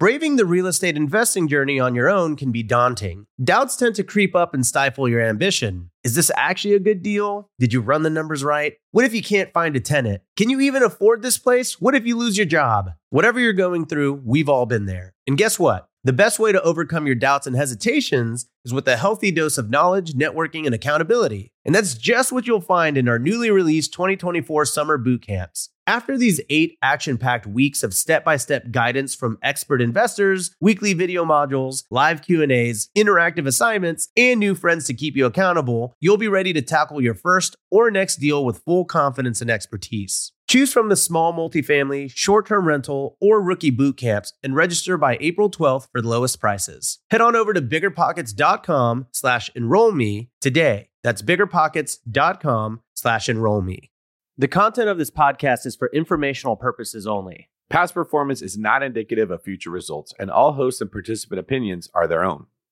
Braving 0.00 0.36
the 0.36 0.46
real 0.46 0.68
estate 0.68 0.96
investing 0.96 1.48
journey 1.48 1.80
on 1.80 1.96
your 1.96 2.08
own 2.08 2.36
can 2.36 2.52
be 2.52 2.62
daunting. 2.62 3.26
Doubts 3.42 3.74
tend 3.74 3.96
to 3.96 4.04
creep 4.04 4.36
up 4.36 4.54
and 4.54 4.64
stifle 4.64 5.08
your 5.08 5.20
ambition. 5.20 5.90
Is 6.04 6.14
this 6.14 6.30
actually 6.36 6.74
a 6.74 6.78
good 6.78 7.02
deal? 7.02 7.50
Did 7.58 7.72
you 7.72 7.80
run 7.80 8.04
the 8.04 8.08
numbers 8.08 8.44
right? 8.44 8.74
What 8.92 9.04
if 9.04 9.12
you 9.12 9.24
can't 9.24 9.52
find 9.52 9.74
a 9.74 9.80
tenant? 9.80 10.22
Can 10.36 10.50
you 10.50 10.60
even 10.60 10.84
afford 10.84 11.22
this 11.22 11.36
place? 11.36 11.80
What 11.80 11.96
if 11.96 12.06
you 12.06 12.16
lose 12.16 12.36
your 12.36 12.46
job? 12.46 12.92
Whatever 13.10 13.40
you're 13.40 13.52
going 13.52 13.86
through, 13.86 14.22
we've 14.24 14.48
all 14.48 14.66
been 14.66 14.86
there. 14.86 15.14
And 15.26 15.36
guess 15.36 15.58
what? 15.58 15.88
The 16.04 16.12
best 16.12 16.38
way 16.38 16.52
to 16.52 16.62
overcome 16.62 17.06
your 17.06 17.16
doubts 17.16 17.48
and 17.48 17.56
hesitations 17.56 18.46
is 18.64 18.72
with 18.72 18.86
a 18.86 18.96
healthy 18.96 19.32
dose 19.32 19.58
of 19.58 19.68
knowledge, 19.68 20.12
networking, 20.12 20.64
and 20.64 20.72
accountability. 20.72 21.52
And 21.64 21.74
that's 21.74 21.94
just 21.94 22.30
what 22.30 22.46
you'll 22.46 22.60
find 22.60 22.96
in 22.96 23.08
our 23.08 23.18
newly 23.18 23.50
released 23.50 23.92
2024 23.94 24.64
summer 24.64 24.96
boot 24.96 25.26
camps. 25.26 25.70
After 25.88 26.16
these 26.16 26.40
eight 26.50 26.78
action 26.82 27.18
packed 27.18 27.48
weeks 27.48 27.82
of 27.82 27.94
step 27.94 28.24
by 28.24 28.36
step 28.36 28.70
guidance 28.70 29.16
from 29.16 29.38
expert 29.42 29.82
investors, 29.82 30.54
weekly 30.60 30.92
video 30.92 31.24
modules, 31.24 31.82
live 31.90 32.22
Q&As, 32.22 32.90
interactive 32.96 33.48
assignments, 33.48 34.08
and 34.16 34.38
new 34.38 34.54
friends 34.54 34.86
to 34.86 34.94
keep 34.94 35.16
you 35.16 35.26
accountable, 35.26 35.94
you'll 35.98 36.16
be 36.16 36.28
ready 36.28 36.52
to 36.52 36.62
tackle 36.62 37.00
your 37.00 37.14
first 37.14 37.56
or 37.72 37.90
next 37.90 38.16
deal 38.16 38.44
with 38.44 38.62
full 38.64 38.84
confidence 38.84 39.40
and 39.40 39.50
expertise. 39.50 40.30
Choose 40.48 40.72
from 40.72 40.88
the 40.88 40.96
small 40.96 41.34
multifamily, 41.34 42.10
short 42.14 42.46
term 42.46 42.66
rental, 42.66 43.18
or 43.20 43.42
rookie 43.42 43.70
boot 43.70 43.98
camps 43.98 44.32
and 44.42 44.56
register 44.56 44.96
by 44.96 45.18
April 45.20 45.50
12th 45.50 45.88
for 45.92 46.00
the 46.00 46.08
lowest 46.08 46.40
prices. 46.40 47.00
Head 47.10 47.20
on 47.20 47.36
over 47.36 47.52
to 47.52 47.60
biggerpockets.com 47.60 49.08
slash 49.12 49.50
enroll 49.54 49.92
me 49.92 50.30
today. 50.40 50.88
That's 51.04 51.20
biggerpockets.com 51.20 52.80
slash 52.94 53.28
enroll 53.28 53.60
me. 53.60 53.90
The 54.38 54.48
content 54.48 54.88
of 54.88 54.96
this 54.96 55.10
podcast 55.10 55.66
is 55.66 55.76
for 55.76 55.90
informational 55.92 56.56
purposes 56.56 57.06
only. 57.06 57.50
Past 57.68 57.92
performance 57.92 58.40
is 58.40 58.56
not 58.56 58.82
indicative 58.82 59.30
of 59.30 59.42
future 59.42 59.70
results, 59.70 60.14
and 60.18 60.30
all 60.30 60.52
host 60.52 60.80
and 60.80 60.90
participant 60.90 61.40
opinions 61.40 61.90
are 61.92 62.06
their 62.06 62.24
own. 62.24 62.46